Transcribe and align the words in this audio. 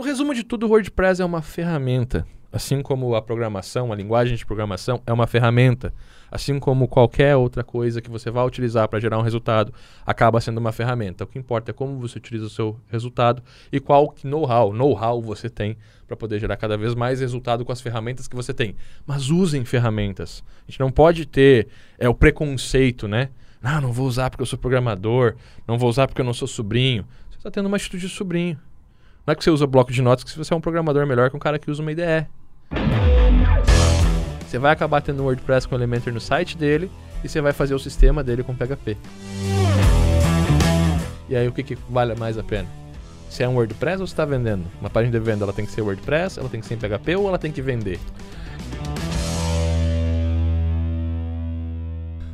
No 0.00 0.06
resumo 0.06 0.34
de 0.34 0.42
tudo, 0.42 0.64
o 0.64 0.70
WordPress 0.70 1.20
é 1.20 1.24
uma 1.26 1.42
ferramenta. 1.42 2.26
Assim 2.50 2.80
como 2.80 3.14
a 3.14 3.20
programação, 3.20 3.92
a 3.92 3.94
linguagem 3.94 4.34
de 4.34 4.46
programação 4.46 5.02
é 5.06 5.12
uma 5.12 5.26
ferramenta. 5.26 5.92
Assim 6.30 6.58
como 6.58 6.88
qualquer 6.88 7.36
outra 7.36 7.62
coisa 7.62 8.00
que 8.00 8.08
você 8.08 8.30
vai 8.30 8.46
utilizar 8.46 8.88
para 8.88 8.98
gerar 8.98 9.18
um 9.18 9.22
resultado, 9.22 9.74
acaba 10.06 10.40
sendo 10.40 10.56
uma 10.56 10.72
ferramenta. 10.72 11.24
O 11.24 11.26
que 11.26 11.38
importa 11.38 11.70
é 11.70 11.74
como 11.74 11.98
você 11.98 12.16
utiliza 12.16 12.46
o 12.46 12.48
seu 12.48 12.80
resultado 12.88 13.42
e 13.70 13.78
qual 13.78 14.14
know-how, 14.24 14.72
know-how 14.72 15.20
você 15.20 15.50
tem 15.50 15.76
para 16.06 16.16
poder 16.16 16.40
gerar 16.40 16.56
cada 16.56 16.78
vez 16.78 16.94
mais 16.94 17.20
resultado 17.20 17.62
com 17.62 17.70
as 17.70 17.82
ferramentas 17.82 18.26
que 18.26 18.34
você 18.34 18.54
tem. 18.54 18.74
Mas 19.06 19.28
usem 19.28 19.66
ferramentas. 19.66 20.42
A 20.66 20.70
gente 20.70 20.80
não 20.80 20.90
pode 20.90 21.26
ter 21.26 21.68
é, 21.98 22.08
o 22.08 22.14
preconceito, 22.14 23.06
né? 23.06 23.28
Não, 23.60 23.82
não 23.82 23.92
vou 23.92 24.06
usar 24.06 24.30
porque 24.30 24.40
eu 24.40 24.46
sou 24.46 24.58
programador, 24.58 25.36
não 25.68 25.76
vou 25.76 25.90
usar 25.90 26.06
porque 26.06 26.22
eu 26.22 26.26
não 26.26 26.32
sou 26.32 26.48
sobrinho. 26.48 27.06
Você 27.28 27.36
está 27.36 27.50
tendo 27.50 27.66
uma 27.66 27.76
atitude 27.76 28.08
de 28.08 28.14
sobrinho. 28.14 28.58
Não 29.26 29.32
é 29.32 29.34
que 29.34 29.44
você 29.44 29.50
usa 29.50 29.66
bloco 29.66 29.92
de 29.92 30.00
notas 30.00 30.24
que 30.24 30.36
você 30.36 30.52
é 30.52 30.56
um 30.56 30.60
programador 30.60 31.06
melhor 31.06 31.30
que 31.30 31.36
um 31.36 31.40
cara 31.40 31.58
que 31.58 31.70
usa 31.70 31.82
uma 31.82 31.92
IDE. 31.92 32.26
Você 34.46 34.58
vai 34.58 34.72
acabar 34.72 35.00
tendo 35.00 35.22
um 35.22 35.26
WordPress 35.26 35.68
com 35.68 35.74
Elementor 35.74 36.12
no 36.12 36.20
site 36.20 36.56
dele 36.56 36.90
e 37.22 37.28
você 37.28 37.40
vai 37.40 37.52
fazer 37.52 37.74
o 37.74 37.78
sistema 37.78 38.24
dele 38.24 38.42
com 38.42 38.54
PHP. 38.54 38.96
E 41.28 41.36
aí 41.36 41.46
o 41.46 41.52
que, 41.52 41.62
que 41.62 41.78
vale 41.88 42.14
mais 42.16 42.36
a 42.38 42.42
pena? 42.42 42.68
Se 43.28 43.44
é 43.44 43.48
um 43.48 43.54
WordPress 43.54 43.98
ou 43.98 44.04
está 44.04 44.24
vendendo? 44.24 44.64
Uma 44.80 44.90
página 44.90 45.16
de 45.16 45.24
venda 45.24 45.44
ela 45.44 45.52
tem 45.52 45.64
que 45.64 45.70
ser 45.70 45.82
WordPress, 45.82 46.40
ela 46.40 46.48
tem 46.48 46.60
que 46.60 46.66
ser 46.66 46.74
em 46.74 46.78
PHP 46.78 47.14
ou 47.14 47.28
ela 47.28 47.38
tem 47.38 47.52
que 47.52 47.62
vender? 47.62 48.00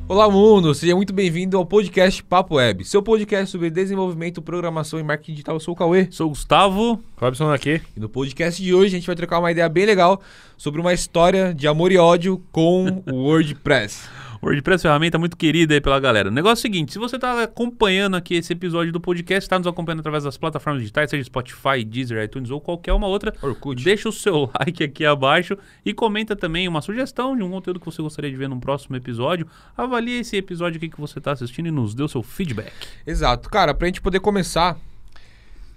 Olá, 0.08 0.30
mundo! 0.30 0.72
Seja 0.72 0.94
muito 0.94 1.12
bem-vindo 1.12 1.56
ao 1.58 1.66
podcast 1.66 2.22
Papo 2.22 2.54
Web, 2.54 2.84
seu 2.84 3.02
podcast 3.02 3.50
sobre 3.50 3.70
desenvolvimento, 3.70 4.40
programação 4.40 5.00
e 5.00 5.02
marketing 5.02 5.32
digital. 5.32 5.56
Eu 5.56 5.60
sou 5.60 5.74
o 5.74 5.76
Cauê. 5.76 6.06
Sou 6.12 6.28
o 6.28 6.30
Gustavo. 6.30 7.02
Robson 7.16 7.52
aqui. 7.52 7.80
E 7.96 7.98
no 7.98 8.08
podcast 8.08 8.62
de 8.62 8.72
hoje 8.72 8.94
a 8.94 8.98
gente 8.98 9.06
vai 9.06 9.16
trocar 9.16 9.40
uma 9.40 9.50
ideia 9.50 9.68
bem 9.68 9.84
legal 9.84 10.20
sobre 10.56 10.80
uma 10.80 10.92
história 10.92 11.52
de 11.52 11.66
amor 11.66 11.90
e 11.90 11.98
ódio 11.98 12.40
com 12.52 13.02
o 13.04 13.14
WordPress. 13.26 14.08
WordPress 14.42 14.86
é 14.86 14.88
ferramenta 14.88 15.18
muito 15.18 15.36
querida 15.36 15.74
aí 15.74 15.80
pela 15.80 15.98
galera. 15.98 16.28
O 16.28 16.32
negócio 16.32 16.66
é 16.66 16.68
o 16.68 16.72
seguinte, 16.72 16.92
se 16.92 16.98
você 16.98 17.16
está 17.16 17.42
acompanhando 17.42 18.16
aqui 18.16 18.34
esse 18.34 18.52
episódio 18.52 18.92
do 18.92 19.00
podcast, 19.00 19.44
está 19.44 19.58
nos 19.58 19.66
acompanhando 19.66 20.00
através 20.00 20.24
das 20.24 20.36
plataformas 20.36 20.82
digitais, 20.82 21.10
seja 21.10 21.24
Spotify, 21.24 21.84
Deezer, 21.84 22.22
iTunes 22.24 22.50
ou 22.50 22.60
qualquer 22.60 22.92
uma 22.92 23.06
outra, 23.06 23.34
Orkut. 23.42 23.82
deixa 23.82 24.08
o 24.08 24.12
seu 24.12 24.50
like 24.58 24.82
aqui 24.82 25.04
abaixo 25.04 25.56
e 25.84 25.92
comenta 25.92 26.36
também 26.36 26.68
uma 26.68 26.80
sugestão 26.80 27.36
de 27.36 27.42
um 27.42 27.50
conteúdo 27.50 27.80
que 27.80 27.86
você 27.86 28.02
gostaria 28.02 28.30
de 28.30 28.36
ver 28.36 28.48
num 28.48 28.60
próximo 28.60 28.96
episódio. 28.96 29.46
Avalie 29.76 30.20
esse 30.20 30.36
episódio 30.36 30.78
aqui 30.78 30.88
que 30.88 31.00
você 31.00 31.18
está 31.18 31.32
assistindo 31.32 31.66
e 31.66 31.70
nos 31.70 31.94
dê 31.94 32.02
o 32.02 32.08
seu 32.08 32.22
feedback. 32.22 32.72
Exato. 33.06 33.48
Cara, 33.48 33.74
pra 33.74 33.86
gente 33.86 34.00
poder 34.00 34.20
começar, 34.20 34.76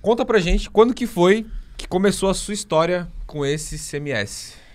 conta 0.01 0.25
pra 0.25 0.39
gente 0.39 0.69
quando 0.69 0.93
que 0.93 1.07
foi 1.07 1.45
que 1.77 1.87
começou 1.87 2.29
a 2.29 2.33
sua 2.33 2.53
história 2.53 3.07
com 3.25 3.45
esse 3.45 3.77
CMS. 3.77 4.68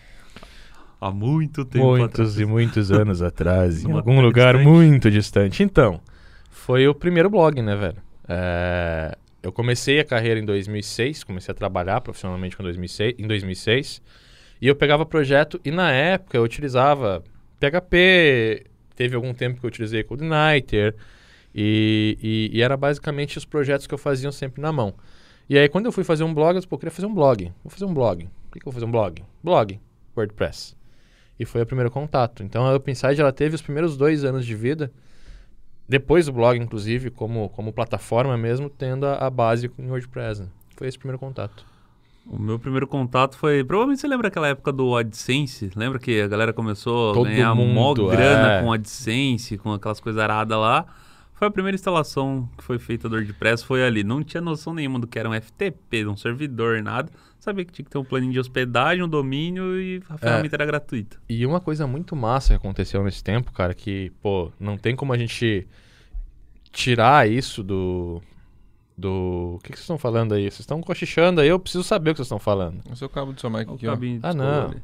Há 1.00 1.11
muito 1.11 1.64
tempo 1.64 1.84
Muitos 1.84 2.20
atrás. 2.20 2.41
e 2.41 2.45
muitos 2.45 2.91
anos 2.92 3.20
atrás, 3.23 3.84
em 3.84 3.92
algum 3.92 4.20
lugar 4.20 4.55
distante. 4.55 4.73
muito 4.73 5.11
distante. 5.11 5.62
Então, 5.62 6.00
foi 6.50 6.89
o 6.89 6.95
primeiro 6.95 7.28
blog, 7.28 7.61
né, 7.61 7.77
velho? 7.77 7.97
É, 8.28 9.17
eu 9.42 9.53
comecei 9.53 10.00
a 10.00 10.05
carreira 10.05 10.41
em 10.41 10.45
2006, 10.45 11.25
comecei 11.25 11.53
a 11.53 11.55
trabalhar 11.55 12.00
profissionalmente 12.00 12.56
com 12.56 12.62
2006, 12.62 13.17
em 13.19 13.27
2006, 13.27 14.00
e 14.62 14.67
eu 14.67 14.75
pegava 14.75 15.05
projeto 15.05 15.61
e 15.65 15.70
na 15.70 15.92
época 15.92 16.39
eu 16.39 16.42
utilizava 16.42 17.22
PHP, 17.61 18.65
teve 18.97 19.15
algum 19.15 19.34
tempo 19.34 19.61
que 19.61 19.67
eu 19.67 19.69
utilizei 19.69 20.03
CodeIgniter, 20.03 20.95
e, 21.55 22.19
e, 22.53 22.59
e 22.59 22.62
era 22.62 22.77
basicamente 22.77 23.37
os 23.37 23.45
projetos 23.45 23.87
que 23.87 23.95
eu 23.95 23.98
fazia 23.98 24.33
sempre 24.33 24.62
na 24.62 24.72
mão. 24.72 24.95
E 25.48 25.59
aí 25.59 25.69
quando 25.69 25.87
eu 25.87 25.92
fui 25.92 26.03
fazer 26.03 26.25
um 26.25 26.33
blog, 26.33 26.55
eu 26.55 26.61
disse, 26.61 26.67
pô, 26.69 26.77
eu 26.77 26.81
queria 26.81 26.91
fazer 26.91 27.06
um 27.06 27.15
blog. 27.15 27.53
Vou 27.62 27.70
fazer 27.70 27.84
um 27.84 27.92
blog. 27.92 28.25
Por 28.25 28.53
que, 28.53 28.61
que 28.61 28.67
eu 28.67 28.72
vou 28.72 28.72
fazer 28.72 28.87
um 28.87 28.91
blog? 28.91 29.22
Blog, 29.42 29.78
WordPress. 30.17 30.75
E 31.39 31.45
foi 31.45 31.63
o 31.63 31.67
primeiro 31.67 31.91
contato. 31.91 32.43
Então 32.43 32.67
a 32.67 32.75
Upside 32.75 33.21
ela 33.21 33.33
teve 33.33 33.55
os 33.55 33.63
primeiros 33.63 33.97
dois 33.97 34.25
anos 34.25 34.47
de 34.47 34.55
vida, 34.55 34.93
depois 35.89 36.27
do 36.27 36.33
blog, 36.33 36.59
inclusive, 36.59 37.11
como, 37.11 37.49
como 37.50 37.72
plataforma 37.72 38.37
mesmo, 38.37 38.71
tendo 38.71 39.06
a, 39.06 39.27
a 39.27 39.31
base 39.31 39.71
em 39.78 39.89
WordPress. 39.89 40.43
né? 40.43 40.49
Foi 40.77 40.89
esse 40.89 40.97
o 40.97 41.00
primeiro 41.00 41.19
contato. 41.19 41.65
O 42.27 42.39
meu 42.39 42.59
primeiro 42.59 42.87
contato 42.87 43.37
foi. 43.37 43.62
Provavelmente 43.62 44.00
você 44.00 44.09
lembra 44.09 44.28
aquela 44.28 44.49
época 44.49 44.73
do 44.73 44.97
AdSense? 44.97 45.71
Lembra 45.77 45.99
que 45.99 46.23
a 46.23 46.27
galera 46.27 46.55
começou 46.55 47.12
Todo 47.12 47.27
a 47.27 47.31
ganhar 47.31 47.55
mó 47.55 47.65
mundo, 47.65 48.09
grana 48.09 48.53
é. 48.55 48.62
com 48.62 48.73
AdSense, 48.73 49.59
com 49.59 49.73
aquelas 49.73 50.00
coisas 50.00 50.23
aradas 50.23 50.56
lá? 50.56 50.87
Foi 51.34 51.49
a 51.49 51.50
primeira 51.50 51.75
instalação 51.75 52.49
que 52.56 52.62
foi 52.62 52.78
feita 52.78 53.09
do 53.09 53.17
WordPress, 53.17 53.65
foi 53.65 53.84
ali. 53.84 54.05
Não 54.05 54.22
tinha 54.22 54.41
noção 54.41 54.72
nenhuma 54.72 55.00
do 55.00 55.06
que 55.06 55.19
era 55.19 55.28
um 55.28 55.34
FTP, 55.34 56.06
um 56.06 56.17
servidor, 56.17 56.81
nada. 56.83 57.11
Sabia 57.41 57.65
que 57.65 57.72
tinha 57.72 57.84
que 57.84 57.91
ter 57.91 57.99
um 57.99 58.05
planinho 58.05 58.33
de 58.33 58.39
hospedagem, 58.39 59.03
um 59.03 59.09
domínio 59.09 59.78
e 59.78 60.00
a 60.09 60.17
ferramenta 60.17 60.56
era 60.56 60.65
gratuita. 60.65 61.19
E 61.28 61.44
uma 61.44 61.61
coisa 61.61 61.87
muito 61.87 62.15
massa 62.15 62.50
que 62.50 62.55
aconteceu 62.55 63.03
nesse 63.03 63.23
tempo, 63.23 63.53
cara, 63.53 63.75
que, 63.75 64.11
pô, 64.23 64.50
não 64.59 64.78
tem 64.78 64.94
como 64.97 65.12
a 65.12 65.19
gente 65.19 65.67
tirar 66.73 67.28
isso 67.28 67.62
do. 67.62 68.23
Do. 68.97 69.56
O 69.56 69.59
que, 69.59 69.73
que 69.73 69.77
vocês 69.77 69.84
estão 69.84 69.99
falando 69.99 70.34
aí? 70.34 70.44
Vocês 70.44 70.61
estão 70.61 70.81
cochichando 70.81 71.41
aí, 71.41 71.49
eu 71.49 71.59
preciso 71.59 71.83
saber 71.83 72.11
o 72.11 72.15
que 72.15 72.19
vocês 72.19 72.27
estão 72.27 72.39
falando. 72.39 72.81
O 72.91 72.94
seu 72.94 73.09
cabo 73.09 73.33
do 73.33 73.41
seu 73.41 73.50
mic 73.50 73.69
aqui, 73.71 73.89
ó. 73.89 73.99
Ah, 74.23 74.33
não. 74.33 74.67
ali. 74.69 74.83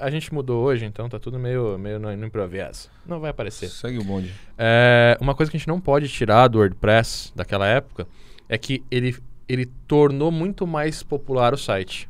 A 0.00 0.10
gente 0.10 0.32
mudou 0.32 0.64
hoje, 0.64 0.84
então 0.84 1.08
tá 1.08 1.18
tudo 1.18 1.38
meio, 1.38 1.78
meio 1.78 1.98
no, 1.98 2.14
no 2.16 2.26
improviso. 2.26 2.90
Não 3.06 3.20
vai 3.20 3.30
aparecer. 3.30 3.68
Segue 3.68 3.98
o 3.98 4.04
bonde. 4.04 4.32
É, 4.56 5.16
uma 5.20 5.34
coisa 5.34 5.50
que 5.50 5.56
a 5.56 5.58
gente 5.60 5.68
não 5.68 5.80
pode 5.80 6.08
tirar 6.08 6.48
do 6.48 6.58
WordPress 6.58 7.32
daquela 7.34 7.66
época 7.66 8.06
é 8.48 8.58
que 8.58 8.82
ele, 8.90 9.16
ele 9.48 9.66
tornou 9.86 10.30
muito 10.30 10.66
mais 10.66 11.02
popular 11.02 11.54
o 11.54 11.58
site. 11.58 12.08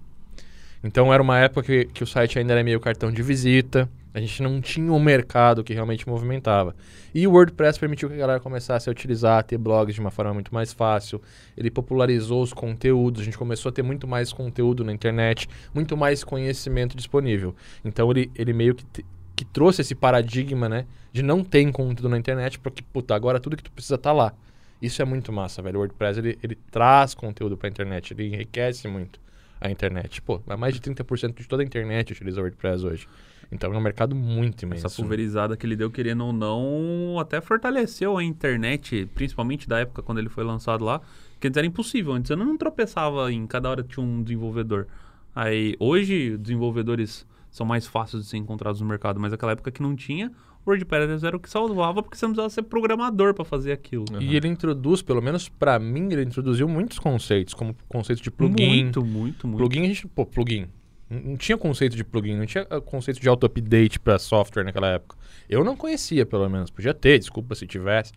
Então 0.83 1.12
era 1.12 1.22
uma 1.22 1.39
época 1.39 1.62
que, 1.62 1.84
que 1.87 2.03
o 2.03 2.06
site 2.06 2.39
ainda 2.39 2.53
era 2.53 2.65
meio 2.65 2.81
cartão 2.81 3.11
de 3.11 3.22
visita, 3.22 3.89
a 4.14 4.20
gente 4.20 4.42
não 4.42 4.60
tinha 4.60 4.92
um 4.92 4.98
mercado 4.98 5.62
que 5.62 5.72
realmente 5.74 6.08
movimentava. 6.08 6.74
E 7.14 7.26
o 7.26 7.32
WordPress 7.32 7.78
permitiu 7.78 8.08
que 8.08 8.14
a 8.14 8.19
galera 8.19 8.41
começasse 8.41 8.88
a 8.88 8.92
utilizar, 8.92 9.38
a 9.38 9.42
ter 9.42 9.58
blogs 9.58 9.94
de 9.94 10.00
uma 10.00 10.10
forma 10.10 10.34
muito 10.34 10.52
mais 10.52 10.72
fácil. 10.72 11.20
Ele 11.56 11.70
popularizou 11.70 12.42
os 12.42 12.52
conteúdos, 12.52 13.22
a 13.22 13.24
gente 13.24 13.38
começou 13.38 13.70
a 13.70 13.72
ter 13.72 13.82
muito 13.82 14.06
mais 14.08 14.32
conteúdo 14.32 14.82
na 14.84 14.92
internet, 14.92 15.48
muito 15.74 15.97
mais 15.97 16.24
conhecimento 16.24 16.97
disponível. 16.97 17.54
Então 17.84 18.10
ele, 18.10 18.30
ele 18.34 18.52
meio 18.52 18.74
que, 18.74 18.84
te- 18.86 19.04
que 19.36 19.44
trouxe 19.44 19.82
esse 19.82 19.94
paradigma, 19.94 20.68
né? 20.68 20.86
De 21.12 21.22
não 21.22 21.44
ter 21.44 21.70
conteúdo 21.70 22.08
na 22.08 22.18
internet, 22.18 22.58
porque, 22.58 22.82
puta, 22.92 23.14
agora 23.14 23.38
tudo 23.38 23.56
que 23.56 23.62
tu 23.62 23.70
precisa 23.72 23.97
tá 23.98 24.12
lá. 24.12 24.32
Isso 24.80 25.02
é 25.02 25.04
muito 25.04 25.32
massa, 25.32 25.60
velho. 25.60 25.76
O 25.76 25.80
WordPress, 25.80 26.18
ele, 26.18 26.38
ele 26.42 26.56
traz 26.70 27.14
conteúdo 27.14 27.56
pra 27.56 27.68
internet, 27.68 28.12
ele 28.12 28.26
enriquece 28.28 28.86
muito 28.88 29.20
a 29.60 29.70
internet. 29.70 30.22
Pô, 30.22 30.41
mais 30.56 30.74
de 30.74 30.80
30% 30.80 31.41
de 31.41 31.48
toda 31.48 31.62
a 31.62 31.66
internet 31.66 32.12
utiliza 32.12 32.41
o 32.41 32.44
WordPress 32.44 32.84
hoje. 32.84 33.08
Então 33.50 33.72
é 33.72 33.76
um 33.76 33.81
mercado 33.81 34.14
muito 34.14 34.62
imenso. 34.62 34.86
Essa 34.86 34.97
pulverizada 34.97 35.56
que 35.56 35.64
ele 35.64 35.75
deu, 35.75 35.91
querendo 35.91 36.25
ou 36.25 36.32
não, 36.32 37.19
até 37.19 37.41
fortaleceu 37.41 38.16
a 38.16 38.25
internet, 38.25 39.09
principalmente 39.14 39.69
da 39.69 39.78
época 39.78 40.03
quando 40.03 40.19
ele 40.19 40.28
foi 40.28 40.44
lançado 40.44 40.84
lá, 40.84 41.00
que 41.41 41.48
antes 41.48 41.56
era 41.56 41.66
impossível. 41.66 42.12
Antes 42.12 42.31
eu 42.31 42.36
não 42.36 42.56
tropeçava 42.56 43.32
em 43.32 43.47
cada 43.47 43.70
hora 43.70 43.82
tinha 43.82 44.04
um 44.04 44.22
desenvolvedor. 44.22 44.86
Aí, 45.34 45.76
hoje, 45.78 46.36
desenvolvedores 46.36 47.26
são 47.50 47.64
mais 47.64 47.86
fáceis 47.86 48.25
de 48.25 48.28
ser 48.28 48.36
encontrados 48.36 48.81
no 48.81 48.86
mercado, 48.86 49.19
mas 49.20 49.31
naquela 49.32 49.53
época 49.53 49.70
que 49.70 49.80
não 49.80 49.97
tinha, 49.97 50.32
o 50.66 50.70
WordPress 50.70 51.25
era 51.25 51.36
o 51.36 51.41
que 51.41 51.48
salvava, 51.48 52.03
porque 52.03 52.16
você 52.16 52.26
não 52.26 52.32
precisava 52.32 52.50
ser 52.50 52.62
programador 52.62 53.32
para 53.32 53.44
fazer 53.44 53.72
aquilo. 53.72 54.04
E 54.20 54.36
ele 54.36 54.48
introduz, 54.48 55.00
pelo 55.00 55.22
menos 55.22 55.48
pra 55.48 55.78
mim, 55.78 56.09
ele 56.12 56.22
introduziu 56.22 56.69
muitos 56.69 56.98
conceitos, 56.98 57.54
como 57.54 57.70
o 57.70 57.76
conceito 57.88 58.22
de 58.22 58.30
plugin. 58.30 58.69
Muito, 58.69 59.04
muito, 59.04 59.47
muito. 59.47 59.59
Plugin, 59.59 59.84
a 59.84 59.86
gente, 59.86 60.06
pô, 60.06 60.26
plugin. 60.26 60.66
Não 61.10 61.36
tinha 61.36 61.56
conceito 61.56 61.96
de 61.96 62.04
plugin, 62.04 62.36
não 62.36 62.44
tinha 62.44 62.66
ah, 62.69 62.80
conceito 62.80 63.20
de 63.20 63.28
auto-update 63.28 63.98
para 63.98 64.19
software 64.19 64.64
naquela 64.64 64.88
época. 64.88 65.16
Eu 65.48 65.64
não 65.64 65.74
conhecia, 65.74 66.26
pelo 66.26 66.48
menos. 66.48 66.70
Podia 66.70 66.92
ter, 66.92 67.19
desculpa 67.19 67.54
se 67.54 67.66
tivesse. 67.66 68.12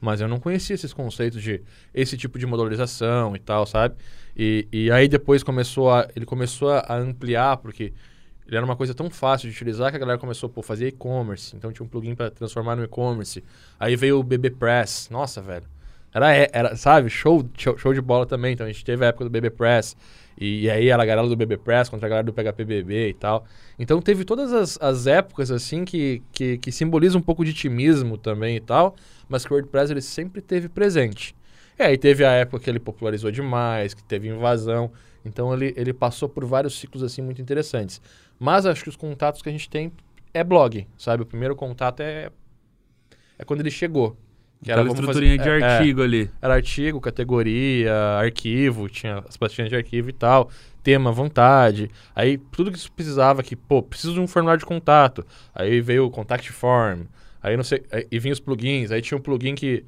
Mas 0.00 0.20
eu 0.20 0.28
não 0.28 0.38
conhecia 0.38 0.74
esses 0.74 0.92
conceitos 0.92 1.42
de 1.42 1.62
esse 1.92 2.16
tipo 2.16 2.38
de 2.38 2.46
modularização 2.46 3.34
e 3.34 3.38
tal, 3.38 3.66
sabe? 3.66 3.96
E, 4.36 4.68
e 4.70 4.90
aí 4.90 5.08
depois 5.08 5.42
começou 5.42 5.90
a, 5.90 6.06
ele 6.14 6.26
começou 6.26 6.70
a 6.70 6.96
ampliar, 6.96 7.56
porque 7.56 7.94
ele 8.46 8.56
era 8.56 8.64
uma 8.64 8.76
coisa 8.76 8.94
tão 8.94 9.10
fácil 9.10 9.48
de 9.48 9.56
utilizar 9.56 9.90
que 9.90 9.96
a 9.96 9.98
galera 9.98 10.18
começou 10.18 10.52
a 10.54 10.62
fazer 10.62 10.88
e-commerce. 10.88 11.56
Então 11.56 11.72
tinha 11.72 11.84
um 11.84 11.88
plugin 11.88 12.14
para 12.14 12.30
transformar 12.30 12.76
no 12.76 12.84
e-commerce. 12.84 13.42
Aí 13.80 13.96
veio 13.96 14.20
o 14.20 14.22
BB 14.22 14.50
Press. 14.50 15.08
Nossa, 15.10 15.42
velho. 15.42 15.64
Era, 16.14 16.32
era 16.52 16.76
sabe, 16.76 17.10
show, 17.10 17.44
show, 17.56 17.76
show 17.76 17.92
de 17.92 18.00
bola 18.00 18.24
também. 18.24 18.52
Então 18.52 18.64
a 18.64 18.70
gente 18.70 18.84
teve 18.84 19.04
a 19.04 19.08
época 19.08 19.24
do 19.24 19.30
BB 19.30 19.50
Press. 19.50 19.96
E, 20.38 20.62
e 20.62 20.70
aí 20.70 20.88
era 20.88 21.02
a 21.02 21.06
galera 21.06 21.28
do 21.28 21.36
BB 21.36 21.56
Press 21.58 21.88
contra 21.88 22.06
a 22.06 22.08
galera 22.08 22.24
do 22.24 22.32
PHPBB 22.32 23.08
e 23.08 23.14
tal. 23.14 23.44
Então 23.78 24.00
teve 24.00 24.24
todas 24.24 24.52
as, 24.52 24.78
as 24.80 25.06
épocas 25.06 25.50
assim 25.50 25.84
que, 25.84 26.22
que, 26.32 26.58
que 26.58 26.72
simbolizam 26.72 27.20
um 27.20 27.22
pouco 27.22 27.44
de 27.44 27.52
timismo 27.52 28.18
também 28.18 28.56
e 28.56 28.60
tal. 28.60 28.96
Mas 29.28 29.44
que 29.44 29.52
o 29.52 29.54
WordPress 29.56 29.92
ele 29.92 30.02
sempre 30.02 30.40
teve 30.40 30.68
presente. 30.68 31.34
E 31.78 31.82
aí 31.82 31.98
teve 31.98 32.24
a 32.24 32.32
época 32.32 32.62
que 32.62 32.70
ele 32.70 32.78
popularizou 32.78 33.30
demais, 33.30 33.94
que 33.94 34.02
teve 34.02 34.28
invasão. 34.28 34.90
Então 35.24 35.52
ele, 35.52 35.74
ele 35.76 35.92
passou 35.92 36.28
por 36.28 36.44
vários 36.44 36.78
ciclos 36.78 37.02
assim 37.02 37.22
muito 37.22 37.42
interessantes. 37.42 38.00
Mas 38.38 38.66
acho 38.66 38.82
que 38.82 38.88
os 38.88 38.96
contatos 38.96 39.42
que 39.42 39.48
a 39.48 39.52
gente 39.52 39.68
tem 39.68 39.92
é 40.32 40.44
blog, 40.44 40.86
sabe? 40.96 41.22
O 41.22 41.26
primeiro 41.26 41.56
contato 41.56 42.00
é 42.00 42.30
é 43.38 43.44
quando 43.44 43.60
ele 43.60 43.70
chegou. 43.70 44.16
Que 44.62 44.72
era, 44.72 44.82
estruturinha 44.82 45.36
fazer- 45.36 45.58
de 45.58 45.64
é, 45.64 45.68
é. 45.68 45.76
artigo 45.76 46.02
ali. 46.02 46.30
Era 46.40 46.54
artigo, 46.54 47.00
categoria, 47.00 47.92
arquivo, 48.18 48.88
tinha 48.88 49.22
as 49.28 49.36
pastinhas 49.36 49.68
de 49.70 49.76
arquivo 49.76 50.08
e 50.10 50.12
tal, 50.12 50.50
tema 50.82 51.12
vontade. 51.12 51.90
Aí 52.14 52.38
tudo 52.38 52.72
que 52.72 52.90
precisava 52.90 53.42
que, 53.42 53.54
pô, 53.54 53.82
preciso 53.82 54.14
de 54.14 54.20
um 54.20 54.26
formulário 54.26 54.58
de 54.60 54.66
contato. 54.66 55.24
Aí 55.54 55.80
veio 55.80 56.06
o 56.06 56.10
contact 56.10 56.50
form. 56.52 57.02
Aí 57.42 57.56
não 57.56 57.62
sei, 57.64 57.84
aí- 57.92 58.06
e 58.10 58.18
vinha 58.18 58.32
os 58.32 58.40
plugins, 58.40 58.90
aí 58.90 59.00
tinha 59.00 59.16
um 59.16 59.20
plugin 59.20 59.54
que 59.54 59.84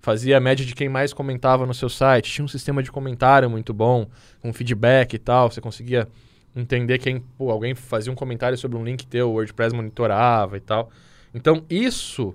fazia 0.00 0.36
a 0.38 0.40
média 0.40 0.64
de 0.64 0.74
quem 0.74 0.88
mais 0.88 1.12
comentava 1.12 1.66
no 1.66 1.74
seu 1.74 1.88
site, 1.88 2.30
tinha 2.32 2.44
um 2.44 2.48
sistema 2.48 2.82
de 2.82 2.90
comentário 2.90 3.48
muito 3.50 3.72
bom, 3.74 4.06
com 4.40 4.52
feedback 4.52 5.14
e 5.14 5.18
tal, 5.18 5.50
você 5.50 5.60
conseguia 5.60 6.08
entender 6.56 6.98
quem, 6.98 7.20
pô, 7.38 7.50
alguém 7.50 7.74
fazia 7.74 8.10
um 8.12 8.16
comentário 8.16 8.56
sobre 8.58 8.76
um 8.78 8.84
link 8.84 9.06
teu, 9.06 9.28
o 9.30 9.34
WordPress 9.34 9.74
monitorava 9.74 10.56
e 10.56 10.60
tal. 10.60 10.90
Então, 11.34 11.64
isso 11.70 12.34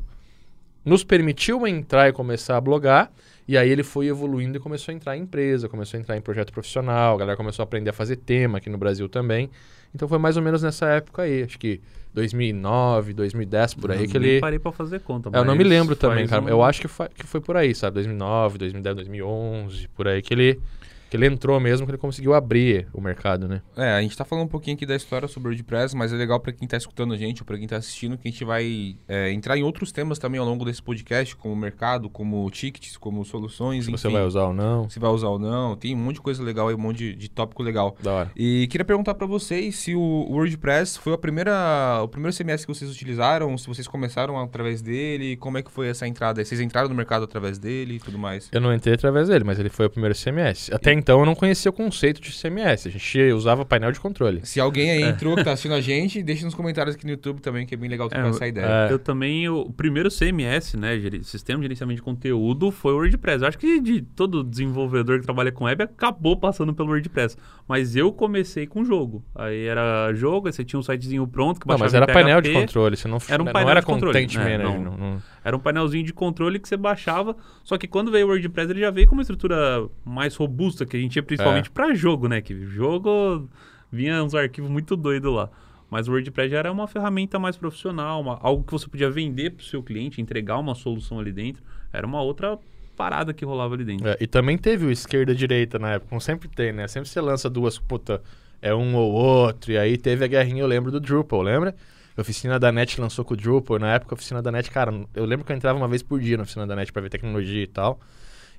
nos 0.88 1.04
permitiu 1.04 1.68
entrar 1.68 2.08
e 2.10 2.14
começar 2.14 2.58
a 2.58 2.62
blogar. 2.62 3.12
E 3.48 3.58
aí 3.58 3.70
ele 3.70 3.84
foi 3.84 4.08
evoluindo 4.08 4.58
e 4.58 4.60
começou 4.60 4.92
a 4.92 4.96
entrar 4.96 5.16
em 5.18 5.22
empresa, 5.22 5.70
começou 5.70 5.98
a 5.98 6.02
entrar 6.02 6.18
em 6.18 6.22
projeto 6.22 6.52
profissional, 6.52 7.16
a 7.16 7.18
galera 7.18 7.38
começou 7.38 7.64
a 7.64 7.66
aprender 7.66 7.90
a 7.90 7.94
fazer 7.94 8.18
tema 8.18 8.58
aqui 8.58 8.70
no 8.70 8.78
Brasil 8.78 9.08
também. 9.08 9.50
Então 9.96 10.08
foi 10.08 10.18
mais 10.18 10.36
ou 10.36 10.44
menos 10.44 10.62
nessa 10.62 10.86
época 10.88 11.22
aí, 11.22 11.44
acho 11.44 11.58
que 11.58 11.80
2009, 12.14 13.14
2010, 13.14 13.74
por 13.76 13.92
aí 13.92 14.04
Eu 14.04 14.10
que 14.10 14.18
ele... 14.18 14.40
parei 14.42 14.60
pra 14.60 14.72
fazer 14.72 15.00
conta. 15.00 15.30
É, 15.34 15.40
eu 15.40 15.46
não 15.46 15.54
me 15.56 15.64
mas 15.64 15.68
lembro 15.70 15.96
também, 15.96 16.28
cara. 16.28 16.42
um- 16.42 16.50
Eu 16.50 16.62
acho 16.64 16.82
que 16.82 16.88
foi, 16.88 17.08
que 17.10 17.26
foi 17.26 17.40
por 17.40 17.56
aí, 17.56 17.74
sabe? 17.74 17.94
2009, 17.96 18.58
2010, 18.58 18.96
2011, 18.98 19.88
por 19.90 20.08
aí 20.08 20.22
que 20.22 20.34
ele, 20.34 20.60
que 21.10 21.18
ele 21.18 21.26
entrou 21.28 21.60
mesmo, 21.60 21.86
que 21.86 21.92
ele 21.92 21.98
conseguiu 21.98 22.34
abrir 22.34 22.88
o 22.94 23.02
mercado, 23.02 23.48
né? 23.48 23.62
É, 23.76 23.92
a 23.94 24.02
gente 24.02 24.16
tá 24.18 24.26
falando 24.26 24.46
um 24.46 24.50
pouquinho 24.50 24.76
aqui 24.76 24.86
da 24.86 24.96
história 24.96 25.28
sobre 25.28 25.50
o 25.50 25.52
WordPress, 25.52 25.96
mas 25.96 26.12
é 26.14 26.16
legal 26.16 26.40
pra 26.40 26.52
quem 26.52 26.68
tá 26.68 26.78
escutando 26.78 27.14
a 27.14 27.18
gente 27.18 27.42
ou 27.42 27.46
pra 27.46 27.58
quem 27.58 27.68
tá 27.68 27.78
assistindo 27.78 28.18
que 28.18 28.28
a 28.28 28.32
gente 28.32 28.44
vai 28.44 28.96
é, 29.08 29.32
entrar 29.32 29.58
em 29.58 29.64
outros 29.64 29.92
temas 29.92 30.20
também 30.20 30.40
ao 30.40 30.46
longo 30.46 30.66
desse 30.66 30.82
podcast, 30.82 31.36
como 31.36 31.56
mercado, 31.56 32.10
como 32.10 32.50
tickets, 32.52 32.98
como 32.98 33.24
soluções, 33.26 33.86
Se 33.86 33.92
enfim. 33.92 34.02
você 34.02 34.10
vai 34.10 34.24
usar 34.24 34.46
ou 34.46 34.54
não, 34.54 34.90
Se 34.90 35.00
vai 35.00 35.10
usar 35.12 35.28
ou 35.30 35.40
não, 35.40 35.76
tem 35.76 35.94
um 35.96 35.98
monte 35.98 36.16
de 36.16 36.22
coisa 36.22 36.44
legal 36.44 36.68
aí, 36.68 36.76
um 36.76 36.80
monte 36.80 36.98
de, 36.98 37.16
de 37.16 37.30
tópico 37.30 37.64
legal. 37.64 37.96
da 38.02 38.12
hora. 38.14 38.32
E 38.36 38.68
queria 38.70 38.86
perguntar 38.86 39.16
pra 39.16 39.28
vocês 39.28 39.76
se 39.78 39.96
o 39.96 40.28
WordPress 40.30 41.00
foi 41.00 41.14
a 41.14 41.18
primeira, 41.18 42.02
o 42.04 42.08
primeiro 42.08 42.36
CMS 42.36 42.66
que 42.66 42.74
vocês 42.74 42.92
utilizaram, 42.92 43.58
se 43.58 43.68
vocês 43.68 43.88
começaram 43.88 44.40
através 44.40 44.82
dele, 44.82 45.38
como 45.38 45.58
é 45.58 45.62
que 45.64 45.72
foi 45.72 45.88
essa 45.88 46.08
entrada? 46.08 46.44
Vocês 46.44 46.60
entraram 46.60 46.90
no 46.90 46.96
mercado 46.96 47.24
através 47.24 47.58
dele 47.58 47.96
e 47.96 48.00
tudo 48.00 48.18
mais? 48.18 48.50
Eu 48.52 48.62
não 48.62 48.74
entrei 48.74 48.96
através 48.96 49.28
dele, 49.30 49.44
mas 49.44 49.60
ele 49.60 49.70
foi 49.70 49.86
o 49.86 49.90
primeiro 49.90 50.16
CMS. 50.16 50.70
Até 50.74 50.94
então 50.98 51.20
eu 51.20 51.26
não 51.26 51.36
conhecia 51.36 51.70
o 51.70 51.74
conceito 51.74 52.20
de 52.22 52.32
CMS. 52.32 52.88
A 52.88 52.92
gente 52.92 53.20
usava 53.32 53.64
painel 53.66 53.92
de 53.92 54.00
controle. 54.00 54.42
Se 54.44 54.60
alguém 54.60 54.92
aí 54.92 55.04
entrou 55.04 55.36
que 55.36 55.44
tá 55.44 55.52
assistindo 55.52 55.74
a 55.76 55.82
gente, 55.82 56.22
deixa 56.24 56.46
nos 56.46 56.54
comentários 56.56 56.96
aqui 56.96 57.06
no 57.06 57.12
YouTube 57.12 57.40
também, 57.42 57.66
que 57.66 57.74
é 57.74 57.78
bem 57.78 57.90
legal 57.90 58.10
trocar 58.10 58.26
É, 58.28 58.30
essa 58.30 58.48
ideia. 58.48 58.66
é. 58.90 58.92
Eu 58.92 59.00
também, 59.00 59.48
o 59.50 59.72
primeiro 59.72 60.10
CMS, 60.10 60.76
né, 60.78 60.92
Sistema 61.24 61.60
de 61.60 61.64
Gerenciamento 61.66 61.98
de 61.98 62.02
Conteúdo, 62.04 62.72
foi 62.72 62.94
o 62.94 62.98
WordPress. 62.98 63.42
Eu 63.42 63.48
acho 63.48 63.58
que 63.58 63.80
de 63.80 64.02
todo 64.02 64.44
desenvolvedor 64.44 65.20
que 65.20 65.26
trabalha 65.26 65.52
com 65.52 65.66
web 65.66 65.84
acabou 65.84 66.36
passando 66.38 66.74
pelo 66.74 66.90
WordPress. 66.90 67.38
Mas 67.68 67.96
eu 67.96 68.12
comecei 68.12 68.66
com 68.66 68.84
jogo. 68.84 69.24
Aí 69.36 69.66
era 69.66 70.14
jogo, 70.14 70.48
aí 70.48 70.54
você 70.54 70.64
tinha 70.64 70.80
um 70.80 70.84
sitezinho 70.84 71.28
pronto 71.28 71.60
que 71.60 71.68
Não, 71.68 71.78
baixava 71.78 71.86
mas 71.86 71.94
era 71.94 72.12
em 72.12 72.14
painel 72.14 72.42
de 72.42 72.50
PHP. 72.50 72.60
controle. 72.66 72.98
Você 72.98 73.08
não, 73.08 73.18
Era 73.28 73.42
um 73.42 73.46
não 73.46 73.54
painel 73.54 73.72
era 73.72 73.80
de 73.82 73.86
controle. 73.86 74.14
content 74.26 74.36
É, 74.36 74.58
manager. 74.58 74.64
não. 74.82 74.92
não- 74.92 74.98
não- 74.98 75.22
Era 75.44 75.56
um 75.56 75.60
painelzinho 75.60 76.04
de 76.04 76.12
controle 76.14 76.60
que 76.60 76.68
você 76.68 76.76
baixava, 76.76 77.36
só 77.64 77.78
que 77.78 77.88
quando 77.88 78.12
veio 78.12 78.26
o 78.26 78.30
WordPress 78.30 78.70
ele 78.70 78.82
já 78.82 78.92
veio 78.92 79.08
com 79.08 79.14
uma 79.16 79.22
estrutura 79.22 79.88
mais 80.04 80.36
robusta 80.36 80.86
que 80.88 80.98
a 80.98 81.00
gente 81.00 81.16
ia 81.16 81.24
principalmente 81.24 81.70
pra 81.70 81.94
jogo, 81.94 82.28
né? 82.28 82.42
Que 82.42 82.66
jogo 82.66 83.48
vinha 83.92 84.24
uns 84.24 84.34
arquivos 84.34 84.70
muito 84.70 84.96
doidos 84.96 85.34
lá. 85.34 85.50
Mas 85.90 86.08
o 86.08 86.12
WordPress 86.12 86.50
já 86.52 86.58
era 86.60 86.72
uma 86.72 86.88
ferramenta 86.88 87.38
mais 87.40 87.56
profissional, 87.56 88.20
uma- 88.22 88.38
algo 88.42 88.64
que 88.64 88.72
você 88.74 88.88
podia 88.90 89.10
vender 89.10 89.52
pro 89.52 89.64
seu 89.66 89.82
cliente, 89.82 90.20
entregar 90.22 90.58
uma 90.58 90.76
solução 90.76 91.20
ali 91.20 91.32
dentro. 91.32 91.64
Era 91.94 92.06
uma 92.06 92.22
outra 92.22 92.58
parada 92.96 93.34
que 93.34 93.46
rolava 93.46 93.76
ali 93.76 93.86
dentro. 93.86 94.08
É, 94.08 94.18
e 94.20 94.28
também 94.28 94.58
teve 94.58 94.86
o 94.86 94.92
esquerda-direita 94.92 95.78
na 95.80 95.92
época, 95.94 96.10
como 96.10 96.20
sempre 96.20 96.50
tem, 96.50 96.74
né? 96.74 96.88
Sempre 96.88 97.08
você 97.10 97.22
lança 97.22 97.50
duas, 97.50 97.78
puta, 97.80 98.22
é 98.62 98.74
um 98.76 98.96
ou 98.96 99.12
outro. 99.14 99.72
E 99.72 99.78
aí 99.78 99.98
teve 99.98 100.26
a 100.26 100.28
guerrinha, 100.28 100.62
eu 100.62 100.68
lembro 100.68 100.92
do 100.92 101.00
Drupal, 101.00 101.42
lembra? 101.42 101.76
A 102.18 102.22
oficina 102.22 102.60
da 102.60 102.72
NET 102.72 103.00
lançou 103.00 103.24
com 103.24 103.36
o 103.36 103.38
Drupal. 103.38 103.78
Na 103.80 103.94
época, 103.94 104.14
a 104.14 104.16
oficina 104.16 104.42
da 104.42 104.52
NET, 104.52 104.70
cara, 104.72 104.92
eu 105.16 105.24
lembro 105.24 105.46
que 105.46 105.52
eu 105.52 105.56
entrava 105.56 105.78
uma 105.78 105.88
vez 105.88 106.02
por 106.02 106.20
dia 106.20 106.36
na 106.36 106.44
oficina 106.44 106.66
da 106.68 106.76
NET 106.76 106.92
pra 106.92 107.02
ver 107.02 107.10
tecnologia 107.10 107.62
e 107.64 107.68
tal. 107.68 108.00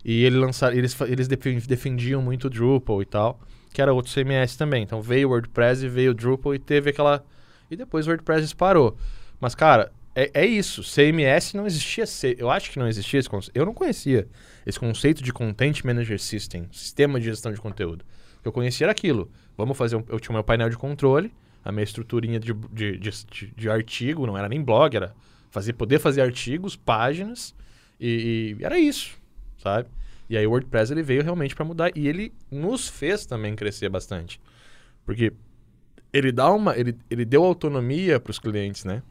E 0.04 0.24
ele 0.24 0.36
lançar, 0.38 0.76
eles, 0.76 0.98
eles 1.02 1.28
defen- 1.28 1.58
defendiam 1.58 2.22
muito 2.22 2.46
o 2.46 2.50
Drupal 2.50 3.02
e 3.02 3.04
tal, 3.04 3.40
que 3.72 3.82
era 3.82 3.92
outro 3.92 4.12
CMS 4.12 4.56
também. 4.56 4.82
Então 4.82 5.02
veio 5.02 5.28
o 5.28 5.30
WordPress 5.32 5.84
e 5.84 5.88
veio 5.88 6.12
o 6.12 6.14
Drupal 6.14 6.54
e 6.54 6.58
teve 6.58 6.90
aquela. 6.90 7.24
E 7.70 7.76
depois 7.76 8.06
o 8.06 8.10
WordPress 8.10 8.42
disparou. 8.42 8.96
Mas, 9.40 9.54
cara, 9.54 9.92
é, 10.14 10.30
é 10.34 10.46
isso. 10.46 10.82
CMS 10.82 11.54
não 11.54 11.66
existia. 11.66 12.04
Eu 12.38 12.50
acho 12.50 12.70
que 12.70 12.78
não 12.78 12.88
existia 12.88 13.20
esse 13.20 13.28
conceito. 13.28 13.56
Eu 13.56 13.66
não 13.66 13.74
conhecia 13.74 14.26
esse 14.64 14.78
conceito 14.78 15.22
de 15.22 15.32
Content 15.32 15.84
Manager 15.84 16.18
System, 16.18 16.66
sistema 16.72 17.18
de 17.20 17.26
gestão 17.26 17.52
de 17.52 17.60
conteúdo. 17.60 18.04
O 18.38 18.42
que 18.42 18.48
eu 18.48 18.52
conhecia 18.52 18.84
era 18.86 18.92
aquilo. 18.92 19.30
Vamos 19.56 19.76
fazer 19.76 19.96
um, 19.96 20.04
Eu 20.08 20.18
tinha 20.20 20.30
o 20.30 20.34
meu 20.34 20.44
painel 20.44 20.70
de 20.70 20.76
controle, 20.78 21.32
a 21.64 21.72
minha 21.72 21.82
estruturinha 21.84 22.38
de, 22.38 22.52
de, 22.72 22.96
de, 22.98 23.10
de- 23.30 23.46
de 23.56 23.68
artigo, 23.68 24.26
não 24.26 24.38
era 24.38 24.48
nem 24.48 24.62
blog, 24.62 24.96
era 24.96 25.12
fazer, 25.50 25.72
poder 25.72 25.98
fazer 25.98 26.22
artigos, 26.22 26.76
páginas, 26.76 27.54
e, 28.00 28.56
e 28.58 28.64
era 28.64 28.78
isso, 28.78 29.17
sabe? 29.58 29.88
E 30.30 30.36
aí 30.36 30.46
o 30.46 30.50
WordPress 30.50 30.92
ele 30.92 31.02
veio 31.02 31.22
realmente 31.22 31.54
para 31.54 31.64
mudar 31.64 31.90
e 31.94 32.06
ele 32.08 32.32
nos 32.50 32.88
fez 32.88 33.24
também 33.26 33.54
crescer 33.56 33.88
bastante. 33.88 34.40
Porque 35.04 35.32
ele 36.12 36.30
dá 36.32 36.50
uma. 36.52 36.76
Ele, 36.76 36.96
ele 37.10 37.24
deu 37.24 37.44
autonomia 37.44 38.18
para 38.20 38.30
os 38.30 38.38
clientes, 38.38 38.84
né? 38.84 39.02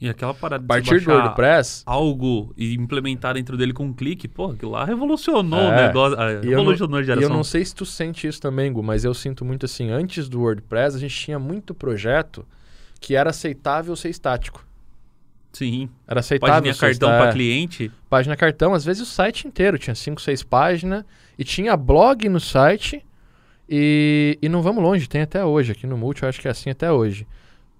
E 0.00 0.08
aquela 0.08 0.32
parada 0.32 0.62
de 0.62 0.68
partir 0.68 1.00
do 1.00 1.10
WordPress. 1.10 1.82
algo 1.84 2.54
e 2.56 2.74
implementar 2.74 3.34
dentro 3.34 3.54
dele 3.56 3.72
com 3.74 3.84
um 3.84 3.92
clique, 3.92 4.26
pô, 4.26 4.46
aquilo 4.52 4.70
lá 4.70 4.84
revolucionou 4.84 5.60
o 5.68 5.72
É. 5.72 5.86
negócio. 5.88 6.18
ah, 6.18 6.32
E 6.32 6.34
eu, 6.36 6.42
não, 6.42 6.48
Revolucionou 6.50 6.98
a 6.98 7.02
e 7.02 7.04
geração. 7.04 7.22
eu 7.30 7.34
não 7.36 7.44
sei 7.44 7.62
se 7.64 7.74
tu 7.74 7.84
sente 7.84 8.26
isso 8.26 8.40
também, 8.40 8.72
Gu, 8.72 8.82
mas 8.82 9.04
eu 9.04 9.12
sinto 9.12 9.44
muito 9.44 9.66
assim. 9.66 9.90
Antes 9.90 10.26
do 10.26 10.40
WordPress, 10.40 10.96
a 10.96 10.98
gente 11.00 11.14
tinha 11.14 11.38
muito 11.38 11.74
projeto 11.74 12.46
que 12.98 13.14
era 13.14 13.28
aceitável 13.30 13.94
ser 13.94 14.08
estático. 14.08 14.64
Sim. 15.52 15.88
Era 16.06 16.20
aceitável 16.20 16.62
Página 16.62 16.76
cartão 16.76 17.08
para 17.10 17.32
cliente. 17.32 17.90
Página 18.08 18.36
cartão, 18.36 18.74
às 18.74 18.84
vezes 18.84 19.02
o 19.02 19.06
site 19.06 19.46
inteiro 19.46 19.78
tinha 19.78 19.94
5, 19.94 20.20
6 20.20 20.42
páginas 20.44 21.04
e 21.38 21.44
tinha 21.44 21.76
blog 21.76 22.28
no 22.28 22.40
site 22.40 23.04
e, 23.68 24.38
e 24.40 24.48
não 24.48 24.62
vamos 24.62 24.82
longe, 24.82 25.08
tem 25.08 25.22
até 25.22 25.44
hoje. 25.44 25.72
Aqui 25.72 25.86
no 25.86 25.96
Multi 25.96 26.22
eu 26.22 26.28
acho 26.28 26.40
que 26.40 26.48
é 26.48 26.50
assim 26.50 26.70
até 26.70 26.90
hoje. 26.90 27.26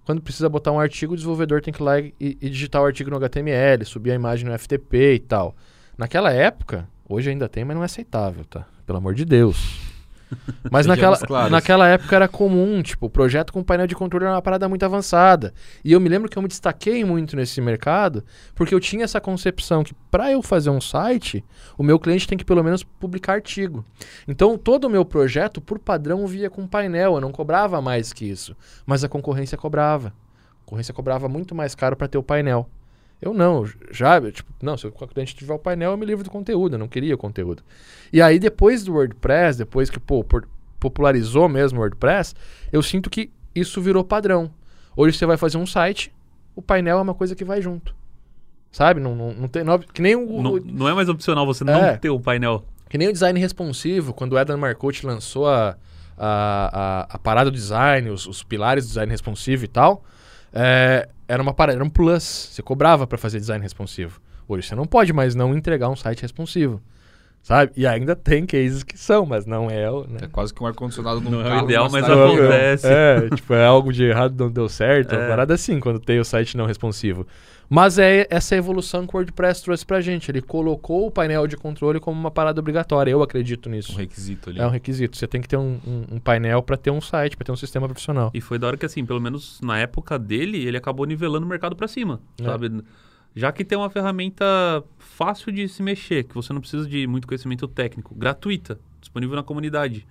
Quando 0.05 0.21
precisa 0.21 0.49
botar 0.49 0.71
um 0.71 0.79
artigo, 0.79 1.13
o 1.13 1.15
desenvolvedor 1.15 1.61
tem 1.61 1.73
que 1.73 1.81
ir 1.81 1.83
lá 1.83 1.99
e, 1.99 2.13
e 2.19 2.49
digitar 2.49 2.81
o 2.81 2.85
artigo 2.85 3.09
no 3.09 3.17
HTML, 3.17 3.85
subir 3.85 4.11
a 4.11 4.15
imagem 4.15 4.49
no 4.49 4.57
FTP 4.57 5.15
e 5.15 5.19
tal. 5.19 5.55
Naquela 5.97 6.31
época, 6.31 6.87
hoje 7.07 7.29
ainda 7.29 7.47
tem, 7.47 7.63
mas 7.63 7.75
não 7.75 7.83
é 7.83 7.85
aceitável, 7.85 8.43
tá? 8.45 8.65
Pelo 8.85 8.97
amor 8.97 9.13
de 9.13 9.23
Deus. 9.23 9.90
Mas 10.69 10.85
naquela, 10.85 11.17
naquela 11.49 11.87
época 11.87 12.15
era 12.15 12.27
comum, 12.27 12.81
tipo, 12.81 13.07
o 13.07 13.09
projeto 13.09 13.51
com 13.51 13.63
painel 13.63 13.87
de 13.87 13.95
controle 13.95 14.25
era 14.25 14.35
uma 14.35 14.41
parada 14.41 14.67
muito 14.67 14.83
avançada. 14.83 15.53
E 15.83 15.91
eu 15.91 15.99
me 15.99 16.09
lembro 16.09 16.29
que 16.29 16.37
eu 16.37 16.41
me 16.41 16.47
destaquei 16.47 17.03
muito 17.03 17.35
nesse 17.35 17.59
mercado, 17.61 18.23
porque 18.55 18.73
eu 18.73 18.79
tinha 18.79 19.03
essa 19.03 19.19
concepção 19.19 19.83
que 19.83 19.93
para 20.09 20.31
eu 20.31 20.41
fazer 20.41 20.69
um 20.69 20.81
site, 20.81 21.43
o 21.77 21.83
meu 21.83 21.99
cliente 21.99 22.27
tem 22.27 22.37
que 22.37 22.45
pelo 22.45 22.63
menos 22.63 22.83
publicar 22.83 23.33
artigo. 23.33 23.85
Então, 24.27 24.57
todo 24.57 24.85
o 24.85 24.89
meu 24.89 25.05
projeto, 25.05 25.61
por 25.61 25.79
padrão, 25.79 26.25
via 26.27 26.49
com 26.49 26.67
painel, 26.67 27.15
eu 27.15 27.21
não 27.21 27.31
cobrava 27.31 27.81
mais 27.81 28.13
que 28.13 28.25
isso. 28.25 28.55
Mas 28.85 29.03
a 29.03 29.09
concorrência 29.09 29.57
cobrava. 29.57 30.09
A 30.09 30.65
concorrência 30.65 30.93
cobrava 30.93 31.27
muito 31.27 31.53
mais 31.53 31.75
caro 31.75 31.95
para 31.95 32.07
ter 32.07 32.17
o 32.17 32.23
painel. 32.23 32.69
Eu 33.21 33.33
não, 33.33 33.65
já, 33.91 34.19
tipo, 34.31 34.51
não, 34.61 34.75
se 34.75 34.87
o 34.87 34.91
cliente 34.91 35.35
tiver 35.35 35.53
o 35.53 35.59
painel, 35.59 35.91
eu 35.91 35.97
me 35.97 36.05
livro 36.05 36.23
do 36.23 36.29
conteúdo, 36.31 36.75
eu 36.75 36.79
não 36.79 36.87
queria 36.87 37.13
o 37.13 37.17
conteúdo. 37.17 37.61
E 38.11 38.21
aí, 38.21 38.39
depois 38.39 38.83
do 38.83 38.93
WordPress, 38.93 39.59
depois 39.59 39.89
que 39.89 39.99
pô, 39.99 40.25
popularizou 40.79 41.47
mesmo 41.47 41.77
o 41.77 41.81
WordPress, 41.81 42.33
eu 42.71 42.81
sinto 42.81 43.09
que 43.09 43.29
isso 43.53 43.79
virou 43.79 44.03
padrão. 44.03 44.49
Hoje 44.97 45.17
você 45.17 45.25
vai 45.25 45.37
fazer 45.37 45.57
um 45.57 45.67
site, 45.67 46.11
o 46.55 46.61
painel 46.61 46.97
é 46.97 47.01
uma 47.01 47.13
coisa 47.13 47.35
que 47.35 47.45
vai 47.45 47.61
junto. 47.61 47.95
Sabe? 48.71 48.99
Não, 48.99 49.15
não, 49.15 49.33
não 49.33 49.47
tem. 49.47 49.63
Não, 49.63 49.77
que, 49.77 50.01
nem 50.01 50.15
o, 50.15 50.41
Não, 50.41 50.55
não 50.57 50.89
é 50.89 50.93
mais 50.93 51.09
opcional 51.09 51.45
você 51.45 51.63
não 51.63 51.73
É. 51.75 51.97
ter 51.97 52.09
o 52.09 52.19
painel. 52.19 52.63
que 52.89 52.97
nem 52.97 53.07
o 53.07 53.13
design 53.13 53.39
responsivo, 53.39 54.13
quando 54.13 54.33
o 54.33 54.37
Adam 54.37 54.57
Marcotti 54.57 55.05
lançou 55.05 55.47
a, 55.47 55.77
a, 56.17 57.05
a, 57.07 57.07
a 57.09 57.19
parada 57.19 57.51
do 57.51 57.55
design, 57.55 58.09
os, 58.09 58.25
os 58.25 58.43
pilares 58.43 58.85
do 58.85 58.87
design 58.87 59.11
responsivo 59.11 59.63
e 59.65 59.67
tal, 59.67 60.03
é, 60.53 61.07
era 61.31 61.41
uma 61.41 61.53
parada, 61.53 61.77
era 61.77 61.83
um 61.83 61.89
plus. 61.89 62.49
Você 62.51 62.61
cobrava 62.61 63.07
para 63.07 63.17
fazer 63.17 63.39
design 63.39 63.61
responsivo. 63.63 64.19
Hoje 64.47 64.67
você 64.67 64.75
não 64.75 64.85
pode 64.85 65.13
mais 65.13 65.33
não 65.35 65.55
entregar 65.55 65.89
um 65.89 65.95
site 65.95 66.21
responsivo. 66.21 66.81
Sabe? 67.43 67.71
E 67.75 67.87
ainda 67.87 68.15
tem 68.15 68.45
cases 68.45 68.83
que 68.83 68.95
são, 68.99 69.25
mas 69.25 69.47
não 69.47 69.67
é 69.69 69.89
o. 69.89 70.01
Né? 70.01 70.19
É 70.23 70.27
quase 70.27 70.53
que 70.53 70.61
um 70.61 70.67
ar-condicionado 70.67 71.21
Não 71.21 71.41
é 71.41 71.59
o 71.61 71.63
ideal, 71.63 71.89
mas 71.89 72.05
acontece. 72.07 72.85
É, 72.87 73.29
tipo, 73.35 73.53
é 73.55 73.65
algo 73.65 73.91
de 73.91 74.03
errado, 74.03 74.35
não 74.37 74.51
deu 74.51 74.69
certo. 74.69 75.13
É. 75.13 75.17
Uma 75.17 75.23
É. 75.25 75.27
parada 75.27 75.53
assim, 75.55 75.79
quando 75.79 75.99
tem 75.99 76.19
o 76.19 76.25
site 76.25 76.55
não 76.55 76.67
responsivo. 76.67 77.25
Mas 77.73 77.97
é 77.97 78.27
essa 78.29 78.53
evolução 78.53 79.07
que 79.07 79.15
o 79.15 79.17
WordPress 79.17 79.63
trouxe 79.63 79.85
pra 79.85 80.01
gente. 80.01 80.29
Ele 80.29 80.41
colocou 80.41 81.07
o 81.07 81.11
painel 81.11 81.47
de 81.47 81.55
controle 81.55 82.01
como 82.01 82.19
uma 82.19 82.29
parada 82.29 82.59
obrigatória. 82.59 83.09
Eu 83.11 83.23
acredito 83.23 83.69
nisso. 83.69 83.93
Um 83.93 83.95
requisito 83.95 84.49
ali. 84.49 84.59
É 84.59 84.67
um 84.67 84.69
requisito. 84.69 85.15
Você 85.15 85.25
tem 85.25 85.39
que 85.39 85.47
ter 85.47 85.55
um, 85.55 85.79
um- 85.87 86.15
um 86.15 86.19
painel 86.19 86.61
para 86.61 86.75
ter 86.75 86.91
um 86.91 86.99
site, 86.99 87.37
para 87.37 87.45
ter 87.45 87.51
um 87.53 87.55
sistema 87.55 87.87
profissional. 87.87 88.29
E 88.33 88.41
foi 88.41 88.59
da 88.59 88.67
hora 88.67 88.75
que, 88.75 88.85
assim, 88.85 89.05
pelo 89.05 89.21
menos 89.21 89.61
na 89.61 89.79
época 89.79 90.19
dele, 90.19 90.57
ele 90.67 90.75
acabou 90.75 91.05
nivelando 91.05 91.45
o 91.45 91.49
mercado 91.49 91.73
pra 91.73 91.87
cima, 91.87 92.19
É. 92.37 92.43
sabe? 92.43 92.83
Já 93.33 93.53
que 93.53 93.63
tem 93.63 93.77
uma 93.77 93.89
ferramenta 93.89 94.43
fácil 94.99 95.49
de 95.53 95.65
se 95.69 95.81
mexer, 95.81 96.25
que 96.25 96.35
você 96.35 96.51
não 96.51 96.59
precisa 96.59 96.85
de 96.85 97.07
muito 97.07 97.25
conhecimento 97.25 97.69
técnico, 97.69 98.13
gratuita, 98.13 98.77
disponível 98.99 99.37
na 99.37 99.43
comunidade. 99.43 100.05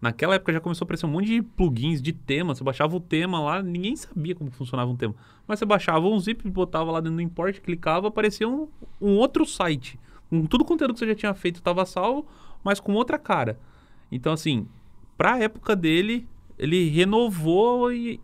Naquela 0.00 0.34
época 0.34 0.52
já 0.52 0.60
começou 0.60 0.84
a 0.84 0.86
aparecer 0.86 1.06
um 1.06 1.10
monte 1.10 1.26
de 1.26 1.42
plugins 1.42 2.02
de 2.02 2.12
tema. 2.12 2.54
Você 2.54 2.62
baixava 2.62 2.94
o 2.94 3.00
tema 3.00 3.40
lá, 3.40 3.62
ninguém 3.62 3.96
sabia 3.96 4.34
como 4.34 4.50
funcionava 4.50 4.90
um 4.90 4.96
tema. 4.96 5.14
Mas 5.46 5.58
você 5.58 5.64
baixava 5.64 6.06
um 6.06 6.18
zip, 6.18 6.48
botava 6.48 6.90
lá 6.90 7.00
dentro 7.00 7.16
do 7.16 7.22
import, 7.22 7.58
clicava, 7.60 8.08
aparecia 8.08 8.48
um, 8.48 8.68
um 9.00 9.16
outro 9.16 9.46
site. 9.46 9.98
Com 10.28 10.44
tudo 10.44 10.62
o 10.62 10.64
conteúdo 10.64 10.92
que 10.92 11.00
você 11.00 11.06
já 11.06 11.14
tinha 11.14 11.34
feito 11.34 11.56
estava 11.56 11.86
salvo, 11.86 12.26
mas 12.62 12.78
com 12.78 12.92
outra 12.92 13.18
cara. 13.18 13.58
Então, 14.12 14.32
assim, 14.32 14.66
pra 15.16 15.38
época 15.38 15.74
dele, 15.74 16.28
ele 16.58 16.88
renovou 16.90 17.92
e, 17.92 18.20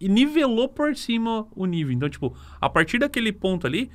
e 0.00 0.08
nivelou 0.08 0.68
por 0.68 0.94
cima 0.94 1.46
o 1.56 1.66
nível. 1.66 1.92
Então, 1.92 2.08
tipo, 2.08 2.34
a 2.60 2.68
partir 2.68 2.98
daquele 2.98 3.32
ponto 3.32 3.66
ali, 3.66 3.90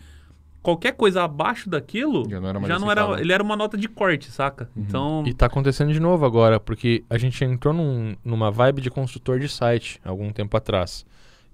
qualquer 0.64 0.94
coisa 0.94 1.22
abaixo 1.24 1.70
daquilo, 1.70 2.28
Já 2.30 2.40
não 2.40 2.50
era 2.50 2.60
mais 2.60 2.74
já 2.74 2.80
não 2.80 2.90
era, 2.90 3.22
ele 3.22 3.32
era 3.34 3.44
uma 3.44 3.56
nota 3.56 3.78
de 3.78 3.88
corte, 3.88 4.32
saca? 4.32 4.70
Então, 4.76 5.24
E 5.28 5.34
tá 5.34 5.46
acontecendo 5.46 5.92
de 5.94 6.00
novo 6.00 6.26
agora, 6.26 6.60
porque 6.60 7.04
a 7.10 7.18
gente 7.18 7.44
entrou 7.44 7.74
num- 7.74 8.16
numa 8.24 8.50
vibe 8.50 8.82
de 8.82 8.90
construtor 8.90 9.40
de 9.40 9.50
site 9.50 10.00
algum 10.04 10.32
tempo 10.32 10.56
atrás. 10.58 11.06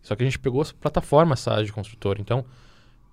Só 0.02 0.16
que 0.16 0.24
a 0.24 0.26
gente 0.26 0.40
pegou 0.40 0.62
essa 0.62 0.74
plataforma 0.80 1.36
SaaS 1.36 1.66
de 1.66 1.74
construtor. 1.74 2.18
Então, 2.20 2.46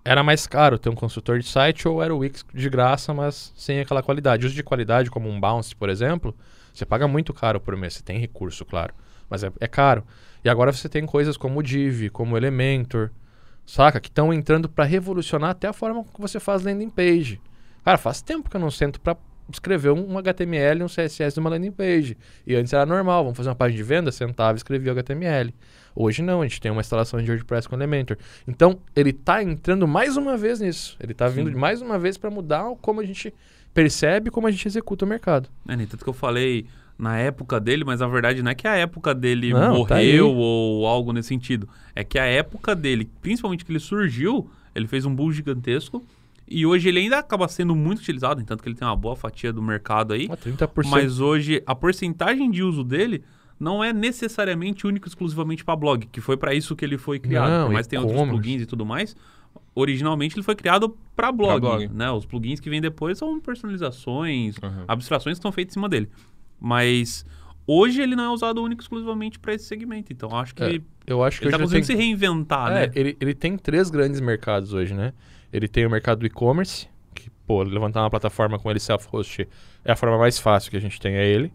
era 0.05 0.23
mais 0.23 0.47
caro 0.47 0.79
ter 0.79 0.88
um 0.88 0.95
construtor 0.95 1.38
de 1.41 1.47
site 1.49 1.88
ou 1.88 2.00
era 2.00 2.15
o 2.15 2.19
Wix 2.19 2.45
de 2.55 2.71
graça, 2.71 3.12
mas 3.12 3.53
sem 3.57 3.81
aquela 3.81 4.03
qualidade. 4.03 4.47
Uso 4.47 4.55
de 4.55 4.62
qualidade, 4.62 5.11
como 5.11 5.29
um 5.29 5.41
Bounce, 5.41 5.75
por 5.75 5.88
exemplo, 5.88 6.33
você 6.73 6.87
paga 6.87 7.09
muito 7.09 7.35
caro 7.35 7.59
por 7.59 7.76
mês. 7.76 7.95
Você 7.95 8.03
tem 8.05 8.19
recurso, 8.21 8.65
claro, 8.65 8.95
mas 9.29 9.43
é, 9.43 9.50
é 9.59 9.67
caro. 9.67 10.05
E 10.45 10.49
agora 10.49 10.73
você 10.73 10.88
tem 10.88 11.05
coisas 11.05 11.37
como 11.37 11.59
o 11.59 11.62
Div, 11.62 12.09
como 12.11 12.35
o 12.35 12.37
Elementor, 12.37 13.11
saca? 13.67 14.01
Que 14.01 14.09
estão 14.09 14.33
entrando 14.33 14.69
para 14.69 14.85
revolucionar 14.85 15.51
até 15.51 15.69
a 15.69 15.73
forma 15.73 16.05
que 16.05 16.21
você 16.21 16.39
faz 16.39 16.63
landing 16.63 16.91
page. 16.91 17.41
Cara, 17.85 17.99
faz 17.99 18.23
tempo 18.23 18.49
que 18.49 18.57
eu 18.57 18.61
não 18.61 18.71
sento 18.71 19.01
para 19.01 19.17
escrever 19.53 19.91
um 19.91 20.19
HTML 20.19 20.81
e 20.81 20.85
um 20.85 20.89
CSS 20.89 21.37
numa 21.37 21.51
landing 21.51 21.71
page. 21.71 22.17
E 22.47 22.55
antes 22.55 22.73
era 22.73 22.87
normal, 22.87 23.25
vamos 23.25 23.37
fazer 23.37 23.49
uma 23.49 23.55
página 23.55 23.77
de 23.77 23.83
venda, 23.83 24.13
sentava 24.13 24.57
e 24.57 24.59
escrevia 24.59 24.93
HTML. 24.93 25.55
Hoje 25.95 26.23
não, 26.23 26.43
a 26.43 26.47
gente 26.47 26.61
tem 26.61 26.71
uma 26.71 26.81
instalação 26.81 27.23
de 27.23 27.31
WordPress 27.31 27.69
com 27.69 27.77
Elementor. 27.77 28.17
Então, 28.47 28.79
ele 28.95 29.13
tá 29.13 29.43
entrando 29.43 29.87
mais 29.87 30.17
uma 30.17 30.37
vez 30.37 30.61
nisso. 30.61 30.97
Ele 31.01 31.15
tá 31.15 31.29
vindo 31.29 31.51
Sim. 31.51 31.57
mais 31.57 31.81
uma 31.81 31.99
vez 31.99 32.19
para 32.19 32.31
mudar 32.31 32.65
como 32.81 33.01
a 33.01 33.05
gente 33.05 33.33
percebe 33.73 34.31
como 34.31 34.47
a 34.47 34.51
gente 34.51 34.67
executa 34.67 35.05
o 35.05 35.09
mercado. 35.09 35.51
É, 35.69 35.77
nem 35.77 35.87
tanto 35.87 36.03
que 36.03 36.09
eu 36.09 36.15
falei 36.15 36.67
na 36.99 37.19
época 37.19 37.61
dele, 37.61 37.85
mas 37.85 38.00
na 38.00 38.07
verdade 38.09 38.43
não 38.43 38.50
é 38.50 38.55
que 38.55 38.67
a 38.67 38.75
época 38.76 39.15
dele 39.15 39.53
Não, 39.53 39.61
tá 39.85 39.97
morreu 39.97 40.31
ou 40.35 40.87
algo 40.87 41.12
nesse 41.12 41.29
sentido. 41.29 41.69
É 41.95 42.03
que 42.03 42.19
a 42.19 42.25
época 42.25 42.75
dele, 42.75 43.09
principalmente 43.21 43.65
que 43.65 43.71
ele 43.73 43.79
surgiu, 43.81 44.49
ele 44.75 44.87
fez 44.87 45.05
um 45.05 45.15
boom 45.15 45.31
gigantesco 45.33 46.03
e 46.49 46.65
hoje 46.65 46.88
ele 46.88 47.00
ainda 47.00 47.19
acaba 47.19 47.49
sendo 47.49 47.75
muito 47.75 47.99
utilizado, 47.99 48.43
tanto 48.45 48.62
que 48.62 48.69
ele 48.69 48.76
tem 48.76 48.87
uma 48.87 48.97
boa 48.97 49.17
fatia 49.17 49.53
do 49.53 49.61
mercado 49.62 50.15
aí. 50.15 50.29
Ah, 50.31 50.37
30%. 50.37 50.87
Mas 50.88 51.21
hoje 51.21 51.62
a 51.67 51.75
porcentagem 51.75 52.50
de 52.50 52.62
uso 52.62 52.83
dele 52.85 53.23
não 53.59 53.83
é 53.83 53.93
necessariamente 53.93 54.87
único 54.87 55.07
e 55.07 55.11
exclusivamente 55.11 55.65
para 55.65 55.75
blog, 55.76 56.07
que 56.07 56.21
foi 56.21 56.37
para 56.37 56.55
isso 56.55 56.76
que 56.76 56.85
ele 56.85 56.97
foi 56.99 57.19
criado. 57.19 57.50
Não, 57.50 57.67
Por 57.67 57.73
mais 57.73 57.87
que 57.87 57.91
tenha 57.91 58.03
outros 58.03 58.29
plugins 58.29 58.62
e 58.62 58.67
tudo 58.67 58.87
mais, 58.87 59.17
originalmente 59.75 60.35
ele 60.37 60.43
foi 60.43 60.55
criado 60.55 60.97
para 61.15 61.33
blog, 61.33 61.61
blog. 61.61 61.88
né? 61.88 62.11
Os 62.11 62.25
plugins 62.26 62.61
que 62.61 62.71
vêm 62.71 62.81
depois 62.81 63.19
são 63.19 63.38
personalizações, 63.41 64.57
Uhum. 64.62 64.85
abstrações 64.88 65.35
que 65.35 65.38
estão 65.38 65.53
feitas 65.53 65.73
em 65.73 65.75
cima 65.75 65.88
dele. 65.88 66.09
Mas 66.61 67.25
hoje 67.67 68.01
ele 68.01 68.15
não 68.17 68.25
é 68.25 68.29
usado 68.31 68.63
único 68.63 68.81
e 68.81 68.85
exclusivamente 68.85 69.39
para 69.39 69.55
esse 69.55 69.65
segmento. 69.65 70.13
Então 70.13 70.31
acho 70.37 70.55
que 70.55 70.63
É, 70.63 70.81
eu 71.07 71.23
acho 71.23 71.39
que 71.41 71.45
ele 71.47 71.51
tá 71.53 71.57
hoje 71.59 71.65
conseguindo 71.65 71.87
tem... 71.87 71.97
se 71.97 72.03
reinventar, 72.03 72.71
É, 72.73 72.87
né? 72.87 72.93
ele, 72.95 73.17
ele 73.21 73.35
tem 73.35 73.57
três 73.57 73.91
grandes 73.91 74.21
mercados 74.21 74.73
hoje, 74.73 74.95
né? 74.95 75.13
Ele 75.53 75.69
tem 75.69 75.87
o 75.87 75.91
mercado 75.91 76.19
do 76.21 76.27
e-commerce, 76.27 76.89
que, 77.15 77.31
pô, 77.47 77.63
levantar 77.63 78.03
uma 78.03 78.11
plataforma 78.11 78.59
com 78.59 78.71
ele 78.71 78.81
self-host 78.81 79.49
é 79.85 79.93
a 79.93 79.97
forma 79.97 80.19
mais 80.19 80.39
fácil 80.39 80.71
que 80.71 80.77
a 80.77 80.81
gente 80.81 81.01
tem, 81.01 81.15
é 81.15 81.27
ele. 81.27 81.53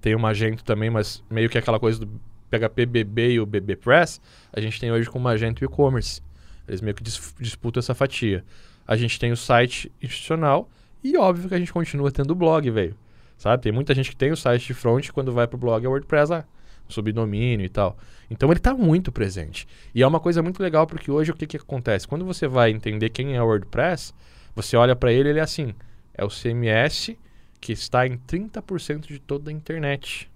Tem 0.00 0.14
o 0.14 0.18
Magento 0.20 0.62
também, 0.64 0.88
mas 0.90 1.22
meio 1.30 1.48
que 1.48 1.58
aquela 1.58 1.78
coisa 1.80 2.00
do 2.00 2.20
PHP 2.50 2.86
BB 2.86 3.32
e 3.32 3.40
o 3.40 3.46
BB 3.46 3.76
Press, 3.76 4.20
a 4.52 4.60
gente 4.60 4.78
tem 4.80 4.90
hoje 4.90 5.08
com 5.08 5.18
o 5.18 5.22
Magento 5.22 5.62
e 5.62 5.66
e-commerce. 5.66 6.22
Eles 6.68 6.80
meio 6.80 6.94
que 6.94 7.02
dis- 7.02 7.34
disputam 7.40 7.80
essa 7.80 7.94
fatia. 7.94 8.44
A 8.86 8.96
gente 8.96 9.18
tem 9.18 9.30
o 9.32 9.36
site 9.36 9.90
institucional 10.02 10.68
e 11.02 11.16
óbvio 11.16 11.48
que 11.48 11.54
a 11.54 11.58
gente 11.58 11.72
continua 11.72 12.10
tendo 12.12 12.30
o 12.32 12.34
blog, 12.34 12.68
velho. 12.70 12.94
Sabe? 13.40 13.62
Tem 13.62 13.72
muita 13.72 13.94
gente 13.94 14.10
que 14.10 14.16
tem 14.16 14.30
o 14.30 14.36
site 14.36 14.66
de 14.66 14.74
front 14.74 15.08
quando 15.12 15.32
vai 15.32 15.46
pro 15.46 15.56
blog 15.56 15.82
é 15.82 15.88
WordPress 15.88 16.44
subdomínio 16.90 17.64
e 17.64 17.70
tal. 17.70 17.96
Então 18.30 18.50
ele 18.50 18.58
está 18.58 18.74
muito 18.74 19.10
presente. 19.10 19.66
E 19.94 20.02
é 20.02 20.06
uma 20.06 20.20
coisa 20.20 20.42
muito 20.42 20.62
legal 20.62 20.86
porque 20.86 21.10
hoje 21.10 21.30
o 21.30 21.34
que, 21.34 21.46
que 21.46 21.56
acontece? 21.56 22.06
Quando 22.06 22.22
você 22.22 22.46
vai 22.46 22.70
entender 22.70 23.08
quem 23.08 23.36
é 23.36 23.42
o 23.42 23.46
WordPress, 23.46 24.12
você 24.54 24.76
olha 24.76 24.94
para 24.94 25.10
ele 25.10 25.30
ele 25.30 25.38
é 25.38 25.42
assim, 25.42 25.74
é 26.12 26.22
o 26.22 26.28
CMS 26.28 27.16
que 27.58 27.72
está 27.72 28.06
em 28.06 28.18
30% 28.18 29.06
de 29.06 29.18
toda 29.18 29.48
a 29.48 29.54
internet. 29.54 30.30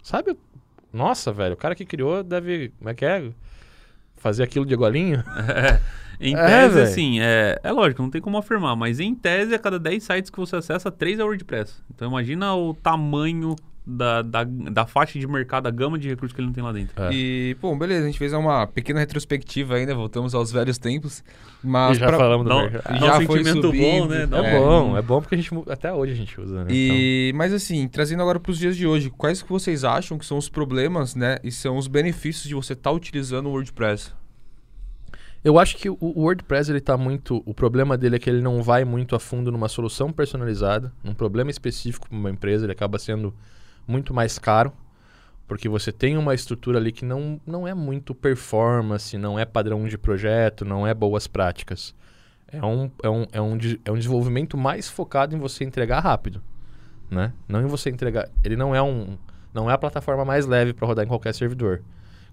Sabe? 0.00 0.38
Nossa, 0.92 1.32
velho, 1.32 1.54
o 1.54 1.56
cara 1.56 1.74
que 1.74 1.84
criou 1.84 2.22
deve, 2.22 2.68
como 2.78 2.90
é 2.90 2.94
que 2.94 3.04
é? 3.04 3.28
Fazer 4.20 4.44
aquilo 4.44 4.64
de 4.64 4.76
golinho? 4.76 5.24
Em 6.22 6.36
É, 6.36 6.46
tese, 6.46 6.74
véi. 6.74 6.82
assim, 6.84 7.20
é, 7.20 7.58
é 7.62 7.72
lógico, 7.72 8.02
não 8.02 8.10
tem 8.10 8.20
como 8.20 8.36
afirmar, 8.36 8.76
mas 8.76 9.00
em 9.00 9.14
tese, 9.14 9.54
a 9.54 9.58
cada 9.58 9.78
10 9.78 10.02
sites 10.02 10.30
que 10.30 10.38
você 10.38 10.56
acessa, 10.56 10.90
3 10.90 11.18
é 11.18 11.24
WordPress. 11.24 11.82
Então 11.94 12.08
imagina 12.10 12.54
o 12.54 12.74
tamanho 12.74 13.56
da, 13.96 14.22
da, 14.22 14.44
da 14.44 14.86
faixa 14.86 15.18
de 15.18 15.26
mercado, 15.26 15.66
a 15.66 15.70
gama 15.70 15.98
de 15.98 16.08
recursos 16.08 16.34
que 16.34 16.40
ele 16.40 16.46
não 16.46 16.54
tem 16.54 16.62
lá 16.62 16.72
dentro. 16.72 17.02
É. 17.02 17.10
E, 17.12 17.56
bom, 17.60 17.76
beleza, 17.78 18.04
a 18.04 18.06
gente 18.06 18.18
fez 18.18 18.32
uma 18.32 18.66
pequena 18.66 19.00
retrospectiva 19.00 19.74
ainda, 19.74 19.94
voltamos 19.94 20.34
aos 20.34 20.52
velhos 20.52 20.78
tempos. 20.78 21.24
Mas 21.62 21.96
E 21.96 22.00
já 22.00 22.06
pra- 22.06 22.16
falamos 22.18 22.46
do 22.46 22.54
um- 22.54 22.62
mercado. 22.62 22.84
dá 22.84 22.96
um 22.96 23.06
já 23.08 23.14
foi 23.26 23.44
sentimento 23.44 23.62
bom, 23.62 23.68
subindo, 23.68 24.08
né? 24.08 24.22
É, 24.22 24.40
um- 24.40 24.44
É. 24.44 24.58
bom, 24.60 24.96
é 24.98 25.02
bom 25.02 25.20
porque 25.20 25.34
a 25.34 25.38
gente 25.38 25.50
até 25.68 25.92
hoje 25.92 26.12
a 26.12 26.16
gente 26.16 26.40
usa, 26.40 26.64
né? 26.64 26.66
E, 26.70 27.32
mas 27.34 27.52
assim, 27.52 27.86
trazendo 27.88 28.22
agora 28.22 28.38
para 28.40 28.50
os 28.52 28.58
dias 28.58 28.76
de 28.76 28.86
hoje, 28.86 29.10
quais 29.10 29.42
que 29.42 29.48
vocês 29.50 29.84
acham 29.84 30.16
que 30.18 30.24
são 30.24 30.38
os 30.38 30.48
problemas, 30.48 31.14
né, 31.14 31.38
e 31.44 31.50
são 31.50 31.76
os 31.76 31.86
benefícios 31.86 32.44
de 32.48 32.54
você 32.54 32.72
estar 32.72 32.90
utilizando 32.92 33.46
o 33.46 33.50
WordPress? 33.50 34.12
Eu 35.42 35.58
acho 35.58 35.76
que 35.78 35.88
o 35.88 35.96
o 36.00 36.20
WordPress 36.20 36.70
ele 36.70 36.80
tá 36.80 36.96
muito. 36.98 37.42
O 37.46 37.54
problema 37.54 37.96
dele 37.96 38.16
é 38.16 38.18
que 38.18 38.28
ele 38.28 38.42
não 38.42 38.62
vai 38.62 38.84
muito 38.84 39.16
a 39.16 39.18
fundo 39.20 39.50
numa 39.50 39.68
solução 39.68 40.12
personalizada, 40.12 40.92
num 41.02 41.14
problema 41.14 41.50
específico 41.50 42.08
para 42.08 42.18
uma 42.18 42.30
empresa, 42.30 42.66
ele 42.66 42.72
acaba 42.72 42.98
sendo 42.98 43.34
muito 43.86 44.12
mais 44.14 44.38
caro, 44.38 44.72
porque 45.46 45.68
você 45.68 45.90
tem 45.90 46.16
uma 46.16 46.34
estrutura 46.34 46.78
ali 46.78 46.92
que 46.92 47.04
não, 47.04 47.40
não 47.46 47.66
é 47.66 47.74
muito 47.74 48.14
performance, 48.14 49.18
não 49.18 49.38
é 49.38 49.44
padrão 49.44 49.86
de 49.86 49.98
projeto, 49.98 50.64
não 50.64 50.86
é 50.86 50.94
boas 50.94 51.26
práticas. 51.26 51.94
É 52.52 52.64
um, 52.64 52.90
é 53.02 53.08
um, 53.08 53.26
é 53.32 53.40
um, 53.40 53.58
é 53.84 53.90
um 53.90 53.96
desenvolvimento 53.96 54.56
mais 54.56 54.88
focado 54.88 55.34
em 55.34 55.38
você 55.38 55.64
entregar 55.64 56.00
rápido, 56.00 56.42
né? 57.10 57.32
Não 57.48 57.60
em 57.62 57.66
você 57.66 57.90
entregar. 57.90 58.28
Ele 58.44 58.56
não 58.56 58.74
é 58.74 58.82
um, 58.82 59.16
não 59.52 59.70
é 59.70 59.74
a 59.74 59.78
plataforma 59.78 60.24
mais 60.24 60.46
leve 60.46 60.72
para 60.72 60.86
rodar 60.86 61.04
em 61.04 61.08
qualquer 61.08 61.34
servidor. 61.34 61.82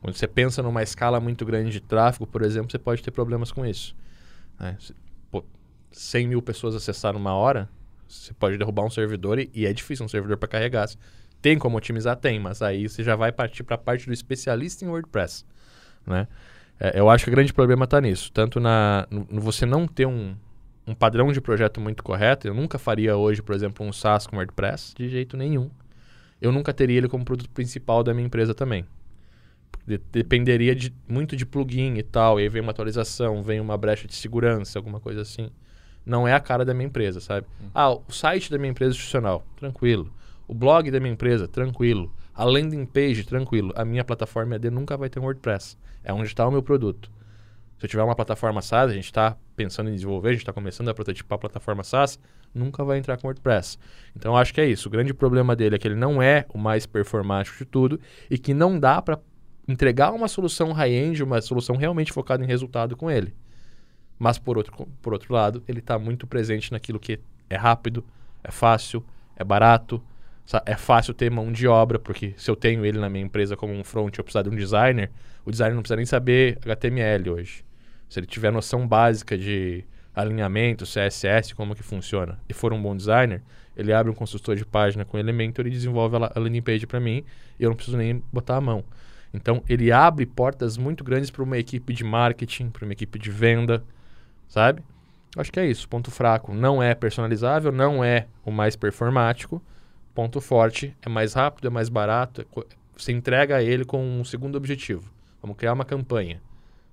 Quando 0.02 0.16
você 0.16 0.28
pensa 0.28 0.62
numa 0.62 0.84
escala 0.84 1.20
muito 1.20 1.46
grande 1.46 1.72
de 1.72 1.80
tráfego, 1.80 2.28
por 2.28 2.42
exemplo, 2.42 2.72
você 2.72 2.80
pode 2.80 3.02
ter 3.02 3.12
problemas 3.12 3.52
com 3.52 3.66
isso. 3.66 3.96
né? 4.60 4.78
Pô, 5.32 5.44
100 5.92 6.28
mil 6.28 6.42
pessoas 6.42 6.76
acessaram 6.76 7.20
uma 7.20 7.34
hora, 7.34 7.70
você 8.08 8.34
pode 8.34 8.58
derrubar 8.58 8.86
um 8.86 8.90
servidor 8.90 9.40
e, 9.40 9.50
e 9.54 9.66
é 9.66 9.74
difícil 9.74 10.06
um 10.06 10.10
servidor 10.10 10.38
para 10.38 10.48
carregar. 10.48 10.88
Tem 11.42 11.58
como 11.58 11.78
otimizar? 11.78 12.16
Tem, 12.16 12.40
mas 12.40 12.62
aí 12.62 12.88
você 12.88 13.04
já 13.04 13.16
vai 13.16 13.32
partir 13.32 13.64
para 13.64 13.76
a 13.76 13.78
parte 13.78 14.06
do 14.06 14.14
especialista 14.14 14.84
em 14.84 14.88
WordPress. 14.88 15.46
Né? 16.06 16.28
É, 16.80 17.00
eu 17.00 17.10
acho 17.10 17.24
que 17.26 17.30
o 17.30 17.34
grande 17.34 17.54
problema 17.54 17.86
está 17.86 18.02
nisso. 18.02 18.32
Tanto 18.32 18.60
na, 18.60 19.08
no, 19.10 19.28
no 19.30 19.42
você 19.42 19.66
não 19.66 19.88
ter 19.88 20.06
um, 20.06 20.36
um 20.86 20.96
padrão 20.96 21.32
de 21.32 21.42
projeto 21.42 21.80
muito 21.80 22.04
correto. 22.04 22.48
Eu 22.48 22.54
nunca 22.54 22.78
faria 22.80 23.16
hoje, 23.16 23.42
por 23.42 23.54
exemplo, 23.56 23.86
um 23.86 23.94
SaaS 23.94 24.26
com 24.26 24.38
WordPress, 24.38 24.94
de 24.96 25.10
jeito 25.10 25.38
nenhum. 25.38 25.70
Eu 26.42 26.52
nunca 26.52 26.74
teria 26.74 26.98
ele 26.98 27.08
como 27.08 27.26
produto 27.26 27.50
principal 27.50 28.04
da 28.04 28.14
minha 28.14 28.26
empresa 28.26 28.54
também. 28.54 28.86
De- 29.86 30.02
dependeria 30.12 30.76
de, 30.76 30.94
muito 31.08 31.36
de 31.36 31.46
plugin 31.46 31.96
e 31.98 32.04
tal. 32.04 32.40
E 32.40 32.44
aí 32.44 32.50
vem 32.50 32.62
uma 32.62 32.72
atualização, 32.72 33.44
vem 33.44 33.60
uma 33.60 33.78
brecha 33.78 34.08
de 34.08 34.16
segurança, 34.16 34.78
alguma 34.78 35.00
coisa 35.00 35.22
assim. 35.22 35.50
Não 36.06 36.28
é 36.28 36.34
a 36.34 36.40
cara 36.40 36.64
da 36.64 36.74
minha 36.74 36.88
empresa, 36.88 37.20
sabe? 37.20 37.46
Ah, 37.74 37.92
o 37.92 38.04
site 38.10 38.50
da 38.50 38.58
minha 38.58 38.72
empresa 38.72 38.92
institucional, 38.92 39.46
tranquilo. 39.58 40.12
O 40.48 40.54
blog 40.54 40.90
da 40.90 41.00
minha 41.00 41.14
empresa, 41.14 41.48
tranquilo. 41.48 42.14
A 42.34 42.44
landing 42.46 42.86
page, 42.86 43.26
tranquilo. 43.26 43.74
A 43.76 43.84
minha 43.84 44.04
plataforma 44.04 44.56
AD 44.56 44.70
nunca 44.70 44.96
vai 44.96 45.10
ter 45.10 45.20
um 45.20 45.24
WordPress. 45.24 45.78
É 46.04 46.14
onde 46.14 46.28
está 46.28 46.48
o 46.48 46.52
meu 46.52 46.64
produto. 46.64 47.12
Se 47.78 47.86
eu 47.86 47.90
tiver 47.90 48.02
uma 48.02 48.16
plataforma 48.16 48.62
SaaS, 48.62 48.90
a 48.90 48.94
gente 48.94 49.06
está 49.06 49.38
pensando 49.56 49.90
em 49.90 49.94
desenvolver, 49.94 50.30
a 50.30 50.32
gente 50.32 50.42
está 50.42 50.54
começando 50.54 50.90
a 50.90 50.94
prototipar 50.94 51.36
a 51.36 51.40
plataforma 51.40 51.84
SaaS, 51.84 52.18
nunca 52.54 52.84
vai 52.84 52.98
entrar 52.98 53.18
com 53.18 53.28
WordPress. 53.28 53.78
Então 54.16 54.36
acho 54.36 54.54
que 54.54 54.62
é 54.62 54.66
isso. 54.66 54.88
O 54.88 54.92
grande 54.92 55.14
problema 55.14 55.56
dele 55.56 55.76
é 55.76 55.78
que 55.78 55.88
ele 55.88 55.96
não 55.96 56.22
é 56.22 56.46
o 56.50 56.58
mais 56.58 56.88
performático 56.88 57.58
de 57.58 57.66
tudo 57.66 58.00
e 58.32 58.38
que 58.38 58.54
não 58.54 58.80
dá 58.80 59.00
para 59.00 59.20
entregar 59.68 60.12
uma 60.12 60.28
solução 60.28 60.72
high-end, 60.72 61.22
uma 61.22 61.40
solução 61.42 61.76
realmente 61.76 62.12
focada 62.12 62.44
em 62.44 62.48
resultado 62.48 62.96
com 62.96 63.12
ele. 63.12 63.36
Mas 64.18 64.40
por 64.40 64.58
outro, 64.58 64.88
por 65.02 65.14
outro 65.14 65.32
lado, 65.32 65.62
ele 65.68 65.80
está 65.80 66.00
muito 66.00 66.26
presente 66.26 66.72
naquilo 66.72 67.00
que 67.00 67.20
é 67.48 67.56
rápido, 67.56 68.04
é 68.44 68.50
fácil, 68.50 69.06
é 69.36 69.44
barato, 69.44 70.02
é 70.66 70.76
fácil 70.76 71.14
ter 71.14 71.30
mão 71.30 71.52
de 71.52 71.68
obra, 71.68 72.00
porque 72.00 72.34
se 72.38 72.50
eu 72.50 72.56
tenho 72.56 72.86
ele 72.86 72.98
na 72.98 73.10
minha 73.10 73.26
empresa 73.26 73.58
como 73.58 73.74
um 73.74 73.84
front, 73.84 74.18
eu 74.18 74.24
precisar 74.24 74.44
de 74.44 74.50
um 74.50 74.56
designer, 74.56 75.12
o 75.46 75.52
designer 75.52 75.76
não 75.76 75.82
precisa 75.82 75.98
nem 75.98 76.06
saber 76.06 76.58
HTML 76.64 77.30
hoje. 77.30 77.66
se 78.08 78.20
ele 78.20 78.28
tiver 78.28 78.52
noção 78.52 78.88
básica 78.88 79.38
de 79.38 79.84
alinhamento, 80.16 80.86
CSS, 80.86 81.54
como 81.54 81.76
que 81.76 81.84
funciona, 81.84 82.40
e 82.48 82.54
for 82.54 82.72
um 82.72 82.82
bom 82.82 82.96
designer, 82.96 83.44
ele 83.76 83.92
abre 83.92 84.12
um 84.12 84.16
construtor 84.16 84.56
de 84.56 84.66
página 84.66 85.04
com 85.04 85.18
Elementor 85.18 85.68
e 85.68 85.70
desenvolve 85.70 86.16
a 86.16 86.40
landing 86.40 86.62
page 86.62 86.88
para 86.88 87.00
mim, 87.00 87.24
e 87.60 87.64
eu 87.64 87.70
não 87.70 87.76
preciso 87.76 87.98
nem 87.98 88.24
botar 88.32 88.56
a 88.56 88.62
mão. 88.62 88.84
Então, 89.34 89.62
ele 89.68 89.92
abre 89.92 90.26
portas 90.26 90.78
muito 90.78 91.04
grandes 91.04 91.30
para 91.30 91.44
uma 91.44 91.58
equipe 91.58 91.94
de 91.94 92.04
marketing, 92.04 92.70
para 92.70 92.86
uma 92.86 92.94
equipe 92.94 93.20
de 93.20 93.30
venda, 93.30 93.84
sabe? 94.48 94.82
Acho 95.36 95.52
que 95.52 95.60
é 95.60 95.66
isso. 95.68 95.88
Ponto 95.88 96.10
fraco 96.10 96.54
não 96.54 96.82
é 96.82 96.96
personalizável, 96.96 97.72
não 97.72 98.04
é 98.04 98.28
o 98.44 98.52
mais 98.52 98.76
performático. 98.76 99.62
Ponto 100.18 100.42
forte 100.42 100.98
é 101.00 101.08
mais 101.08 101.36
rápido, 101.36 101.68
é 101.68 101.70
mais 101.70 101.90
barato. 101.90 102.42
É 102.42 102.64
você 102.98 103.12
entrega 103.12 103.58
a 103.58 103.62
ele 103.62 103.86
com 103.86 104.04
um 104.04 104.24
segundo 104.24 104.56
objetivo. 104.56 105.12
Vamos 105.40 105.56
criar 105.56 105.74
uma 105.74 105.86
campanha. 105.86 106.42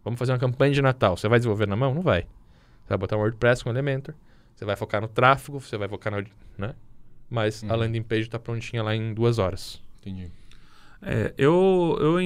Vamos 0.04 0.18
fazer 0.18 0.32
uma 0.32 0.38
campanha 0.38 0.74
de 0.74 0.82
Natal. 0.82 1.16
Você 1.16 1.26
vai 1.26 1.38
desenvolver 1.38 1.66
na 1.66 1.74
mão? 1.74 1.94
Não 1.94 2.02
vai. 2.02 2.24
Você 2.24 2.90
vai 2.90 2.98
botar 2.98 3.16
um 3.16 3.20
WordPress 3.20 3.64
com 3.64 3.70
Elementor. 3.70 4.14
Você 4.54 4.66
vai 4.66 4.76
focar 4.76 5.00
no 5.00 5.08
tráfego, 5.08 5.58
você 5.58 5.78
vai 5.78 5.88
focar 5.88 6.12
no. 6.12 6.22
Né? 6.58 6.74
Mas 7.30 7.62
uhum. 7.62 7.72
a 7.72 7.76
landing 7.76 8.02
page 8.02 8.24
está 8.24 8.38
prontinha 8.38 8.82
lá 8.82 8.94
em 8.94 9.14
duas 9.14 9.38
horas. 9.38 9.82
Entendi. 10.02 10.30
É, 11.00 11.32
eu, 11.38 11.96
eu 12.02 12.18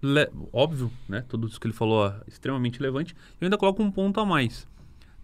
le, 0.00 0.30
óbvio, 0.52 0.92
né? 1.08 1.24
Tudo 1.28 1.48
isso 1.48 1.58
que 1.58 1.66
ele 1.66 1.74
falou 1.74 2.06
é 2.06 2.20
extremamente 2.28 2.78
relevante. 2.78 3.16
Eu 3.40 3.46
ainda 3.46 3.58
coloco 3.58 3.82
um 3.82 3.90
ponto 3.90 4.20
a 4.20 4.24
mais. 4.24 4.64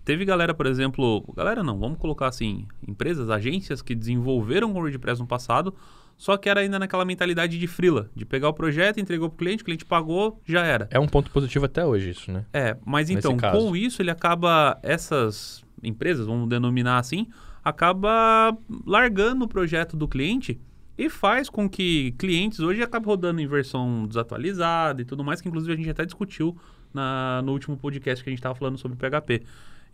Teve 0.04 0.24
galera, 0.24 0.52
por 0.52 0.66
exemplo, 0.66 1.22
galera 1.34 1.62
não, 1.62 1.78
vamos 1.78 1.98
colocar 1.98 2.26
assim, 2.26 2.66
empresas, 2.86 3.30
agências 3.30 3.80
que 3.80 3.94
desenvolveram 3.94 4.72
com 4.72 4.78
o 4.78 4.82
WordPress 4.82 5.20
no 5.20 5.26
passado, 5.26 5.74
só 6.16 6.36
que 6.36 6.48
era 6.48 6.60
ainda 6.60 6.78
naquela 6.78 7.04
mentalidade 7.04 7.58
de 7.58 7.66
frila, 7.66 8.10
de 8.14 8.24
pegar 8.24 8.48
o 8.48 8.52
projeto, 8.52 8.98
entregou 8.98 9.28
para 9.28 9.34
o 9.34 9.38
cliente, 9.38 9.62
o 9.62 9.64
cliente 9.64 9.84
pagou, 9.84 10.40
já 10.44 10.64
era. 10.64 10.88
É 10.90 10.98
um 10.98 11.06
ponto 11.06 11.30
positivo 11.30 11.66
até 11.66 11.84
hoje 11.84 12.10
isso, 12.10 12.32
né? 12.32 12.44
É, 12.52 12.76
mas 12.84 13.10
então, 13.10 13.36
com 13.36 13.76
isso 13.76 14.02
ele 14.02 14.10
acaba, 14.10 14.78
essas 14.82 15.64
empresas, 15.82 16.26
vamos 16.26 16.48
denominar 16.48 16.98
assim, 16.98 17.28
acaba 17.64 18.56
largando 18.84 19.44
o 19.44 19.48
projeto 19.48 19.96
do 19.96 20.08
cliente 20.08 20.60
e 20.98 21.08
faz 21.08 21.48
com 21.48 21.68
que 21.68 22.12
clientes 22.12 22.60
hoje 22.60 22.82
acabem 22.82 23.06
rodando 23.06 23.40
em 23.40 23.46
versão 23.46 24.06
desatualizada 24.06 25.00
e 25.02 25.04
tudo 25.04 25.24
mais, 25.24 25.40
que 25.40 25.48
inclusive 25.48 25.72
a 25.72 25.76
gente 25.76 25.90
até 25.90 26.04
discutiu 26.04 26.56
na, 26.92 27.40
no 27.42 27.52
último 27.52 27.76
podcast 27.76 28.22
que 28.22 28.30
a 28.30 28.32
gente 28.32 28.38
estava 28.38 28.54
falando 28.54 28.78
sobre 28.78 28.96
PHP. 28.96 29.42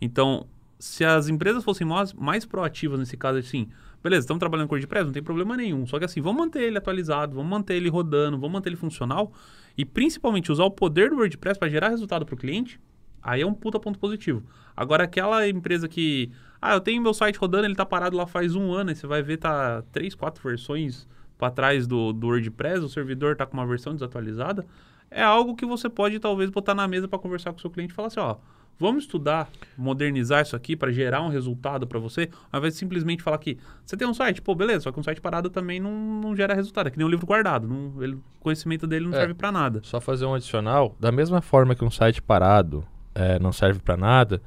Então, 0.01 0.47
se 0.79 1.03
as 1.03 1.27
empresas 1.27 1.63
fossem 1.63 1.85
mais, 1.85 2.13
mais 2.13 2.45
proativas 2.45 2.99
nesse 2.99 3.17
caso, 3.17 3.37
assim, 3.37 3.67
beleza, 4.01 4.21
estamos 4.21 4.39
trabalhando 4.39 4.67
com 4.67 4.75
WordPress, 4.75 5.05
não 5.05 5.11
tem 5.11 5.23
problema 5.23 5.57
nenhum. 5.57 5.85
Só 5.85 5.99
que 5.99 6.05
assim, 6.05 6.21
vamos 6.21 6.39
manter 6.39 6.63
ele 6.63 6.77
atualizado, 6.77 7.35
vamos 7.35 7.49
manter 7.49 7.75
ele 7.75 7.89
rodando, 7.89 8.37
vamos 8.37 8.53
manter 8.53 8.69
ele 8.69 8.77
funcional 8.77 9.31
e 9.77 9.85
principalmente 9.85 10.51
usar 10.51 10.63
o 10.63 10.71
poder 10.71 11.09
do 11.09 11.17
WordPress 11.17 11.59
para 11.59 11.69
gerar 11.69 11.89
resultado 11.89 12.25
para 12.25 12.35
o 12.35 12.37
cliente, 12.37 12.79
aí 13.21 13.41
é 13.41 13.45
um 13.45 13.53
puta 13.53 13.79
ponto 13.79 13.99
positivo. 13.99 14.43
Agora, 14.75 15.03
aquela 15.03 15.47
empresa 15.47 15.87
que, 15.87 16.31
ah, 16.61 16.73
eu 16.73 16.81
tenho 16.81 17.01
meu 17.01 17.13
site 17.13 17.37
rodando, 17.37 17.65
ele 17.65 17.73
está 17.73 17.85
parado 17.85 18.15
lá 18.15 18.25
faz 18.25 18.55
um 18.55 18.71
ano, 18.71 18.91
e 18.91 18.95
você 18.95 19.05
vai 19.05 19.21
ver, 19.21 19.37
tá 19.37 19.83
três, 19.91 20.15
quatro 20.15 20.41
versões 20.41 21.07
para 21.37 21.51
trás 21.51 21.87
do, 21.87 22.13
do 22.13 22.27
WordPress, 22.27 22.79
o 22.83 22.89
servidor 22.89 23.33
está 23.33 23.45
com 23.45 23.55
uma 23.55 23.65
versão 23.65 23.93
desatualizada, 23.93 24.65
é 25.11 25.23
algo 25.23 25.55
que 25.55 25.65
você 25.65 25.89
pode 25.89 26.19
talvez 26.19 26.49
botar 26.49 26.75
na 26.75 26.87
mesa 26.87 27.07
para 27.07 27.19
conversar 27.19 27.51
com 27.51 27.57
o 27.57 27.61
seu 27.61 27.69
cliente 27.69 27.91
e 27.91 27.95
falar 27.95 28.07
assim, 28.07 28.19
ó, 28.19 28.37
Vamos 28.79 29.03
estudar, 29.03 29.49
modernizar 29.77 30.41
isso 30.41 30.55
aqui 30.55 30.75
para 30.75 30.89
gerar 30.91 31.21
um 31.21 31.27
resultado 31.27 31.85
para 31.85 31.99
você, 31.99 32.29
ao 32.49 32.59
invés 32.59 32.75
de 32.75 32.79
simplesmente 32.79 33.21
falar 33.21 33.37
que 33.37 33.57
você 33.85 33.97
tem 33.97 34.07
um 34.07 34.13
site, 34.13 34.41
pô, 34.41 34.55
beleza, 34.55 34.85
só 34.85 34.91
que 34.91 34.99
um 34.99 35.03
site 35.03 35.19
parado 35.19 35.49
também 35.49 35.81
não, 35.81 35.91
não 35.91 36.35
gera 36.35 36.53
resultado, 36.53 36.87
é 36.87 36.89
que 36.89 36.97
nem 36.97 37.05
um 37.05 37.09
livro 37.09 37.25
guardado, 37.25 37.67
não, 37.67 38.01
ele, 38.01 38.13
o 38.13 38.23
conhecimento 38.39 38.87
dele 38.87 39.05
não 39.05 39.13
é, 39.13 39.19
serve 39.19 39.33
para 39.33 39.51
nada. 39.51 39.81
Só 39.83 39.99
fazer 39.99 40.25
um 40.25 40.33
adicional, 40.33 40.95
da 40.97 41.11
mesma 41.11 41.41
forma 41.41 41.75
que 41.75 41.83
um 41.83 41.91
site 41.91 42.21
parado 42.21 42.85
é, 43.13 43.37
não 43.37 43.51
serve 43.51 43.81
para 43.81 43.97
nada, 43.97 44.41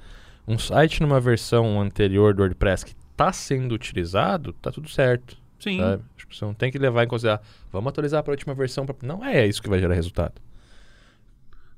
um 0.49 0.59
site 0.59 1.03
numa 1.03 1.21
versão 1.21 1.79
anterior 1.79 2.33
do 2.33 2.41
WordPress 2.41 2.87
que 2.87 2.95
está 3.11 3.33
sendo 3.33 3.73
utilizado, 3.75 4.55
tá 4.55 4.71
tudo 4.71 4.89
certo. 4.89 5.37
Sim. 5.61 5.79
Sabe? 5.79 6.03
Você 6.29 6.45
não 6.45 6.55
tem 6.55 6.73
que 6.73 6.79
levar 6.79 7.05
em 7.05 7.07
consideração, 7.07 7.45
vamos 7.71 7.91
atualizar 7.91 8.23
para 8.23 8.33
a 8.33 8.35
última 8.35 8.55
versão. 8.55 8.87
Pra... 8.87 8.97
Não 9.03 9.25
é 9.25 9.47
isso 9.47 9.63
que 9.63 9.69
vai 9.69 9.79
gerar 9.79 9.95
resultado. 9.95 10.41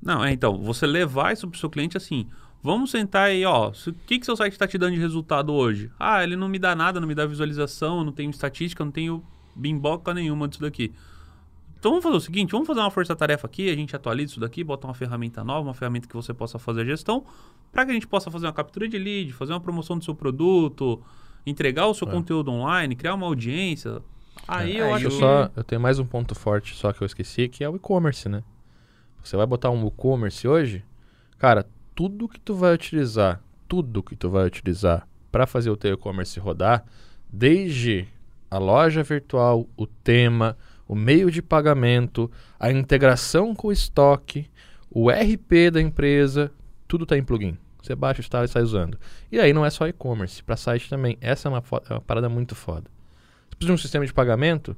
Não, 0.01 0.23
é 0.23 0.31
então, 0.31 0.57
você 0.57 0.87
levar 0.87 1.33
isso 1.33 1.47
para 1.47 1.55
o 1.55 1.59
seu 1.59 1.69
cliente 1.69 1.97
assim, 1.97 2.27
Vamos 2.65 2.89
sentar 2.89 3.27
aí, 3.27 3.45
ó. 3.45 3.69
O 3.69 3.93
que, 4.07 4.17
que 4.17 4.25
seu 4.25 4.35
site 4.35 4.53
está 4.53 4.65
te 4.65 4.75
dando 4.75 4.95
de 4.95 4.99
resultado 4.99 5.53
hoje? 5.53 5.91
Ah, 5.99 6.23
ele 6.23 6.35
não 6.35 6.49
me 6.49 6.57
dá 6.57 6.75
nada, 6.75 6.99
não 6.99 7.07
me 7.07 7.13
dá 7.13 7.23
visualização, 7.23 8.03
não 8.03 8.11
tenho 8.11 8.31
estatística, 8.31 8.83
não 8.83 8.91
tenho 8.91 9.23
bimboca 9.55 10.11
nenhuma 10.15 10.47
disso 10.47 10.63
daqui. 10.63 10.91
Então 11.77 11.91
vamos 11.91 12.03
fazer 12.03 12.17
o 12.17 12.19
seguinte, 12.19 12.51
vamos 12.53 12.65
fazer 12.65 12.79
uma 12.79 12.89
força-tarefa 12.89 13.45
aqui, 13.45 13.69
a 13.69 13.75
gente 13.75 13.95
atualiza 13.95 14.31
isso 14.31 14.39
daqui, 14.39 14.63
bota 14.63 14.87
uma 14.87 14.95
ferramenta 14.95 15.43
nova, 15.43 15.67
uma 15.67 15.75
ferramenta 15.75 16.07
que 16.07 16.15
você 16.15 16.33
possa 16.33 16.57
fazer 16.57 16.81
a 16.81 16.85
gestão, 16.85 17.23
para 17.71 17.85
que 17.85 17.91
a 17.91 17.93
gente 17.93 18.07
possa 18.07 18.31
fazer 18.31 18.47
uma 18.47 18.53
captura 18.53 18.87
de 18.87 18.97
lead, 18.97 19.31
fazer 19.33 19.53
uma 19.53 19.59
promoção 19.59 19.99
do 19.99 20.03
seu 20.03 20.15
produto, 20.15 20.99
entregar 21.45 21.85
o 21.85 21.93
seu 21.93 22.07
é. 22.07 22.11
conteúdo 22.11 22.49
online, 22.49 22.95
criar 22.95 23.13
uma 23.13 23.27
audiência. 23.27 24.01
Aí 24.47 24.77
é, 24.77 24.81
eu 24.81 24.91
acho 24.91 25.05
eu 25.05 25.09
que... 25.11 25.19
Só, 25.19 25.51
eu 25.55 25.63
tenho 25.63 25.79
mais 25.79 25.99
um 25.99 26.05
ponto 26.05 26.33
forte 26.33 26.73
só 26.73 26.91
que 26.91 27.03
eu 27.03 27.05
esqueci, 27.05 27.47
que 27.47 27.63
é 27.63 27.69
o 27.69 27.75
e-commerce, 27.75 28.27
né? 28.27 28.43
Você 29.23 29.37
vai 29.37 29.45
botar 29.45 29.69
um 29.69 29.85
e-commerce 29.85 30.47
hoje, 30.47 30.83
cara, 31.37 31.67
tudo 31.95 32.27
que 32.27 32.39
tu 32.39 32.53
vai 32.53 32.73
utilizar, 32.73 33.41
tudo 33.67 34.03
que 34.03 34.15
tu 34.15 34.29
vai 34.29 34.45
utilizar 34.45 35.07
para 35.31 35.47
fazer 35.47 35.69
o 35.69 35.77
teu 35.77 35.93
e-commerce 35.93 36.39
rodar, 36.39 36.85
desde 37.31 38.07
a 38.51 38.57
loja 38.57 39.01
virtual, 39.01 39.67
o 39.75 39.87
tema, 39.87 40.57
o 40.87 40.93
meio 40.95 41.31
de 41.31 41.41
pagamento, 41.41 42.29
a 42.59 42.71
integração 42.71 43.55
com 43.55 43.69
o 43.69 43.71
estoque, 43.71 44.49
o 44.89 45.09
RP 45.09 45.71
da 45.71 45.81
empresa, 45.81 46.51
tudo 46.87 47.03
está 47.03 47.17
em 47.17 47.23
plugin. 47.23 47.57
Você 47.81 47.95
baixa, 47.95 48.21
instala 48.21 48.45
e 48.45 48.47
sai 48.47 48.63
usando. 48.63 48.97
E 49.31 49.39
aí 49.39 49.53
não 49.53 49.65
é 49.65 49.69
só 49.69 49.87
e-commerce, 49.87 50.43
para 50.43 50.57
site 50.57 50.89
também. 50.89 51.17
Essa 51.21 51.47
é 51.47 51.51
uma, 51.51 51.63
é 51.89 51.93
uma, 51.93 52.01
parada 52.01 52.27
muito 52.27 52.55
foda. 52.55 52.89
Você 53.49 53.55
precisa 53.57 53.67
de 53.67 53.71
um 53.71 53.77
sistema 53.77 54.05
de 54.05 54.13
pagamento? 54.13 54.75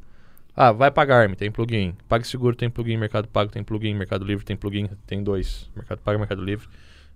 Ah, 0.55 0.71
vai 0.71 0.91
pagar-me, 0.91 1.35
tem 1.35 1.51
plugin. 1.51 1.95
PagSeguro 2.07 2.55
tem 2.55 2.69
plugin, 2.69 2.97
Mercado 2.97 3.27
Pago 3.27 3.51
tem 3.51 3.63
plugin, 3.63 3.93
Mercado 3.93 4.25
Livre 4.25 4.43
tem 4.43 4.57
plugin, 4.57 4.89
tem 5.05 5.23
dois. 5.23 5.69
Mercado 5.75 5.99
Pago 5.99 6.17
e 6.17 6.19
Mercado 6.19 6.43
Livre. 6.43 6.67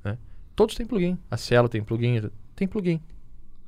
Né? 0.03 0.17
Todos 0.55 0.75
têm 0.75 0.85
plugin. 0.85 1.17
A 1.29 1.37
Cielo 1.37 1.69
tem 1.69 1.83
plugin. 1.83 2.29
Tem 2.55 2.67
plugin. 2.67 3.01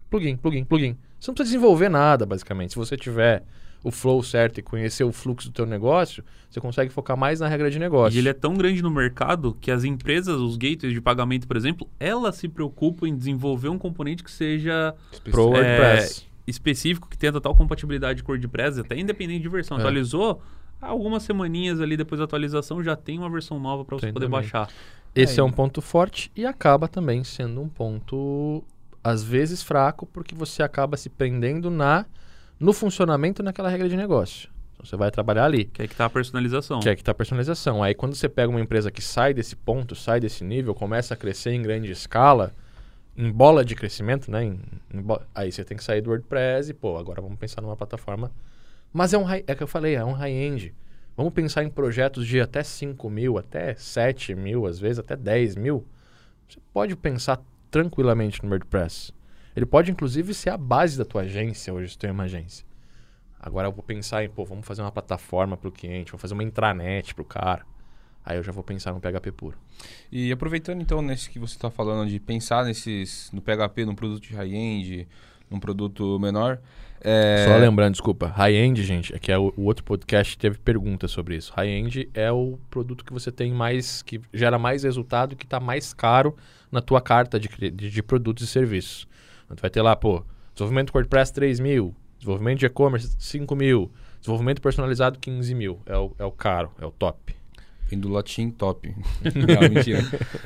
Plugin, 0.09 0.37
plugin, 0.37 0.63
plugin. 0.63 0.97
Você 1.19 1.31
não 1.31 1.35
precisa 1.35 1.55
desenvolver 1.57 1.89
nada, 1.89 2.25
basicamente. 2.25 2.73
Se 2.73 2.75
você 2.75 2.95
tiver 2.97 3.43
o 3.83 3.91
flow 3.91 4.23
certo 4.23 4.59
e 4.59 4.61
conhecer 4.61 5.03
o 5.03 5.11
fluxo 5.11 5.49
do 5.49 5.53
teu 5.53 5.65
negócio, 5.65 6.23
você 6.49 6.61
consegue 6.61 6.91
focar 6.91 7.17
mais 7.17 7.41
na 7.41 7.47
regra 7.47 7.69
de 7.69 7.77
negócio. 7.77 8.15
E 8.15 8.19
ele 8.19 8.29
é 8.29 8.33
tão 8.33 8.53
grande 8.53 8.81
no 8.81 8.89
mercado 8.89 9.57
que 9.59 9.69
as 9.69 9.83
empresas, 9.83 10.39
os 10.39 10.55
gateways 10.55 10.93
de 10.93 11.01
pagamento, 11.01 11.47
por 11.47 11.57
exemplo, 11.57 11.87
elas 11.99 12.35
se 12.35 12.47
preocupam 12.47 13.07
em 13.07 13.15
desenvolver 13.15 13.69
um 13.69 13.77
componente 13.77 14.23
que 14.23 14.31
seja 14.31 14.95
Pro 15.29 15.47
WordPress. 15.47 16.21
É, 16.21 16.33
específico, 16.49 17.09
que 17.09 17.17
tenha 17.17 17.33
total 17.33 17.55
compatibilidade 17.55 18.23
com 18.23 18.31
o 18.31 18.35
WordPress, 18.35 18.79
até 18.79 18.97
independente 18.97 19.41
de 19.41 19.49
versão. 19.49 19.77
É. 19.77 19.81
Atualizou, 19.81 20.41
algumas 20.79 21.23
semaninhas 21.23 21.81
ali 21.81 21.97
depois 21.97 22.19
da 22.19 22.25
atualização 22.25 22.81
já 22.83 22.95
tem 22.95 23.19
uma 23.19 23.29
versão 23.29 23.59
nova 23.59 23.83
para 23.83 23.97
você 23.97 24.07
tem 24.07 24.13
poder 24.13 24.27
também. 24.27 24.41
baixar. 24.41 24.69
Esse 25.15 25.39
é 25.39 25.43
um 25.43 25.51
ponto 25.51 25.81
forte 25.81 26.31
e 26.35 26.45
acaba 26.45 26.87
também 26.87 27.23
sendo 27.23 27.61
um 27.61 27.69
ponto 27.69 28.63
às 29.03 29.23
vezes 29.23 29.61
fraco, 29.61 30.05
porque 30.05 30.33
você 30.33 30.63
acaba 30.63 30.97
se 30.97 31.09
prendendo 31.09 31.69
na 31.69 32.05
no 32.59 32.71
funcionamento 32.71 33.43
naquela 33.43 33.69
regra 33.69 33.89
de 33.89 33.97
negócio. 33.97 34.49
Então, 34.73 34.85
você 34.85 34.95
vai 34.95 35.11
trabalhar 35.11 35.45
ali. 35.45 35.65
Que 35.65 35.83
é 35.83 35.87
que 35.87 35.93
está 35.93 36.05
a 36.05 36.09
personalização. 36.09 36.79
Que 36.79 36.89
é 36.89 36.95
que 36.95 37.01
está 37.01 37.11
a 37.11 37.15
personalização. 37.15 37.83
Aí 37.83 37.93
quando 37.93 38.15
você 38.15 38.29
pega 38.29 38.49
uma 38.49 38.61
empresa 38.61 38.89
que 38.89 39.01
sai 39.01 39.33
desse 39.33 39.55
ponto, 39.55 39.95
sai 39.95 40.19
desse 40.19 40.43
nível, 40.43 40.73
começa 40.73 41.13
a 41.13 41.17
crescer 41.17 41.51
em 41.51 41.61
grande 41.61 41.91
escala, 41.91 42.53
em 43.17 43.29
bola 43.29 43.63
de 43.63 43.75
crescimento, 43.75 44.31
né? 44.31 44.45
Em, 44.45 44.59
em 44.93 45.05
aí 45.35 45.51
você 45.51 45.63
tem 45.63 45.77
que 45.77 45.83
sair 45.83 46.01
do 46.01 46.09
WordPress 46.09 46.71
e, 46.71 46.73
pô, 46.73 46.97
agora 46.97 47.21
vamos 47.21 47.37
pensar 47.37 47.61
numa 47.61 47.75
plataforma. 47.75 48.31
Mas 48.91 49.13
é 49.13 49.17
um 49.17 49.23
high, 49.23 49.43
é 49.47 49.55
que 49.55 49.63
eu 49.63 49.67
falei, 49.67 49.95
é 49.95 50.03
um 50.03 50.13
high-end. 50.13 50.73
Vamos 51.15 51.33
pensar 51.33 51.63
em 51.63 51.69
projetos 51.69 52.25
de 52.25 52.41
até 52.41 52.63
5 52.63 53.09
mil, 53.09 53.37
até 53.37 53.75
7 53.75 54.33
mil, 54.33 54.65
às 54.65 54.79
vezes 54.79 54.99
até 54.99 55.15
10 55.15 55.55
mil. 55.55 55.85
Você 56.47 56.59
pode 56.73 56.95
pensar 56.95 57.39
tranquilamente 57.69 58.43
no 58.43 58.49
WordPress. 58.49 59.13
Ele 59.55 59.65
pode, 59.65 59.91
inclusive, 59.91 60.33
ser 60.33 60.49
a 60.49 60.57
base 60.57 60.97
da 60.97 61.05
tua 61.05 61.21
agência 61.21 61.71
hoje, 61.73 61.89
se 61.89 61.97
tu 61.97 62.01
tem 62.01 62.11
uma 62.11 62.23
agência. 62.23 62.65
Agora 63.39 63.67
eu 63.67 63.71
vou 63.71 63.83
pensar 63.83 64.23
em, 64.23 64.29
pô, 64.29 64.43
vamos 64.43 64.65
fazer 64.65 64.81
uma 64.81 64.91
plataforma 64.91 65.55
para 65.55 65.67
o 65.67 65.71
cliente, 65.71 66.11
vamos 66.11 66.21
fazer 66.21 66.33
uma 66.33 66.43
intranet 66.43 67.13
para 67.13 67.21
o 67.21 67.25
cara. 67.25 67.65
Aí 68.25 68.37
eu 68.37 68.43
já 68.43 68.51
vou 68.51 68.63
pensar 68.63 68.93
no 68.93 69.01
PHP 69.01 69.31
puro. 69.33 69.57
E 70.11 70.31
aproveitando 70.31 70.81
então 70.81 71.01
nesse 71.01 71.29
que 71.29 71.37
você 71.37 71.55
está 71.55 71.69
falando 71.69 72.09
de 72.09 72.19
pensar 72.19 72.63
nesses 72.63 73.29
no 73.33 73.41
PHP, 73.41 73.85
num 73.85 73.95
produto 73.95 74.23
de 74.23 74.33
high-end, 74.33 75.07
num 75.49 75.59
produto 75.59 76.17
menor, 76.19 76.59
é... 77.03 77.45
Só 77.45 77.57
lembrando, 77.57 77.91
desculpa, 77.91 78.27
high-end, 78.27 78.81
gente, 78.83 79.13
é 79.13 79.19
que 79.19 79.31
é 79.31 79.37
o, 79.37 79.53
o, 79.57 79.63
outro 79.63 79.83
podcast 79.83 80.37
teve 80.37 80.57
pergunta 80.57 81.07
sobre 81.07 81.35
isso. 81.35 81.51
High-end 81.53 82.09
é 82.13 82.31
o 82.31 82.57
produto 82.69 83.03
que 83.03 83.11
você 83.11 83.29
tem 83.29 83.51
mais, 83.51 84.01
que 84.01 84.21
gera 84.33 84.57
mais 84.57 84.83
resultado, 84.83 85.35
que 85.35 85.43
está 85.43 85.59
mais 85.59 85.93
caro 85.93 86.35
na 86.71 86.81
tua 86.81 87.01
carta 87.01 87.37
de, 87.37 87.49
de, 87.49 87.89
de, 87.89 88.03
produtos 88.03 88.45
e 88.45 88.47
serviços. 88.47 89.05
Então, 89.43 89.57
tu 89.57 89.61
vai 89.61 89.69
ter 89.69 89.81
lá, 89.81 89.95
pô, 89.95 90.23
desenvolvimento 90.53 90.91
WordPress 90.95 91.33
3 91.33 91.59
mil, 91.59 91.93
desenvolvimento 92.17 92.59
de 92.59 92.65
e-commerce 92.67 93.13
5 93.19 93.53
mil, 93.53 93.91
desenvolvimento 94.21 94.61
personalizado 94.61 95.19
15 95.19 95.53
mil. 95.53 95.79
É 95.85 95.97
o, 95.97 96.15
é 96.17 96.23
o 96.23 96.31
caro, 96.31 96.71
é 96.79 96.85
o 96.85 96.91
top. 96.91 97.35
Vem 97.87 97.99
do 97.99 98.09
latim 98.09 98.49
top. 98.49 98.89
Não, 99.23 99.69
mentira. 99.69 99.99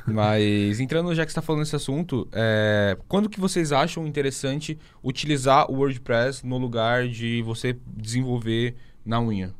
Mas 0.05 0.79
entrando, 0.79 1.13
já 1.13 1.25
que 1.25 1.31
você 1.31 1.39
está 1.39 1.41
falando 1.41 1.59
nesse 1.59 1.75
assunto, 1.75 2.27
é, 2.31 2.97
quando 3.07 3.29
que 3.29 3.39
vocês 3.39 3.71
acham 3.71 4.07
interessante 4.07 4.77
utilizar 5.03 5.69
o 5.71 5.75
WordPress 5.75 6.45
no 6.45 6.57
lugar 6.57 7.07
de 7.07 7.41
você 7.41 7.77
desenvolver 7.95 8.75
na 9.05 9.21
unha? 9.21 9.53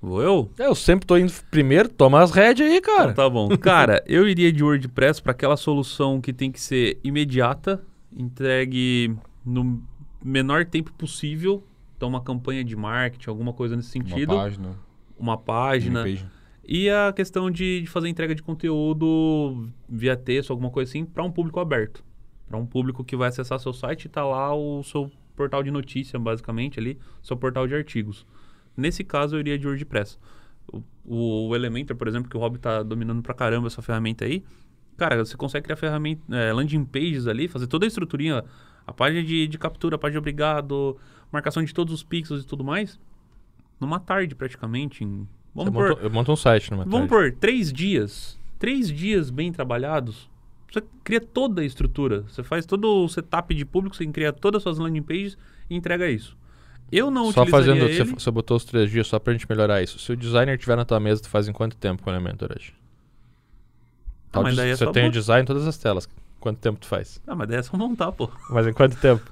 Vou 0.00 0.22
eu? 0.22 0.50
Eu 0.58 0.74
sempre 0.74 1.06
tô 1.06 1.16
indo 1.16 1.32
primeiro, 1.50 1.88
toma 1.88 2.22
as 2.22 2.30
rédeas 2.30 2.70
aí, 2.70 2.80
cara. 2.80 3.10
Então 3.10 3.24
tá 3.24 3.30
bom. 3.30 3.48
Cara, 3.58 4.04
eu 4.06 4.28
iria 4.28 4.52
de 4.52 4.62
WordPress 4.62 5.20
para 5.20 5.32
aquela 5.32 5.56
solução 5.56 6.20
que 6.20 6.32
tem 6.32 6.52
que 6.52 6.60
ser 6.60 7.00
imediata, 7.02 7.82
entregue 8.14 9.16
no 9.44 9.82
menor 10.22 10.64
tempo 10.64 10.92
possível. 10.92 11.64
Então, 11.96 12.08
uma 12.10 12.20
campanha 12.20 12.62
de 12.62 12.76
marketing, 12.76 13.30
alguma 13.30 13.52
coisa 13.54 13.74
nesse 13.74 13.88
sentido. 13.88 14.34
Uma 14.34 14.42
página. 14.42 14.85
Uma 15.18 15.38
página. 15.38 16.04
E 16.68 16.90
a 16.90 17.12
questão 17.12 17.50
de, 17.50 17.82
de 17.82 17.86
fazer 17.86 18.08
entrega 18.08 18.34
de 18.34 18.42
conteúdo 18.42 19.68
via 19.88 20.16
texto, 20.16 20.50
alguma 20.50 20.70
coisa 20.70 20.90
assim, 20.90 21.04
para 21.04 21.22
um 21.22 21.30
público 21.30 21.60
aberto. 21.60 22.04
Para 22.48 22.58
um 22.58 22.66
público 22.66 23.04
que 23.04 23.16
vai 23.16 23.28
acessar 23.28 23.58
seu 23.60 23.72
site 23.72 24.06
e 24.06 24.08
tá 24.08 24.24
lá 24.24 24.54
o 24.54 24.82
seu 24.82 25.10
portal 25.36 25.62
de 25.62 25.70
notícia, 25.70 26.18
basicamente, 26.18 26.80
ali, 26.80 26.98
seu 27.22 27.36
portal 27.36 27.68
de 27.68 27.74
artigos. 27.74 28.26
Nesse 28.76 29.04
caso, 29.04 29.36
eu 29.36 29.40
iria 29.40 29.58
de 29.58 29.66
WordPress. 29.66 30.18
O, 31.04 31.48
o 31.48 31.54
Elementor, 31.54 31.96
por 31.96 32.08
exemplo, 32.08 32.28
que 32.28 32.36
o 32.36 32.40
Rob 32.40 32.58
tá 32.58 32.82
dominando 32.82 33.22
pra 33.22 33.32
caramba 33.32 33.68
essa 33.68 33.80
ferramenta 33.80 34.24
aí. 34.24 34.42
Cara, 34.96 35.24
você 35.24 35.36
consegue 35.36 35.64
criar 35.64 35.76
ferramenta, 35.76 36.22
é, 36.34 36.52
landing 36.52 36.84
pages 36.84 37.26
ali, 37.26 37.46
fazer 37.46 37.66
toda 37.66 37.86
a 37.86 37.88
estruturinha, 37.88 38.42
a 38.86 38.92
página 38.92 39.22
de, 39.22 39.46
de 39.46 39.58
captura, 39.58 39.96
a 39.96 39.98
página 39.98 40.14
de 40.14 40.18
obrigado, 40.18 40.96
marcação 41.30 41.62
de 41.62 41.72
todos 41.72 41.92
os 41.92 42.02
pixels 42.02 42.42
e 42.42 42.46
tudo 42.46 42.64
mais, 42.64 42.98
numa 43.80 43.98
tarde 44.00 44.34
praticamente. 44.34 45.04
Em, 45.04 45.26
vamos 45.54 45.72
Você 45.72 45.78
por, 45.78 45.88
monta- 45.90 46.02
eu 46.02 46.10
monto 46.10 46.32
um 46.32 46.36
site 46.36 46.70
numa 46.70 46.84
Vamos 46.84 47.08
tarde. 47.08 47.32
por 47.32 47.38
três 47.40 47.72
dias. 47.72 48.38
Três 48.58 48.88
dias 48.90 49.30
bem 49.30 49.52
trabalhados. 49.52 50.28
Você 50.72 50.82
cria 51.04 51.20
toda 51.20 51.62
a 51.62 51.64
estrutura. 51.64 52.22
Você 52.22 52.42
faz 52.42 52.64
todo 52.66 53.04
o 53.04 53.08
setup 53.08 53.54
de 53.54 53.64
público, 53.64 53.94
você 53.96 54.06
cria 54.06 54.32
todas 54.32 54.58
as 54.60 54.62
suas 54.62 54.78
landing 54.78 55.02
pages 55.02 55.36
e 55.70 55.76
entrega 55.76 56.08
isso. 56.10 56.36
Eu 56.90 57.10
não 57.10 57.32
Só 57.32 57.44
fazendo, 57.46 57.84
ele. 57.84 57.94
você, 57.94 58.04
você 58.04 58.30
botou 58.30 58.56
os 58.56 58.64
três 58.64 58.90
dias 58.90 59.06
só 59.08 59.18
pra 59.18 59.32
gente 59.32 59.46
melhorar 59.48 59.82
isso. 59.82 59.98
Se 59.98 60.12
o 60.12 60.16
designer 60.16 60.56
tiver 60.56 60.76
na 60.76 60.84
tua 60.84 61.00
mesa, 61.00 61.20
tu 61.22 61.28
faz 61.28 61.48
em 61.48 61.52
quanto 61.52 61.76
tempo 61.76 62.02
com 62.02 62.10
o 62.10 62.12
Elementor 62.12 62.50
hoje? 62.56 62.72
Tá, 64.30 64.40
Ah, 64.40 64.42
mas 64.42 64.56
daí 64.56 64.70
é 64.70 64.76
você 64.76 64.86
tem 64.92 65.08
o 65.08 65.10
design 65.10 65.42
em 65.42 65.46
todas 65.46 65.66
as 65.66 65.76
telas. 65.78 66.08
Quanto 66.38 66.58
tempo 66.58 66.78
tu 66.78 66.86
faz? 66.86 67.20
Ah, 67.26 67.34
mas 67.34 67.48
daí 67.48 67.58
é 67.58 67.62
só 67.62 67.76
montar, 67.76 68.12
pô. 68.12 68.30
Mas 68.50 68.66
em 68.66 68.72
quanto 68.72 68.96
tempo? 69.00 69.24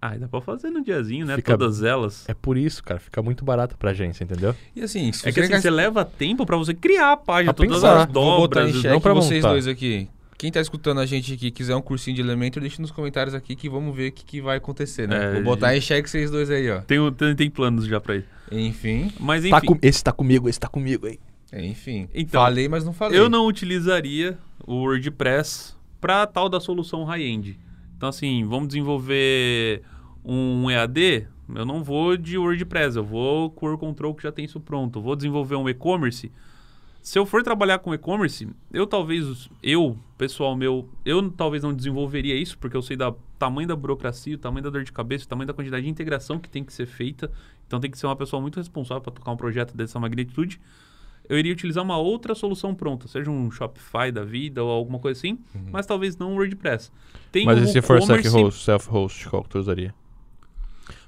Ah, 0.00 0.16
dá 0.16 0.28
pra 0.28 0.40
fazer 0.40 0.70
no 0.70 0.82
diazinho, 0.82 1.26
né? 1.26 1.34
Fica- 1.36 1.58
Todas 1.58 1.82
elas. 1.82 2.28
É 2.28 2.34
por 2.34 2.56
isso, 2.56 2.84
cara. 2.84 3.00
Fica 3.00 3.20
muito 3.20 3.44
barato 3.44 3.76
pra 3.76 3.90
agência, 3.90 4.22
entendeu? 4.22 4.54
E 4.76 4.80
assim, 4.82 5.10
se 5.12 5.28
É 5.28 5.32
que 5.32 5.34
você 5.34 5.40
assim, 5.40 5.50
quer- 5.54 5.60
você 5.60 5.70
leva 5.70 6.04
tempo 6.04 6.46
pra 6.46 6.56
você 6.56 6.72
criar 6.72 7.12
a 7.12 7.16
página, 7.16 7.52
Pra 7.52 7.64
todas 7.66 7.80
pensar. 7.82 8.02
as 8.02 8.12
Vou 8.12 8.38
botar 8.38 8.62
em 8.62 8.66
dobras. 8.72 8.84
não 8.92 9.00
pra 9.00 9.12
vocês 9.14 9.42
montar. 9.42 9.52
dois 9.54 9.66
aqui. 9.66 10.08
Quem 10.38 10.52
tá 10.52 10.60
escutando 10.60 11.00
a 11.00 11.06
gente 11.06 11.34
aqui 11.34 11.48
e 11.48 11.50
quiser 11.50 11.74
um 11.74 11.82
cursinho 11.82 12.14
de 12.14 12.22
Elementor, 12.22 12.60
deixa 12.60 12.80
nos 12.80 12.92
comentários 12.92 13.34
aqui 13.34 13.56
que 13.56 13.68
vamos 13.68 13.96
ver 13.96 14.10
o 14.10 14.12
que, 14.12 14.24
que 14.24 14.40
vai 14.40 14.58
acontecer, 14.58 15.08
né? 15.08 15.16
É, 15.30 15.32
Vou 15.32 15.42
botar 15.42 15.76
em 15.76 15.80
xeque 15.80 16.08
vocês 16.08 16.30
dois 16.30 16.48
aí, 16.48 16.70
ó. 16.70 16.78
Tem, 16.82 17.12
tem, 17.14 17.34
tem 17.34 17.50
planos 17.50 17.84
já 17.86 18.00
pra 18.00 18.14
isso. 18.14 18.28
Enfim, 18.52 19.12
Mas 19.18 19.40
enfim, 19.44 19.50
Tá 19.50 19.60
com- 19.60 19.78
esse 19.82 20.04
tá 20.04 20.12
comigo, 20.12 20.48
esse 20.48 20.60
tá 20.60 20.68
comigo 20.68 21.08
aí. 21.08 21.18
enfim. 21.52 22.08
Então, 22.14 22.40
falei, 22.40 22.68
mas 22.68 22.84
não 22.84 22.92
falei. 22.92 23.18
Eu 23.18 23.28
não 23.28 23.46
utilizaria 23.48 24.38
o 24.64 24.74
WordPress 24.84 25.74
para 26.00 26.24
tal 26.24 26.48
da 26.48 26.60
solução 26.60 27.02
high-end. 27.02 27.58
Então, 27.98 28.08
assim, 28.08 28.44
vamos 28.44 28.68
desenvolver 28.68 29.82
um 30.24 30.70
EAD, 30.70 31.26
eu 31.52 31.66
não 31.66 31.82
vou 31.82 32.16
de 32.16 32.38
WordPress, 32.38 32.96
eu 32.96 33.02
vou 33.02 33.50
com 33.50 33.72
o 33.72 33.76
Control 33.76 34.14
que 34.14 34.22
já 34.22 34.30
tem 34.30 34.44
isso 34.44 34.60
pronto. 34.60 35.00
Vou 35.00 35.16
desenvolver 35.16 35.56
um 35.56 35.68
e-commerce. 35.68 36.30
Se 37.02 37.18
eu 37.18 37.26
for 37.26 37.42
trabalhar 37.42 37.80
com 37.80 37.92
e-commerce, 37.92 38.48
eu 38.72 38.86
talvez, 38.86 39.50
eu, 39.60 39.98
pessoal 40.16 40.54
meu, 40.54 40.88
eu 41.04 41.28
talvez 41.28 41.64
não 41.64 41.74
desenvolveria 41.74 42.36
isso, 42.36 42.56
porque 42.56 42.76
eu 42.76 42.82
sei 42.82 42.96
da 42.96 43.12
tamanho 43.36 43.66
da 43.66 43.74
burocracia, 43.74 44.36
o 44.36 44.38
tamanho 44.38 44.62
da 44.62 44.70
dor 44.70 44.84
de 44.84 44.92
cabeça, 44.92 45.24
o 45.24 45.28
tamanho 45.28 45.48
da 45.48 45.54
quantidade 45.54 45.82
de 45.82 45.90
integração 45.90 46.38
que 46.38 46.48
tem 46.48 46.62
que 46.62 46.72
ser 46.72 46.86
feita. 46.86 47.32
Então 47.66 47.80
tem 47.80 47.90
que 47.90 47.98
ser 47.98 48.06
uma 48.06 48.14
pessoa 48.14 48.40
muito 48.40 48.58
responsável 48.58 49.02
para 49.02 49.12
tocar 49.12 49.32
um 49.32 49.36
projeto 49.36 49.76
dessa 49.76 49.98
magnitude 49.98 50.60
eu 51.28 51.38
iria 51.38 51.52
utilizar 51.52 51.84
uma 51.84 51.98
outra 51.98 52.34
solução 52.34 52.74
pronta, 52.74 53.06
seja 53.08 53.30
um 53.30 53.50
Shopify 53.50 54.10
da 54.12 54.24
vida 54.24 54.62
ou 54.62 54.70
alguma 54.70 54.98
coisa 54.98 55.18
assim, 55.18 55.38
mas 55.70 55.86
talvez 55.86 56.16
não 56.16 56.32
um 56.32 56.36
WordPress. 56.36 56.90
Tem 57.30 57.44
Mas 57.44 57.58
e 57.62 57.66
se 57.72 57.82
for 57.82 58.00
self-host, 58.02 58.64
self-host, 58.64 59.28
qual 59.28 59.42
que 59.42 59.48
tu 59.50 59.58
usaria? 59.58 59.94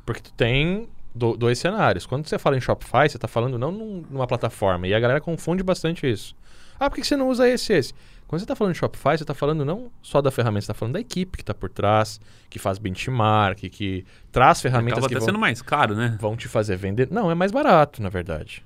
Porque 0.04 0.20
tu 0.20 0.32
tem 0.32 0.88
do- 1.14 1.36
dois 1.36 1.58
cenários. 1.58 2.06
Quando 2.06 2.26
você 2.26 2.38
fala 2.38 2.56
em 2.56 2.60
Shopify, 2.60 3.08
você 3.08 3.18
tá 3.18 3.28
falando 3.28 3.58
não 3.58 3.70
num- 3.72 4.04
numa 4.10 4.26
plataforma. 4.26 4.86
E 4.86 4.94
a 4.94 5.00
galera 5.00 5.20
confunde 5.20 5.62
bastante 5.62 6.10
isso. 6.10 6.34
Ah, 6.78 6.88
por 6.88 6.96
que 6.96 7.06
você 7.06 7.16
não 7.16 7.28
usa 7.28 7.48
esse 7.48 7.72
e 7.72 7.76
esse? 7.76 7.92
Quando 8.26 8.40
você 8.40 8.46
tá 8.46 8.54
falando 8.54 8.74
em 8.74 8.78
Shopify, 8.78 9.18
você 9.18 9.24
tá 9.24 9.34
falando 9.34 9.64
não 9.64 9.90
só 10.00 10.22
da 10.22 10.30
ferramenta, 10.30 10.62
você 10.62 10.66
tá 10.68 10.74
falando 10.74 10.94
da 10.94 11.00
equipe 11.00 11.36
que 11.36 11.44
tá 11.44 11.52
por 11.52 11.68
trás, 11.68 12.20
que 12.48 12.58
faz 12.58 12.78
benchmark, 12.78 13.58
que 13.68 14.04
traz 14.30 14.60
ferramentas 14.60 14.98
Acaba 14.98 15.08
que 15.08 15.14
vão, 15.18 15.26
sendo 15.26 15.38
mais 15.38 15.60
caro, 15.60 15.94
né? 15.96 16.16
vão 16.20 16.36
te 16.36 16.46
fazer 16.48 16.76
vender. 16.76 17.08
Não, 17.10 17.30
é 17.30 17.34
mais 17.34 17.50
barato, 17.50 18.00
na 18.00 18.08
verdade. 18.08 18.64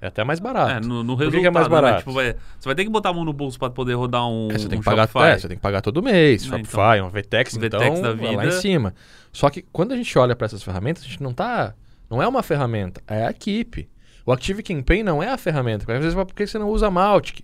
É 0.00 0.08
até 0.08 0.22
mais 0.24 0.38
barato. 0.40 0.72
É, 0.72 0.80
no, 0.80 1.02
no 1.02 1.14
resultado, 1.14 1.40
que 1.40 1.46
é 1.46 1.50
mais 1.50 1.66
né? 1.66 1.70
barato? 1.70 1.98
Tipo, 2.00 2.12
vai- 2.12 2.34
você 2.58 2.68
vai 2.68 2.74
ter 2.74 2.84
que 2.84 2.90
botar 2.90 3.08
a 3.08 3.12
mão 3.14 3.24
no 3.24 3.32
bolso 3.32 3.58
para 3.58 3.70
poder 3.70 3.94
rodar 3.94 4.28
um, 4.28 4.48
É, 4.50 4.58
você 4.58 4.68
tem 4.68 4.78
um 4.78 4.80
que 4.82 4.84
pagar, 4.84 5.08
Shopify. 5.08 5.28
é, 5.30 5.38
você 5.38 5.48
tem 5.48 5.56
que 5.56 5.62
pagar 5.62 5.80
todo 5.80 6.02
mês, 6.02 6.42
É, 6.44 6.46
Shopify, 6.48 7.00
um 7.02 7.08
VTEX, 7.08 7.56
VTEX 7.56 7.74
então 7.74 8.02
da 8.02 8.08
é 8.08 8.36
lá 8.36 8.42
vida. 8.42 8.46
em 8.46 8.60
cima. 8.60 8.94
Só 9.32 9.48
que 9.48 9.62
quando 9.72 9.92
a 9.92 9.96
gente 9.96 10.18
olha 10.18 10.36
para 10.36 10.44
essas 10.44 10.62
ferramentas, 10.62 11.02
a 11.02 11.06
gente 11.06 11.22
não 11.22 11.32
tá, 11.32 11.74
não 12.10 12.22
é 12.22 12.28
uma 12.28 12.42
ferramenta, 12.42 13.00
é 13.06 13.26
a 13.26 13.30
equipe. 13.30 13.88
O 14.26 14.32
Active 14.32 14.62
Campaign 14.62 15.02
não 15.02 15.22
é 15.22 15.28
a 15.30 15.38
ferramenta. 15.38 15.90
Às 15.90 15.98
vezes, 16.00 16.14
por 16.14 16.26
que 16.34 16.46
você 16.46 16.58
não 16.58 16.68
usa 16.68 16.90
Mautic? 16.90 17.40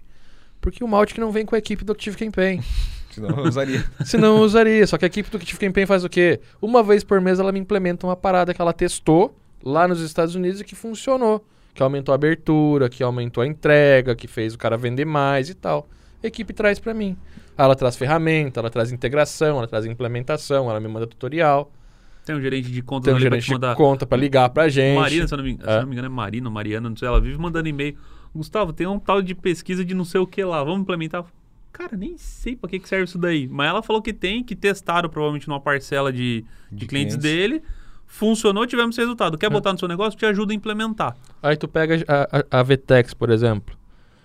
Porque 0.61 0.83
o 0.85 0.88
Mautic 0.88 1.17
não 1.19 1.31
vem 1.33 1.47
com 1.47 1.55
a 1.55 1.59
equipe 1.59 1.85
do 1.85 1.93
Active 1.93 2.17
Campaign. 2.17 2.62
Senão 3.12 3.31
eu 3.38 3.45
usaria. 3.45 3.85
Senão 4.05 4.37
eu 4.38 4.43
usaria. 4.43 4.87
Só 4.87 4.99
que 4.99 5.05
a 5.05 5.07
equipe 5.07 5.31
do 5.31 5.37
Active 5.37 5.59
Campaign 5.59 5.87
faz 5.87 6.03
o 6.05 6.09
quê? 6.09 6.41
Uma 6.61 6.83
vez 6.83 7.03
por 7.05 7.21
mês 7.21 7.38
ela 7.38 7.53
me 7.53 7.61
implementa 7.61 8.07
uma 8.07 8.17
parada 8.17 8.53
que 8.53 8.61
ela 8.61 8.73
testou 8.73 9.35
lá 9.62 9.87
nos 9.87 10.01
Estados 10.01 10.35
Unidos 10.35 10.61
e 10.61 10.65
que 10.65 10.75
funcionou. 10.75 11.45
Que 11.75 11.83
aumentou 11.83 12.13
a 12.13 12.17
abertura, 12.17 12.89
que 12.89 13.03
aumentou 13.03 13.43
a 13.43 13.47
entrega, 13.47 14.15
que 14.15 14.27
fez 14.29 14.55
o 14.55 14.59
cara 14.59 14.77
vender 14.77 15.05
mais 15.07 15.49
e 15.49 15.55
tal. 15.55 15.89
A 16.23 16.27
equipe 16.27 16.53
traz 16.53 16.79
pra 16.79 16.93
mim. 16.93 17.17
Ela 17.57 17.75
traz 17.75 17.97
ferramenta, 17.97 18.61
ela 18.61 18.71
traz 18.71 18.93
integração, 18.93 19.59
ela 19.59 19.67
traz 19.67 19.85
implementação, 19.87 20.71
ela 20.71 20.79
me 20.81 20.89
manda 20.89 21.07
tutorial. 21.07 21.71
Tem 22.25 22.37
um 22.37 22.41
gerente 22.41 22.71
de 22.71 22.83
conta 22.83 23.07
Tem 23.07 23.15
um 23.15 23.17
ali 23.17 23.25
pra 23.27 23.31
gerente 23.31 23.45
te 23.45 23.49
de 23.49 23.53
mandar. 23.55 23.75
conta 23.75 24.07
pra 24.07 24.17
ligar 24.17 24.49
pra 24.51 24.69
gente. 24.69 24.97
Marina, 24.99 25.27
se 25.27 25.35
eu, 25.35 25.39
não 25.39 25.45
me, 25.45 25.59
É. 25.63 25.81
não 25.81 25.87
me 25.87 25.93
engano, 25.93 26.07
é 26.07 26.09
Marina, 26.09 26.49
Mariana, 26.51 26.89
não 26.89 26.97
sei, 26.97 27.09
ela 27.09 27.21
vive 27.21 27.37
mandando 27.39 27.69
e-mail. 27.69 27.97
Gustavo, 28.35 28.73
tem 28.73 28.87
um 28.87 28.99
tal 28.99 29.21
de 29.21 29.35
pesquisa 29.35 29.85
de 29.85 29.93
não 29.95 30.05
sei 30.05 30.21
o 30.21 30.27
que 30.27 30.43
lá, 30.45 30.63
vamos 30.63 30.83
implementar? 30.83 31.25
Cara, 31.73 31.97
nem 31.97 32.17
sei 32.19 32.55
pra 32.55 32.69
que 32.69 32.79
que 32.79 32.89
serve 32.89 33.05
isso 33.05 33.19
daí. 33.19 33.49
Mas 33.49 33.69
ela 33.69 33.83
falou 33.83 34.01
que 34.01 34.13
tem, 34.13 34.45
que 34.45 34.55
testaram 34.55 35.09
provavelmente 35.09 35.49
numa 35.49 35.61
parcela 35.61 36.13
de, 36.13 36.45
de, 36.71 36.77
De 36.81 36.87
clientes, 36.87 37.17
clientes. 37.17 37.17
dele. 37.17 37.63
Funcionou, 38.14 38.66
tivemos 38.66 38.94
resultado. 38.94 39.38
Quer 39.38 39.48
botar 39.48 39.72
no 39.72 39.79
seu 39.79 39.88
negócio? 39.88 40.18
Te 40.18 40.27
ajuda 40.27 40.53
a 40.53 40.55
implementar. 40.55 41.16
Aí 41.42 41.57
tu 41.57 41.66
pega 41.66 42.05
a, 42.07 42.59
a, 42.59 42.61
a 42.61 42.62
Vtex, 42.62 43.14
por 43.14 43.31
exemplo. 43.31 43.75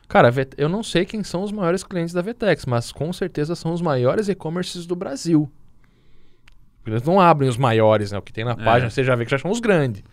Cara, 0.10 0.30
eu 0.58 0.68
não 0.68 0.84
sei 0.84 1.06
quem 1.06 1.24
são 1.24 1.42
os 1.42 1.54
maiores 1.54 1.86
clientes 1.86 2.14
da 2.14 2.22
Vtex, 2.22 2.66
mas 2.66 2.92
com 2.92 3.14
certeza 3.14 3.56
são 3.56 3.72
os 3.72 3.82
maiores 3.82 4.28
e-commerces 4.28 4.86
do 4.86 4.94
Brasil. 4.94 5.50
Eles 6.86 7.02
não 7.02 7.18
abrem 7.18 7.50
os 7.50 7.56
maiores, 7.56 8.12
né? 8.12 8.18
O 8.18 8.22
que 8.22 8.34
tem 8.34 8.44
na 8.44 8.52
É. 8.52 8.56
página, 8.56 8.90
você 8.90 9.06
já 9.06 9.16
vê 9.16 9.24
que 9.24 9.32
já 9.32 9.40
são 9.40 9.52
os 9.52 9.62
grandes. 9.62 10.04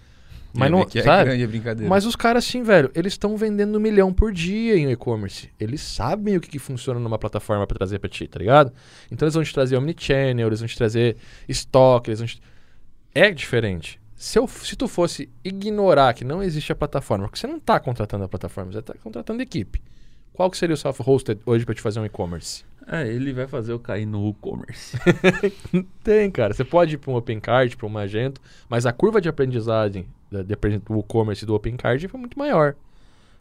Mas 0.57 0.71
não, 0.71 0.85
que 0.85 1.01
é 1.01 1.03
sabe? 1.03 1.25
grande 1.25 1.43
a 1.43 1.49
brincadeira. 1.49 1.91
Mas 1.91 2.07
os 2.07 2.15
caras, 2.15 2.47
assim, 2.47 2.63
velho, 2.63 2.93
eles 2.95 3.15
estão 3.15 3.37
vendendo 3.37 3.77
um 3.77 3.81
milhão 3.81 4.13
por 4.13 4.33
dia 4.33 4.77
em 4.77 4.89
e-commerce. 4.89 5.51
Eles 5.59 5.81
sabem 5.81 6.37
o 6.37 6.41
que, 6.41 6.49
que 6.49 6.61
funciona 6.61 7.01
numa 7.01 7.19
plataforma 7.19 7.67
pra 7.67 7.77
trazer 7.77 7.99
pra 7.99 8.09
ti, 8.09 8.29
tá 8.29 8.39
ligado? 8.39 8.73
Então 9.11 9.27
eles 9.27 9.35
vão 9.35 9.43
te 9.43 9.53
trazer 9.53 9.77
Omnichannel, 9.77 10.47
eles 10.47 10.61
vão 10.61 10.69
te 10.69 10.77
trazer 10.77 11.17
estoque, 11.49 12.11
eles 12.11 12.21
vão 12.21 12.29
te... 12.29 12.41
É 13.15 13.31
diferente. 13.31 14.01
Se, 14.17 14.39
eu, 14.39 14.49
se 14.49 14.75
tu 14.75 14.89
fosse 14.89 15.29
ignorar 15.45 16.15
que 16.15 16.25
não 16.25 16.43
existe 16.43 16.73
a 16.73 16.75
plataforma, 16.75 17.27
porque 17.27 17.39
você 17.39 17.47
não 17.47 17.61
tá 17.61 17.79
contratando 17.79 18.25
a 18.25 18.29
plataforma, 18.29 18.73
você 18.73 18.83
tá 18.83 18.95
contratando 19.03 19.43
equipe. 19.43 19.81
Qual 20.33 20.51
que 20.51 20.57
seria 20.57 20.75
o 20.75 20.77
self-hosted 20.77 21.41
hoje 21.47 21.65
pra 21.65 21.75
te 21.75 21.81
fazer 21.81 22.01
um 22.01 22.05
e-commerce? 22.05 22.65
É, 22.87 23.07
ele 23.07 23.33
vai 23.33 23.47
fazer 23.47 23.73
eu 23.73 23.79
cair 23.79 24.05
no 24.05 24.31
e-commerce. 24.31 24.99
Tem, 26.03 26.31
cara. 26.31 26.53
Você 26.53 26.65
pode 26.65 26.97
ir 26.97 26.99
para 26.99 27.13
um 27.13 27.17
OpenCard, 27.17 27.77
para 27.77 27.87
um 27.87 27.91
Magento, 27.91 28.41
mas 28.69 28.85
a 28.85 28.93
curva 28.93 29.21
de 29.21 29.29
aprendizagem 29.29 30.07
de 30.31 30.43
do 30.43 30.99
e-commerce 30.99 31.45
e 31.45 31.47
do 31.47 31.55
OpenCard 31.55 32.09
foi 32.09 32.21
muito 32.21 32.39
maior. 32.39 32.75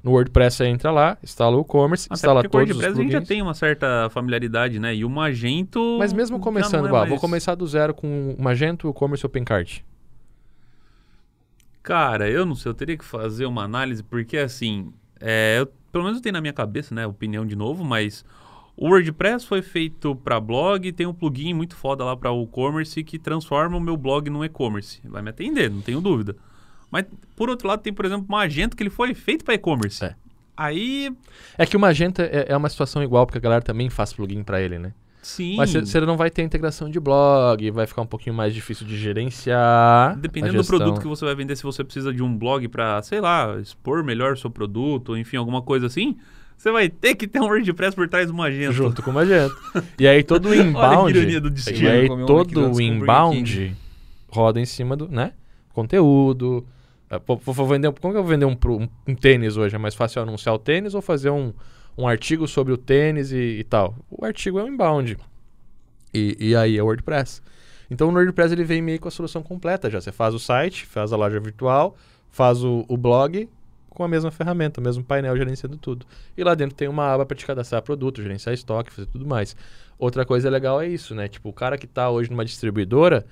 No 0.04 0.12
WordPress 0.12 0.58
você 0.58 0.66
entra 0.66 0.92
lá, 0.92 1.18
instala 1.24 1.56
o 1.56 1.62
e-commerce, 1.62 2.10
instala 2.12 2.42
com 2.42 2.48
o 2.48 2.50
todos 2.52 2.72
os 2.72 2.76
WordPress 2.76 3.00
a 3.00 3.02
gente 3.04 3.12
já 3.14 3.18
plugins. 3.20 3.28
tem 3.30 3.42
uma 3.42 3.54
certa 3.54 4.10
familiaridade, 4.10 4.78
né? 4.78 4.94
E 4.94 5.06
o 5.06 5.10
Magento. 5.10 5.96
Mas 5.98 6.12
mesmo 6.12 6.40
começando, 6.42 6.88
é 6.88 6.92
bah, 6.92 7.00
mais- 7.00 7.10
vou 7.10 7.20
começar 7.20 7.56
do 7.56 7.66
zero 7.66 7.94
com 7.94 8.36
o 8.38 8.42
Magento, 8.42 8.90
e-commerce 8.90 9.26
e 9.26 9.28
OpenCard. 9.28 9.86
Cara, 11.82 12.30
eu 12.30 12.46
não 12.46 12.56
sei, 12.56 12.70
eu 12.70 12.74
teria 12.74 12.98
que 12.98 13.04
fazer 13.04 13.46
uma 13.46 13.64
análise, 13.64 14.02
porque 14.04 14.38
assim, 14.38 14.92
é, 15.20 15.58
eu- 15.60 15.68
pelo 15.92 16.04
menos 16.06 16.18
eu 16.20 16.24
tenho 16.24 16.34
na 16.34 16.42
minha 16.42 16.54
cabeça, 16.54 16.96
né, 16.96 17.06
opinião 17.06 17.46
de 17.46 17.56
novo, 17.56 17.84
mas 17.84 18.24
o 18.76 18.88
WordPress 18.88 19.46
foi 19.46 19.62
feito 19.62 20.16
para 20.16 20.40
blog, 20.40 20.92
tem 20.94 21.06
um 21.06 21.14
plugin 21.14 21.54
muito 21.54 21.76
foda 21.76 22.04
lá 22.04 22.16
para 22.16 22.32
o 22.32 22.44
e-commerce 22.44 23.04
que 23.04 23.20
transforma 23.20 23.78
o 23.78 23.82
meu 23.82 23.98
blog 23.98 24.30
num 24.30 24.44
e-commerce. 24.46 25.02
Vai 25.06 25.22
me 25.22 25.30
atender, 25.30 25.70
não 25.70 25.82
tenho 25.82 26.00
dúvida. 26.00 26.36
Mas, 26.94 27.08
por 27.36 27.50
outro 27.50 27.68
lado, 27.68 27.82
tem, 27.82 27.92
por 27.92 28.06
exemplo, 28.06 28.24
um 28.30 28.32
Magento 28.32 28.78
que 28.78 28.84
ele 28.84 28.92
foi 28.92 29.16
feito 29.16 29.44
para 29.44 29.56
e-commerce. 29.56 30.06
É. 30.06 30.14
Aí, 30.56 31.12
É 31.58 31.66
que 31.66 31.76
o 31.76 31.80
Magenta 31.80 32.22
é, 32.22 32.46
é 32.50 32.56
uma 32.56 32.70
situação 32.70 33.02
igual, 33.02 33.26
porque 33.26 33.40
a 33.40 33.42
galera 33.42 33.64
também 33.64 33.90
faz 33.90 34.14
plugin 34.14 34.44
pra 34.44 34.62
ele, 34.62 34.78
né? 34.78 34.94
sim. 35.24 35.56
Mas 35.56 35.74
você 35.74 36.00
não 36.02 36.16
vai 36.16 36.30
ter 36.30 36.44
integração 36.44 36.92
de 36.92 37.00
blog, 37.00 37.72
vai 37.72 37.88
ficar 37.88 38.04
um 38.04 38.06
pouquinho 38.06 38.36
mais 38.36 38.54
difícil 38.54 38.86
de 38.86 38.96
gerenciar. 38.96 40.16
Dependendo 40.20 40.60
a 40.60 40.62
do 40.62 40.68
produto 40.68 41.02
que 41.02 41.08
você 41.08 41.26
vai 41.26 41.34
vender, 41.34 41.56
se 41.56 41.64
você 41.64 41.84
precisa 41.84 42.14
de 42.14 42.22
um 42.22 42.38
blog 42.38 42.68
para, 42.68 43.02
sei 43.02 43.20
lá, 43.20 43.58
expor 43.60 44.04
melhor 44.04 44.34
o 44.34 44.38
seu 44.38 44.52
produto, 44.52 45.10
ou 45.10 45.18
enfim, 45.18 45.38
alguma 45.38 45.64
coisa 45.64 45.88
assim, 45.88 46.16
você 46.56 46.72
vai 46.72 46.90
ter 46.90 47.16
que 47.16 47.28
ter 47.28 47.40
um 47.40 47.46
WordPress 47.46 47.96
por 47.96 48.08
trás 48.08 48.28
do 48.28 48.36
Magento. 48.36 48.74
Junto 48.74 49.02
com 49.02 49.10
o 49.10 49.14
Magento. 49.16 49.56
e 49.98 50.08
aí 50.08 50.24
todo 50.24 50.46
o 50.48 50.52
Olha 50.52 50.62
a 50.62 50.66
inbound. 50.66 51.18
ironia 51.18 51.42
do 51.42 51.48
e 51.48 51.52
destino. 51.52 51.90
aí 51.90 52.08
Comeu 52.08 52.26
um 52.26 52.28
todo 52.28 52.72
o 52.72 52.80
inbound 52.82 53.76
roda 54.30 54.60
em 54.60 54.66
cima 54.66 54.96
do, 54.96 55.08
né? 55.08 55.32
Conteúdo. 55.74 56.66
Ah, 57.10 57.20
pô, 57.20 57.36
Vou, 57.38 57.54
vou 57.54 57.68
vender, 57.68 57.92
como 57.94 58.14
que 58.14 58.18
eu 58.20 58.24
vou 58.24 58.32
vender 58.32 58.46
um, 58.46 58.58
um- 58.72 58.90
um 59.08 59.16
tênis 59.16 59.58
hoje? 59.58 59.76
É 59.76 59.80
mais 59.80 59.96
fácil 59.96 60.22
anunciar 60.22 60.56
o 60.56 60.60
tênis 60.60 60.94
ou 60.94 61.02
fazer 61.02 61.30
um, 61.30 61.54
um 61.98 62.08
artigo 62.08 62.48
sobre 62.48 62.74
o 62.74 62.78
tênis 62.78 63.32
e, 63.32 63.60
e 63.60 63.64
tal? 63.64 63.96
O 64.10 64.26
artigo 64.26 64.60
é 64.60 64.64
um 64.64 64.68
inbound. 64.68 65.18
E, 66.14 66.38
e 66.40 66.56
aí 66.56 66.78
é 66.78 66.82
o 66.84 66.86
WordPress. 66.86 67.42
Então 67.90 68.10
o 68.10 68.14
WordPress 68.14 68.54
ele 68.54 68.64
vem 68.64 68.82
meio 68.82 69.00
com 69.00 69.08
a 69.08 69.12
solução 69.12 69.44
completa 69.44 69.90
já. 69.90 70.00
Você 70.02 70.12
faz 70.12 70.34
o 70.34 70.40
site, 70.40 70.86
faz 70.86 71.12
a 71.14 71.18
loja 71.18 71.40
virtual, 71.40 71.96
faz 72.30 72.64
o, 72.64 72.86
o 72.88 72.98
blog 72.98 73.48
com 73.90 74.04
a 74.04 74.08
mesma 74.08 74.32
ferramenta, 74.32 74.80
o 74.80 74.84
mesmo 74.84 75.04
painel 75.04 75.38
gerenciando 75.38 75.78
tudo. 75.78 76.06
E 76.36 76.44
lá 76.44 76.56
dentro 76.56 76.76
tem 76.76 76.88
uma 76.88 77.14
aba 77.14 77.26
para 77.26 77.38
te 77.38 77.46
cadastrar 77.46 77.82
produto, 77.84 78.22
gerenciar 78.24 78.54
estoque, 78.54 78.92
fazer 78.92 79.08
tudo 79.08 79.26
mais. 79.26 79.56
Outra 80.00 80.26
coisa 80.26 80.50
legal 80.50 80.82
é 80.82 80.88
isso, 80.88 81.14
né? 81.14 81.28
Tipo, 81.28 81.50
o 81.50 81.54
cara 81.54 81.78
que 81.78 81.86
está 81.86 82.10
hoje 82.10 82.30
numa 82.32 82.44
distribuidora, 82.44 83.24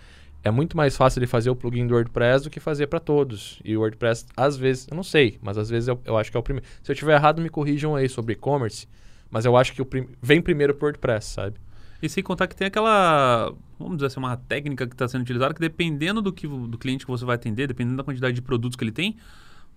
é 0.44 0.50
muito 0.52 0.76
mais 0.76 0.98
fácil 0.98 1.20
ele 1.20 1.28
fazer 1.28 1.50
o 1.50 1.56
plugin 1.56 1.86
do 1.86 1.94
WordPress 1.94 2.44
do 2.46 2.50
que 2.50 2.60
fazer 2.60 2.88
para 2.88 3.00
todos. 3.00 3.60
E 3.64 3.76
o 3.78 3.82
WordPress, 3.82 4.26
às 4.36 4.58
vezes, 4.58 4.88
eu 4.90 4.96
não 4.96 5.04
sei, 5.04 5.38
mas 5.42 5.58
às 5.58 5.70
vezes 5.70 5.88
eu, 5.88 6.00
eu 6.06 6.18
acho 6.18 6.32
que 6.32 6.38
é 6.38 6.40
o 6.40 6.44
primeiro. 6.44 6.66
Se 6.82 6.92
eu 6.92 6.96
tiver 6.96 7.14
errado, 7.14 7.42
me 7.42 7.50
corrijam 7.50 7.96
aí 7.96 8.10
sobre 8.10 8.34
e-commerce, 8.34 8.88
mas 9.30 9.46
eu 9.46 9.56
acho 9.56 9.74
que 9.74 9.82
o 9.82 9.86
prim- 9.86 10.08
vem 10.22 10.42
primeiro 10.42 10.74
pro 10.74 10.86
WordPress, 10.88 11.28
sabe? 11.28 11.58
E 12.02 12.10
sem 12.10 12.24
contar 12.24 12.48
que 12.48 12.56
tem 12.56 12.66
aquela, 12.68 13.54
vamos 13.78 13.98
dizer 13.98 14.08
assim, 14.08 14.20
uma 14.20 14.36
técnica 14.36 14.88
que 14.88 14.94
está 14.96 15.08
sendo 15.08 15.22
utilizada 15.22 15.54
que 15.54 15.60
dependendo 15.60 16.20
do, 16.22 16.34
que, 16.34 16.48
do 16.48 16.76
cliente 16.78 17.06
que 17.06 17.12
você 17.12 17.24
vai 17.24 17.36
atender, 17.36 17.68
dependendo 17.68 17.98
da 17.98 18.04
quantidade 18.04 18.34
de 18.34 18.42
produtos 18.42 18.76
que 18.76 18.84
ele 18.84 18.92
tem, 18.92 19.18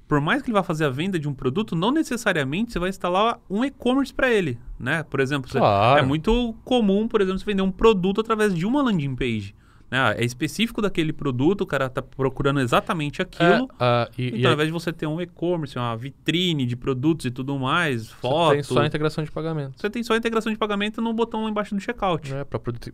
por 0.09 0.20
mais 0.22 0.40
que 0.40 0.48
ele 0.48 0.55
vá 0.55 0.62
fazer 0.62 0.87
a 0.87 0.90
venda 0.90 1.18
de 1.18 1.29
um 1.29 1.35
produto, 1.35 1.77
não 1.77 1.90
necessariamente 1.90 2.72
você 2.72 2.79
vai 2.79 2.88
instalar 2.88 3.38
um 3.50 3.62
e-commerce 3.64 4.12
para 4.12 4.31
ele, 4.33 4.59
né? 4.79 5.03
Por 5.03 5.20
exemplo, 5.20 5.50
Claro. 5.50 5.98
é 5.98 6.03
muito 6.03 6.55
comum, 6.64 7.07
por 7.07 7.20
exemplo, 7.20 7.38
você 7.38 7.44
vender 7.44 7.62
um 7.62 7.70
produto 7.70 8.22
através 8.22 8.55
de 8.55 8.64
uma 8.64 8.83
landing 8.83 9.14
page. 9.14 9.55
Né? 9.94 10.16
É 10.18 10.24
específico 10.24 10.83
daquele 10.83 11.12
produto, 11.12 11.61
o 11.61 11.66
cara 11.66 11.87
está 11.87 12.02
procurando 12.02 12.59
exatamente 12.59 13.22
aquilo. 13.22 13.64
É, 13.64 13.68
ah, 13.78 14.09
e, 14.18 14.26
Então, 14.26 14.38
e 14.40 14.46
ao 14.46 14.52
invés 14.54 14.66
de 14.66 14.72
você 14.72 14.92
ter 14.92 15.07
um 15.07 15.20
e-commerce, 15.20 15.78
uma 15.78 15.96
vitrine 15.96 16.66
de 16.66 16.74
produtos 16.74 17.26
e 17.26 17.30
tudo 17.30 17.57
mais, 17.57 18.09
você 18.09 18.14
foto, 18.16 18.52
tem 18.54 18.62
só 18.64 18.80
a 18.80 18.87
integração 18.87 19.22
de 19.22 19.30
pagamento. 19.30 19.80
você 19.80 19.88
tem 19.88 20.02
só 20.02 20.14
a 20.14 20.16
integração 20.16 20.50
de 20.50 20.59
pagamento 20.59 21.00
no 21.00 21.12
botão 21.12 21.44
lá 21.44 21.50
embaixo 21.50 21.76
do 21.76 21.80
checkout. 21.80 22.33
né, 22.33 22.44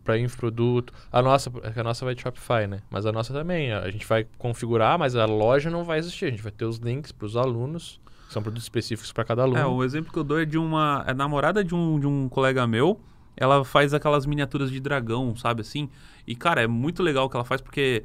para 0.04 0.18
infoproduto. 0.18 0.92
A 1.10 1.22
nossa, 1.22 1.50
é 1.74 1.80
a 1.80 1.82
nossa 1.82 2.04
vai 2.04 2.14
de 2.14 2.20
Shopify, 2.20 2.66
né? 2.68 2.80
Mas 2.90 3.06
a 3.06 3.12
nossa 3.12 3.32
também, 3.32 3.72
a 3.72 3.90
gente 3.90 4.06
vai 4.06 4.26
configurar, 4.36 4.98
mas 4.98 5.16
a 5.16 5.24
loja 5.24 5.70
não 5.70 5.84
vai 5.84 5.98
existir. 5.98 6.26
A 6.26 6.30
gente 6.30 6.42
vai 6.42 6.52
ter 6.52 6.66
os 6.66 6.76
links 6.76 7.12
para 7.12 7.24
os 7.24 7.34
alunos, 7.34 7.98
que 8.26 8.34
são 8.34 8.42
produtos 8.42 8.64
específicos 8.64 9.10
para 9.10 9.24
cada 9.24 9.42
aluno. 9.42 9.58
É, 9.58 9.64
o 9.64 9.82
exemplo 9.82 10.12
que 10.12 10.18
eu 10.18 10.24
dou 10.24 10.38
é 10.38 10.44
de 10.44 10.58
uma 10.58 11.02
é 11.06 11.14
namorada 11.14 11.64
de 11.64 11.74
um, 11.74 11.98
de 11.98 12.06
um 12.06 12.28
colega 12.28 12.66
meu. 12.66 13.00
Ela 13.40 13.64
faz 13.64 13.92
aquelas 13.92 14.26
miniaturas 14.26 14.70
de 14.70 14.79
dragão, 14.79 15.35
sabe 15.35 15.62
assim? 15.62 15.88
E, 16.26 16.37
cara, 16.37 16.62
é 16.62 16.66
muito 16.66 17.03
legal 17.03 17.24
o 17.24 17.29
que 17.31 17.37
ela 17.37 17.44
faz, 17.44 17.61
porque 17.61 18.05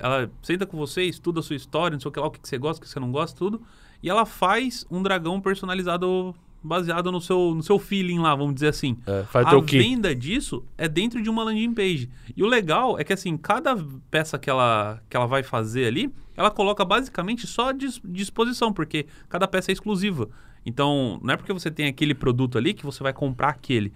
ela 0.00 0.30
senta 0.42 0.66
com 0.66 0.76
você, 0.76 1.04
estuda 1.04 1.40
a 1.40 1.42
sua 1.42 1.56
história, 1.56 1.94
não 1.94 2.00
sei 2.00 2.08
o 2.08 2.12
que 2.12 2.20
lá, 2.20 2.26
o 2.26 2.30
que 2.30 2.40
você 2.42 2.58
gosta, 2.58 2.80
o 2.80 2.82
que 2.84 2.88
você 2.88 3.00
não 3.00 3.10
gosta, 3.12 3.38
tudo. 3.38 3.62
E 4.02 4.10
ela 4.10 4.26
faz 4.26 4.84
um 4.90 5.00
dragão 5.02 5.40
personalizado 5.40 6.34
baseado 6.64 7.10
no 7.10 7.20
seu, 7.20 7.54
no 7.54 7.62
seu 7.62 7.78
feeling 7.78 8.18
lá, 8.20 8.34
vamos 8.34 8.54
dizer 8.54 8.68
assim. 8.68 8.96
É, 9.06 9.24
faz 9.24 9.46
a 9.46 9.50
venda 9.78 10.14
disso 10.14 10.64
é 10.78 10.88
dentro 10.88 11.20
de 11.20 11.28
uma 11.28 11.42
landing 11.42 11.74
page. 11.74 12.08
E 12.36 12.42
o 12.42 12.46
legal 12.46 12.98
é 12.98 13.04
que, 13.04 13.12
assim, 13.12 13.36
cada 13.36 13.76
peça 14.10 14.38
que 14.38 14.48
ela, 14.48 15.00
que 15.10 15.16
ela 15.16 15.26
vai 15.26 15.42
fazer 15.42 15.86
ali, 15.86 16.12
ela 16.36 16.50
coloca 16.50 16.84
basicamente 16.84 17.46
só 17.46 17.70
à 17.70 17.72
dis- 17.72 18.00
disposição, 18.04 18.72
porque 18.72 19.06
cada 19.28 19.48
peça 19.48 19.70
é 19.70 19.72
exclusiva. 19.72 20.28
Então, 20.64 21.18
não 21.22 21.34
é 21.34 21.36
porque 21.36 21.52
você 21.52 21.70
tem 21.70 21.86
aquele 21.86 22.14
produto 22.14 22.56
ali 22.56 22.72
que 22.74 22.84
você 22.84 23.02
vai 23.02 23.12
comprar 23.12 23.48
aquele. 23.48 23.92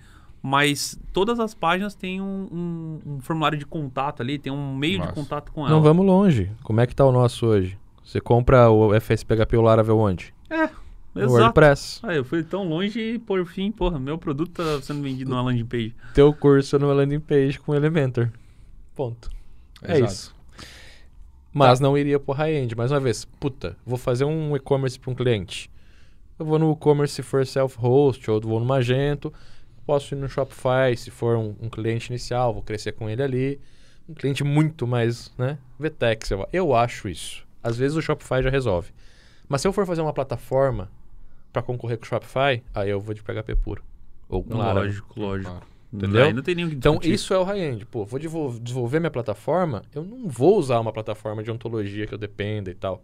Mas 0.49 0.97
todas 1.13 1.41
as 1.41 1.55
páginas 1.55 1.97
têm 1.97 2.21
um, 2.21 2.47
um- 3.05 3.15
um 3.15 3.21
formulário 3.21 3.59
de 3.59 3.67
contato 3.67 4.23
ali, 4.23 4.39
tem 4.39 4.53
um 4.53 4.77
meio 4.77 5.01
Massa. 5.01 5.11
de 5.13 5.15
contato 5.21 5.51
com 5.51 5.63
ela. 5.63 5.71
Não 5.71 5.83
vamos 5.83 6.07
longe. 6.07 6.53
Como 6.63 6.81
é 6.81 6.87
que 6.87 6.95
tá 6.95 7.05
o 7.05 7.11
nosso 7.11 7.47
hoje? 7.47 7.77
Você 8.05 8.21
compra 8.21 8.71
o 8.71 8.95
FSPHP 8.95 9.57
ou 9.57 9.65
Laravel 9.65 9.99
onde? 9.99 10.33
É, 10.49 10.69
No 11.13 11.23
exato. 11.23 11.33
WordPress. 11.33 11.99
Ah, 12.05 12.15
eu 12.15 12.25
fui 12.25 12.45
tão 12.45 12.63
longe 12.63 13.01
e, 13.01 13.19
por 13.19 13.45
fim, 13.45 13.73
porra, 13.73 13.99
meu 13.99 14.17
produto 14.19 14.53
tá 14.53 14.81
sendo 14.83 15.03
vendido 15.03 15.29
numa 15.31 15.43
landing 15.43 15.65
page. 15.67 15.97
Teu 16.15 16.33
curso 16.33 16.79
numa 16.79 16.93
landing 16.95 17.19
page 17.19 17.59
com 17.59 17.75
Elementor. 17.75 18.31
Ponto. 18.95 19.29
É 19.83 19.97
Exato. 19.97 20.13
isso. 20.13 20.37
Mas 21.53 21.81
não 21.81 21.99
iria 21.99 22.21
pro 22.21 22.33
high-end. 22.35 22.77
Mais 22.77 22.93
uma 22.93 23.01
vez, 23.01 23.25
puta, 23.25 23.77
vou 23.85 23.99
fazer 23.99 24.25
um 24.25 24.55
e-commerce 24.55 24.97
para 24.97 25.11
um 25.11 25.15
cliente. 25.15 25.69
Eu 26.39 26.47
vou 26.47 26.57
no 26.59 26.71
e-commerce 26.73 27.21
for 27.23 27.45
self-host, 27.45 28.31
ou 28.31 28.41
vou 28.41 28.61
no 28.61 28.67
Magento. 28.67 29.33
Posso 29.87 30.15
ir 30.15 30.19
no 30.19 30.29
Shopify 30.29 30.97
se 30.97 31.11
for 31.11 31.37
um, 31.37 31.55
um 31.61 31.69
cliente 31.69 32.11
inicial, 32.11 32.53
vou 32.53 32.63
crescer 32.63 32.93
com 32.93 33.09
ele 33.09 33.23
ali. 33.23 33.61
Um 34.09 34.15
cliente 34.15 34.43
muito 34.45 34.87
mais, 34.87 35.33
né? 35.39 35.59
VTEX, 35.79 36.31
eu, 36.31 36.49
eu 36.53 36.75
acho 36.75 37.09
isso. 37.09 37.47
Às 37.63 37.77
vezes 37.77 37.97
o 37.97 38.03
Shopify 38.03 38.43
já 38.43 38.51
resolve. 38.51 38.91
Mas 39.49 39.61
se 39.61 39.69
eu 39.69 39.73
for 39.73 39.87
fazer 39.87 40.01
uma 40.01 40.13
plataforma 40.13 40.91
para 41.53 41.63
concorrer 41.63 41.99
com 41.99 42.05
o 42.05 42.09
Shopify, 42.09 42.63
aí 42.75 42.91
eu 42.91 43.01
vou 43.01 43.15
de 43.15 43.23
PHP 43.23 43.55
puro. 43.57 43.83
Ou 44.29 44.43
com 44.43 44.57
Laravel. 44.59 44.85
Lógico, 44.85 45.21
lógico. 45.21 45.51
Claro. 45.51 45.67
Entendeu? 45.93 46.25
Aí 46.25 46.33
não 46.33 46.43
tem 46.43 46.57
que 46.57 46.63
Então, 46.63 46.99
isso 47.03 47.33
é 47.33 47.39
o 47.39 47.45
high-end. 47.45 47.87
Pô, 47.87 48.05
vou 48.05 48.19
desenvol- 48.19 48.59
desenvolver 48.59 48.99
minha 49.01 49.11
plataforma, 49.11 49.83
eu 49.95 50.03
não 50.05 50.29
vou 50.29 50.59
usar 50.59 50.81
uma 50.81 50.93
plataforma 50.93 51.43
de 51.43 51.51
ontologia 51.51 52.07
que 52.07 52.13
eu 52.13 52.19
dependa 52.19 52.71
e 52.71 52.75
tal. 52.75 53.03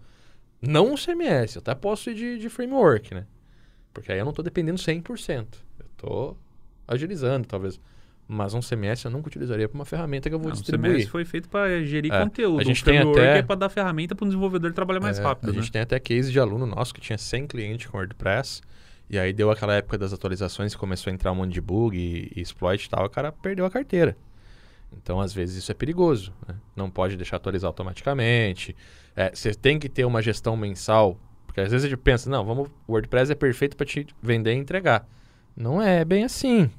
Não 0.61 0.92
um 0.92 0.97
CMS, 0.97 1.57
eu 1.57 1.61
até 1.61 1.75
posso 1.75 2.11
ir 2.11 2.14
de, 2.14 2.38
de 2.38 2.49
framework, 2.49 3.14
né? 3.14 3.27
Porque 3.95 4.11
aí 4.12 4.18
eu 4.18 4.25
não 4.25 4.31
estou 4.31 4.45
dependendo 4.45 4.79
100%. 4.79 5.47
Eu 5.79 5.87
estou 5.87 6.38
agilizando, 6.87 7.47
talvez. 7.47 7.81
Mas 8.29 8.55
um 8.55 8.61
CMS 8.61 9.05
eu 9.05 9.11
nunca 9.11 9.29
utilizaria 9.29 9.68
para 9.68 9.75
uma 9.75 9.85
ferramenta 9.85 10.29
que 10.29 10.35
eu 10.35 10.38
vou 10.38 10.49
Não, 10.49 10.55
o 10.55 10.59
distribuir. 10.59 10.92
CMS 10.92 11.09
foi 11.11 11.25
feito 11.25 11.49
para 11.49 11.83
gerir 11.85 12.12
É, 12.12 12.23
conteúdo. 12.23 12.61
a 12.61 12.64
gente 12.64 12.81
o 12.83 12.85
tem 12.85 12.99
até- 12.99 13.38
é 13.38 13.42
para 13.42 13.57
dar 13.57 13.68
ferramenta 13.68 14.14
para 14.14 14.25
o 14.25 14.29
desenvolvedor 14.29 14.73
trabalhar 14.73 15.01
mais 15.01 15.18
É, 15.18 15.23
rápido. 15.23 15.51
A 15.51 15.53
né? 15.53 15.61
gente 15.61 15.73
tem 15.73 15.83
até 15.83 15.99
case 15.99 16.31
de 16.33 16.38
aluno 16.40 16.64
nosso 16.64 16.95
que 16.95 17.01
tinha 17.01 17.18
100 17.18 17.47
clientes 17.47 17.87
com 17.88 17.97
WordPress. 17.99 18.62
E 19.11 19.18
aí 19.18 19.33
deu 19.33 19.51
aquela 19.51 19.75
época 19.75 19.99
das 19.99 20.12
atualizações, 20.12 20.75
começou 20.75 21.11
a 21.11 21.14
entrar 21.14 21.33
um 21.33 21.35
monte 21.35 21.53
de 21.53 21.61
bug 21.61 21.99
e, 21.99 22.33
e 22.35 22.40
exploit 22.40 22.85
e 22.85 22.88
tal, 22.88 23.05
o 23.05 23.11
cara 23.11 23.31
perdeu 23.33 23.66
a 23.66 23.71
carteira. 23.71 24.16
Então, 24.97 25.21
às 25.21 25.35
vezes, 25.35 25.57
isso 25.57 25.71
é 25.71 25.75
perigoso. 25.75 26.33
né? 26.49 26.55
Não 26.77 26.88
pode 26.90 27.16
deixar 27.16 27.37
atualizar 27.37 27.68
automaticamente. 27.68 28.75
É, 29.16 29.31
Você 29.35 29.53
tem 29.55 29.79
que 29.79 29.88
ter 29.88 30.05
uma 30.05 30.23
gestão 30.23 30.57
mensal. 30.57 31.18
Porque 31.47 31.61
às 31.61 31.71
vezes 31.71 31.85
a 31.85 31.88
gente 31.88 31.99
pensa, 31.99 32.31
não, 32.31 32.45
vamos, 32.47 32.71
o 32.87 32.92
WordPress 32.92 33.31
é 33.31 33.35
perfeito 33.35 33.77
para 33.77 33.85
te 33.85 34.07
vender 34.23 34.55
e 34.55 34.57
entregar. 34.57 35.07
Não 35.56 35.80
é 35.80 36.04
bem 36.04 36.24
assim. 36.24 36.70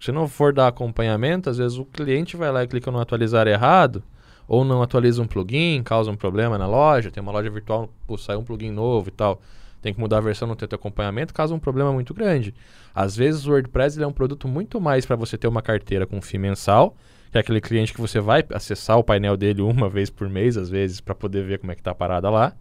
Se 0.00 0.12
não 0.12 0.28
for 0.28 0.52
dar 0.52 0.68
acompanhamento, 0.68 1.48
às 1.48 1.58
vezes 1.58 1.78
o 1.78 1.84
cliente 1.84 2.36
vai 2.36 2.52
lá 2.52 2.62
e 2.62 2.68
clica 2.68 2.90
no 2.90 3.00
atualizar 3.00 3.46
errado, 3.46 4.02
ou 4.46 4.64
não 4.64 4.82
atualiza 4.82 5.22
um 5.22 5.26
plugin, 5.26 5.82
causa 5.82 6.10
um 6.10 6.16
problema 6.16 6.58
na 6.58 6.66
loja, 6.66 7.10
tem 7.10 7.22
uma 7.22 7.32
loja 7.32 7.48
virtual, 7.50 7.88
pô, 8.06 8.18
sai 8.18 8.36
um 8.36 8.44
plugin 8.44 8.70
novo 8.70 9.08
e 9.08 9.10
tal, 9.10 9.40
tem 9.80 9.94
que 9.94 10.00
mudar 10.00 10.18
a 10.18 10.20
versão, 10.20 10.46
não 10.46 10.56
tem 10.56 10.68
teu 10.68 10.76
acompanhamento, 10.76 11.32
causa 11.32 11.54
um 11.54 11.58
problema 11.58 11.92
muito 11.92 12.12
grande. 12.12 12.54
Às 12.94 13.16
vezes 13.16 13.46
o 13.46 13.50
WordPress 13.50 14.00
é 14.00 14.06
um 14.06 14.12
produto 14.12 14.46
muito 14.46 14.80
mais 14.80 15.06
para 15.06 15.16
você 15.16 15.36
ter 15.36 15.48
uma 15.48 15.62
carteira 15.62 16.06
com 16.06 16.20
FII 16.20 16.38
mensal, 16.38 16.94
que 17.32 17.38
é 17.38 17.40
aquele 17.40 17.60
cliente 17.60 17.92
que 17.92 18.00
você 18.00 18.20
vai 18.20 18.44
acessar 18.52 18.98
o 18.98 19.04
painel 19.04 19.36
dele 19.36 19.62
uma 19.62 19.88
vez 19.88 20.10
por 20.10 20.28
mês, 20.28 20.56
às 20.56 20.68
vezes, 20.70 21.00
para 21.00 21.14
poder 21.14 21.44
ver 21.44 21.58
como 21.58 21.72
é 21.72 21.74
que 21.74 21.82
tá 21.82 21.90
a 21.90 21.94
parada 21.94 22.30
lá, 22.30 22.54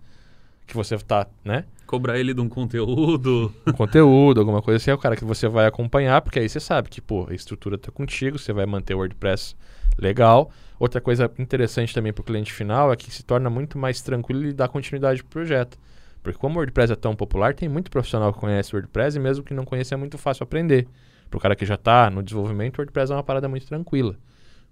que 0.73 0.77
você 0.77 0.97
tá, 0.97 1.27
né, 1.45 1.65
Cobrar 1.85 2.17
ele 2.17 2.33
de 2.33 2.41
um 2.41 2.49
conteúdo. 2.49 3.53
um 3.67 3.71
conteúdo, 3.71 4.39
alguma 4.39 4.61
coisa 4.61 4.77
assim, 4.77 4.89
é 4.89 4.93
o 4.93 4.97
cara 4.97 5.15
que 5.15 5.23
você 5.23 5.47
vai 5.47 5.67
acompanhar, 5.67 6.21
porque 6.21 6.39
aí 6.39 6.49
você 6.49 6.59
sabe 6.59 6.89
que, 6.89 6.99
pô, 6.99 7.27
a 7.29 7.33
estrutura 7.35 7.77
tá 7.77 7.91
contigo, 7.91 8.39
você 8.39 8.51
vai 8.51 8.65
manter 8.65 8.95
o 8.95 8.97
WordPress 8.97 9.55
legal. 9.99 10.49
Outra 10.79 10.99
coisa 10.99 11.31
interessante 11.37 11.93
também 11.93 12.11
para 12.11 12.21
o 12.21 12.25
cliente 12.25 12.51
final 12.51 12.91
é 12.91 12.95
que 12.95 13.11
se 13.11 13.23
torna 13.23 13.49
muito 13.49 13.77
mais 13.77 14.01
tranquilo 14.01 14.45
e 14.45 14.53
dá 14.53 14.67
continuidade 14.67 15.21
pro 15.23 15.41
projeto. 15.41 15.77
Porque 16.23 16.39
como 16.39 16.55
o 16.55 16.57
WordPress 16.57 16.93
é 16.93 16.95
tão 16.95 17.15
popular, 17.15 17.53
tem 17.53 17.69
muito 17.69 17.91
profissional 17.91 18.33
que 18.33 18.39
conhece 18.39 18.73
o 18.73 18.77
WordPress 18.77 19.17
e 19.17 19.19
mesmo 19.19 19.43
que 19.43 19.53
não 19.53 19.65
conheça 19.65 19.93
é 19.93 19.97
muito 19.97 20.17
fácil 20.17 20.45
aprender. 20.45 20.87
Para 21.29 21.37
o 21.37 21.41
cara 21.41 21.55
que 21.55 21.65
já 21.65 21.75
está 21.75 22.09
no 22.09 22.23
desenvolvimento, 22.23 22.77
o 22.77 22.81
WordPress 22.81 23.11
é 23.11 23.15
uma 23.15 23.23
parada 23.23 23.47
muito 23.47 23.67
tranquila. 23.67 24.15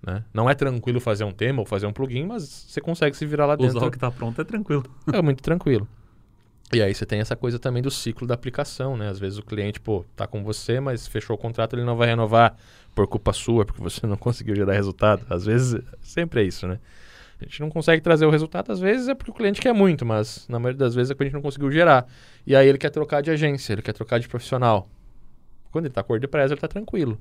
Né? 0.05 0.23
Não 0.33 0.49
é 0.49 0.55
tranquilo 0.55 0.99
fazer 0.99 1.23
um 1.23 1.31
tema 1.31 1.59
ou 1.59 1.65
fazer 1.65 1.85
um 1.85 1.93
plugin, 1.93 2.25
mas 2.25 2.43
você 2.43 2.81
consegue 2.81 3.15
se 3.15 3.25
virar 3.25 3.45
lá 3.45 3.55
dentro. 3.55 3.77
Usar 3.77 3.87
o 3.87 3.91
que 3.91 3.99
tá 3.99 4.09
pronto 4.09 4.41
é 4.41 4.43
tranquilo. 4.43 4.83
É 5.13 5.21
muito 5.21 5.43
tranquilo. 5.43 5.87
E 6.73 6.81
aí 6.81 6.93
você 6.93 7.05
tem 7.05 7.19
essa 7.19 7.35
coisa 7.35 7.59
também 7.59 7.83
do 7.83 7.91
ciclo 7.91 8.25
da 8.25 8.33
aplicação, 8.33 8.95
né? 8.95 9.09
Às 9.09 9.19
vezes 9.19 9.37
o 9.37 9.43
cliente, 9.43 9.79
pô, 9.79 10.05
tá 10.15 10.25
com 10.25 10.41
você, 10.41 10.79
mas 10.79 11.05
fechou 11.05 11.35
o 11.35 11.37
contrato, 11.37 11.75
ele 11.75 11.83
não 11.83 11.97
vai 11.97 12.07
renovar 12.07 12.55
por 12.95 13.05
culpa 13.07 13.33
sua, 13.33 13.65
porque 13.65 13.81
você 13.81 14.07
não 14.07 14.15
conseguiu 14.17 14.55
gerar 14.55 14.73
resultado. 14.73 15.25
Às 15.29 15.45
vezes, 15.45 15.81
sempre 16.01 16.41
é 16.41 16.43
isso, 16.45 16.67
né? 16.67 16.79
A 17.41 17.43
gente 17.43 17.59
não 17.59 17.69
consegue 17.69 18.01
trazer 18.01 18.25
o 18.25 18.29
resultado, 18.29 18.71
às 18.71 18.79
vezes 18.79 19.07
é 19.07 19.15
porque 19.15 19.31
o 19.31 19.33
cliente 19.33 19.59
quer 19.59 19.73
muito, 19.73 20.05
mas 20.05 20.47
na 20.47 20.59
maioria 20.59 20.77
das 20.77 20.93
vezes 20.93 21.09
é 21.09 21.13
porque 21.13 21.23
a 21.23 21.27
gente 21.27 21.33
não 21.33 21.41
conseguiu 21.41 21.71
gerar. 21.71 22.07
E 22.45 22.55
aí 22.55 22.67
ele 22.67 22.77
quer 22.77 22.91
trocar 22.91 23.21
de 23.21 23.31
agência, 23.31 23.73
ele 23.73 23.81
quer 23.81 23.93
trocar 23.93 24.19
de 24.19 24.27
profissional. 24.29 24.87
Quando 25.71 25.85
ele 25.85 25.93
tá 25.93 26.03
com 26.03 26.13
WordPress, 26.13 26.53
ele 26.53 26.61
tá 26.61 26.67
tranquilo. 26.67 27.19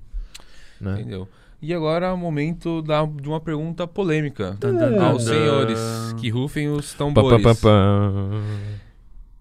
Né? 0.80 1.00
Entendeu? 1.00 1.28
E 1.62 1.74
agora 1.74 2.06
é 2.06 2.12
o 2.12 2.16
momento 2.16 2.80
da, 2.80 3.04
de 3.04 3.28
uma 3.28 3.40
pergunta 3.40 3.86
polêmica 3.86 4.56
tan, 4.58 5.04
aos 5.04 5.24
senhores 5.24 5.78
que 6.18 6.30
rufem 6.30 6.68
os 6.70 6.94
tambores. 6.94 7.42
pam, 7.42 7.54
pam, 7.54 7.60
pam. 7.60 8.42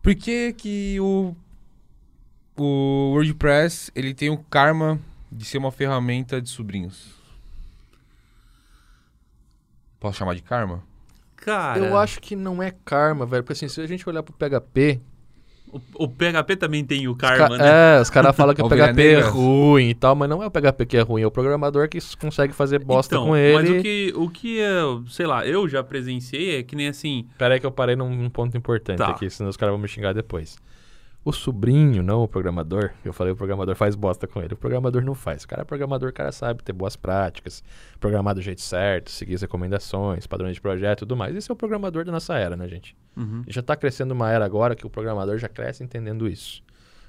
Por 0.02 0.16
que 0.16 0.52
que 0.54 1.00
o, 1.00 1.34
o 2.58 3.12
WordPress 3.14 3.92
ele 3.96 4.14
tem 4.14 4.30
o 4.30 4.38
karma 4.38 5.00
de 5.32 5.46
ser 5.46 5.60
uma 5.60 5.72
ferramenta 5.72 6.42
de 6.42 6.50
sobrinhos? 6.50 7.18
Posso 10.00 10.18
chamar 10.18 10.36
de 10.36 10.42
karma? 10.42 10.84
Cara, 11.38 11.80
Eu 11.80 11.98
acho 11.98 12.20
que 12.20 12.36
não 12.36 12.62
é 12.62 12.72
karma, 12.84 13.26
velho. 13.26 13.44
Porque 13.44 13.54
assim, 13.54 13.68
se 13.70 13.80
a 13.82 13.88
gente 13.88 14.08
olhar 14.08 14.24
pro 14.24 14.34
PHP. 14.34 15.00
O, 15.72 16.06
o 16.06 16.08
PHP 16.08 16.56
também 16.56 16.84
tem 16.84 17.08
o 17.08 17.16
karma, 17.16 17.58
ca- 17.58 17.64
né? 17.64 17.98
É, 17.98 18.02
os 18.02 18.10
caras 18.10 18.36
falam 18.36 18.54
que 18.56 18.62
o 18.62 18.68
PHP 18.70 19.02
é 19.14 19.20
ruim 19.22 19.90
e 19.90 19.94
tal, 19.94 20.16
mas 20.16 20.30
não 20.30 20.42
é 20.44 20.48
o 20.48 20.52
PHP 20.52 20.86
que 20.86 20.98
é 20.98 21.02
ruim, 21.02 21.22
é 21.22 21.28
o 21.28 21.32
programador 21.32 21.88
que 21.88 22.00
consegue 22.18 22.54
fazer 22.54 22.80
bosta 22.84 23.16
então, 23.16 23.28
com 23.28 23.36
ele. 23.38 23.54
Mas 23.56 23.70
o 23.70 23.82
que, 23.82 24.14
o 24.16 24.30
que 24.30 24.58
eu, 24.58 25.04
sei 25.08 25.26
lá, 25.28 25.46
eu 25.46 25.68
já 25.68 25.84
presenciei 25.84 26.58
é 26.60 26.64
que 26.64 26.76
nem 26.76 26.88
assim. 26.88 27.26
Pera 27.38 27.54
aí 27.54 27.60
que 27.60 27.66
eu 27.66 27.72
parei 27.72 27.96
num, 27.96 28.10
num 28.14 28.30
ponto 28.30 28.58
importante 28.58 28.98
Tá. 28.98 29.08
aqui, 29.10 29.30
senão 29.30 29.50
os 29.50 29.58
caras 29.58 29.72
vão 29.74 29.80
me 29.82 29.88
xingar 29.88 30.14
depois. 30.14 30.58
O 31.30 31.32
sobrinho, 31.32 32.02
não 32.02 32.24
o 32.24 32.28
programador, 32.28 32.90
eu 33.06 33.14
falei 33.14 33.32
o 33.32 33.36
programador 33.36 33.76
faz 33.76 33.94
bosta 33.94 34.26
com 34.26 34.42
ele. 34.42 34.56
O 34.56 34.58
programador 34.58 35.04
não 35.04 35.14
faz. 35.14 35.44
O 35.44 35.48
cara 35.48 35.62
é 35.62 35.64
programador, 35.64 36.10
o 36.10 36.14
cara 36.14 36.32
sabe 36.32 36.64
ter 36.64 36.74
boas 36.74 36.96
práticas, 36.96 37.64
programar 38.00 38.34
do 38.34 38.42
jeito 38.42 38.62
certo, 38.62 39.12
seguir 39.12 39.36
as 39.36 39.44
recomendações, 39.44 40.26
padrões 40.26 40.56
de 40.56 40.62
projeto 40.62 40.98
e 40.98 41.02
tudo 41.02 41.16
mais. 41.16 41.36
Esse 41.36 41.52
é 41.52 41.54
o 41.54 41.56
programador 41.56 42.04
da 42.04 42.12
nossa 42.12 42.36
era, 42.36 42.58
né, 42.58 42.68
gente? 42.68 42.98
Uhum. 43.16 43.44
Já 43.48 43.62
tá 43.62 43.76
crescendo 43.76 44.12
uma 44.16 44.32
era 44.32 44.44
agora 44.44 44.76
que 44.76 44.88
o 44.88 44.90
programador 44.90 45.38
já 45.38 45.48
cresce 45.48 45.84
entendendo 45.84 46.28
isso. 46.28 46.64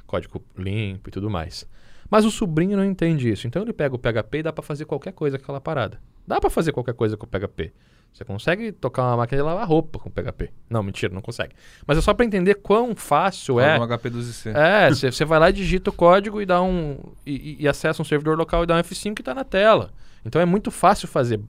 Código 0.06 0.44
limpo 0.54 1.08
e 1.08 1.12
tudo 1.12 1.30
mais. 1.30 1.66
Mas 2.10 2.26
o 2.26 2.30
sobrinho 2.30 2.76
não 2.76 2.84
entende 2.84 3.30
isso. 3.30 3.46
Então 3.46 3.62
ele 3.62 3.72
pega 3.72 3.94
o 3.94 3.98
PHP 3.98 4.40
e 4.40 4.42
dá 4.42 4.52
pra 4.52 4.62
fazer 4.62 4.84
qualquer 4.84 5.14
coisa 5.14 5.38
com 5.38 5.44
aquela 5.44 5.62
parada. 5.62 5.98
Dá 6.26 6.38
pra 6.38 6.50
fazer 6.50 6.72
qualquer 6.72 6.92
coisa 6.92 7.16
com 7.16 7.24
o 7.24 7.26
PHP. 7.26 7.72
Você 8.12 8.24
consegue 8.24 8.72
tocar 8.72 9.02
uma 9.04 9.18
máquina 9.18 9.40
de 9.40 9.46
lavar 9.46 9.66
roupa 9.66 9.98
com 9.98 10.08
o 10.08 10.12
PHP. 10.12 10.50
Não, 10.68 10.82
mentira, 10.82 11.14
não 11.14 11.22
consegue. 11.22 11.54
Mas 11.86 11.96
é 11.96 12.00
só 12.00 12.12
pra 12.12 12.26
entender 12.26 12.56
quão 12.56 12.94
fácil 12.94 13.58
é. 13.60 13.78
No 13.78 13.86
HP12C. 13.86 14.54
É, 14.54 14.90
você 15.10 15.24
vai 15.24 15.38
lá, 15.38 15.50
digita 15.50 15.90
o 15.90 15.92
código 15.92 16.40
e 16.42 16.44
dá 16.46 16.60
um. 16.60 16.98
E, 17.24 17.56
e- 17.60 17.68
acessa 17.68 18.02
um 18.02 18.04
servidor 18.04 18.36
local 18.36 18.64
e 18.64 18.66
dá 18.66 18.76
um 18.76 18.80
F5 18.80 19.14
que 19.14 19.22
tá 19.22 19.34
na 19.34 19.44
tela. 19.44 19.92
Então 20.24 20.40
é 20.42 20.44
muito 20.44 20.70
fácil 20.70 21.08
fazer 21.08 21.40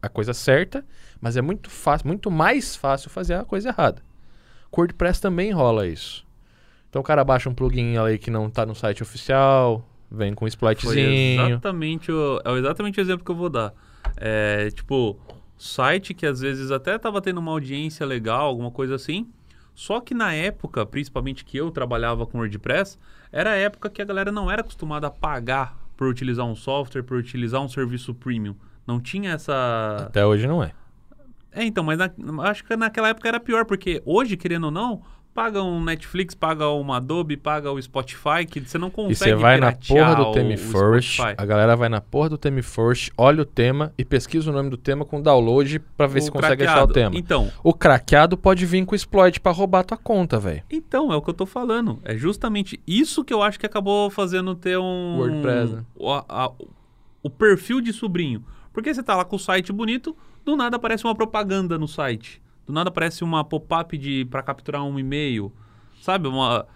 a 0.00 0.08
coisa 0.08 0.32
certa, 0.32 0.84
mas 1.20 1.36
é 1.36 1.42
muito 1.42 1.68
fácil, 1.68 2.06
muito 2.06 2.30
mais 2.30 2.76
fácil 2.76 3.10
fazer 3.10 3.34
a 3.34 3.44
coisa 3.44 3.70
errada. 3.70 4.02
WordPress 4.72 5.20
também 5.20 5.50
rola 5.50 5.86
isso. 5.86 6.24
Então 6.88 7.00
o 7.00 7.04
cara 7.04 7.24
baixa 7.24 7.48
um 7.48 7.54
plugin 7.54 7.96
aí 7.98 8.18
que 8.18 8.30
não 8.30 8.48
tá 8.48 8.64
no 8.64 8.74
site 8.74 9.02
oficial, 9.02 9.84
vem 10.10 10.32
com 10.34 10.44
um 10.44 10.46
Foi 10.46 10.48
exploitzinho. 10.48 11.42
exatamente 11.50 12.10
o, 12.12 12.40
é 12.44 12.52
exatamente 12.58 13.00
o 13.00 13.02
exemplo 13.02 13.24
que 13.24 13.30
eu 13.30 13.36
vou 13.36 13.48
dar. 13.50 13.72
É, 14.16 14.70
tipo, 14.70 15.18
site 15.62 16.14
que 16.14 16.24
às 16.26 16.40
vezes 16.40 16.70
até 16.70 16.96
tava 16.98 17.20
tendo 17.20 17.38
uma 17.38 17.50
audiência 17.52 18.06
legal, 18.06 18.46
alguma 18.46 18.70
coisa 18.70 18.94
assim. 18.94 19.28
Só 19.74 20.00
que 20.00 20.14
na 20.14 20.32
época, 20.32 20.84
principalmente 20.84 21.44
que 21.44 21.56
eu 21.56 21.70
trabalhava 21.70 22.26
com 22.26 22.38
WordPress, 22.38 22.98
era 23.30 23.50
a 23.52 23.56
época 23.56 23.88
que 23.88 24.02
a 24.02 24.04
galera 24.04 24.32
não 24.32 24.50
era 24.50 24.62
acostumada 24.62 25.06
a 25.06 25.10
pagar 25.10 25.78
por 25.96 26.08
utilizar 26.08 26.46
um 26.46 26.56
software, 26.56 27.02
por 27.02 27.16
utilizar 27.18 27.60
um 27.62 27.68
serviço 27.68 28.14
premium. 28.14 28.54
Não 28.86 28.98
tinha 29.00 29.32
essa. 29.32 30.06
Até 30.06 30.24
hoje 30.26 30.46
não 30.46 30.62
é. 30.62 30.72
É, 31.52 31.64
então, 31.64 31.82
mas 31.84 31.98
na- 31.98 32.10
acho 32.48 32.64
que 32.64 32.76
naquela 32.76 33.08
época 33.08 33.28
era 33.28 33.40
pior, 33.40 33.64
porque 33.64 34.02
hoje, 34.04 34.36
querendo 34.36 34.64
ou 34.64 34.70
não, 34.70 35.02
paga 35.34 35.62
um 35.62 35.82
Netflix, 35.82 36.34
paga 36.34 36.68
uma 36.68 36.96
Adobe, 36.98 37.36
paga 37.36 37.70
o 37.72 37.80
Spotify, 37.80 38.44
que 38.48 38.60
você 38.60 38.76
não 38.78 38.90
consegue 38.90 39.12
E 39.12 39.16
você 39.16 39.34
vai 39.34 39.58
na 39.58 39.72
porra 39.72 40.14
do 40.16 40.22
o 40.28 40.58
First, 40.58 41.20
a 41.20 41.44
galera 41.46 41.76
vai 41.76 41.88
na 41.88 42.00
porra 42.00 42.28
do 42.30 42.38
Theme 42.38 42.62
First, 42.62 43.10
olha 43.16 43.42
o 43.42 43.44
tema 43.44 43.92
e 43.96 44.04
pesquisa 44.04 44.50
o 44.50 44.52
nome 44.52 44.68
do 44.70 44.76
tema 44.76 45.04
com 45.04 45.20
download 45.22 45.78
pra 45.96 46.06
ver 46.06 46.18
O 46.20 46.22
se 46.22 46.30
consegue 46.30 46.62
achar 46.64 46.84
o 46.84 46.86
craqueado. 46.88 46.92
tema. 46.92 47.16
Então, 47.18 47.50
O 47.62 47.72
craqueado 47.72 48.36
pode 48.36 48.66
vir 48.66 48.84
com 48.84 48.94
exploit 48.94 49.40
pra 49.40 49.52
roubar 49.52 49.84
tua 49.84 49.96
conta, 49.96 50.38
velho. 50.38 50.62
então, 50.70 51.12
é 51.12 51.16
o 51.16 51.22
que 51.22 51.30
eu 51.30 51.34
tô 51.34 51.46
falando. 51.46 51.98
É 52.04 52.16
justamente 52.16 52.80
isso 52.86 53.24
que 53.24 53.32
eu 53.32 53.42
acho 53.42 53.58
que 53.58 53.66
acabou 53.66 54.10
fazendo 54.10 54.54
ter 54.54 54.78
um... 54.78 55.16
WordPress, 55.18 55.72
né? 55.74 55.84
o, 55.96 56.12
a- 56.12 56.52
o 57.22 57.30
perfil 57.30 57.80
de 57.80 57.92
sobrinho. 57.92 58.44
Porque 58.72 58.92
você 58.92 59.02
tá 59.02 59.16
lá 59.16 59.24
com 59.24 59.36
o 59.36 59.38
site 59.38 59.72
bonito, 59.72 60.16
do 60.44 60.56
nada 60.56 60.76
aparece 60.76 61.04
uma 61.04 61.14
propaganda 61.14 61.76
no 61.78 61.88
site. 61.88 62.40
Do 62.70 62.74
nada 62.74 62.88
aparece 62.88 63.22
uma 63.24 63.44
pop-up 63.44 63.96
de 63.98 64.24
para 64.26 64.42
capturar 64.42 64.82
um 64.84 64.98
e-mail. 64.98 65.52
Sabe? 66.00 66.28
Uma... 66.28 66.66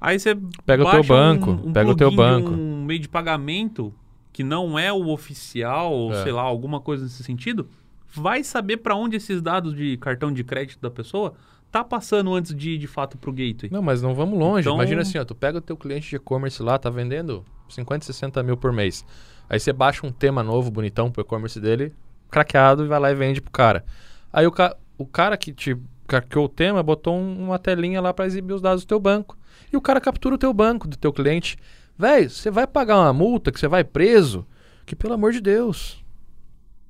Aí 0.00 0.18
você 0.18 0.36
Pega 0.66 0.84
o 0.86 0.90
teu 0.90 1.02
banco, 1.04 1.50
um, 1.52 1.68
um 1.68 1.72
pega 1.72 1.90
o 1.90 1.94
teu 1.94 2.10
banco. 2.14 2.50
um 2.50 2.84
meio 2.84 3.00
de 3.00 3.08
pagamento 3.08 3.94
que 4.32 4.42
não 4.42 4.78
é 4.78 4.92
o 4.92 5.08
oficial, 5.08 5.92
ou 5.92 6.12
É. 6.12 6.22
sei 6.24 6.32
lá, 6.32 6.42
alguma 6.42 6.80
coisa 6.80 7.04
nesse 7.04 7.22
sentido. 7.22 7.68
Vai 8.12 8.44
saber 8.44 8.78
para 8.78 8.94
onde 8.94 9.16
esses 9.16 9.40
dados 9.40 9.74
de 9.74 9.96
cartão 9.96 10.32
de 10.32 10.42
crédito 10.44 10.80
da 10.80 10.90
pessoa 10.90 11.34
tá 11.70 11.82
passando 11.82 12.32
antes 12.34 12.54
de 12.54 12.70
ir 12.72 12.78
de 12.78 12.86
fato 12.86 13.16
pro 13.16 13.32
gateway. 13.32 13.70
Não, 13.72 13.82
mas 13.82 14.02
não 14.02 14.14
vamos 14.14 14.38
longe. 14.38 14.60
Então- 14.68 14.74
Imagina 14.74 15.02
assim, 15.02 15.18
ó, 15.18 15.24
tu 15.24 15.34
pega 15.34 15.58
o 15.58 15.60
teu 15.60 15.76
cliente 15.76 16.10
de 16.10 16.16
e-commerce 16.16 16.62
lá, 16.62 16.78
tá 16.78 16.90
vendendo 16.90 17.44
50, 17.68 18.04
60 18.04 18.42
mil 18.42 18.56
por 18.56 18.72
mês. 18.72 19.04
Aí 19.48 19.58
você 19.58 19.72
baixa 19.72 20.06
um 20.06 20.12
tema 20.12 20.42
novo, 20.42 20.70
bonitão, 20.70 21.10
pro 21.10 21.22
e-commerce 21.22 21.60
dele, 21.60 21.92
craqueado, 22.30 22.84
e 22.84 22.88
vai 22.88 22.98
lá 23.00 23.10
e 23.10 23.14
vende 23.14 23.40
pro 23.40 23.50
cara. 23.52 23.84
Aí 24.32 24.46
o, 24.46 24.52
ca 24.52 24.76
o 24.98 25.06
cara 25.06 25.36
que 25.36 25.52
te 25.52 25.76
craqueou 26.06 26.44
o 26.44 26.48
tema 26.48 26.82
botou 26.82 27.14
um- 27.16 27.46
uma 27.46 27.58
telinha 27.58 28.00
lá 28.00 28.12
pra 28.12 28.26
exibir 28.26 28.52
os 28.54 28.60
dados 28.62 28.84
do 28.84 28.88
teu 28.88 29.00
banco. 29.00 29.36
E 29.72 29.76
o 29.76 29.80
cara 29.80 30.00
captura 30.00 30.34
o 30.34 30.38
teu 30.38 30.52
banco, 30.52 30.86
do 30.86 30.96
teu 30.96 31.12
cliente. 31.12 31.56
Véi, 31.98 32.28
você 32.28 32.50
vai 32.50 32.66
pagar 32.66 32.98
uma 32.98 33.12
multa, 33.12 33.50
que 33.52 33.58
você 33.58 33.68
vai 33.68 33.82
preso, 33.84 34.46
que 34.84 34.94
pelo 34.94 35.14
amor 35.14 35.32
de 35.32 35.40
Deus. 35.40 36.02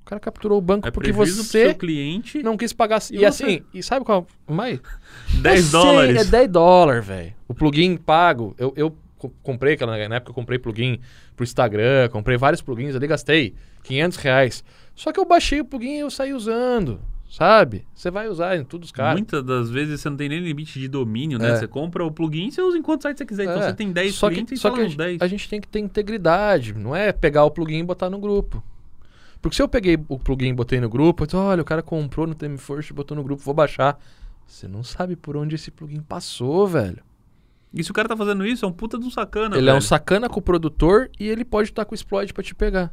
O 0.02 0.04
cara 0.04 0.20
capturou 0.20 0.58
o 0.58 0.60
banco 0.60 0.86
É 0.86 0.90
porque 0.90 1.12
você 1.12 1.72
cliente 1.74 2.42
não 2.42 2.56
quis 2.58 2.72
pagar. 2.74 3.00
E 3.10 3.16
E, 3.18 3.24
assim, 3.24 3.62
e 3.72 3.82
sabe 3.82 4.04
qual? 4.04 4.26
Mais, 4.46 4.78
10 5.40 5.60
eu 5.74 5.80
sei, 5.80 5.80
dólares. 5.80 6.16
É 6.16 6.24
10 6.30 6.50
dólares, 6.50 7.06
velho. 7.06 7.34
O 7.48 7.54
plugin 7.54 7.96
pago. 7.96 8.54
Eu, 8.58 8.74
eu 8.76 8.94
co- 9.16 9.32
comprei, 9.42 9.74
aquela- 9.74 9.96
na 10.08 10.16
época 10.16 10.30
eu 10.30 10.34
comprei 10.34 10.58
plugin 10.58 10.98
pro 11.34 11.42
Instagram, 11.44 12.10
comprei 12.10 12.36
vários 12.36 12.60
plugins 12.60 12.94
ali, 12.94 13.06
gastei 13.06 13.54
500 13.82 14.18
reais. 14.18 14.62
Só 14.94 15.10
que 15.10 15.18
eu 15.18 15.24
baixei 15.24 15.60
o 15.60 15.64
plugin 15.64 15.96
e 15.96 16.00
eu 16.00 16.10
saí 16.10 16.34
usando, 16.34 17.00
sabe? 17.36 17.86
Você 17.94 18.10
vai 18.10 18.28
usar 18.28 18.56
em 18.56 18.64
todos 18.64 18.88
os 18.88 18.92
caras. 18.92 19.14
Muitas 19.14 19.42
das 19.44 19.70
vezes 19.70 20.00
você 20.00 20.08
não 20.10 20.16
tem 20.16 20.28
nem 20.28 20.40
limite 20.40 20.78
de 20.78 20.88
domínio, 20.88 21.38
né? 21.38 21.50
É. 21.50 21.56
Você 21.56 21.66
compra 21.66 22.04
o 22.04 22.10
plugin 22.10 22.48
e 22.48 22.52
você 22.52 22.62
usa 22.62 22.78
em 22.78 22.82
quantos 22.82 23.02
sites 23.02 23.18
você 23.18 23.26
quiser. 23.26 23.44
Então 23.44 23.56
É. 23.62 23.66
você 23.66 23.72
tem 23.74 23.90
10 23.92 24.14
só 24.14 24.28
clientes 24.28 24.48
que, 24.50 24.54
e 24.54 24.58
só 24.58 24.70
que 24.70 24.80
a, 24.80 24.84
uns 24.84 24.88
gente- 24.90 24.96
10. 24.98 25.22
a 25.22 25.26
gente 25.26 25.48
tem 25.48 25.60
que 25.60 25.68
ter 25.68 25.78
integridade, 25.80 26.74
não 26.74 26.94
é 26.94 27.12
pegar 27.12 27.44
o 27.44 27.50
plugin 27.50 27.78
e 27.78 27.82
botar 27.82 28.08
no 28.10 28.18
grupo. 28.18 28.62
Porque 29.42 29.56
se 29.56 29.62
eu 29.62 29.68
peguei 29.68 29.98
o 30.08 30.18
plugin 30.18 30.48
e 30.48 30.52
botei 30.54 30.80
no 30.80 30.88
grupo, 30.88 31.22
eu 31.22 31.26
disse, 31.26 31.36
olha, 31.36 31.60
o 31.60 31.64
cara 31.64 31.82
comprou 31.82 32.26
no 32.26 32.34
Theme 32.34 32.56
First, 32.56 32.92
botou 32.92 33.14
no 33.16 33.22
grupo, 33.22 33.42
vou 33.42 33.52
baixar. 33.54 33.98
Você 34.46 34.66
não 34.68 34.82
sabe 34.82 35.16
por 35.16 35.36
onde 35.36 35.54
esse 35.54 35.70
plugin 35.70 36.00
passou, 36.00 36.66
velho. 36.66 37.02
E 37.72 37.82
se 37.82 37.90
o 37.90 37.94
cara 37.94 38.08
tá 38.08 38.16
fazendo 38.16 38.46
isso, 38.46 38.64
é 38.64 38.68
um 38.68 38.72
puta 38.72 38.96
de 38.98 39.04
um 39.04 39.10
sacana, 39.10 39.56
Ele 39.58 39.68
é 39.68 39.72
um 39.72 39.76
velho. 39.76 39.82
sacana 39.86 40.28
com 40.28 40.38
o 40.38 40.42
produtor 40.42 41.10
e 41.18 41.28
ele 41.28 41.44
pode 41.44 41.70
estar 41.70 41.84
com 41.84 41.92
o 41.92 41.94
exploit 41.94 42.32
pra 42.32 42.42
te 42.42 42.54
pegar. 42.54 42.92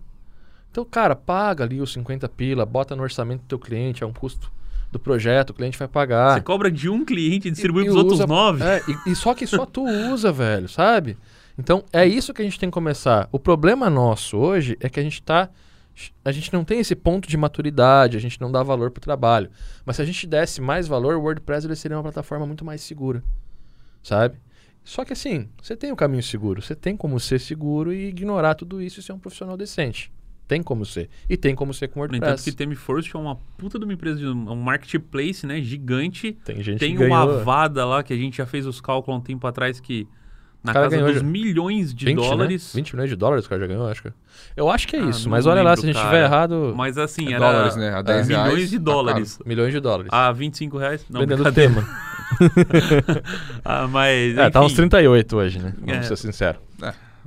Então, 0.71 0.85
cara, 0.85 1.15
paga 1.15 1.65
ali 1.65 1.81
os 1.81 1.91
50 1.91 2.29
pila, 2.29 2.65
bota 2.65 2.95
no 2.95 3.03
orçamento 3.03 3.41
do 3.41 3.47
teu 3.47 3.59
cliente, 3.59 4.03
é 4.03 4.07
um 4.07 4.13
custo 4.13 4.49
do 4.89 4.97
projeto, 4.97 5.49
o 5.49 5.53
cliente 5.53 5.77
vai 5.77 5.87
pagar. 5.87 6.35
Você 6.35 6.41
cobra 6.41 6.71
de 6.71 6.89
um 6.89 7.03
cliente 7.03 7.49
e 7.49 7.51
distribui 7.51 7.83
pros 7.83 7.95
e 7.95 7.97
outros 7.97 8.19
nove. 8.25 8.63
É, 8.63 8.81
e, 8.87 9.11
e 9.11 9.15
só 9.15 9.33
que 9.33 9.45
só 9.45 9.65
tu 9.65 9.83
usa, 9.83 10.31
velho, 10.33 10.69
sabe? 10.69 11.17
Então, 11.57 11.83
é 11.91 12.05
isso 12.07 12.33
que 12.33 12.41
a 12.41 12.45
gente 12.45 12.57
tem 12.57 12.69
que 12.69 12.73
começar. 12.73 13.27
O 13.31 13.39
problema 13.39 13.89
nosso 13.89 14.37
hoje 14.37 14.77
é 14.79 14.89
que 14.89 14.99
a 14.99 15.03
gente 15.03 15.21
tá. 15.21 15.49
A 16.23 16.31
gente 16.31 16.51
não 16.53 16.63
tem 16.63 16.79
esse 16.79 16.95
ponto 16.95 17.27
de 17.27 17.35
maturidade, 17.35 18.15
a 18.15 18.19
gente 18.19 18.39
não 18.39 18.49
dá 18.49 18.63
valor 18.63 18.91
pro 18.91 19.01
trabalho. 19.01 19.51
Mas 19.85 19.97
se 19.97 20.01
a 20.01 20.05
gente 20.05 20.25
desse 20.25 20.61
mais 20.61 20.87
valor, 20.87 21.15
o 21.15 21.21
WordPress 21.21 21.67
ele 21.67 21.75
seria 21.75 21.97
uma 21.97 22.03
plataforma 22.03 22.45
muito 22.45 22.63
mais 22.63 22.81
segura. 22.81 23.21
Sabe? 24.01 24.39
Só 24.83 25.03
que 25.03 25.13
assim, 25.13 25.49
você 25.61 25.75
tem 25.75 25.91
o 25.91 25.95
caminho 25.95 26.23
seguro, 26.23 26.61
você 26.61 26.73
tem 26.73 26.95
como 26.95 27.19
ser 27.19 27.39
seguro 27.39 27.93
e 27.93 28.07
ignorar 28.07 28.55
tudo 28.55 28.81
isso 28.81 28.99
e 28.99 29.03
ser 29.03 29.11
um 29.11 29.19
profissional 29.19 29.55
decente. 29.55 30.11
Tem 30.51 30.61
como 30.61 30.85
ser. 30.85 31.07
E 31.29 31.37
tem 31.37 31.55
como 31.55 31.73
ser 31.73 31.87
com 31.87 32.01
No 32.01 32.07
entanto, 32.07 32.23
WordPress. 32.23 32.43
que 32.43 32.51
Temi 32.51 32.75
First 32.75 33.15
é 33.15 33.17
uma 33.17 33.37
puta 33.57 33.79
de 33.79 33.85
uma 33.85 33.93
empresa, 33.93 34.19
de 34.19 34.25
um 34.27 34.55
marketplace, 34.57 35.47
né? 35.47 35.61
Gigante. 35.61 36.33
Tem 36.43 36.61
gente 36.61 36.77
Tem 36.77 36.93
que 36.97 37.05
uma 37.05 37.25
ganhou 37.25 37.39
Avada 37.39 37.85
lá, 37.85 38.03
que 38.03 38.11
a 38.11 38.17
gente 38.17 38.35
já 38.35 38.45
fez 38.45 38.65
os 38.67 38.81
cálculos 38.81 39.15
há 39.17 39.21
um 39.21 39.23
tempo 39.23 39.47
atrás, 39.47 39.79
que 39.79 40.05
na 40.61 40.73
casa 40.73 40.89
ganhou 40.89 41.07
dos 41.07 41.21
já. 41.21 41.23
milhões 41.23 41.93
de 41.93 42.05
20, 42.05 42.17
né? 42.21 42.21
dólares. 42.27 42.73
20 42.75 42.91
milhões 42.95 43.09
de 43.09 43.15
dólares 43.15 43.45
o 43.45 43.49
cara 43.49 43.61
já 43.61 43.67
ganhou, 43.67 43.87
acho 43.87 44.03
que. 44.03 44.11
Eu 44.57 44.69
acho 44.69 44.87
que 44.89 44.97
é 44.97 44.99
Ah, 44.99 45.05
isso, 45.09 45.29
mas 45.29 45.45
olha 45.45 45.63
lá, 45.63 45.73
se 45.77 45.83
a 45.83 45.87
lembro, 45.87 45.87
gente 45.87 46.03
cara. 46.03 46.05
estiver 46.17 46.23
errado, 46.25 46.73
Mas 46.75 46.97
assim, 46.97 47.27
É 47.29 47.35
era 47.35 47.39
dólares, 47.39 47.75
né? 47.77 47.89
A 47.95 48.01
10 48.01 48.27
reais, 48.27 48.49
milhões 48.51 48.69
de 48.69 48.77
tá 48.77 48.83
dólares. 48.83 49.39
milhões 49.45 49.71
de 49.73 49.79
dólares. 49.79 50.09
A 50.13 50.31
25 50.33 50.77
reais? 50.77 51.05
Não, 51.09 51.21
vendendo 51.21 51.43
brincadeira. 51.43 51.73
tema. 51.75 51.87
Ah, 53.63 53.87
mas. 53.87 54.37
É, 54.37 54.49
tá 54.49 54.61
uns 54.61 54.67
enfim. 54.73 54.87
38 54.89 55.35
hoje, 55.37 55.59
né? 55.59 55.73
Vamos 55.79 55.93
É. 55.95 56.03
ser 56.03 56.15
sinceros. 56.17 56.61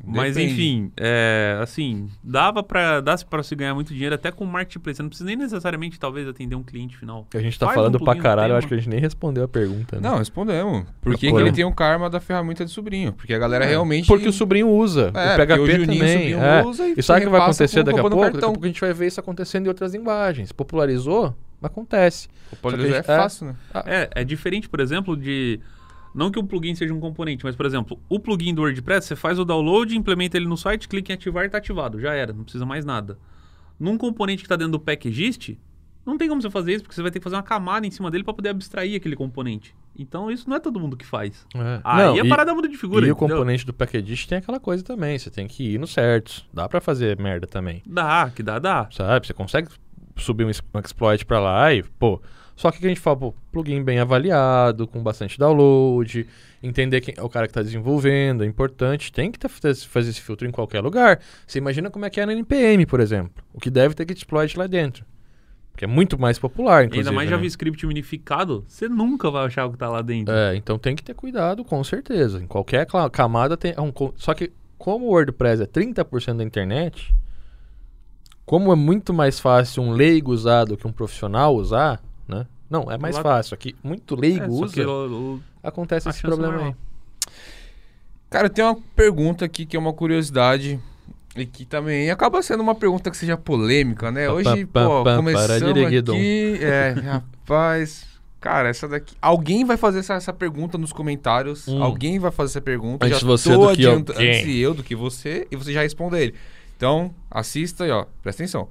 Mas 0.07 0.35
Depende. 0.35 0.53
enfim, 0.53 0.93
é, 0.97 1.59
assim, 1.63 2.09
dava 2.23 2.63
pra, 2.63 3.01
dá 3.01 3.17
pra 3.29 3.43
se 3.43 3.55
ganhar 3.55 3.75
muito 3.75 3.93
dinheiro 3.93 4.15
até 4.15 4.31
com 4.31 4.45
marketplace. 4.45 4.97
Você 4.97 5.03
não 5.03 5.09
precisa 5.09 5.27
nem 5.27 5.37
necessariamente, 5.37 5.99
talvez, 5.99 6.27
atender 6.29 6.55
um 6.57 6.63
cliente 6.63 6.97
final. 6.97 7.27
A 7.35 7.39
gente 7.39 7.59
tá 7.59 7.67
Faz 7.67 7.77
um 7.77 7.81
falando 7.81 7.99
pra 7.99 8.05
plugin 8.07 8.19
no 8.19 8.23
caralho, 8.23 8.53
eu 8.53 8.57
acho 8.57 8.67
que 8.69 8.75
a 8.75 8.77
gente 8.77 8.89
nem 8.89 9.01
respondeu 9.01 9.45
a 9.45 9.49
pergunta. 9.49 10.01
Né? 10.01 10.09
Não, 10.09 10.19
respondemos. 10.19 10.85
Por 11.01 11.17
que, 11.17 11.31
que 11.31 11.37
ele 11.39 11.53
tem 11.53 11.65
um 11.65 11.73
karma 11.73 12.09
da 12.11 12.21
ferramenta 12.21 12.65
de 12.65 12.71
sobrinho? 12.71 13.13
Porque 13.13 13.33
a 13.35 13.39
galera 13.39 13.65
realmente. 13.65 14.07
Porque 14.07 14.29
o 14.29 14.33
sobrinho 14.33 14.69
usa. 14.69 15.11
É, 15.15 15.35
o 15.35 15.47
PHP 15.47 15.53
o 15.61 15.67
Juninho, 15.67 15.87
também. 15.87 16.13
sobrinho, 16.13 16.39
é. 16.43 16.65
usa 16.65 16.87
e 16.89 16.95
E 16.97 17.03
sabe 17.03 17.21
o 17.21 17.23
que 17.25 17.29
vai 17.31 17.41
acontecer 17.41 17.83
daqui 17.83 17.99
a 17.99 18.03
pouco? 18.03 18.17
Daqui 18.17 18.29
a 18.29 18.33
cartão. 18.33 18.53
pouco 18.53 18.65
a 18.65 18.69
gente 18.69 18.81
vai 18.81 18.93
ver 18.93 19.07
isso 19.07 19.21
acontecendo 19.21 19.67
em 19.67 19.69
outras 19.69 19.93
linguagens. 19.95 20.53
Popularizou, 20.53 21.35
acontece. 21.63 22.29
Popularizar 22.51 22.91
Só 22.91 22.95
é 22.95 22.97
gente- 23.17 23.23
fácil, 23.23 23.47
né? 23.47 23.55
É, 23.87 24.11
é 24.17 24.25
diferente, 24.25 24.69
por 24.69 24.81
exemplo, 24.81 25.17
de. 25.17 25.61
Não 26.15 26.31
que 26.31 26.39
um 26.39 26.47
plugin 26.47 26.75
seja 26.75 26.95
um 26.95 27.01
componente, 27.01 27.45
mas, 27.45 27.57
por 27.57 27.67
exemplo, 27.67 27.99
o 28.09 28.21
plugin 28.21 28.55
do 28.55 28.63
WordPress, 28.63 29.09
você 29.09 29.17
faz 29.17 29.39
o 29.39 29.45
download, 29.45 29.97
implementa 29.97 30.37
ele 30.37 30.47
no 30.47 30.57
site, 30.57 30.89
clica 30.89 31.13
em 31.13 31.15
ativar 31.17 31.45
e 31.45 31.49
tá 31.49 31.59
ativado. 31.59 32.01
Já 32.01 32.15
era, 32.15 32.33
não 32.33 32.45
precisa 32.45 32.65
mais 32.65 32.85
nada. 32.85 33.19
Num 33.81 33.99
componente 33.99 34.43
que 34.43 34.47
está 34.47 34.55
dentro 34.55 34.73
do 34.73 34.79
packagist, 34.81 35.57
não 36.07 36.17
tem 36.17 36.29
como 36.29 36.41
você 36.41 36.51
fazer 36.51 36.75
isso, 36.75 36.83
porque 36.85 36.95
você 36.95 37.03
vai 37.03 37.11
ter 37.11 37.19
que 37.19 37.25
fazer 37.25 37.35
uma 37.35 37.43
camada 37.43 37.87
em 37.87 37.91
cima 37.91 38.11
dele 38.11 38.23
para 38.23 38.35
poder 38.35 38.51
abstrair 38.51 38.95
aquele 38.95 39.17
componente. 39.17 39.75
Então, 39.99 40.31
isso 40.31 40.49
não 40.49 40.57
é 40.57 40.61
todo 40.61 40.79
mundo 40.79 40.97
que 40.97 41.05
faz. 41.07 41.47
É. 41.55 41.81
Aí 41.83 42.05
Não, 42.05 42.15
a 42.15 42.27
e- 42.27 42.29
parada 42.29 42.55
muda 42.55 42.69
de 42.69 42.77
figura. 42.77 43.07
E 43.07 43.11
o 43.11 43.13
entendeu? 43.13 43.37
componente 43.37 43.65
do 43.67 43.73
packagist 43.73 44.29
tem 44.29 44.39
aquela 44.39 44.61
coisa 44.61 44.85
também. 44.85 45.19
Você 45.19 45.31
tem 45.31 45.49
que 45.49 45.75
ir 45.75 45.79
nos 45.81 45.93
certos. 45.93 46.47
Dá 46.53 46.69
pra 46.69 46.81
fazer 46.81 47.19
merda 47.19 47.47
também. 47.47 47.83
Dá, 47.87 48.31
que 48.31 48.43
dá, 48.43 48.59
dá. 48.59 48.89
Sabe? 48.93 49.27
Você 49.27 49.33
consegue 49.33 49.69
subir 50.17 50.45
um, 50.45 50.51
exploit 50.51 51.25
pra 51.25 51.41
lá 51.41 51.73
e, 51.75 51.83
pô. 51.83 52.21
Só 52.57 52.71
que 52.71 52.85
a 52.85 52.89
gente 52.89 53.01
fala, 53.01 53.17
pô, 53.17 53.35
plugin 53.51 53.83
bem 53.83 53.99
avaliado, 53.99 54.87
com 54.87 55.03
bastante 55.03 55.39
download, 55.39 56.27
entender 56.63 57.01
quem 57.01 57.13
é 57.17 57.23
o 57.23 57.29
cara 57.29 57.49
que 57.49 57.53
tá 57.53 57.63
desenvolvendo, 57.63 58.45
é 58.45 58.47
importante. 58.47 59.13
Tem 59.13 59.31
que 59.33 59.39
ter- 59.39 59.49
fazer 59.49 60.11
esse 60.11 60.21
filtro 60.21 60.47
em 60.47 60.53
qualquer 60.53 60.81
lugar. 60.81 61.21
Você 61.47 61.59
imagina 61.59 61.91
como 61.91 62.05
é 62.05 62.11
que 62.11 62.21
é 62.21 62.27
na 62.27 62.33
NPM, 62.33 62.87
por 62.87 63.01
exemplo. 63.01 63.43
O 63.53 63.59
que 63.59 63.69
deve 63.71 63.95
ter 63.95 64.07
que 64.07 64.13
exploit 64.13 64.57
lá 64.57 64.67
dentro. 64.69 65.05
Porque 65.73 65.85
é 65.85 65.89
muito 65.89 66.17
mais 66.17 66.39
popular, 66.39 66.85
E 66.85 66.87
inclusive. 66.87 67.09
ainda 67.09 67.17
mais 67.17 67.29
né? 67.29 67.37
JavaScript 67.37 67.85
unificado, 67.85 68.65
você 68.69 68.89
nunca 68.89 69.29
vai 69.29 69.45
achar 69.47 69.67
o 69.67 69.73
que 69.73 69.77
tá 69.79 69.89
lá 69.91 70.01
dentro. 70.03 70.33
É, 70.33 70.55
então 70.55 70.79
tem 70.79 70.95
que 70.95 71.03
ter 71.03 71.15
cuidado, 71.15 71.65
com 71.65 71.83
certeza. 71.83 72.41
Em 72.41 72.47
qualquer 72.47 72.87
camada 73.11 73.57
tem. 73.57 73.75
é 73.77 73.81
um 73.81 73.93
só 74.15 74.33
que, 74.33 74.53
como 74.79 75.07
o 75.07 75.09
WordPress 75.11 75.61
é 75.63 75.67
30% 75.67 76.37
da 76.37 76.45
internet, 76.45 77.13
como 78.47 78.73
é 78.73 78.77
muito 78.77 79.13
mais 79.13 79.41
fácil 79.41 79.83
um 79.83 79.91
leigo 79.91 80.31
usar 80.31 80.65
do 80.65 80.77
que 80.77 80.87
um 80.87 80.93
profissional 80.93 81.57
usar? 81.57 82.01
Não, 82.75 82.91
é 82.91 82.99
mais 82.99 83.15
Lá- 83.17 83.23
fácil. 83.23 83.55
Aqui, 83.55 83.75
muito 83.83 84.17
leigo 84.17 84.45
É, 84.45 84.49
só 84.49 84.53
usa, 84.65 84.75
que 84.75 84.81
o- 84.83 85.35
o- 85.37 85.41
acontece 85.63 86.09
a 86.09 86.11
esse 86.11 86.23
problema 86.23 86.55
maior. 86.55 86.67
aí. 86.69 86.75
Cara, 88.31 88.51
tem 88.51 88.65
uma 88.65 88.77
pergunta 88.97 89.45
aqui 89.45 89.65
que 89.65 89.77
é 89.77 89.79
uma 89.79 89.93
curiosidade. 89.93 90.81
E 91.37 91.45
que 91.47 91.65
também 91.65 92.11
acaba 92.13 92.41
sendo 92.43 92.63
uma 92.63 92.77
pergunta 92.77 93.11
que 93.11 93.17
seja 93.17 93.37
polêmica, 93.37 94.11
né? 94.11 94.31
Hoje, 94.31 94.67
pá, 94.67 94.85
pô, 94.87 94.99
pá, 94.99 95.03
para 95.05 95.17
começamos 95.17 95.85
aqui... 95.85 96.59
É, 96.63 96.91
rapaz... 97.47 98.07
Cara, 98.41 98.69
essa 98.69 98.87
daqui... 98.87 99.17
Alguém 99.23 99.65
vai 99.65 99.77
fazer 99.79 100.01
essa, 100.01 100.15
essa 100.15 100.33
pergunta 100.33 100.77
nos 100.77 100.93
comentários. 100.93 101.67
Hum. 101.67 101.83
Alguém 101.83 102.19
vai 102.19 102.31
fazer 102.31 102.53
essa 102.53 102.61
pergunta. 102.61 103.07
Antes 103.07 103.19
já 103.21 103.27
você 103.27 103.51
tô 103.55 103.69
do 103.69 103.75
que 103.75 103.87
adianta- 103.87 104.13
alguém. 104.13 104.31
Antes 104.39 104.57
eu 104.61 104.75
do 104.75 104.83
que 104.83 104.95
você. 104.95 105.49
E 105.51 105.57
você 105.57 105.73
já 105.73 105.81
responde 105.81 106.19
ele. 106.19 106.35
Então, 106.77 107.13
assista 107.31 107.85
aí, 107.85 107.91
ó. 107.91 108.05
Presta 108.23 108.43
atenção. 108.43 108.69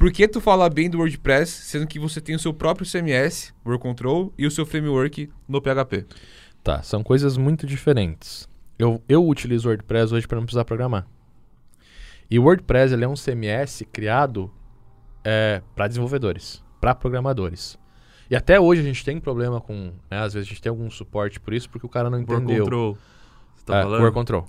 Por 0.00 0.10
que 0.10 0.26
tu 0.26 0.40
fala 0.40 0.70
bem 0.70 0.88
do 0.88 0.96
WordPress, 0.96 1.50
sendo 1.50 1.86
que 1.86 1.98
você 1.98 2.22
tem 2.22 2.34
o 2.34 2.38
seu 2.38 2.54
próprio 2.54 2.90
CMS, 2.90 3.52
Word 3.62 3.82
Control, 3.82 4.32
e 4.38 4.46
o 4.46 4.50
seu 4.50 4.64
framework 4.64 5.28
no 5.46 5.60
PHP? 5.60 6.06
Tá, 6.64 6.82
são 6.82 7.02
coisas 7.02 7.36
muito 7.36 7.66
diferentes. 7.66 8.48
Eu, 8.78 9.02
eu 9.06 9.28
utilizo 9.28 9.68
o 9.68 9.70
WordPress 9.70 10.14
hoje 10.14 10.26
para 10.26 10.38
não 10.38 10.46
precisar 10.46 10.64
programar. 10.64 11.06
E 12.30 12.38
o 12.38 12.44
WordPress 12.44 12.94
ele 12.94 13.04
é 13.04 13.08
um 13.08 13.12
CMS 13.12 13.84
criado 13.92 14.50
para 15.74 15.86
desenvolvedores, 15.86 16.64
para 16.80 16.94
programadores. 16.94 17.78
E 18.30 18.34
até 18.34 18.58
hoje 18.58 18.80
a 18.80 18.84
gente 18.84 19.04
tem 19.04 19.20
problema 19.20 19.60
com. 19.60 19.92
né, 20.10 20.20
às 20.20 20.32
vezes 20.32 20.48
a 20.48 20.50
gente 20.50 20.62
tem 20.62 20.70
algum 20.70 20.90
suporte 20.90 21.38
por 21.38 21.52
isso, 21.52 21.68
porque 21.68 21.84
o 21.84 21.90
cara 21.90 22.08
não 22.08 22.20
Word 22.20 22.32
entendeu. 22.32 22.64
Control. 22.64 22.98
Tá 23.70 23.78
É, 23.78 23.82
falando? 23.82 24.00
Word 24.00 24.14
Control. 24.14 24.46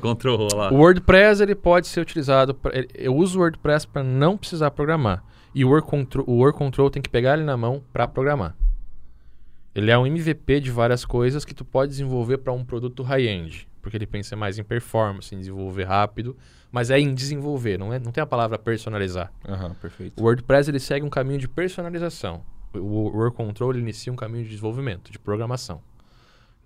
Control, 0.00 0.38
olha 0.40 0.56
lá. 0.56 0.72
O 0.72 0.76
WordPress 0.76 1.42
ele 1.42 1.54
pode 1.54 1.86
ser 1.86 2.00
utilizado. 2.00 2.54
Pra, 2.54 2.72
eu 2.94 3.14
uso 3.14 3.38
o 3.38 3.42
WordPress 3.42 3.86
para 3.86 4.02
não 4.02 4.36
precisar 4.36 4.70
programar. 4.70 5.24
E 5.54 5.64
o 5.64 5.68
Word, 5.68 5.86
Control, 5.86 6.24
o 6.28 6.38
Word 6.38 6.56
Control 6.56 6.90
tem 6.90 7.02
que 7.02 7.10
pegar 7.10 7.34
ele 7.34 7.44
na 7.44 7.56
mão 7.56 7.82
para 7.92 8.06
programar. 8.08 8.56
Ele 9.74 9.90
é 9.90 9.98
um 9.98 10.06
MVP 10.06 10.60
de 10.60 10.70
várias 10.70 11.04
coisas 11.04 11.44
que 11.44 11.54
tu 11.54 11.64
pode 11.64 11.90
desenvolver 11.90 12.38
para 12.38 12.52
um 12.52 12.64
produto 12.64 13.02
high-end. 13.02 13.68
Porque 13.80 13.96
ele 13.96 14.06
pensa 14.06 14.36
mais 14.36 14.58
em 14.58 14.62
performance, 14.62 15.34
em 15.34 15.38
desenvolver 15.38 15.84
rápido. 15.84 16.36
Mas 16.70 16.90
é 16.90 16.98
em 16.98 17.12
desenvolver, 17.14 17.78
não, 17.78 17.92
é, 17.92 17.98
não 17.98 18.12
tem 18.12 18.22
a 18.22 18.26
palavra 18.26 18.58
personalizar. 18.58 19.30
Aham, 19.46 19.74
perfeito. 19.74 20.18
O 20.20 20.24
WordPress 20.24 20.70
ele 20.70 20.78
segue 20.80 21.04
um 21.04 21.10
caminho 21.10 21.38
de 21.38 21.48
personalização. 21.48 22.42
O 22.74 22.78
o 22.78 23.16
Word 23.16 23.36
Control 23.36 23.70
ele 23.72 23.80
inicia 23.80 24.10
um 24.10 24.16
caminho 24.16 24.44
de 24.44 24.50
desenvolvimento, 24.50 25.10
de 25.12 25.18
programação. 25.18 25.82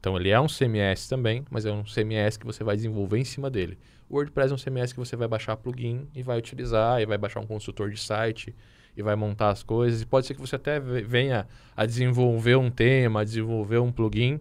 Então 0.07 0.17
ele 0.17 0.29
é 0.29 0.41
um 0.41 0.47
CMS 0.47 1.09
também, 1.09 1.45
mas 1.51 1.67
é 1.67 1.73
um 1.73 1.83
CMS 1.83 2.39
que 2.39 2.47
você 2.47 2.63
vai 2.63 2.77
desenvolver 2.77 3.19
em 3.19 3.25
cima 3.25 3.51
dele. 3.51 3.77
O 4.09 4.15
WordPress 4.15 4.53
é 4.53 4.55
um 4.55 4.57
CMS 4.57 4.93
que 4.93 5.01
você 5.01 5.17
vai 5.17 5.27
baixar 5.27 5.57
plugin 5.57 6.07
e 6.15 6.23
vai 6.23 6.39
utilizar, 6.39 7.01
e 7.03 7.07
vai 7.07 7.19
baixar 7.19 7.41
um 7.41 7.47
consultor 7.47 7.91
de 7.91 7.99
site 7.99 8.55
e 8.97 9.03
vai 9.03 9.17
montar 9.17 9.49
as 9.49 9.65
coisas. 9.65 10.03
E 10.03 10.07
pode 10.07 10.25
ser 10.29 10.35
que 10.35 10.41
você 10.41 10.55
até 10.55 10.79
ve- 10.79 11.03
venha 11.03 11.49
a 11.77 11.85
desenvolver 11.85 12.55
um 12.55 12.71
tema, 12.71 13.23
a 13.23 13.25
desenvolver 13.25 13.79
um 13.79 13.91
plugin, 13.91 14.39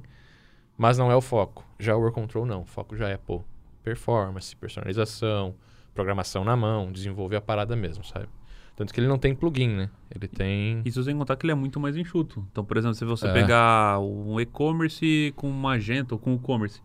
mas 0.78 0.99
não 0.99 1.11
é 1.11 1.16
o 1.16 1.22
foco. 1.22 1.66
Já 1.80 1.95
o 1.95 1.99
Word 1.99 2.13
Control 2.13 2.45
não. 2.45 2.61
O 2.61 2.66
foco 2.68 2.95
já 2.95 3.09
é 3.09 3.18
pô, 3.18 3.43
performance, 3.82 4.55
personalização, 4.55 5.55
programação 5.95 6.43
na 6.43 6.55
mão, 6.55 6.91
desenvolver 6.91 7.38
a 7.38 7.41
parada 7.41 7.76
mesmo, 7.76 8.03
sabe? 8.03 8.28
Tanto 8.76 8.93
que 8.93 8.99
ele 8.99 9.07
não 9.07 9.17
tem 9.17 9.34
plugin, 9.34 9.69
né? 9.69 9.89
Ele 10.13 10.28
tem. 10.28 10.82
Isso 10.84 11.01
sem 11.03 11.15
contar 11.17 11.36
que 11.38 11.45
ele 11.45 11.51
é 11.53 11.55
muito 11.55 11.80
mais 11.80 11.95
enxuto. 11.95 12.45
Então, 12.51 12.63
por 12.65 12.76
exemplo, 12.76 12.95
se 12.95 13.05
você 13.05 13.28
É. 13.28 13.34
pegar 13.34 13.99
um 13.99 14.39
e-commerce 14.39 15.32
com 15.36 15.49
Magento 15.49 16.15
ou 16.15 16.19
com 16.19 16.34
o 16.34 16.36
e-commerce, 16.36 16.82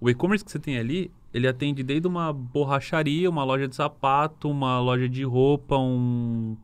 o 0.00 0.08
e-commerce 0.08 0.44
que 0.44 0.50
você 0.52 0.60
tem 0.60 0.78
ali, 0.78 1.10
ele 1.32 1.48
atende 1.48 1.82
desde 1.82 2.06
uma 2.06 2.32
borracharia, 2.32 3.28
uma 3.28 3.42
loja 3.42 3.66
de 3.66 3.74
sapato, 3.74 4.48
uma 4.48 4.78
loja 4.78 5.08
de 5.08 5.24
roupa, 5.24 5.76
um... 5.76 6.56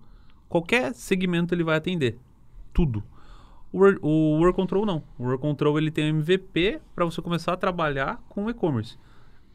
Qualquer 0.49 0.95
segmento 0.95 1.53
ele 1.55 1.65
vai 1.65 1.77
atender. 1.77 2.17
Tudo. 2.73 3.03
O 3.73 3.81
o 4.03 4.39
Word 4.39 4.55
Control 4.55 4.87
não. 4.87 5.03
O 5.19 5.25
Word 5.25 5.41
Control 5.41 5.79
ele 5.79 5.91
tem 5.91 6.05
um 6.13 6.19
MVP 6.21 6.81
para 6.95 7.05
você 7.05 7.21
começar 7.21 7.53
a 7.53 7.57
trabalhar 7.57 8.23
com 8.29 8.45
o 8.45 8.51
e-commerce. 8.51 8.97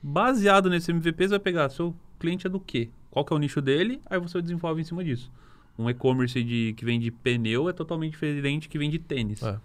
Baseado 0.03 0.69
nesse 0.69 0.91
MVP, 0.91 1.23
você 1.23 1.29
vai 1.31 1.39
pegar 1.39 1.69
seu 1.69 1.95
cliente 2.19 2.47
é 2.47 2.49
do 2.49 2.59
quê? 2.59 2.89
Qual 3.15 3.23
que 3.23 3.31
é 3.31 3.35
o 3.37 3.39
nicho 3.39 3.61
dele? 3.61 4.01
Aí 4.09 4.19
você 4.19 4.41
desenvolve 4.41 4.81
em 4.81 4.83
cima 4.83 5.01
disso. 5.01 5.31
Um 5.79 5.89
e-commerce 5.89 6.43
de, 6.43 6.73
que 6.75 6.83
vende 6.83 7.09
pneu 7.09 7.69
é 7.69 7.71
totalmente 7.71 8.11
diferente 8.11 8.67
que 8.67 8.77
vende 8.77 8.99
tênis. 8.99 9.41
É. 9.41 9.57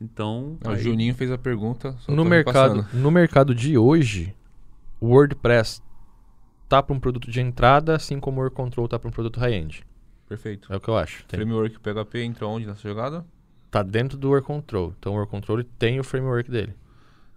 Então, 0.00 0.56
O 0.64 0.70
aí- 0.70 0.78
Juninho 0.80 1.12
fez 1.12 1.28
a 1.32 1.36
pergunta. 1.36 1.96
só 1.98 2.12
No 2.12 2.24
mercado, 2.24 2.86
no 2.92 3.10
mercado 3.10 3.52
de 3.52 3.76
hoje, 3.76 4.32
o 5.00 5.08
WordPress 5.08 5.82
tá 6.68 6.80
para 6.80 6.94
um 6.94 7.00
produto 7.00 7.28
de 7.28 7.40
entrada, 7.40 7.96
assim 7.96 8.20
como 8.20 8.36
o 8.38 8.40
Word 8.44 8.54
Control 8.54 8.86
tá 8.86 8.96
para 8.96 9.08
um 9.08 9.12
produto 9.12 9.40
high-end. 9.40 9.84
Perfeito. 10.28 10.72
É 10.72 10.76
o 10.76 10.80
que 10.80 10.88
eu 10.88 10.96
acho. 10.96 11.24
Tem- 11.26 11.40
Framework 11.40 11.80
PHP 11.80 12.22
entra 12.22 12.46
onde 12.46 12.64
nessa 12.64 12.88
jogada? 12.88 13.26
tá 13.72 13.82
dentro 13.82 14.16
do 14.16 14.28
Word 14.28 14.46
Control. 14.46 14.94
Então 14.96 15.14
o 15.14 15.16
Word 15.16 15.28
Control 15.32 15.58
ele 15.58 15.68
tem 15.80 15.98
o 15.98 16.04
framework 16.04 16.48
dele. 16.48 16.74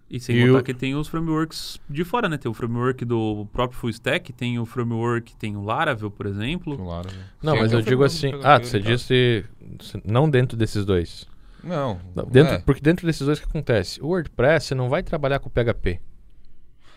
E 0.09 0.19
sem 0.21 0.37
E 0.37 0.47
contar 0.47 0.59
o- 0.59 0.63
que 0.63 0.73
tem 0.73 0.95
os 0.95 1.07
frameworks 1.09 1.79
de 1.89 2.03
fora, 2.05 2.29
né? 2.29 2.37
Tem 2.37 2.49
o 2.49 2.53
framework 2.53 3.03
do 3.03 3.45
próprio 3.51 3.77
Full 3.77 3.89
Stack, 3.89 4.31
tem 4.31 4.57
o 4.57 4.65
framework, 4.65 5.35
tem 5.35 5.57
o 5.57 5.61
Laravel, 5.63 6.09
por 6.09 6.25
exemplo. 6.25 6.77
Claro. 6.77 7.09
né? 7.11 7.23
Não, 7.43 7.53
Sim, 7.55 7.59
mas 7.61 7.71
eu 7.73 7.79
o 7.79 7.81
digo 7.81 8.03
assim. 8.05 8.31
Ah, 8.43 8.57
você 8.57 8.79
tá. 8.79 8.89
disse 8.89 9.43
se- 9.81 10.01
não 10.05 10.29
dentro 10.29 10.55
desses 10.57 10.85
dois. 10.85 11.27
Não. 11.61 11.99
Não, 12.15 12.23
dentro, 12.25 12.53
é. 12.53 12.59
Porque 12.59 12.79
dentro 12.81 13.05
desses 13.05 13.25
dois 13.25 13.37
o 13.39 13.41
que 13.41 13.49
acontece? 13.49 14.01
O 14.01 14.07
WordPress 14.07 14.67
você 14.67 14.75
não 14.75 14.87
vai 14.87 15.03
trabalhar 15.03 15.39
com 15.39 15.49
PHP. 15.49 15.99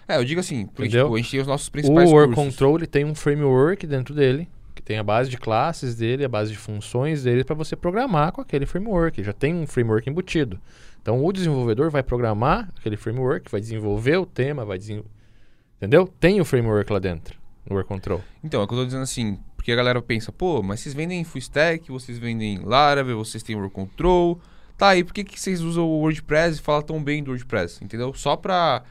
É, 0.07 0.17
eu 0.17 0.25
digo 0.25 0.41
assim, 0.41 0.67
porque 0.67 0.89
tipo, 0.89 1.13
a 1.15 1.17
gente 1.19 1.31
tem 1.31 1.41
os 1.41 1.47
nossos 1.47 1.69
O 1.69 1.73
principais 1.73 2.11
Word 2.11 2.35
cursos. 2.35 2.53
Control 2.55 2.77
ele 2.77 2.87
tem 2.87 3.05
um 3.05 3.15
framework 3.15 3.87
dentro 3.87 4.15
dele, 4.15 4.49
que 4.75 4.83
tem 4.83 4.99
a 4.99 5.03
base 5.05 5.31
de 5.31 5.37
classes 5.37 5.97
dele, 5.97 6.25
a 6.25 6.29
base 6.29 6.51
de 6.53 6.59
funções 6.59 7.23
dele 7.25 7.43
para 7.45 7.55
você 7.55 7.75
programar 7.77 8.31
com 8.33 8.41
aquele 8.41 8.67
framework. 8.67 9.23
Já 9.23 9.33
tem 9.33 9.55
um 9.55 9.67
framework 9.67 10.09
embutido. 10.09 10.61
Então 11.01 11.25
o 11.25 11.33
desenvolvedor 11.33 11.91
vai 11.91 12.03
programar 12.03 12.69
aquele 12.79 12.97
framework, 12.97 13.51
vai 13.51 13.61
desenvolver 13.61 14.17
o 14.17 14.27
tema, 14.27 14.65
vai 14.65 14.79
desenvolver. 14.79 15.11
Entendeu? 15.77 16.07
Tem 16.21 16.41
o 16.41 16.45
framework 16.45 16.93
lá 16.93 16.99
dentro, 16.99 17.39
no 17.67 17.75
Word 17.75 17.89
Control. 17.89 18.23
Então, 18.45 18.61
é 18.61 18.65
o 18.65 18.69
que 18.69 18.75
eu 18.75 18.79
tô 18.79 18.85
dizendo 18.85 19.03
assim, 19.03 19.39
porque 19.57 19.73
a 19.73 19.77
galera 19.77 20.03
pensa, 20.03 20.31
pô, 20.31 20.63
mas 20.63 20.81
vocês 20.81 20.95
vendem 20.95 21.25
Full 21.25 21.39
Stack, 21.39 21.91
vocês 21.91 22.19
vendem 22.19 22.59
Laravel, 22.63 23.17
vocês 23.17 23.43
têm 23.43 23.57
Word 23.57 23.73
Control. 23.73 24.39
Tá, 24.77 24.95
e 24.95 25.03
por 25.03 25.15
que, 25.15 25.25
que 25.25 25.41
vocês 25.41 25.63
usam 25.63 25.85
o 25.85 26.01
WordPress 26.01 26.59
e 26.59 26.63
falam 26.63 26.83
tão 26.83 27.03
bem 27.03 27.23
do 27.23 27.31
WordPress? 27.31 27.83
Entendeu? 27.83 28.13
Só 28.13 28.37
pra 28.37 28.83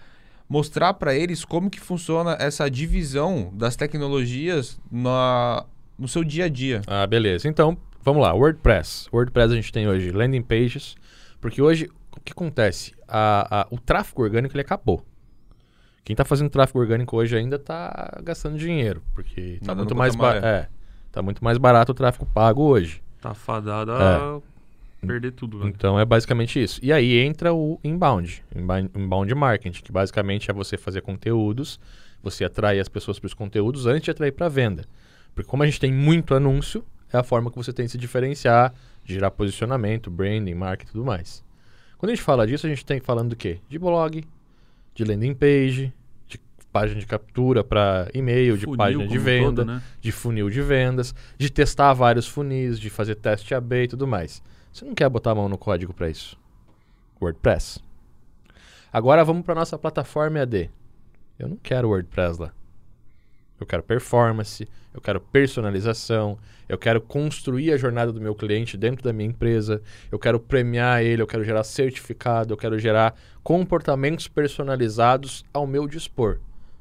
mostrar 0.47 0.95
pra 0.95 1.13
eles 1.13 1.45
como 1.45 1.69
que 1.69 1.79
funciona 1.79 2.35
essa 2.39 2.69
divisão 2.71 3.51
das 3.53 3.75
tecnologias 3.75 4.79
na, 4.91 5.63
no 5.97 6.07
seu 6.07 6.23
dia 6.23 6.45
a 6.45 6.49
dia. 6.49 6.81
Ah, 6.87 7.05
beleza. 7.05 7.47
Então, 7.47 7.77
vamos 8.03 8.23
lá. 8.23 8.33
WordPress. 8.33 9.07
WordPress 9.13 9.53
a 9.53 9.55
gente 9.55 9.71
tem 9.71 9.87
hoje 9.87 10.11
landing 10.11 10.41
pages, 10.41 10.95
porque 11.39 11.61
hoje 11.61 11.87
o 12.19 12.23
que 12.23 12.31
acontece? 12.31 12.93
A- 13.07 13.61
a- 13.61 13.67
o 13.71 13.79
tráfego 13.79 14.21
orgânico 14.23 14.53
ele 14.55 14.61
acabou. 14.61 15.03
Quem 16.03 16.15
tá 16.15 16.25
fazendo 16.25 16.49
tráfego 16.49 16.79
orgânico 16.79 17.15
hoje 17.17 17.35
ainda 17.37 17.59
tá 17.59 18.19
gastando 18.23 18.57
dinheiro, 18.57 19.03
porque 19.13 19.59
tá 19.61 19.67
Nadando 19.75 19.95
muito 19.95 19.95
mais 19.95 20.15
é, 20.43 20.67
tá 21.11 21.21
muito 21.21 21.43
mais 21.43 21.57
barato 21.57 21.91
o 21.91 21.95
tráfego 21.95 22.25
pago 22.25 22.63
hoje. 22.63 23.01
Tá 23.21 23.33
fadado 23.33 23.91
a 23.91 24.41
perder 25.05 25.31
tudo, 25.33 25.59
velho. 25.59 25.69
Então 25.69 25.99
é 25.99 26.05
basicamente 26.05 26.61
isso. 26.61 26.79
E 26.83 26.91
aí 26.91 27.17
entra 27.19 27.53
o 27.53 27.79
inbound, 27.83 28.43
inbound, 28.95 29.35
marketing, 29.35 29.81
que 29.83 29.91
basicamente 29.91 30.49
é 30.49 30.53
você 30.53 30.77
fazer 30.77 31.01
conteúdos, 31.01 31.79
você 32.23 32.43
atrair 32.43 32.79
as 32.79 32.89
pessoas 32.89 33.19
para 33.19 33.27
os 33.27 33.33
conteúdos 33.33 33.85
antes 33.85 34.03
de 34.03 34.11
atrair 34.11 34.31
para 34.31 34.47
venda. 34.49 34.85
Porque 35.35 35.49
como 35.49 35.63
a 35.63 35.65
gente 35.65 35.79
tem 35.79 35.93
muito 35.93 36.33
anúncio, 36.33 36.83
é 37.13 37.17
a 37.17 37.23
forma 37.23 37.51
que 37.51 37.57
você 37.57 37.71
tem 37.71 37.85
de 37.85 37.91
se 37.91 37.97
diferenciar, 37.97 38.73
gerar 39.05 39.31
posicionamento, 39.31 40.09
branding, 40.09 40.53
marketing 40.55 40.89
e 40.89 40.93
tudo 40.93 41.05
mais. 41.05 41.43
Quando 41.99 42.11
a 42.11 42.15
gente 42.15 42.23
fala 42.23 42.47
disso, 42.47 42.65
a 42.65 42.69
gente 42.69 42.85
tem 42.85 43.01
falando 43.01 43.31
do 43.31 43.35
quê? 43.35 43.59
De 43.67 43.77
blog, 43.77 44.23
de 44.95 45.03
landing 45.03 45.33
page, 45.33 45.93
de 46.25 46.39
página 46.71 46.97
de 46.97 47.05
captura 47.05 47.61
para 47.61 48.09
e-mail, 48.13 48.57
de 48.57 48.63
Funil 48.63 48.77
página 48.77 49.05
de 49.05 49.17
venda, 49.17 49.65
todo, 49.65 49.65
né? 49.65 49.83
de 49.99 50.11
funil 50.13 50.49
de 50.49 50.61
vendas, 50.61 51.13
de 51.37 51.51
testar 51.51 51.91
vários 51.91 52.25
funis, 52.25 52.79
de 52.79 52.89
fazer 52.89 53.15
teste 53.15 53.53
AB 53.53 53.83
e 53.83 53.87
tudo 53.89 54.07
mais. 54.07 54.41
Você 54.71 54.85
não 54.85 54.95
quer 54.95 55.09
botar 55.09 55.31
a 55.31 55.35
mão 55.35 55.49
no 55.49 55.57
código 55.57 55.93
para 55.93 56.09
isso? 56.09 56.39
WordPress. 57.21 57.81
Agora 58.93 59.25
vamos 59.25 59.43
para 59.43 59.53
nossa 59.53 59.77
plataforma 59.77 60.39
EAD. 60.39 60.69
Eu 61.37 61.49
não 61.49 61.57
quero 61.57 61.89
WordPress 61.89 62.39
lá. 62.39 62.53
Eu 63.59 63.65
quero 63.65 63.83
performance, 63.83 64.67
eu 64.93 65.01
quero 65.01 65.19
personalização, 65.19 66.37
eu 66.67 66.77
quero 66.77 67.01
construir 67.01 67.71
a 67.73 67.77
jornada 67.77 68.11
do 68.13 68.21
meu 68.21 68.33
cliente 68.33 68.77
dentro 68.77 69.03
da 69.03 69.11
minha 69.11 69.29
empresa, 69.29 69.81
eu 70.11 70.17
quero 70.17 70.39
premiar 70.39 71.03
ele, 71.03 71.21
eu 71.21 71.27
quero 71.27 71.43
gerar 71.43 71.63
certificado, 71.63 72.53
eu 72.53 72.57
quero 72.57 72.79
gerar 72.79 73.15
comportamentos 73.43 74.27
personalizados 74.27 75.45
ao 75.53 75.67
meu 75.67 75.87
dispor. 75.87 76.39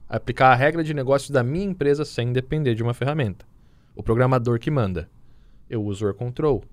Aplicar 0.09 0.53
a 0.53 0.55
regra 0.55 0.85
de 0.85 0.95
negócio 0.95 1.33
da 1.33 1.43
minha 1.43 1.67
empresa 1.67 2.05
sem 2.05 2.33
depender 2.33 2.75
de 2.75 2.83
uma 2.83 2.95
ferramenta. 2.95 3.45
O 3.95 4.03
programador 4.03 4.59
que 4.59 4.71
manda. 4.71 5.09
Eu 5.69 5.83
uso 5.83 6.05
o 6.05 6.09
Work 6.09 6.19
Control. 6.19 6.65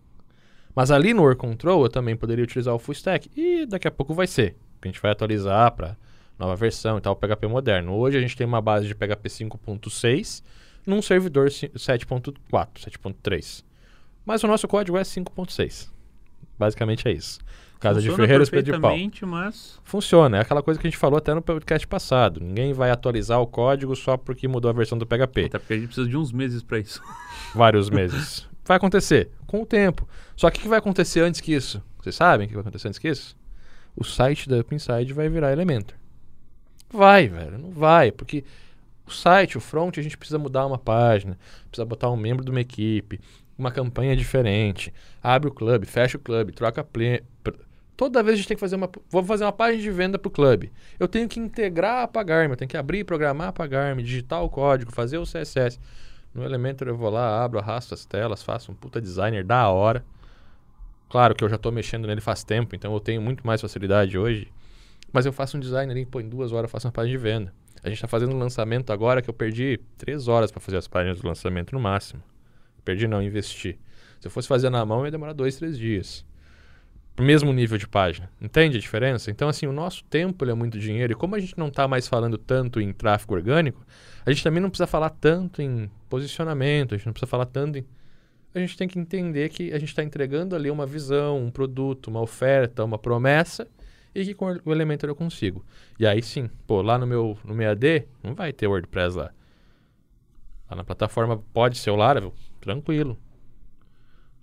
Mas 0.76 0.92
ali 0.92 1.14
no 1.14 1.24
Work 1.24 1.42
Control 1.42 1.84
eu 1.84 1.90
também 1.90 2.16
poderia 2.16 2.44
utilizar 2.44 2.74
o 2.74 2.80
Full 2.80 2.94
Stack. 2.94 3.30
E 3.36 3.66
daqui 3.66 3.88
a 3.88 3.92
pouco 3.92 4.14
vai 4.14 4.28
ser. 4.28 4.56
A 4.82 4.88
gente 4.88 5.02
vai 5.02 5.12
atualizar 5.12 5.72
para 5.72 5.98
nova 6.38 6.56
versão 6.56 6.98
e 6.98 7.02
tal, 7.02 7.16
PHP 7.16 7.48
moderno. 7.48 7.94
Hoje 7.96 8.18
a 8.18 8.22
gente 8.22 8.36
tem 8.36 8.46
uma 8.46 8.62
base 8.62 8.88
de 8.88 8.96
PHP 8.96 9.30
5.6 9.30 10.44
num 10.86 11.02
servidor 11.02 11.50
ci- 11.52 11.70
7.4, 11.70 12.34
7.3. 12.52 13.64
Mas 14.26 14.44
o 14.44 14.48
nosso 14.48 14.68
código 14.68 14.98
é 14.98 15.02
5.6. 15.02 15.90
Basicamente 16.58 17.08
é 17.08 17.12
isso. 17.12 17.40
Casa 17.80 18.00
de 18.02 18.08
Funciona 18.08 18.24
Ferreiros, 18.28 18.50
Pedro 18.50 18.74
de 18.74 18.80
Pau. 18.80 18.92
mas 19.28 19.80
Funciona, 19.84 20.38
é 20.38 20.42
aquela 20.42 20.64
coisa 20.64 20.80
que 20.80 20.88
a 20.88 20.90
gente 20.90 20.98
falou 20.98 21.18
até 21.18 21.34
no 21.34 21.42
podcast 21.42 21.86
passado. 21.86 22.40
Ninguém 22.40 22.74
vai 22.74 22.90
atualizar 22.90 23.40
o 23.42 23.46
código 23.46 23.96
só 23.96 24.16
porque 24.18 24.48
mudou 24.48 24.70
a 24.70 24.74
versão 24.74 24.98
do 24.98 25.06
PHP. 25.06 25.46
até 25.46 25.60
porque 25.60 25.74
a 25.74 25.78
gente 25.78 25.88
precisa 25.88 26.08
de 26.08 26.18
uns 26.18 26.32
meses 26.32 26.64
pra 26.64 26.80
isso. 26.80 27.02
Vários 27.54 27.90
meses. 27.90 28.48
Vai 28.64 28.78
acontecer 28.78 29.30
com 29.46 29.62
o 29.62 29.66
tempo. 29.66 30.08
Só 30.36 30.50
que 30.50 30.60
o 30.60 30.62
que 30.64 30.68
vai 30.68 30.80
acontecer 30.80 31.20
antes 31.22 31.42
que 31.42 31.54
isso? 31.54 31.84
Vocês 32.02 32.16
sabem 32.16 32.46
o 32.46 32.48
que 32.48 32.56
vai 32.56 32.62
acontecer 32.62 32.88
antes 32.88 32.98
que 33.00 33.10
isso? 33.10 33.36
O 33.96 34.04
site 34.04 34.50
da 34.50 34.58
UpInside 34.58 35.14
vai 35.14 35.30
virar 35.30 35.52
Elementor. 35.52 35.96
Vai, 36.90 37.28
velho, 37.28 37.58
não 37.58 37.72
vai, 37.72 38.12
porque 38.12 38.44
o 39.06 39.12
site, 39.12 39.58
o 39.58 39.62
front, 39.62 39.98
a 39.98 40.02
gente 40.02 40.18
precisa 40.18 40.40
mudar 40.40 40.66
uma 40.66 40.78
página, 40.78 41.38
precisa 41.70 41.86
botar 41.86 42.10
um 42.10 42.18
membro 42.18 42.44
de 42.46 42.52
uma 42.52 42.62
equipe, 42.62 43.20
uma 43.58 43.72
campanha 43.72 44.16
diferente, 44.16 44.94
abre 45.22 45.50
o 45.50 45.54
clube, 45.54 45.86
fecha 45.86 46.18
o 46.18 46.20
clube, 46.20 46.52
troca 46.52 46.84
pr- 46.84 47.22
Toda 47.98 48.22
vez 48.22 48.34
a 48.34 48.38
gente 48.38 48.48
tem 48.50 48.58
que 48.58 48.62
fazer 48.62 48.76
uma. 48.76 48.90
Vou 49.10 49.24
fazer 49.24 49.46
uma 49.46 49.54
página 49.54 49.82
de 49.82 49.90
venda 49.90 50.20
para 50.20 50.28
o 50.28 50.32
clube. 50.32 50.70
Eu 51.00 51.08
tenho 51.08 51.30
que 51.30 51.40
integrar 51.40 52.04
a 52.04 52.08
Pagarme, 52.08 52.54
eu 52.54 52.58
tenho 52.58 52.68
que 52.68 52.76
abrir, 52.76 53.06
programar 53.06 53.48
a 53.48 53.54
Pagarme, 53.54 54.04
digitar 54.04 54.44
o 54.44 54.50
código, 54.50 54.92
fazer 54.92 55.18
o 55.18 55.26
CSS. 55.26 55.80
No 56.34 56.44
Elementor 56.44 56.90
eu 56.90 56.98
vou 56.98 57.10
lá, 57.10 57.42
abro, 57.42 57.58
arrasto 57.58 57.94
as 57.94 58.04
telas, 58.06 58.44
faço 58.44 58.70
um 58.72 58.76
puta 58.76 59.00
designer 59.00 59.46
da 59.46 59.70
hora. 59.70 60.04
Claro 61.10 61.34
que 61.34 61.44
eu 61.44 61.50
já 61.50 61.56
estou 61.56 61.72
mexendo 61.72 62.08
nele 62.08 62.20
faz 62.20 62.44
tempo, 62.44 62.76
então 62.76 62.94
eu 62.94 63.00
tenho 63.00 63.22
muito 63.22 63.46
mais 63.48 63.62
facilidade 63.62 64.18
hoje. 64.18 64.52
Mas 65.16 65.26
eu 65.26 65.32
faço 65.32 65.56
um 65.56 65.62
design 65.62 65.90
ali, 65.90 66.06
pô, 66.06 66.20
em 66.20 66.28
duas 66.28 66.52
horas 66.52 66.66
eu 66.66 66.70
faço 66.70 66.88
uma 66.88 66.92
página 66.92 67.18
de 67.18 67.24
venda. 67.24 67.54
A 67.82 67.88
gente 67.88 68.00
está 68.00 68.06
fazendo 68.06 68.36
um 68.36 68.38
lançamento 68.38 68.92
agora 68.92 69.22
que 69.22 69.30
eu 69.30 69.34
perdi 69.34 69.80
três 69.98 70.28
horas 70.28 70.52
para 70.52 70.60
fazer 70.60 70.76
as 70.76 70.90
páginas 70.90 71.22
do 71.22 71.26
lançamento 71.26 71.72
no 71.72 71.80
máximo. 71.80 72.22
Perdi 72.84 73.08
não, 73.08 73.24
investi. 73.24 73.80
Se 74.20 74.28
eu 74.28 74.30
fosse 74.30 74.46
fazer 74.46 74.70
na 74.70 74.86
mão, 74.86 75.06
ia 75.06 75.12
demorar 75.12 75.32
dois, 75.32 75.56
três 75.56 75.78
dias. 75.78 76.26
Mesmo 77.18 77.54
nível 77.54 77.78
de 77.78 77.88
página. 77.88 78.30
Entende 78.42 78.76
a 78.76 78.80
diferença? 78.82 79.32
Então, 79.32 79.48
assim, 79.48 79.66
o 79.66 79.72
nosso 79.72 80.04
tempo 80.04 80.44
é 80.44 80.54
muito 80.54 80.78
dinheiro. 80.78 81.14
E 81.14 81.16
como 81.16 81.34
a 81.34 81.40
gente 81.40 81.58
não 81.58 81.70
está 81.70 81.88
mais 81.88 82.10
falando 82.10 82.38
tanto 82.38 82.82
em 82.82 82.92
tráfego 82.92 83.36
orgânico, 83.36 83.86
a 84.26 84.32
gente 84.34 84.44
também 84.44 84.62
não 84.62 84.70
precisa 84.70 84.86
falar 84.86 85.12
tanto 85.12 85.62
em 85.62 85.90
posicionamento, 86.10 86.94
a 86.94 86.98
gente 86.98 87.06
não 87.06 87.14
precisa 87.14 87.30
falar 87.30 87.46
tanto 87.46 87.80
em. 87.80 87.86
A 88.54 88.60
gente 88.60 88.76
tem 88.76 88.86
que 88.86 89.00
entender 89.00 89.48
que 89.48 89.72
a 89.72 89.80
gente 89.80 89.90
está 89.90 90.04
entregando 90.04 90.58
ali 90.58 90.70
uma 90.70 90.86
visão, 90.86 91.42
um 91.42 91.50
produto, 91.50 92.08
uma 92.08 92.20
oferta, 92.20 92.84
uma 92.84 93.00
promessa, 93.00 93.66
e 94.16 94.26
que 94.26 94.34
com 94.34 94.58
o 94.64 94.72
Elementor 94.72 95.10
eu 95.10 95.16
consigo. 95.16 95.64
E 96.00 96.08
aí 96.08 96.24
sim, 96.24 96.50
pô, 96.66 96.82
lá 96.82 96.98
no 96.98 97.06
meu, 97.06 97.38
no 97.44 97.54
meu 97.54 97.70
AD, 97.70 98.08
não 98.24 98.34
vai 98.34 98.54
ter 98.54 98.66
WordPress 98.66 99.18
lá. 99.18 99.32
Lá 100.70 100.78
na 100.78 100.84
plataforma 100.84 101.38
pode 101.54 101.78
ser 101.78 101.92
o 101.92 101.96
Laravel, 101.98 102.34
tranquilo. 102.62 103.18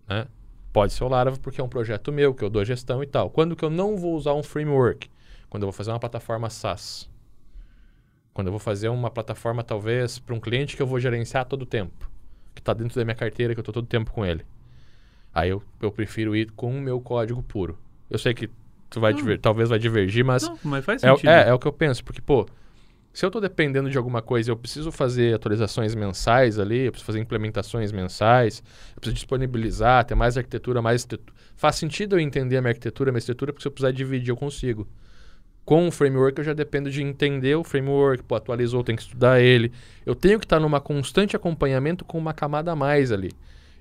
Né? 0.06 0.26
Pode 0.72 0.92
ser 0.92 1.04
o 1.04 1.08
Laravel 1.08 1.40
porque 1.40 1.60
é 1.60 1.64
um 1.64 1.68
projeto 1.68 2.12
meu, 2.12 2.34
que 2.34 2.44
eu 2.44 2.50
dou 2.50 2.64
gestão 2.64 3.02
e 3.02 3.06
tal. 3.06 3.30
Quando 3.30 3.56
que 3.56 3.64
eu 3.64 3.70
não 3.70 3.96
vou 3.96 4.14
usar 4.14 4.34
um 4.34 4.42
framework? 4.42 5.10
Quando 5.48 5.62
eu 5.62 5.66
vou 5.66 5.72
fazer 5.72 5.90
uma 5.90 6.00
plataforma 6.00 6.50
SaaS. 6.50 7.10
Quando 8.34 8.48
eu 8.48 8.52
vou 8.52 8.60
fazer 8.60 8.88
uma 8.88 9.10
plataforma, 9.10 9.62
talvez, 9.62 10.18
para 10.18 10.34
um 10.34 10.40
cliente 10.40 10.76
que 10.76 10.82
eu 10.82 10.86
vou 10.86 11.00
gerenciar 11.00 11.46
todo 11.46 11.62
o 11.62 11.66
tempo. 11.66 12.10
Que 12.54 12.60
está 12.60 12.72
dentro 12.72 12.96
da 12.96 13.04
minha 13.04 13.14
carteira, 13.14 13.54
que 13.54 13.60
eu 13.60 13.62
estou 13.62 13.72
todo 13.74 13.84
o 13.84 13.88
tempo 13.88 14.12
com 14.12 14.24
ele. 14.24 14.44
Aí 15.34 15.50
eu, 15.50 15.62
eu 15.80 15.90
prefiro 15.90 16.36
ir 16.36 16.50
com 16.52 16.76
o 16.76 16.80
meu 16.80 17.00
código 17.00 17.42
puro. 17.42 17.78
Eu 18.08 18.18
sei 18.18 18.34
que 18.34 18.50
tu 18.94 19.00
vai 19.00 19.12
diver- 19.14 19.38
talvez 19.40 19.68
vai 19.68 19.78
divergir, 19.78 20.24
mas 20.24 20.42
Não, 20.42 20.58
mas 20.64 20.84
faz 20.84 21.02
é, 21.02 21.10
o- 21.12 21.16
sentido. 21.16 21.30
é, 21.30 21.48
é 21.48 21.52
o 21.54 21.58
que 21.58 21.66
eu 21.66 21.72
penso, 21.72 22.04
porque, 22.04 22.20
pô, 22.20 22.46
se 23.12 23.26
eu 23.26 23.30
tô 23.30 23.40
dependendo 23.40 23.90
de 23.90 23.98
alguma 23.98 24.22
coisa, 24.22 24.50
eu 24.50 24.56
preciso 24.56 24.90
fazer 24.90 25.34
atualizações 25.34 25.94
mensais 25.94 26.58
ali, 26.58 26.86
eu 26.86 26.92
preciso 26.92 27.06
fazer 27.06 27.18
implementações 27.20 27.92
mensais, 27.92 28.62
eu 28.94 29.00
preciso 29.00 29.14
disponibilizar, 29.14 30.04
ter 30.04 30.14
mais 30.14 30.36
arquitetura, 30.38 30.80
mais. 30.80 31.06
Faz 31.56 31.76
sentido 31.76 32.16
eu 32.16 32.20
entender 32.20 32.56
a 32.56 32.60
minha 32.62 32.70
arquitetura, 32.70 33.10
a 33.10 33.12
minha 33.12 33.18
arquitetura, 33.18 33.52
porque 33.52 33.62
se 33.62 33.68
eu 33.68 33.72
precisar 33.72 33.90
dividir, 33.92 34.30
eu 34.30 34.36
consigo. 34.36 34.88
Com 35.64 35.86
o 35.86 35.92
framework, 35.92 36.38
eu 36.38 36.44
já 36.44 36.52
dependo 36.54 36.90
de 36.90 37.02
entender 37.02 37.54
o 37.54 37.62
framework, 37.62 38.24
pô, 38.24 38.34
atualizou, 38.34 38.80
eu 38.80 38.84
tenho 38.84 38.96
que 38.96 39.04
estudar 39.04 39.40
ele. 39.40 39.70
Eu 40.04 40.14
tenho 40.14 40.38
que 40.40 40.44
estar 40.44 40.58
numa 40.58 40.80
constante 40.80 41.36
acompanhamento 41.36 42.04
com 42.04 42.18
uma 42.18 42.32
camada 42.34 42.72
a 42.72 42.76
mais 42.76 43.12
ali. 43.12 43.30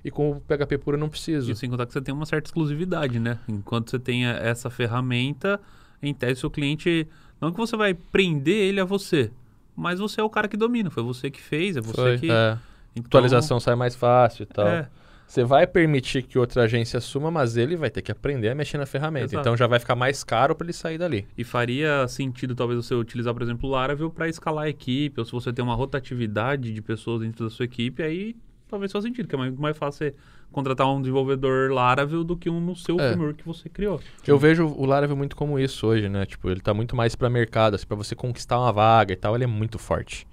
E 0.04 0.10
com 0.10 0.32
o 0.32 0.40
PHP 0.40 0.78
puro 0.78 0.96
eu 0.96 1.00
não 1.00 1.08
preciso. 1.08 1.50
E 1.50 1.56
sem 1.56 1.70
contar 1.70 1.86
que 1.86 1.92
você 1.92 2.00
tem 2.00 2.14
uma 2.14 2.26
certa 2.26 2.48
exclusividade, 2.48 3.18
né? 3.20 3.38
Enquanto 3.48 3.90
você 3.90 3.98
tenha 3.98 4.30
essa 4.32 4.68
ferramenta, 4.68 5.60
em 6.02 6.12
tese, 6.12 6.40
seu 6.40 6.50
cliente. 6.50 7.06
Não 7.40 7.52
que 7.52 7.58
você 7.58 7.76
vai 7.76 7.94
prender 7.94 8.54
ele 8.54 8.80
a 8.80 8.84
você, 8.84 9.30
mas 9.74 9.98
você 9.98 10.20
é 10.20 10.24
o 10.24 10.30
cara 10.30 10.48
que 10.48 10.56
domina. 10.56 10.90
Foi 10.90 11.02
você 11.02 11.30
que 11.30 11.40
fez, 11.40 11.76
é 11.76 11.80
você 11.80 12.00
Foi, 12.00 12.18
que. 12.18 12.30
é. 12.30 12.58
Então, 12.94 13.06
Atualização 13.06 13.58
sai 13.58 13.74
mais 13.74 13.94
fácil 13.94 14.42
e 14.42 14.46
tal. 14.46 14.66
É, 14.66 14.86
Você 15.26 15.44
vai 15.44 15.66
permitir 15.66 16.24
que 16.24 16.38
outra 16.38 16.64
agência 16.64 16.98
assuma, 16.98 17.30
mas 17.30 17.56
ele 17.56 17.74
vai 17.74 17.88
ter 17.88 18.02
que 18.02 18.12
aprender 18.12 18.50
a 18.50 18.54
mexer 18.54 18.76
na 18.76 18.84
ferramenta. 18.84 19.26
Exato. 19.26 19.40
Então 19.40 19.56
já 19.56 19.66
vai 19.66 19.78
ficar 19.78 19.96
mais 19.96 20.22
caro 20.22 20.54
para 20.54 20.66
ele 20.66 20.74
sair 20.74 20.98
dali. 20.98 21.26
E 21.38 21.42
faria 21.42 22.06
sentido, 22.06 22.54
talvez, 22.54 22.84
você 22.84 22.94
utilizar, 22.94 23.32
por 23.32 23.42
exemplo, 23.42 23.66
o 23.66 23.72
Laravel 23.72 24.10
para 24.10 24.28
escalar 24.28 24.64
a 24.64 24.68
equipe, 24.68 25.18
ou 25.18 25.24
se 25.24 25.32
você 25.32 25.50
tem 25.50 25.64
uma 25.64 25.74
rotatividade 25.74 26.70
de 26.70 26.82
pessoas 26.82 27.22
dentro 27.22 27.46
da 27.46 27.50
sua 27.50 27.64
equipe, 27.64 28.02
aí 28.02 28.36
talvez 28.72 28.90
faça 28.90 29.06
sentido, 29.06 29.28
que 29.28 29.34
é 29.34 29.38
mais, 29.38 29.54
mais 29.54 29.76
fácil 29.78 29.98
você 29.98 30.14
contratar 30.50 30.90
um 30.92 31.00
desenvolvedor 31.00 31.70
Laravel 31.72 32.24
do 32.24 32.36
que 32.36 32.50
um 32.50 32.60
no 32.60 32.74
seu 32.74 32.98
É. 33.00 33.10
framework 33.10 33.38
que 33.42 33.46
você 33.46 33.68
criou. 33.68 34.00
Eu 34.26 34.38
vejo 34.38 34.66
o 34.66 34.84
Laravel 34.84 35.16
muito 35.16 35.36
como 35.36 35.58
isso 35.58 35.86
hoje, 35.86 36.08
né? 36.08 36.26
Tipo, 36.26 36.50
ele 36.50 36.60
tá 36.60 36.74
muito 36.74 36.96
mais 36.96 37.14
para 37.14 37.30
mercado, 37.30 37.74
assim, 37.74 37.86
para 37.86 37.96
você 37.96 38.14
conquistar 38.14 38.58
uma 38.58 38.72
vaga 38.72 39.12
e 39.12 39.16
tal, 39.16 39.34
ele 39.34 39.44
é 39.44 39.46
muito 39.46 39.78
forte. 39.78 40.26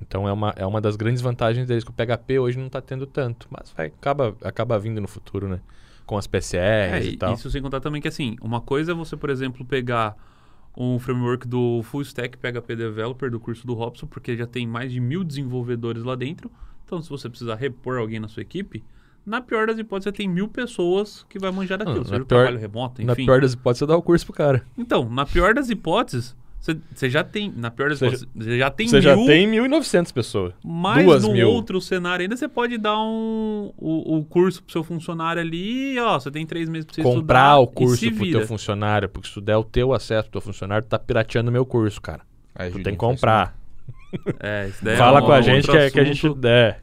Então 0.00 0.28
é 0.28 0.32
uma, 0.32 0.54
é 0.56 0.64
uma 0.64 0.80
das 0.80 0.94
grandes 0.94 1.20
vantagens 1.20 1.66
deles 1.66 1.82
que 1.82 1.90
o 1.90 1.92
PHP 1.92 2.38
hoje 2.38 2.56
não 2.58 2.68
tá 2.68 2.80
tendo 2.80 3.04
tanto, 3.06 3.48
mas 3.50 3.72
vai 3.76 3.86
acaba 3.86 4.36
acaba 4.44 4.78
vindo 4.78 5.00
no 5.00 5.08
futuro, 5.08 5.48
né? 5.48 5.60
Com 6.06 6.16
as 6.16 6.26
PCRs 6.26 6.56
É, 6.58 7.02
e 7.04 7.14
e 7.14 7.16
tal. 7.16 7.34
isso 7.34 7.50
sem 7.50 7.60
contar 7.60 7.80
também 7.80 8.00
que, 8.00 8.06
assim, 8.08 8.36
uma 8.40 8.60
coisa 8.60 8.92
é 8.92 8.94
você, 8.94 9.16
por 9.16 9.28
exemplo, 9.28 9.64
pegar 9.64 10.14
um 10.80 10.98
framework 10.98 11.46
do 11.48 11.82
Full 11.82 12.02
Stack 12.02 12.38
PHP 12.38 12.76
Developer 12.76 13.28
do 13.30 13.40
curso 13.40 13.66
do 13.66 13.74
Robson, 13.74 14.06
porque 14.06 14.36
já 14.36 14.46
tem 14.46 14.64
mais 14.66 14.92
de 14.92 15.00
mil 15.00 15.24
desenvolvedores 15.24 16.04
lá 16.04 16.14
dentro. 16.14 16.48
Então, 16.84 17.02
se 17.02 17.10
você 17.10 17.28
precisar 17.28 17.56
repor 17.56 17.98
alguém 17.98 18.20
na 18.20 18.28
sua 18.28 18.42
equipe, 18.42 18.84
na 19.26 19.40
pior 19.40 19.66
das 19.66 19.76
hipóteses, 19.78 20.04
você 20.04 20.12
tem 20.12 20.28
mil 20.28 20.46
pessoas 20.48 21.26
que 21.28 21.38
vai 21.38 21.50
manjar 21.50 21.78
daquilo, 21.78 22.02
Ah, 22.02 22.04
seja 22.04 22.18
na 22.20 22.24
pior- 22.24 22.44
trabalho 22.44 22.58
remoto, 22.60 23.02
Na 23.04 23.12
enfim. 23.12 23.24
pior 23.26 23.40
das 23.40 23.54
hipóteses, 23.54 23.78
você 23.80 23.86
dá 23.86 23.96
o 23.96 24.02
curso 24.02 24.24
pro 24.24 24.34
cara. 24.34 24.64
Então, 24.78 25.08
na 25.10 25.26
pior 25.26 25.52
das 25.52 25.68
hipóteses, 25.68 26.36
você 26.60 27.08
já 27.08 27.24
tem, 27.24 27.52
na 27.56 27.70
pior 27.70 27.88
das 27.88 27.98
Você 28.00 28.06
hipóteses, 28.06 28.28
você 28.34 28.58
já 28.58 28.70
tem 28.70 28.88
você 28.88 28.96
mil, 28.96 29.02
já 29.02 29.14
tem 29.16 29.50
1.900 29.50 30.12
pessoas. 30.12 30.52
mas 30.64 31.04
duas 31.04 31.22
no 31.22 31.32
mil. 31.32 31.48
outro 31.48 31.80
cenário 31.80 32.22
ainda 32.24 32.36
você 32.36 32.48
pode 32.48 32.76
dar 32.76 32.98
um, 32.98 33.72
o, 33.76 34.18
o 34.18 34.24
curso 34.24 34.62
pro 34.62 34.72
seu 34.72 34.84
funcionário 34.84 35.40
ali, 35.40 35.94
e, 35.94 35.98
ó, 36.00 36.18
você 36.18 36.30
tem 36.30 36.44
três 36.44 36.68
meses 36.68 36.84
pra 36.84 36.94
você 36.94 37.00
estudar 37.02 37.20
Comprar 37.20 37.58
o 37.58 37.66
curso 37.66 38.12
pro 38.12 38.30
teu 38.30 38.46
funcionário, 38.46 39.08
porque 39.08 39.28
se 39.28 39.34
tu 39.34 39.40
der 39.40 39.56
o 39.56 39.64
teu 39.64 39.92
acesso 39.94 40.24
pro 40.28 40.40
teu 40.40 40.40
funcionário, 40.40 40.84
tu 40.84 40.88
tá 40.90 40.98
pirateando 40.98 41.50
meu 41.50 41.64
curso, 41.64 42.00
cara. 42.02 42.20
Aí, 42.54 42.70
Tu 42.70 42.82
tem 42.82 42.92
que 42.92 42.98
comprar. 42.98 43.56
É, 44.40 44.68
isso 44.68 44.84
daí 44.84 44.94
é 44.94 44.96
Fala 44.96 45.22
um 45.22 45.26
com 45.26 45.32
a 45.32 45.40
gente 45.40 45.68
que, 45.68 45.76
é- 45.76 45.90
que 45.90 46.00
a 46.00 46.04
gente 46.04 46.34
der. 46.34 46.82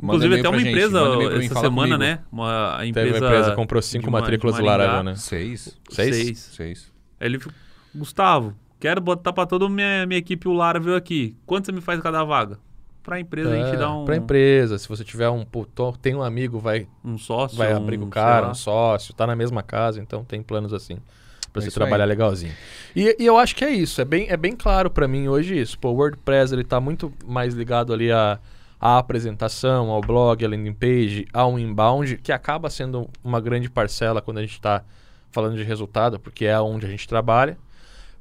Manda 0.00 0.16
Inclusive, 0.26 0.40
até 0.40 0.48
uma 0.50 0.58
gente, 0.58 0.68
empresa 0.68 1.00
essa 1.42 1.60
semana, 1.60 1.70
comigo. 1.70 1.96
né? 1.98 2.18
Uma 2.30 2.74
a 2.74 2.78
Teve 2.78 2.88
empresa. 2.90 3.10
uma 3.18 3.26
empresa 3.26 3.50
que 3.50 3.56
comprou 3.56 3.80
cinco 3.82 4.10
matrículas 4.10 4.56
de 4.56 4.60
do. 4.60 4.66
Laravel, 4.66 5.02
né? 5.02 5.14
Seis? 5.16 5.78
Seis? 5.88 6.14
Seis. 6.16 6.38
Seis. 6.38 6.92
Aí 7.18 7.26
Ele, 7.28 7.38
falou, 7.38 7.54
Gustavo, 7.94 8.54
quero 8.86 9.00
botar 9.00 9.32
pra 9.32 9.44
toda 9.46 9.66
a 9.66 9.68
minha, 9.68 10.06
minha 10.06 10.18
equipe 10.18 10.46
o 10.46 10.52
Laravel 10.52 10.94
aqui. 10.94 11.36
Quanto 11.44 11.66
você 11.66 11.72
me 11.72 11.80
faz 11.80 12.00
cada 12.00 12.22
vaga? 12.22 12.56
Pra 13.02 13.18
empresa 13.18 13.52
a 13.52 13.56
gente 13.56 13.74
É, 13.74 13.76
dá 13.76 13.92
um, 13.92 14.04
Pra 14.04 14.16
empresa, 14.16 14.78
se 14.78 14.88
você 14.88 15.02
tiver 15.02 15.28
um... 15.28 15.44
tem 16.00 16.14
um 16.14 16.22
amigo, 16.22 16.60
vai, 16.60 16.86
um 17.04 17.18
sócio. 17.18 17.58
vai 17.58 17.74
um, 17.74 17.78
abrir 17.78 17.98
com 17.98 18.04
o 18.04 18.10
cara, 18.10 18.48
um 18.48 18.54
sócio, 18.54 19.12
tá 19.12 19.26
na 19.26 19.34
mesma 19.34 19.62
casa, 19.62 20.00
então 20.00 20.24
tem 20.24 20.40
planos 20.40 20.72
assim. 20.72 20.98
Pra 21.52 21.62
É 21.62 21.64
você 21.64 21.70
trabalhar 21.72 22.04
aí. 22.04 22.08
legalzinho. 22.08 22.52
E, 22.94 23.16
e 23.18 23.26
eu 23.26 23.36
acho 23.38 23.56
que 23.56 23.64
é 23.64 23.70
isso, 23.70 24.00
é 24.00 24.04
bem, 24.04 24.26
é 24.28 24.36
bem 24.36 24.54
claro 24.54 24.88
pra 24.88 25.08
mim 25.08 25.26
hoje 25.26 25.58
isso. 25.58 25.78
Pô, 25.78 25.90
o 25.90 25.94
WordPress 25.96 26.52
ele 26.52 26.64
tá 26.64 26.80
muito 26.80 27.12
mais 27.26 27.54
ligado 27.54 27.92
ali 27.92 28.12
a 28.12 28.38
à 28.78 28.98
apresentação, 28.98 29.90
ao 29.90 30.02
blog, 30.02 30.44
à 30.44 30.48
landing 30.48 30.74
page, 30.74 31.26
ao 31.32 31.58
inbound, 31.58 32.18
que 32.18 32.30
acaba 32.30 32.68
sendo 32.68 33.08
uma 33.24 33.40
grande 33.40 33.70
parcela 33.70 34.20
quando 34.20 34.36
a 34.38 34.42
gente 34.42 34.52
está 34.52 34.84
falando 35.30 35.56
de 35.56 35.62
resultado, 35.62 36.20
porque 36.20 36.44
é 36.44 36.60
onde 36.60 36.84
a 36.84 36.88
gente 36.88 37.08
trabalha. 37.08 37.56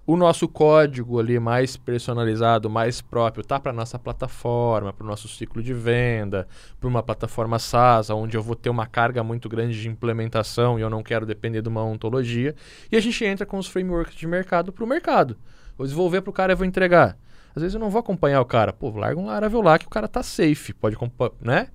O 0.08 0.16
nosso 0.16 0.48
código 0.48 1.20
ali 1.20 1.40
mais 1.40 1.76
personalizado, 1.76 2.70
mais 2.70 3.02
próprio, 3.02 3.44
tá 3.44 3.60
para 3.60 3.74
nossa 3.74 3.98
plataforma, 3.98 4.94
para 4.94 5.04
o 5.04 5.08
nosso 5.08 5.28
ciclo 5.28 5.64
de 5.64 5.74
venda, 5.74 6.48
para 6.80 6.88
uma 6.88 7.02
plataforma 7.02 7.58
SaaS, 7.58 8.12
onde 8.12 8.38
eu 8.38 8.44
vou 8.44 8.56
ter 8.56 8.70
uma 8.70 8.86
carga 8.86 9.24
muito 9.24 9.50
grande 9.50 9.82
de 9.82 9.90
implementação 9.90 10.78
e 10.78 10.84
eu 10.84 10.92
não 10.92 11.02
quero 11.02 11.26
depender 11.26 11.64
de 11.64 11.70
uma 11.70 11.84
ontologia. 11.84 12.54
E 12.92 12.96
a 12.96 13.00
gente 13.00 13.26
entra 13.26 13.48
com 13.48 13.58
os 13.58 13.66
frameworks 13.66 14.14
de 14.14 14.28
mercado 14.28 14.72
para 14.72 14.84
o 14.84 14.88
mercado. 14.88 15.36
Vou 15.76 15.88
desenvolver 15.88 16.22
para 16.22 16.30
o 16.30 16.34
cara 16.34 16.54
e 16.54 16.56
vou 16.56 16.68
entregar. 16.68 17.18
Às 17.56 17.64
vezes 17.64 17.74
eu 17.74 17.80
não 17.80 17.90
vou 17.90 18.00
acompanhar 18.00 18.42
o 18.42 18.46
cara. 18.46 18.72
Pô, 18.72 18.92
larga 18.92 19.20
um 19.20 19.26
Laravel 19.26 19.62
lá 19.62 19.80
que 19.80 19.88
o 19.88 19.90
cara 19.90 20.08
tá 20.08 20.22
safe. 20.22 20.72
Pode, 20.72 20.96
né? 21.42 21.70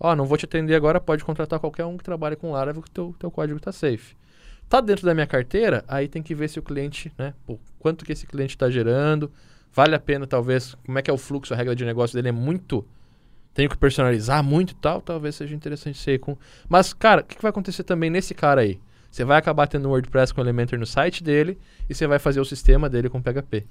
Ó, 0.00 0.16
não 0.16 0.24
vou 0.24 0.38
te 0.38 0.46
atender 0.46 0.74
agora, 0.74 0.98
pode 0.98 1.22
contratar 1.22 1.60
qualquer 1.60 1.84
um 1.84 1.98
que 1.98 2.04
trabalhe 2.04 2.34
com 2.34 2.50
Laravel 2.50 2.80
que 2.80 2.90
teu, 2.90 3.14
teu 3.18 3.30
código 3.30 3.60
tá 3.60 3.72
safe. 3.72 4.16
Tá 4.68 4.80
dentro 4.80 5.04
da 5.06 5.14
minha 5.14 5.26
carteira, 5.26 5.84
aí 5.86 6.08
tem 6.08 6.22
que 6.22 6.34
ver 6.34 6.48
se 6.48 6.58
o 6.58 6.62
cliente, 6.62 7.12
né? 7.18 7.34
Pô, 7.46 7.58
quanto 7.78 8.04
que 8.04 8.12
esse 8.12 8.26
cliente 8.26 8.54
está 8.56 8.68
gerando. 8.70 9.30
Vale 9.72 9.94
a 9.94 9.98
pena, 10.00 10.26
talvez, 10.26 10.74
como 10.86 10.98
é 10.98 11.02
que 11.02 11.10
é 11.10 11.14
o 11.14 11.18
fluxo, 11.18 11.52
a 11.52 11.56
regra 11.56 11.74
de 11.74 11.84
negócio 11.84 12.14
dele 12.16 12.28
é 12.28 12.32
muito... 12.32 12.86
Tenho 13.52 13.68
que 13.70 13.76
personalizar 13.76 14.42
muito 14.42 14.72
e 14.72 14.74
tal, 14.74 15.00
talvez 15.00 15.34
seja 15.36 15.54
interessante 15.54 15.96
ser 15.98 16.18
com... 16.18 16.36
Mas, 16.68 16.92
cara, 16.92 17.20
o 17.20 17.24
que, 17.24 17.36
que 17.36 17.42
vai 17.42 17.50
acontecer 17.50 17.84
também 17.84 18.10
nesse 18.10 18.34
cara 18.34 18.62
aí? 18.62 18.80
Você 19.10 19.24
vai 19.24 19.38
acabar 19.38 19.68
tendo 19.68 19.86
um 19.86 19.92
WordPress 19.92 20.34
com 20.34 20.40
Elementor 20.40 20.76
no 20.78 20.86
site 20.86 21.22
dele 21.22 21.56
e 21.88 21.94
você 21.94 22.04
vai 22.06 22.18
fazer 22.18 22.40
o 22.40 22.44
sistema 22.44 22.88
dele 22.88 23.08
com 23.08 23.22
PHP. 23.22 23.64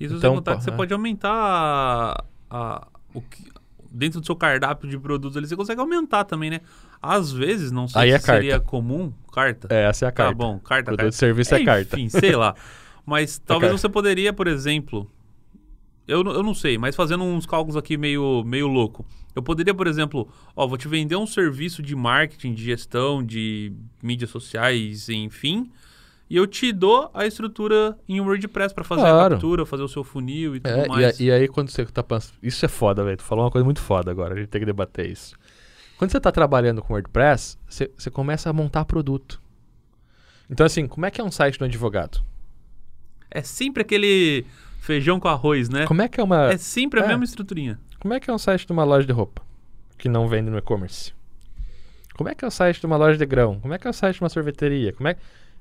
Isso 0.00 0.16
Então, 0.16 0.30
sem 0.32 0.34
contar 0.38 0.52
pô, 0.52 0.58
que 0.58 0.64
você 0.64 0.70
é. 0.70 0.76
pode 0.76 0.92
aumentar 0.92 1.30
a- 1.32 2.24
a- 2.50 2.88
o 3.14 3.20
que, 3.20 3.48
dentro 3.92 4.20
do 4.20 4.26
seu 4.26 4.34
cardápio 4.36 4.88
de 4.88 4.98
produtos 4.98 5.36
ali, 5.36 5.46
você 5.46 5.54
consegue 5.56 5.80
aumentar 5.80 6.24
também, 6.24 6.50
né? 6.50 6.60
Às 7.00 7.30
vezes, 7.32 7.70
não 7.70 7.86
sei 7.86 8.02
Aí 8.02 8.08
se 8.10 8.14
é 8.14 8.18
carta. 8.18 8.32
seria 8.42 8.60
comum, 8.60 9.12
carta. 9.32 9.68
É, 9.70 9.84
essa 9.88 10.06
é 10.06 10.08
a 10.08 10.10
Tá 10.12 10.16
carta. 10.24 10.34
bom, 10.34 10.58
carta, 10.58 10.84
Produto 10.84 10.98
carta. 10.98 11.10
de 11.10 11.16
serviço 11.16 11.54
é 11.54 11.64
carta. 11.64 12.00
Enfim, 12.00 12.08
sei 12.10 12.34
lá. 12.36 12.54
Mas 13.04 13.38
talvez 13.38 13.70
carta. 13.72 13.80
você 13.82 13.88
poderia, 13.88 14.32
por 14.32 14.46
exemplo, 14.46 15.10
eu, 16.06 16.24
não- 16.24 16.32
eu 16.32 16.42
não 16.42 16.54
sei, 16.54 16.78
mas 16.78 16.96
fazendo 16.96 17.22
uns 17.24 17.46
cálculos 17.46 17.76
aqui 17.76 17.96
meio, 17.96 18.42
meio 18.44 18.66
louco. 18.66 19.04
Eu 19.34 19.42
poderia, 19.42 19.74
por 19.74 19.86
exemplo, 19.86 20.28
ó, 20.54 20.66
vou 20.66 20.76
te 20.76 20.86
vender 20.88 21.16
um 21.16 21.26
serviço 21.26 21.82
de 21.82 21.96
marketing, 21.96 22.52
de 22.54 22.64
gestão, 22.64 23.22
de 23.24 23.72
mídias 24.02 24.30
sociais, 24.30 25.08
enfim, 25.08 25.70
e 26.32 26.36
eu 26.36 26.46
te 26.46 26.72
dou 26.72 27.10
a 27.12 27.26
estrutura 27.26 27.98
em 28.08 28.20
WordPress 28.20 28.74
para 28.74 28.82
fazer 28.84 29.02
a 29.02 29.10
Claro. 29.10 29.34
captura, 29.34 29.66
fazer 29.66 29.82
o 29.82 29.88
seu 29.88 30.02
funil 30.02 30.56
e 30.56 30.60
tudo 30.60 30.72
É, 30.80 30.84
e, 30.86 30.88
mais. 30.88 31.20
a- 31.20 31.22
e 31.22 31.30
aí 31.30 31.46
quando 31.46 31.68
você 31.68 31.84
tá 31.84 32.02
pensando... 32.02 32.32
Isso 32.42 32.64
é 32.64 32.68
foda, 32.68 33.04
velho. 33.04 33.18
Tu 33.18 33.22
falou 33.22 33.44
uma 33.44 33.50
coisa 33.50 33.64
muito 33.64 33.80
foda 33.80 34.10
agora. 34.10 34.32
A 34.34 34.38
gente 34.38 34.48
tem 34.48 34.60
que 34.60 34.64
debater 34.66 35.10
isso. 35.10 35.36
Quando 35.98 36.10
você 36.10 36.18
tá 36.18 36.32
trabalhando 36.32 36.80
com 36.80 36.94
WordPress, 36.94 37.58
você, 37.68 37.90
você 37.96 38.10
começa 38.10 38.48
a 38.48 38.52
montar 38.52 38.84
produto. 38.86 39.42
Então, 40.48 40.64
assim, 40.64 40.86
como 40.86 41.04
é 41.04 41.10
que 41.10 41.20
é 41.20 41.24
um 41.24 41.30
site 41.30 41.58
do 41.58 41.64
advogado? 41.66 42.20
É 43.30 43.42
sempre 43.42 43.82
aquele 43.82 44.44
feijão 44.80 45.20
com 45.20 45.28
arroz, 45.28 45.68
né? 45.68 45.86
Como 45.86 46.00
é 46.02 46.08
que 46.08 46.18
é 46.18 46.24
uma... 46.24 46.50
É 46.50 46.56
sempre 46.56 47.00
a 47.00 47.04
É. 47.04 47.08
mesma 47.08 47.24
estruturinha. 47.24 47.78
Como 48.00 48.14
é 48.14 48.18
que 48.20 48.30
é 48.30 48.32
um 48.32 48.38
site 48.38 48.66
de 48.66 48.72
uma 48.72 48.84
loja 48.84 49.06
de 49.06 49.12
roupa 49.12 49.42
que 49.98 50.08
não 50.08 50.26
vende 50.28 50.50
no 50.50 50.56
e-commerce? 50.58 51.12
Como 52.14 52.28
é 52.28 52.34
que 52.34 52.44
é 52.44 52.48
o 52.48 52.50
site 52.50 52.80
de 52.80 52.86
uma 52.86 52.96
loja 52.96 53.16
de 53.18 53.24
grão? 53.26 53.60
Como 53.60 53.72
é 53.72 53.78
que 53.78 53.86
é 53.86 53.90
o 53.90 53.92
site 53.92 54.16
de 54.16 54.22
uma 54.22 54.28
sorveteria? 54.28 54.92
Como 54.92 55.08
é... 55.08 55.16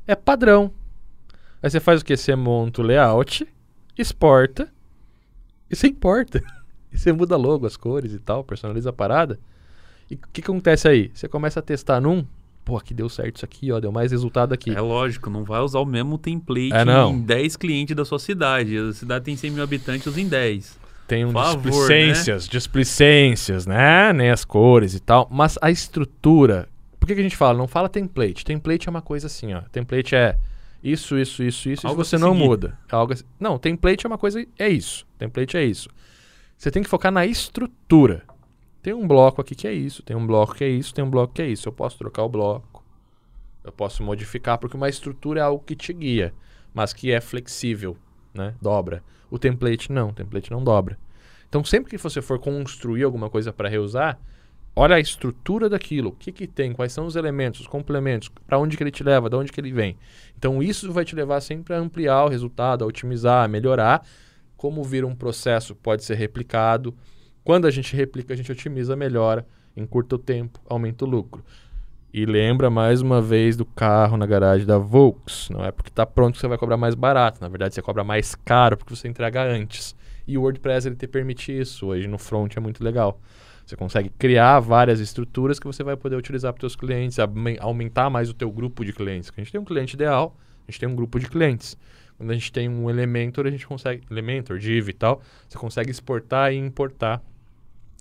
é 0.08 0.16
padrão. 0.16 0.72
Aí 1.62 1.70
você 1.70 1.80
faz 1.80 2.02
o 2.02 2.06
quê? 2.06 2.18
Você 2.18 2.36
monta 2.36 2.82
o 2.82 2.84
layout, 2.84 3.48
exporta 3.98 4.68
e 5.70 5.76
você 5.76 5.88
importa. 5.88 6.42
E 6.94 6.98
você 7.00 7.14
muda 7.14 7.38
logo, 7.38 7.66
as 7.66 7.78
cores 7.78 8.12
e 8.12 8.20
tal, 8.20 8.44
personaliza 8.44 8.90
a 8.90 8.92
parada. 8.92 9.40
E 10.10 10.16
o 10.16 10.20
que, 10.34 10.42
que 10.42 10.52
acontece 10.52 10.90
aí? 10.90 11.10
Você 11.14 11.26
começa 11.26 11.62
a 11.62 11.64
testar 11.64 12.02
num, 12.02 12.26
pô, 12.66 12.76
aqui 12.76 12.94
deu 12.94 13.08
certo 13.08 13.38
isso 13.38 13.46
aqui, 13.46 13.72
ó, 13.72 13.80
deu 13.80 13.94
mais 13.94 14.12
resultado 14.12 14.54
aqui. 14.54 14.72
É 14.72 14.82
lógico, 14.82 15.30
não 15.30 15.46
vai 15.46 15.62
usar 15.62 15.80
o 15.80 15.86
mesmo 15.86 16.18
template 16.18 16.74
É, 16.74 16.84
em 17.10 17.22
10 17.22 17.56
clientes 17.56 17.96
da 17.96 18.04
sua 18.04 18.20
cidade. 18.20 18.78
A 18.78 18.92
cidade 18.92 19.24
tem 19.24 19.38
100 19.38 19.52
mil 19.52 19.64
habitantes, 19.64 20.18
em 20.18 20.28
10. 20.28 20.78
Tem 21.08 21.26
um 21.26 21.32
favor, 21.32 21.62
displicências, 21.62 22.48
displicências, 22.48 23.66
né? 23.66 24.12
Nem 24.12 24.30
as 24.30 24.44
cores 24.44 24.94
e 24.94 25.00
tal. 25.00 25.30
Mas 25.32 25.58
a 25.62 25.72
estrutura. 25.72 26.68
Por 27.02 27.08
que, 27.08 27.16
que 27.16 27.20
a 27.20 27.24
gente 27.24 27.36
fala? 27.36 27.58
Não 27.58 27.68
fala 27.68 27.90
template. 27.90 28.46
Template 28.46 28.88
é 28.88 28.92
uma 28.92 29.02
coisa 29.02 29.26
assim, 29.26 29.56
ó. 29.56 29.62
Template 29.72 30.16
é 30.16 30.38
isso, 30.84 31.18
isso, 31.18 31.42
isso, 31.42 31.68
isso. 31.68 31.88
Algo 31.88 32.00
e 32.00 32.06
você 32.06 32.16
não 32.16 32.34
seguir. 32.34 32.46
muda. 32.46 32.80
É 32.88 32.96
algo 32.96 33.12
assim. 33.12 33.24
Não, 33.40 33.58
template 33.58 34.06
é 34.06 34.08
uma 34.08 34.20
coisa. 34.20 34.46
É 34.60 34.70
isso. 34.70 35.08
Template 35.18 35.58
é 35.58 35.66
isso. 35.66 35.90
Você 36.56 36.70
tem 36.70 36.84
que 36.84 36.88
focar 36.88 37.12
na 37.12 37.26
estrutura. 37.26 38.24
Tem 38.84 38.94
um 38.94 39.08
bloco 39.08 39.42
aqui 39.42 39.56
que 39.56 39.68
é 39.68 39.74
isso, 39.74 40.04
tem 40.04 40.16
um 40.16 40.28
bloco 40.28 40.54
que 40.54 40.64
é 40.64 40.70
isso, 40.70 40.94
tem 40.94 41.04
um 41.04 41.10
bloco 41.10 41.34
que 41.34 41.42
é 41.42 41.48
isso. 41.48 41.68
Eu 41.68 41.74
posso 41.74 41.98
trocar 41.98 42.22
o 42.22 42.30
bloco. 42.30 42.84
Eu 43.64 43.72
posso 43.72 44.04
modificar, 44.04 44.60
porque 44.60 44.78
uma 44.78 44.88
estrutura 44.88 45.40
é 45.40 45.44
algo 45.44 45.64
que 45.64 45.76
te 45.76 45.92
guia, 45.92 46.36
mas 46.72 46.94
que 46.94 47.12
é 47.12 47.20
flexível, 47.20 47.98
né? 48.32 48.54
Dobra. 48.62 49.04
O 49.30 49.40
template 49.40 49.92
não, 49.92 50.10
o 50.10 50.14
template 50.14 50.52
não 50.52 50.64
dobra. 50.64 51.00
Então, 51.50 51.64
sempre 51.64 51.90
que 51.90 51.98
você 51.98 52.22
for 52.22 52.38
construir 52.38 53.04
alguma 53.04 53.28
coisa 53.28 53.52
para 53.52 53.68
reusar, 53.68 54.20
olha 54.76 54.96
a 54.96 55.00
estrutura 55.00 55.70
daquilo, 55.70 56.10
o 56.10 56.12
que, 56.14 56.32
que 56.32 56.48
tem, 56.48 56.74
quais 56.74 56.94
são 56.94 57.06
os 57.06 57.16
elementos, 57.16 57.62
os 57.62 57.68
complementos, 57.68 58.30
para 58.48 58.58
onde 58.58 58.78
que 58.78 58.84
ele 58.84 58.92
te 58.92 59.04
leva, 59.04 59.30
de 59.30 59.36
onde 59.36 59.52
que 59.52 59.60
ele 59.60 59.72
vem. 59.72 59.98
Então, 60.38 60.62
isso 60.62 60.92
vai 60.92 61.06
te 61.06 61.16
levar 61.16 61.42
sempre 61.42 61.74
a 61.74 61.78
ampliar 61.78 62.26
o 62.26 62.30
resultado, 62.30 62.84
a 62.84 62.88
otimizar, 62.88 63.44
a 63.44 63.48
melhorar. 63.48 64.06
Como 64.56 64.84
vira 64.84 65.06
um 65.06 65.16
processo, 65.16 65.76
pode 65.76 66.04
ser 66.04 66.16
replicado. 66.16 66.96
Quando 67.44 67.66
a 67.66 67.72
gente 67.72 67.96
replica, 67.96 68.34
a 68.34 68.38
gente 68.38 68.52
otimiza, 68.52 68.96
melhora, 68.96 69.46
encurta 69.76 70.16
o 70.16 70.20
tempo, 70.20 70.60
aumenta 70.68 71.06
o 71.06 71.08
lucro. 71.08 71.44
E 72.14 72.26
lembra 72.26 72.70
mais 72.70 73.02
uma 73.02 73.22
vez 73.22 73.56
do 73.56 73.66
carro 73.66 74.18
na 74.18 74.26
garagem 74.26 74.68
da 74.68 74.78
Volks. 74.78 75.50
Não 75.50 75.64
é 75.64 75.72
porque 75.72 75.90
está 75.90 76.06
pronto 76.06 76.34
que 76.34 76.42
você 76.42 76.48
vai 76.48 76.58
cobrar 76.58 76.76
mais 76.76 76.94
barato. 76.94 77.40
Na 77.40 77.48
verdade, 77.48 77.74
você 77.74 77.82
cobra 77.82 78.04
mais 78.04 78.36
caro 78.36 78.76
porque 78.76 78.94
você 78.94 79.08
entrega 79.08 79.42
antes. 79.42 79.96
E 80.28 80.38
o 80.38 80.42
WordPress 80.42 80.88
ele 80.88 80.98
te 80.98 81.08
permite 81.08 81.58
isso. 81.58 81.88
Hoje 81.88 82.08
no 82.10 82.18
front 82.18 82.58
é 82.58 82.60
muito 82.60 82.84
legal. 82.84 83.18
Você 83.72 83.78
consegue 83.78 84.10
criar 84.10 84.60
várias 84.60 85.00
estruturas 85.00 85.58
que 85.58 85.66
você 85.66 85.82
vai 85.82 85.96
poder 85.96 86.18
utilizar 86.18 86.52
para 86.52 86.60
os 86.66 86.74
seus 86.74 86.76
clientes, 86.76 87.18
aumen- 87.20 87.56
aumentar 87.62 88.10
mais 88.10 88.30
o 88.30 88.34
teu 88.34 88.52
grupo 88.52 88.84
de 88.84 88.92
clientes. 88.92 89.30
Porque 89.30 89.40
A 89.40 89.44
gente 89.46 89.52
tem 89.54 89.62
um 89.62 89.64
cliente 89.64 89.94
ideal, 89.94 90.36
a 90.68 90.70
gente 90.70 90.78
tem 90.82 90.90
um 90.90 90.96
grupo 90.96 91.18
de 91.18 91.30
clientes. 91.30 91.78
Quando 92.18 92.32
a 92.32 92.34
gente 92.34 92.52
tem 92.52 92.68
um 92.68 92.90
Elementor, 92.90 93.48
a 93.48 93.50
gente 93.50 93.66
consegue 93.66 94.04
Elementor, 94.12 94.60
Div 94.60 94.90
e 94.90 94.94
tal, 94.94 95.22
você 95.48 95.58
consegue 95.58 95.90
exportar 95.90 96.52
e 96.52 96.58
importar 96.58 97.24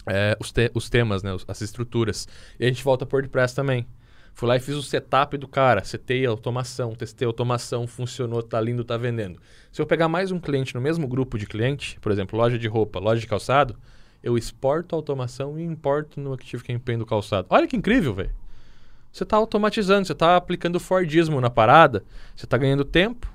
é, 0.09 0.37
os, 0.41 0.51
te- 0.51 0.73
os 0.75 0.91
temas, 0.91 1.23
né, 1.23 1.37
as 1.47 1.61
estruturas. 1.61 2.27
E 2.59 2.65
a 2.65 2.69
gente 2.69 2.83
volta 2.83 3.07
para 3.07 3.19
WordPress 3.19 3.55
também. 3.55 3.87
Fui 4.35 4.49
lá 4.49 4.57
e 4.57 4.61
fiz 4.61 4.75
o 4.75 4.83
setup 4.83 5.39
do 5.39 5.47
cara, 5.47 5.85
setei 5.85 6.27
a 6.27 6.31
automação, 6.31 6.97
testei 6.97 7.27
a 7.27 7.29
automação, 7.29 7.87
funcionou, 7.87 8.43
tá 8.43 8.61
lindo, 8.61 8.83
tá 8.83 8.97
vendendo. 8.97 9.39
Se 9.71 9.81
eu 9.81 9.87
pegar 9.87 10.09
mais 10.09 10.33
um 10.33 10.41
cliente 10.41 10.75
no 10.75 10.81
mesmo 10.81 11.07
grupo 11.07 11.39
de 11.39 11.47
cliente, 11.47 11.97
por 12.01 12.11
exemplo, 12.11 12.37
loja 12.37 12.59
de 12.59 12.67
roupa, 12.67 12.99
loja 12.99 13.21
de 13.21 13.29
calçado, 13.29 13.77
eu 14.23 14.37
exporto 14.37 14.95
a 14.95 14.99
automação 14.99 15.59
e 15.59 15.63
importo 15.63 16.21
no 16.21 16.33
Active 16.33 16.63
Campaign 16.63 16.99
do 16.99 17.07
calçado. 17.07 17.47
Olha 17.51 17.67
que 17.67 17.77
incrível, 17.77 18.15
velho. 18.15 18.35
Você 19.13 19.25
está 19.25 19.37
automatizando, 19.37 20.07
você 20.07 20.13
está 20.13 20.37
aplicando 20.37 20.79
Fordismo 20.79 21.41
na 21.41 21.51
parada, 21.51 22.05
você 22.37 22.47
está 22.47 22.57
ganhando 22.57 22.85
tempo, 22.85 23.33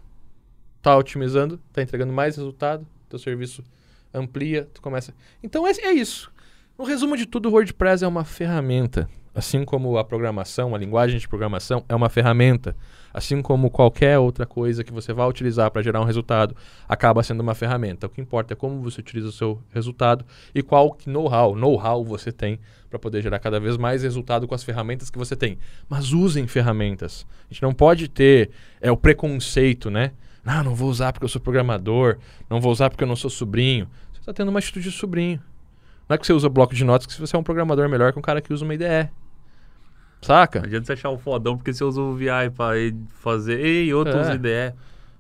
está 0.77 0.95
otimizando, 0.95 1.59
está 1.67 1.81
entregando 1.81 2.13
mais 2.13 2.37
resultado, 2.37 2.87
teu 3.09 3.19
serviço 3.19 3.63
amplia, 4.13 4.69
tu 4.73 4.81
começa. 4.81 5.13
Então 5.43 5.67
é, 5.67 5.71
é 5.71 5.91
isso. 5.91 6.31
No 6.77 6.85
resumo 6.85 7.17
de 7.17 7.25
tudo, 7.25 7.49
o 7.49 7.51
WordPress 7.51 8.03
é 8.03 8.07
uma 8.07 8.23
ferramenta. 8.23 9.09
Assim 9.35 9.65
como 9.65 9.97
a 9.97 10.03
programação, 10.05 10.73
a 10.73 10.77
linguagem 10.77 11.19
de 11.19 11.27
programação 11.27 11.83
é 11.89 11.93
uma 11.93 12.07
ferramenta. 12.07 12.73
Assim 13.13 13.41
como 13.41 13.69
qualquer 13.69 14.17
outra 14.17 14.45
coisa 14.45 14.81
que 14.81 14.93
você 14.93 15.11
vai 15.11 15.27
utilizar 15.27 15.69
para 15.71 15.81
gerar 15.81 15.99
um 15.99 16.05
resultado, 16.05 16.55
acaba 16.87 17.21
sendo 17.21 17.41
uma 17.41 17.53
ferramenta. 17.53 18.07
O 18.07 18.09
que 18.09 18.21
importa 18.21 18.53
é 18.53 18.55
como 18.55 18.81
você 18.81 19.01
utiliza 19.01 19.27
o 19.27 19.33
seu 19.33 19.61
resultado 19.73 20.25
e 20.53 20.63
qual 20.63 20.97
know-how, 21.05 21.53
know-how 21.53 22.01
você 22.05 22.31
tem 22.31 22.61
para 22.89 22.97
poder 22.97 23.21
gerar 23.21 23.39
cada 23.39 23.59
vez 23.59 23.75
mais 23.75 24.03
resultado 24.03 24.47
com 24.47 24.55
as 24.55 24.63
ferramentas 24.63 25.09
que 25.09 25.17
você 25.17 25.35
tem. 25.35 25.57
Mas 25.89 26.13
usem 26.13 26.47
ferramentas. 26.47 27.27
A 27.49 27.53
gente 27.53 27.61
não 27.61 27.73
pode 27.73 28.07
ter 28.07 28.51
é, 28.79 28.89
o 28.89 28.95
preconceito, 28.95 29.91
né? 29.91 30.13
Não, 30.45 30.63
não 30.63 30.75
vou 30.75 30.89
usar 30.89 31.11
porque 31.11 31.25
eu 31.25 31.29
sou 31.29 31.41
programador, 31.41 32.19
não 32.49 32.61
vou 32.61 32.71
usar 32.71 32.89
porque 32.89 33.03
eu 33.03 33.07
não 33.07 33.17
sou 33.17 33.29
sobrinho. 33.29 33.89
Você 34.13 34.21
está 34.21 34.31
tendo 34.31 34.47
uma 34.47 34.59
atitude 34.59 34.89
de 34.89 34.95
sobrinho. 34.95 35.41
Não 36.07 36.15
é 36.15 36.17
que 36.17 36.25
você 36.25 36.31
usa 36.31 36.47
bloco 36.47 36.73
de 36.73 36.85
notas 36.85 37.05
que 37.05 37.19
você 37.19 37.35
é 37.35 37.39
um 37.39 37.43
programador 37.43 37.89
melhor 37.89 38.13
que 38.13 38.19
um 38.19 38.21
cara 38.21 38.39
que 38.39 38.53
usa 38.53 38.63
uma 38.63 38.73
IDE. 38.73 39.09
Saca? 40.21 40.59
Não 40.59 40.65
adianta 40.67 40.85
você 40.87 40.93
achar 40.93 41.09
o 41.09 41.17
fodão 41.17 41.55
porque 41.57 41.73
você 41.73 41.83
usa 41.83 42.01
o 42.01 42.13
VI 42.15 42.49
pra 42.55 42.77
ir 42.77 42.95
fazer. 43.21 43.59
Ei, 43.59 43.93
outro 43.93 44.17
É. 44.17 44.21
usa 44.21 44.33
IDE. 44.33 44.73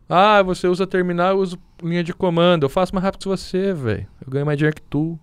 Ah, 0.09 0.41
você 0.41 0.67
usa 0.67 0.85
terminal, 0.87 1.29
eu 1.31 1.37
uso 1.39 1.57
linha 1.83 2.03
de 2.03 2.13
comando. 2.13 2.63
Eu 2.63 2.69
faço 2.69 2.93
mais 2.93 3.03
rápido 3.03 3.21
que 3.21 3.27
você, 3.27 3.73
velho. 3.73 4.07
Eu 4.25 4.31
ganho 4.31 4.45
mais 4.45 4.57
dinheiro 4.57 4.75
que 4.75 4.81
tu. 4.81 5.19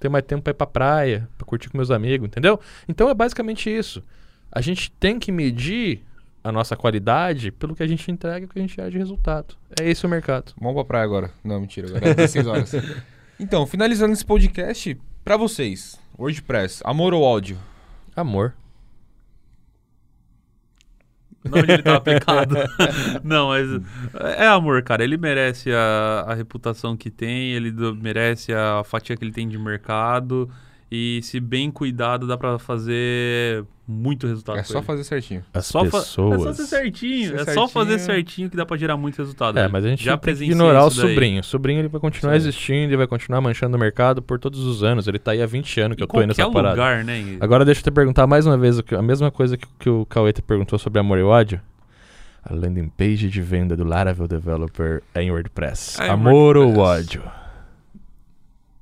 Tenho 0.00 0.12
mais 0.12 0.24
tempo 0.24 0.42
pra 0.42 0.52
ir 0.52 0.54
pra 0.54 0.66
praia, 0.66 1.28
pra 1.36 1.44
curtir 1.46 1.68
com 1.68 1.76
meus 1.76 1.90
amigos, 1.90 2.26
entendeu? 2.26 2.60
Então 2.88 3.08
é 3.08 3.14
basicamente 3.14 3.68
isso. 3.68 4.02
A 4.50 4.60
gente 4.60 4.90
tem 4.92 5.18
que 5.18 5.32
medir 5.32 6.04
a 6.42 6.52
nossa 6.52 6.76
qualidade 6.76 7.50
pelo 7.50 7.74
que 7.74 7.82
a 7.82 7.86
gente 7.86 8.08
entrega 8.10 8.40
e 8.40 8.44
o 8.44 8.48
que 8.48 8.58
a 8.58 8.62
gente 8.62 8.76
gera 8.76 8.90
de 8.90 8.96
resultado. 8.96 9.56
É 9.80 9.88
esse 9.90 10.06
o 10.06 10.08
mercado. 10.08 10.52
Vamos 10.58 10.74
pra 10.76 10.84
praia 10.84 11.04
agora. 11.04 11.30
Não, 11.44 11.60
mentira, 11.60 11.88
agora 11.88 12.08
é 12.10 12.14
16 12.14 12.46
horas. 12.46 12.72
então, 13.40 13.66
finalizando 13.66 14.12
esse 14.12 14.24
podcast, 14.24 14.96
pra 15.24 15.36
vocês, 15.36 15.98
WordPress, 16.16 16.80
amor 16.84 17.12
ou 17.12 17.22
ódio? 17.22 17.58
Amor. 18.20 18.54
Não 21.44 21.60
onde 21.60 21.72
ele 21.72 21.82
tá 21.82 21.96
aplicado. 21.96 22.56
não, 23.22 23.48
mas 23.48 23.68
é 24.36 24.46
amor, 24.46 24.82
cara. 24.82 25.04
Ele 25.04 25.16
merece 25.16 25.70
a, 25.72 26.24
a 26.26 26.34
reputação 26.34 26.96
que 26.96 27.10
tem, 27.10 27.52
ele 27.52 27.70
do- 27.70 27.94
merece 27.94 28.52
a 28.52 28.82
fatia 28.84 29.16
que 29.16 29.24
ele 29.24 29.32
tem 29.32 29.48
de 29.48 29.56
mercado. 29.58 30.50
E 30.90 31.20
se 31.22 31.38
bem 31.38 31.70
cuidado, 31.70 32.26
dá 32.26 32.38
pra 32.38 32.58
fazer 32.58 33.62
muito 33.86 34.26
resultado. 34.26 34.58
É 34.58 34.62
só 34.62 34.78
ele. 34.78 34.86
fazer 34.86 35.04
certinho. 35.04 35.44
As 35.52 35.66
Só 35.66 35.82
pessoas. 35.82 36.40
É 36.40 36.44
só 36.44 36.52
ser 36.54 36.66
certinho. 36.66 37.28
Ser 37.38 37.48
é 37.50 37.52
só 37.54 37.68
fazer 37.68 37.98
certinho. 37.98 38.14
certinho 38.16 38.50
que 38.50 38.56
dá 38.56 38.64
pra 38.64 38.76
gerar 38.76 38.96
muito 38.96 39.18
resultado. 39.18 39.58
É, 39.58 39.68
mas 39.68 39.84
a 39.84 39.88
gente 39.88 40.02
já 40.02 40.16
tem 40.16 40.34
que 40.34 40.44
ignorar 40.44 40.84
o 40.86 40.90
sobrinho. 40.90 41.40
O 41.40 41.44
sobrinho 41.44 41.80
ele 41.80 41.88
vai 41.88 42.00
continuar 42.00 42.32
Sim. 42.32 42.36
existindo, 42.38 42.84
ele 42.90 42.96
vai 42.96 43.06
continuar 43.06 43.40
manchando 43.42 43.76
o 43.76 43.80
mercado 43.80 44.22
por 44.22 44.38
todos 44.38 44.60
os 44.60 44.82
anos. 44.82 45.06
Ele 45.06 45.18
tá 45.18 45.32
aí 45.32 45.42
há 45.42 45.46
20 45.46 45.80
anos 45.80 45.96
que 45.96 46.02
Em 46.02 46.04
eu 46.04 46.08
tô 46.08 46.20
aí 46.20 46.26
nessa 46.26 46.42
qualquer 46.42 46.54
parada. 46.54 46.74
lugar, 46.74 47.04
né? 47.04 47.36
Agora 47.40 47.64
deixa 47.66 47.80
eu 47.80 47.84
te 47.84 47.90
perguntar 47.90 48.26
mais 48.26 48.46
uma 48.46 48.56
vez 48.56 48.78
a 48.78 49.02
mesma 49.02 49.30
coisa 49.30 49.56
que, 49.58 49.66
que 49.78 49.90
o 49.90 50.06
Cauê 50.06 50.32
te 50.32 50.40
perguntou 50.40 50.78
sobre 50.78 50.98
amor 51.00 51.18
e 51.18 51.22
ódio. 51.22 51.60
A 52.42 52.54
landing 52.54 52.88
page 52.88 53.28
de 53.28 53.42
venda 53.42 53.76
do 53.76 53.84
Laravel 53.84 54.26
Developer 54.26 55.02
é 55.14 55.22
em 55.22 55.30
WordPress. 55.30 56.00
É 56.00 56.08
amor 56.08 56.56
ou 56.56 56.72
WordPress. 56.74 57.18
ódio? 57.18 57.22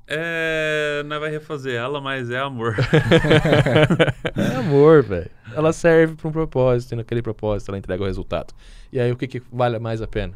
É. 0.06 1.02
Não 1.06 1.18
vai 1.18 1.30
refazer 1.30 1.74
ela, 1.74 2.00
mas 2.00 2.30
é 2.30 2.38
amor. 2.38 2.76
é 4.36 4.56
amor, 4.56 5.02
velho. 5.02 5.30
Ela 5.54 5.72
serve 5.72 6.14
para 6.14 6.28
um 6.28 6.32
propósito 6.32 6.92
e 6.92 6.96
naquele 6.96 7.22
propósito 7.22 7.70
ela 7.70 7.78
entrega 7.78 8.02
o 8.02 8.06
resultado. 8.06 8.54
E 8.92 9.00
aí 9.00 9.10
o 9.10 9.16
que, 9.16 9.26
que 9.26 9.42
vale 9.52 9.78
mais 9.78 10.00
a 10.00 10.06
pena? 10.06 10.34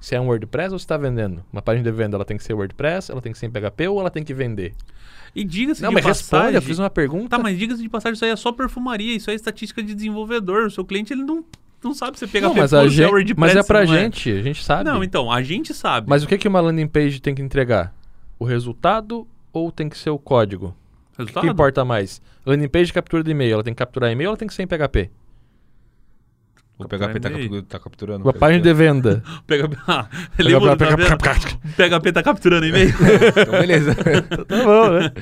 Se 0.00 0.14
é 0.14 0.20
um 0.20 0.26
WordPress 0.26 0.72
ou 0.72 0.78
se 0.78 0.84
está 0.84 0.96
vendendo? 0.96 1.42
Uma 1.52 1.62
página 1.62 1.84
de 1.84 1.96
venda 1.96 2.16
ela 2.16 2.24
tem 2.24 2.36
que 2.36 2.44
ser 2.44 2.52
WordPress, 2.52 3.10
ela 3.10 3.22
tem 3.22 3.32
que 3.32 3.38
ser 3.38 3.46
em 3.46 3.50
PHP 3.50 3.88
ou 3.88 4.00
ela 4.00 4.10
tem 4.10 4.22
que 4.22 4.34
vender? 4.34 4.74
E 5.34 5.42
diga-se 5.42 5.82
Não, 5.82 5.88
de 5.88 5.94
mas 5.94 6.04
passagem... 6.04 6.36
responde, 6.36 6.56
eu 6.56 6.62
fiz 6.62 6.78
uma 6.78 6.90
pergunta. 6.90 7.30
Tá, 7.30 7.38
mas 7.38 7.58
diga-se 7.58 7.82
de 7.82 7.88
passagem, 7.88 8.14
isso 8.14 8.24
aí 8.24 8.30
é 8.30 8.36
só 8.36 8.52
perfumaria, 8.52 9.16
isso 9.16 9.30
aí 9.30 9.34
é 9.34 9.36
estatística 9.36 9.82
de 9.82 9.94
desenvolvedor. 9.94 10.66
O 10.66 10.70
seu 10.70 10.84
cliente, 10.84 11.12
ele 11.12 11.24
não, 11.24 11.44
não 11.82 11.94
sabe 11.94 12.18
se 12.18 12.26
pega 12.26 12.46
não, 12.46 12.54
mas, 12.54 12.72
a 12.72 12.84
é 12.84 12.88
gente, 12.88 13.10
WordPress, 13.10 13.40
mas 13.40 13.56
é 13.56 13.62
pra 13.62 13.80
não 13.80 13.86
gente, 13.86 14.30
a 14.30 14.42
gente 14.42 14.62
sabe. 14.62 14.84
Não, 14.84 15.02
então, 15.02 15.32
a 15.32 15.42
gente 15.42 15.74
sabe. 15.74 16.08
Mas 16.08 16.22
o 16.22 16.28
que, 16.28 16.38
que 16.38 16.46
uma 16.46 16.60
landing 16.60 16.86
page 16.86 17.20
tem 17.20 17.34
que 17.34 17.42
entregar? 17.42 17.92
O 18.44 18.46
resultado 18.46 19.26
ou 19.54 19.72
tem 19.72 19.88
que 19.88 19.96
ser 19.96 20.10
o 20.10 20.18
código? 20.18 20.66
O 20.66 20.72
que, 21.12 21.18
Resultado? 21.22 21.44
que 21.44 21.50
importa 21.50 21.82
mais? 21.82 22.20
Landing 22.44 22.68
page 22.68 22.92
captura 22.92 23.24
de 23.24 23.30
e-mail, 23.30 23.54
ela 23.54 23.64
tem 23.64 23.72
que 23.72 23.78
capturar 23.78 24.12
e-mail 24.12 24.28
ou 24.28 24.32
ela 24.32 24.36
tem 24.36 24.46
que 24.46 24.52
ser 24.52 24.64
em 24.64 24.66
PHP? 24.66 25.10
O 26.76 26.88
PHP 26.88 27.20
tá, 27.20 27.30
captu- 27.30 27.62
tá 27.62 27.78
capturando. 27.78 28.24
Uma 28.24 28.32
página 28.32 28.60
de 28.62 28.74
venda. 28.74 29.22
Pega... 29.46 29.70
Ah, 29.86 30.08
lembra 30.38 30.70
do 30.70 30.76
tá 30.76 30.96
vendo? 30.96 31.16
PHP 31.76 32.12
tá 32.12 32.22
capturando 32.22 32.66
e-mail? 32.66 32.92
Então, 33.36 33.52
beleza. 33.60 33.94
tá 34.48 34.64
bom, 34.64 34.90
né? 34.90 35.12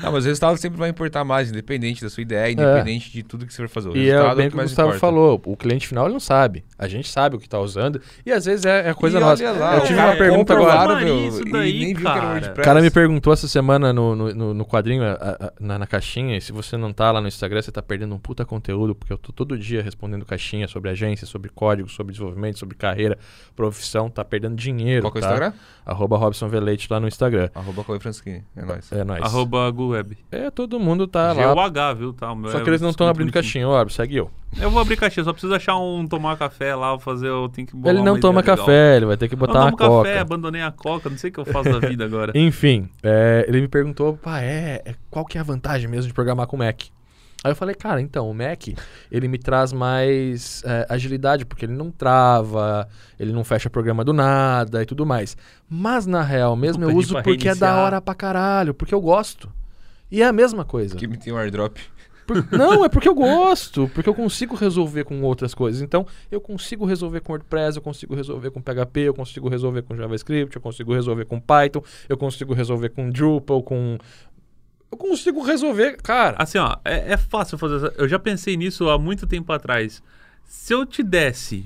Não, 0.00 0.12
mas 0.12 0.24
o 0.24 0.28
resultado 0.28 0.56
sempre 0.58 0.78
vai 0.78 0.88
importar 0.90 1.24
mais, 1.24 1.50
independente 1.50 2.02
da 2.02 2.10
sua 2.10 2.22
ideia, 2.22 2.52
independente 2.52 3.10
de 3.12 3.22
tudo 3.22 3.46
que 3.46 3.52
você 3.52 3.62
for 3.62 3.68
fazer. 3.68 3.88
O 3.90 3.96
E 3.96 4.10
é 4.10 4.14
bem 4.14 4.20
o 4.22 4.32
o 4.32 4.36
que 4.36 4.50
que 4.50 4.56
o 4.56 4.62
Gustavo 4.62 4.88
importa. 4.90 4.98
falou. 5.00 5.42
O 5.46 5.56
cliente 5.56 5.86
final 5.88 6.06
ele 6.06 6.12
não 6.12 6.20
sabe. 6.20 6.64
A 6.78 6.86
gente 6.88 7.08
sabe 7.08 7.36
o 7.36 7.38
que 7.38 7.48
tá 7.48 7.58
usando. 7.60 8.00
E 8.24 8.32
às 8.32 8.44
vezes 8.44 8.64
é, 8.64 8.88
é 8.88 8.94
coisa 8.94 9.18
E 9.18 9.20
nossa. 9.20 9.52
lá, 9.52 9.76
eu 9.76 9.80
tive 9.82 9.94
cara 9.96 10.10
uma 10.12 10.16
pergunta 10.16 10.52
agora. 10.54 11.02
E 11.08 11.50
daí, 11.50 11.78
nem 11.80 11.94
viu 11.94 11.96
que 11.96 12.06
era 12.06 12.14
cara. 12.20 12.26
WordPress. 12.30 12.60
O 12.60 12.64
cara 12.64 12.80
me 12.80 12.90
perguntou 12.90 13.32
essa 13.32 13.46
semana 13.48 13.92
no, 13.92 14.14
no, 14.16 14.34
no- 14.34 14.54
no 14.54 14.64
quadrinho, 14.64 15.02
a- 15.04 15.12
a- 15.20 15.52
na, 15.60 15.78
na 15.80 15.86
caixinha, 15.86 16.36
e 16.36 16.40
se 16.40 16.52
você 16.52 16.76
não 16.76 16.92
tá 16.92 17.10
lá 17.12 17.20
no 17.20 17.28
Instagram, 17.28 17.60
você 17.62 17.70
tá 17.72 17.82
perdendo 17.82 18.14
um 18.14 18.18
puta 18.18 18.44
conteúdo, 18.44 18.94
porque 18.94 19.12
eu 19.12 19.18
tô 19.18 19.32
todo 19.32 19.56
dia 19.58 19.82
respondendo 19.82 20.24
caixinha 20.24 20.66
sobre 20.68 20.90
agência, 20.92 21.26
sobre 21.26 21.50
código, 21.50 21.88
sobre 21.88 22.12
desenvolvimento, 22.12 22.58
sobre 22.58 22.76
carreira, 22.76 23.18
profissão, 23.56 24.08
tá 24.08 24.24
perdendo 24.24 24.54
dinheiro. 24.54 25.02
Qual 25.02 25.12
que 25.12 25.18
é 25.18 25.20
o 25.20 25.22
tá? 25.22 25.28
Instagram? 25.28 25.52
Arroba 25.84 26.16
Robson 26.16 26.48
Velete 26.48 26.86
lá 26.90 27.00
no 27.00 27.08
Instagram. 27.08 27.50
Arroba 27.54 27.84
Cauê 27.84 27.98
Franschini. 27.98 28.44
É 28.56 28.64
nóis. 28.64 28.92
É 28.92 29.04
nóis. 29.04 29.22
Arroba 29.22 29.70
GoWeb. 29.70 30.16
É, 30.30 30.50
todo 30.50 30.78
mundo 30.78 31.06
tá 31.06 31.32
lá. 31.32 31.42
G-U-H, 31.52 31.94
viu? 31.94 32.12
Tá, 32.12 32.32
o 32.32 32.36
meu 32.36 32.50
Só 32.50 32.58
é 32.58 32.62
que 32.62 32.70
eles 32.70 32.80
não 32.80 32.90
estão 32.90 33.08
abrindo 33.08 33.32
caixinha. 33.32 33.68
Ó, 33.68 33.88
segue 33.88 34.16
eu. 34.16 34.30
Eu 34.60 34.70
vou 34.70 34.80
abrir 34.82 34.96
caixinha, 34.96 35.24
só 35.24 35.32
preciso 35.32 35.54
achar 35.54 35.78
um 35.78 36.06
tomar 36.06 36.36
café 36.36 36.74
lá, 36.74 36.98
fazer 36.98 37.30
o 37.30 37.48
tem 37.48 37.64
que 37.64 37.74
Ele 37.74 38.02
não 38.02 38.14
uma 38.14 38.20
toma 38.20 38.40
legal. 38.40 38.56
café, 38.56 38.96
ele 38.96 39.06
vai 39.06 39.16
ter 39.16 39.28
que 39.28 39.34
botar 39.34 39.54
eu 39.54 39.60
uma 39.62 39.70
não 39.70 39.76
tomo 39.76 39.90
coca. 39.90 40.08
café, 40.08 40.20
abandonei 40.20 40.62
a 40.62 40.70
coca, 40.70 41.08
não 41.08 41.16
sei 41.16 41.30
o 41.30 41.32
que 41.32 41.40
eu 41.40 41.44
faço 41.46 41.70
da 41.70 41.78
vida 41.88 42.04
agora. 42.04 42.32
Enfim, 42.38 42.88
é, 43.02 43.46
ele 43.48 43.62
me 43.62 43.68
perguntou, 43.68 44.16
pá, 44.16 44.40
é, 44.40 44.82
é, 44.84 44.94
qual 45.10 45.24
que 45.24 45.38
é 45.38 45.40
a 45.40 45.44
vantagem 45.44 45.88
mesmo 45.88 46.08
de 46.08 46.14
programar 46.14 46.46
com 46.46 46.58
Mac? 46.58 46.82
Aí 47.44 47.50
eu 47.50 47.56
falei, 47.56 47.74
cara, 47.74 48.00
então, 48.00 48.30
o 48.30 48.34
Mac, 48.34 48.68
ele 49.10 49.26
me 49.26 49.36
traz 49.38 49.72
mais 49.72 50.62
é, 50.64 50.86
agilidade, 50.88 51.44
porque 51.44 51.64
ele 51.64 51.72
não 51.72 51.90
trava, 51.90 52.88
ele 53.18 53.32
não 53.32 53.42
fecha 53.42 53.68
programa 53.68 54.04
do 54.04 54.12
nada 54.12 54.80
e 54.82 54.86
tudo 54.86 55.04
mais. 55.04 55.36
Mas, 55.68 56.06
na 56.06 56.22
real 56.22 56.54
mesmo, 56.54 56.84
eu 56.84 56.88
uso 56.98 57.14
porque 57.34 57.48
é 57.48 57.54
da 57.54 57.76
hora 57.82 58.00
pra 58.00 58.14
caralho, 58.14 58.72
porque 58.72 58.94
eu 58.94 59.00
gosto. 59.00 59.52
E 60.10 60.22
é 60.22 60.26
a 60.26 60.32
mesma 60.32 60.64
coisa. 60.64 60.94
Que 60.94 61.06
me 61.08 61.16
tem 61.16 61.32
um 61.32 61.36
airdrop. 61.38 61.78
Por- 62.24 62.46
Não, 62.52 62.84
é 62.84 62.88
porque 62.88 63.08
eu 63.08 63.14
gosto, 63.14 63.90
porque 63.92 64.08
eu 64.08 64.14
consigo 64.14 64.54
resolver 64.54 65.02
com 65.02 65.20
outras 65.22 65.54
coisas. 65.54 65.82
Então, 65.82 66.06
eu 66.30 66.40
consigo 66.40 66.84
resolver 66.86 67.20
com 67.20 67.32
WordPress, 67.32 67.76
eu 67.76 67.82
consigo 67.82 68.14
resolver 68.14 68.50
com 68.52 68.60
PHP, 68.62 69.00
eu 69.00 69.14
consigo 69.14 69.48
resolver 69.48 69.82
com 69.82 69.96
JavaScript, 69.96 70.54
eu 70.54 70.62
consigo 70.62 70.94
resolver 70.94 71.24
com 71.24 71.40
Python, 71.40 71.82
eu 72.08 72.16
consigo 72.16 72.54
resolver 72.54 72.90
com 72.90 73.10
Drupal, 73.10 73.60
com. 73.62 73.98
Eu 74.92 74.98
consigo 74.98 75.40
resolver, 75.40 75.96
cara. 76.02 76.36
Assim, 76.38 76.58
ó, 76.58 76.76
é, 76.84 77.14
é 77.14 77.16
fácil 77.16 77.56
fazer. 77.56 77.94
Eu 77.96 78.06
já 78.06 78.18
pensei 78.18 78.58
nisso 78.58 78.90
há 78.90 78.98
muito 78.98 79.26
tempo 79.26 79.50
atrás. 79.50 80.02
Se 80.44 80.74
eu 80.74 80.84
te 80.84 81.02
desse 81.02 81.64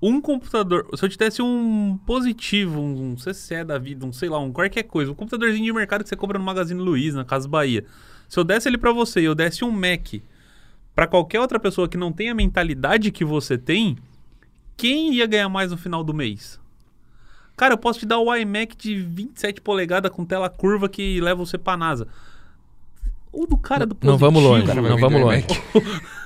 um 0.00 0.18
computador, 0.18 0.88
se 0.94 1.04
eu 1.04 1.08
te 1.10 1.18
desse 1.18 1.42
um 1.42 1.98
positivo, 2.06 2.80
um 2.80 3.16
CCE 3.16 3.64
da 3.64 3.76
vida, 3.76 4.06
um 4.06 4.12
sei 4.14 4.30
lá, 4.30 4.38
um 4.38 4.50
qualquer 4.50 4.84
coisa, 4.84 5.12
um 5.12 5.14
computadorzinho 5.14 5.62
de 5.62 5.72
mercado 5.74 6.02
que 6.02 6.08
você 6.08 6.16
compra 6.16 6.38
no 6.38 6.44
Magazine 6.44 6.80
Luiza, 6.80 7.18
na 7.18 7.24
Casa 7.24 7.46
Bahia. 7.46 7.84
Se 8.30 8.38
eu 8.38 8.44
desse 8.44 8.66
ele 8.66 8.78
pra 8.78 8.92
você 8.92 9.20
e 9.20 9.24
eu 9.24 9.34
desse 9.34 9.62
um 9.62 9.70
Mac 9.70 10.14
pra 10.94 11.06
qualquer 11.06 11.40
outra 11.40 11.60
pessoa 11.60 11.86
que 11.86 11.98
não 11.98 12.12
tenha 12.12 12.32
a 12.32 12.34
mentalidade 12.34 13.10
que 13.10 13.26
você 13.26 13.58
tem, 13.58 13.98
quem 14.74 15.12
ia 15.12 15.26
ganhar 15.26 15.50
mais 15.50 15.70
no 15.70 15.76
final 15.76 16.02
do 16.02 16.14
mês? 16.14 16.58
Cara, 17.58 17.74
eu 17.74 17.78
posso 17.78 17.98
te 17.98 18.06
dar 18.06 18.18
o 18.18 18.34
iMac 18.34 18.74
de 18.74 18.96
27 18.96 19.60
polegadas 19.60 20.10
com 20.10 20.24
tela 20.24 20.48
curva 20.48 20.88
que 20.88 21.20
leva 21.20 21.44
você 21.44 21.58
pra 21.58 21.76
NASA. 21.76 22.08
O 23.36 23.46
do 23.46 23.56
cara 23.56 23.84
do 23.84 23.96
Não 24.02 24.16
vamos 24.16 24.42
longe, 24.42 24.66
cara 24.66 24.80
não 24.80 24.96
vamos 24.96 25.20
longe. 25.20 25.44
Mac. 25.48 25.84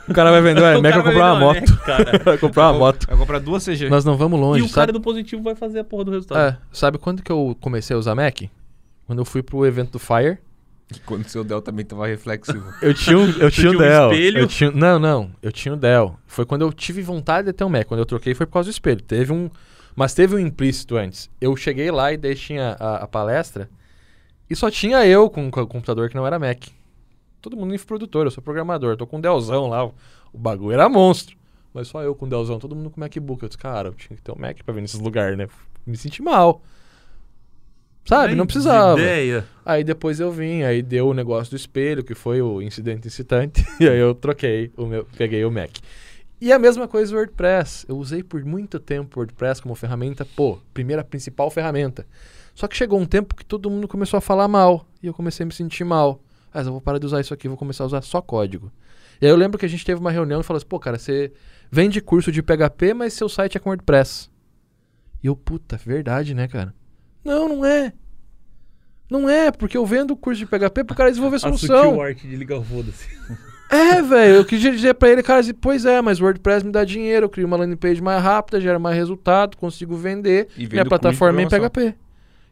O 0.08 0.14
cara 0.14 0.30
vai 0.30 0.42
vender 0.42 0.60
o 0.62 0.78
iMac 0.78 0.82
cara 0.82 1.02
vai 1.02 1.12
comprar 1.12 1.32
uma 1.32 1.40
moto. 1.40 1.70
Mac, 1.70 1.84
cara. 1.84 2.18
vai 2.24 2.38
comprar 2.38 2.70
uma 2.70 2.78
moto. 2.78 3.06
Vai 3.06 3.16
comprar 3.16 3.38
duas 3.38 3.64
CG. 3.64 3.88
Nós 3.88 4.04
não 4.04 4.16
vamos 4.16 4.38
longe, 4.38 4.60
E 4.60 4.62
o 4.62 4.68
sabe? 4.68 4.74
cara 4.74 4.92
do 4.92 5.00
positivo 5.00 5.42
vai 5.42 5.54
fazer 5.54 5.80
a 5.80 5.84
porra 5.84 6.04
do 6.04 6.10
resultado. 6.10 6.38
É, 6.38 6.58
sabe 6.72 6.98
quando 6.98 7.22
que 7.22 7.32
eu 7.32 7.56
comecei 7.60 7.96
a 7.96 7.98
usar 7.98 8.14
Mac? 8.14 8.42
Quando 9.06 9.20
eu 9.20 9.24
fui 9.24 9.42
pro 9.42 9.64
evento 9.64 9.92
do 9.92 9.98
Fire. 9.98 10.38
Quando 11.04 11.24
o 11.24 11.28
seu 11.28 11.44
Dell 11.44 11.60
também 11.60 11.84
tava 11.84 12.06
reflexivo. 12.06 12.64
Eu 12.80 12.94
tinha 12.94 13.18
um, 13.18 13.28
eu 13.38 13.50
tinha 13.50 13.70
um 13.70 13.74
um 13.74 13.78
Dell. 13.78 14.12
espelho? 14.12 14.38
Eu 14.38 14.46
tinha, 14.46 14.70
não, 14.70 14.98
não. 14.98 15.30
Eu 15.42 15.52
tinha 15.52 15.74
um 15.74 15.78
Dell. 15.78 16.16
Foi 16.26 16.44
quando 16.46 16.62
eu 16.62 16.72
tive 16.72 17.02
vontade 17.02 17.46
de 17.46 17.52
ter 17.52 17.64
um 17.64 17.68
Mac. 17.68 17.86
Quando 17.86 18.00
eu 18.00 18.06
troquei 18.06 18.34
foi 18.34 18.46
por 18.46 18.52
causa 18.52 18.68
do 18.68 18.72
espelho. 18.72 19.00
Teve 19.02 19.32
um. 19.32 19.50
Mas 19.96 20.14
teve 20.14 20.34
um 20.34 20.38
implícito 20.38 20.96
antes. 20.96 21.28
Eu 21.40 21.56
cheguei 21.56 21.90
lá 21.90 22.12
e 22.12 22.16
daí 22.16 22.34
tinha 22.34 22.76
a, 22.78 22.96
a 23.04 23.06
palestra. 23.06 23.68
E 24.48 24.56
só 24.56 24.70
tinha 24.70 25.04
eu 25.06 25.28
com, 25.28 25.50
com 25.50 25.60
o 25.60 25.66
computador 25.66 26.08
que 26.08 26.14
não 26.16 26.26
era 26.26 26.38
Mac. 26.38 26.64
Todo 27.40 27.56
mundo 27.56 27.74
infoprodutor, 27.74 28.26
eu 28.26 28.30
sou 28.30 28.42
programador. 28.42 28.96
Tô 28.96 29.06
com 29.06 29.18
um 29.18 29.20
Dellzão 29.20 29.68
lá. 29.68 29.84
O, 29.84 29.92
bagulho 30.32 30.74
era 30.74 30.88
monstro. 30.88 31.36
Mas 31.72 31.88
só 31.88 32.02
eu 32.02 32.14
com 32.14 32.26
o 32.26 32.28
Dellzão, 32.28 32.58
todo 32.58 32.74
mundo 32.74 32.90
com 32.90 33.00
MacBook. 33.00 33.42
Eu 33.42 33.48
disse, 33.48 33.58
cara, 33.58 33.88
eu 33.88 33.94
tinha 33.94 34.16
que 34.16 34.22
ter 34.22 34.32
um 34.32 34.38
Mac 34.38 34.58
pra 34.64 34.74
vir 34.74 34.80
nesses 34.80 35.00
lugares, 35.00 35.36
né? 35.36 35.48
Me 35.86 35.96
senti 35.96 36.22
mal. 36.22 36.62
Sabe? 38.08 38.28
Nem 38.28 38.36
não 38.36 38.46
precisava. 38.46 38.98
Ideia. 38.98 39.44
Aí 39.64 39.84
depois 39.84 40.18
eu 40.18 40.32
vim, 40.32 40.62
aí 40.62 40.80
deu 40.80 41.08
o 41.08 41.14
negócio 41.14 41.50
do 41.50 41.56
espelho, 41.56 42.02
que 42.02 42.14
foi 42.14 42.40
o 42.40 42.62
incidente 42.62 43.06
incitante, 43.06 43.62
e 43.78 43.86
aí 43.86 43.98
eu 43.98 44.14
troquei, 44.14 44.72
o 44.78 44.86
meu, 44.86 45.06
peguei 45.16 45.44
o 45.44 45.50
Mac. 45.50 45.76
E 46.40 46.50
a 46.50 46.58
mesma 46.58 46.88
coisa 46.88 47.12
o 47.12 47.18
WordPress. 47.18 47.84
Eu 47.86 47.98
usei 47.98 48.22
por 48.22 48.42
muito 48.44 48.80
tempo 48.80 49.16
o 49.16 49.20
WordPress 49.20 49.60
como 49.60 49.74
ferramenta, 49.74 50.24
pô, 50.24 50.58
primeira 50.72 51.04
principal 51.04 51.50
ferramenta. 51.50 52.06
Só 52.54 52.66
que 52.66 52.76
chegou 52.76 52.98
um 52.98 53.04
tempo 53.04 53.34
que 53.34 53.44
todo 53.44 53.68
mundo 53.68 53.86
começou 53.86 54.16
a 54.16 54.22
falar 54.22 54.48
mal, 54.48 54.86
e 55.02 55.06
eu 55.06 55.12
comecei 55.12 55.44
a 55.44 55.46
me 55.46 55.52
sentir 55.52 55.84
mal. 55.84 56.18
Ah, 56.52 56.60
eu 56.60 56.72
vou 56.72 56.80
parar 56.80 56.98
de 56.98 57.06
usar 57.06 57.20
isso 57.20 57.34
aqui, 57.34 57.48
vou 57.48 57.56
começar 57.56 57.84
a 57.84 57.86
usar 57.86 58.02
só 58.02 58.20
código. 58.20 58.72
E 59.20 59.26
aí 59.26 59.30
eu 59.32 59.36
lembro 59.36 59.58
que 59.58 59.66
a 59.66 59.68
gente 59.68 59.84
teve 59.84 60.00
uma 60.00 60.10
reunião 60.10 60.40
e 60.40 60.44
falou 60.44 60.58
assim, 60.58 60.66
pô, 60.66 60.78
cara, 60.78 60.98
você 60.98 61.32
vende 61.70 62.00
curso 62.00 62.30
de 62.30 62.42
PHP, 62.42 62.94
mas 62.94 63.12
seu 63.12 63.28
site 63.28 63.56
é 63.56 63.60
com 63.60 63.70
WordPress. 63.70 64.30
E 65.22 65.26
eu, 65.26 65.34
puta, 65.36 65.76
verdade, 65.76 66.34
né, 66.34 66.46
cara? 66.46 66.74
Não, 67.24 67.48
não 67.48 67.64
é. 67.64 67.92
Não 69.10 69.28
é, 69.28 69.50
porque 69.50 69.76
eu 69.76 69.84
vendo 69.84 70.16
curso 70.16 70.38
de 70.38 70.46
PHP 70.46 70.84
pro 70.84 70.94
cara 70.96 71.10
desenvolver 71.10 71.38
solução. 71.40 72.00
arte 72.00 72.26
de 72.26 72.36
ligar 72.36 72.58
o 72.58 72.64
foda-se. 72.64 73.08
É, 73.70 74.00
velho, 74.00 74.36
eu 74.36 74.44
quis 74.46 74.62
dizer 74.62 74.94
pra 74.94 75.10
ele, 75.10 75.22
cara, 75.22 75.40
assim, 75.40 75.52
pois 75.52 75.84
é, 75.84 76.00
mas 76.00 76.20
WordPress 76.20 76.64
me 76.64 76.72
dá 76.72 76.84
dinheiro, 76.84 77.26
eu 77.26 77.28
crio 77.28 77.46
uma 77.46 77.54
landing 77.54 77.76
page 77.76 78.00
mais 78.00 78.22
rápida, 78.22 78.58
gera 78.58 78.78
mais 78.78 78.96
resultado, 78.96 79.58
consigo 79.58 79.94
vender, 79.94 80.48
E 80.56 80.66
minha 80.66 80.86
plataforma 80.86 81.42
é 81.42 81.44
em. 81.44 81.48
PHP. 81.48 81.94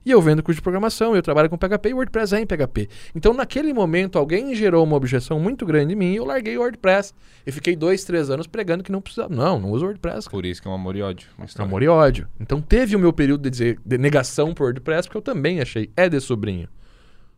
E 0.06 0.12
eu 0.12 0.22
vendo 0.22 0.40
curso 0.40 0.60
de 0.60 0.62
programação, 0.62 1.16
eu 1.16 1.22
trabalho 1.22 1.50
com 1.50 1.58
PHP 1.58 1.88
e 1.88 1.92
WordPress 1.94 2.32
é 2.32 2.38
em 2.38 2.46
PHP. 2.46 2.88
Então, 3.12 3.34
naquele 3.34 3.72
momento, 3.72 4.16
alguém 4.16 4.54
gerou 4.54 4.84
uma 4.84 4.94
objeção 4.94 5.40
muito 5.40 5.66
grande 5.66 5.94
em 5.94 5.96
mim 5.96 6.12
e 6.12 6.16
eu 6.16 6.24
larguei 6.24 6.56
o 6.56 6.60
WordPress. 6.60 7.12
E 7.44 7.50
fiquei 7.50 7.74
dois, 7.74 8.04
três 8.04 8.30
anos 8.30 8.46
pregando 8.46 8.84
que 8.84 8.92
não 8.92 9.00
precisava. 9.00 9.34
Não, 9.34 9.58
não 9.58 9.72
uso 9.72 9.84
WordPress. 9.84 10.28
Cara. 10.28 10.30
Por 10.30 10.46
isso 10.46 10.62
que 10.62 10.68
é 10.68 10.70
um 10.70 10.74
amor 10.74 10.94
e 10.94 11.02
ódio. 11.02 11.28
uma 11.36 11.44
história. 11.44 11.68
Amor 11.68 11.82
e 11.82 11.88
ódio. 11.88 12.28
Então, 12.38 12.60
teve 12.60 12.94
o 12.94 13.00
meu 13.00 13.12
período 13.12 13.42
de, 13.42 13.50
dizer, 13.50 13.80
de 13.84 13.98
negação 13.98 14.54
por 14.54 14.66
WordPress, 14.66 15.08
porque 15.08 15.18
eu 15.18 15.22
também 15.22 15.60
achei, 15.60 15.90
é 15.96 16.08
de 16.08 16.20
sobrinho. 16.20 16.68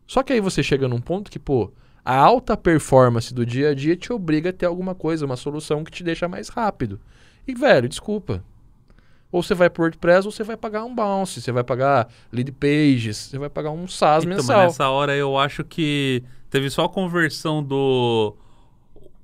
Só 0.05 0.21
que 0.21 0.31
aí 0.31 0.39
você 0.39 0.61
chega 0.61 0.87
num 0.87 1.01
ponto 1.01 1.31
que, 1.31 1.39
pô, 1.39 1.73
a 2.05 2.15
alta 2.15 2.55
performance 2.55 3.33
do 3.33 3.47
dia 3.47 3.69
a 3.69 3.73
dia 3.73 3.95
te 3.95 4.13
obriga 4.13 4.51
a 4.51 4.53
ter 4.53 4.67
alguma 4.67 4.93
coisa, 4.93 5.25
uma 5.25 5.35
solução 5.35 5.83
que 5.83 5.89
te 5.89 6.03
deixa 6.03 6.27
mais 6.27 6.49
rápido. 6.49 6.99
E, 7.47 7.53
velho, 7.55 7.89
desculpa. 7.89 8.43
Ou 9.31 9.43
você 9.43 9.53
vai 9.53 9.69
pro 9.69 9.83
WordPress 9.83 10.25
ou 10.25 10.31
você 10.31 10.43
vai 10.43 10.57
pagar 10.57 10.83
um 10.83 10.93
bounce, 10.95 11.39
você 11.41 11.51
vai 11.51 11.63
pagar 11.63 12.07
lead 12.31 12.51
pages, 12.53 13.17
você 13.17 13.37
vai 13.37 13.49
pagar 13.49 13.69
um 13.71 13.87
SaaS 13.87 14.23
Então, 14.23 14.37
mas 14.37 14.45
mensal. 14.47 14.63
nessa 14.63 14.89
hora 14.89 15.15
eu 15.15 15.37
acho 15.37 15.63
que 15.63 16.23
teve 16.49 16.69
só 16.69 16.85
a 16.85 16.89
conversão 16.89 17.63
do. 17.63 18.35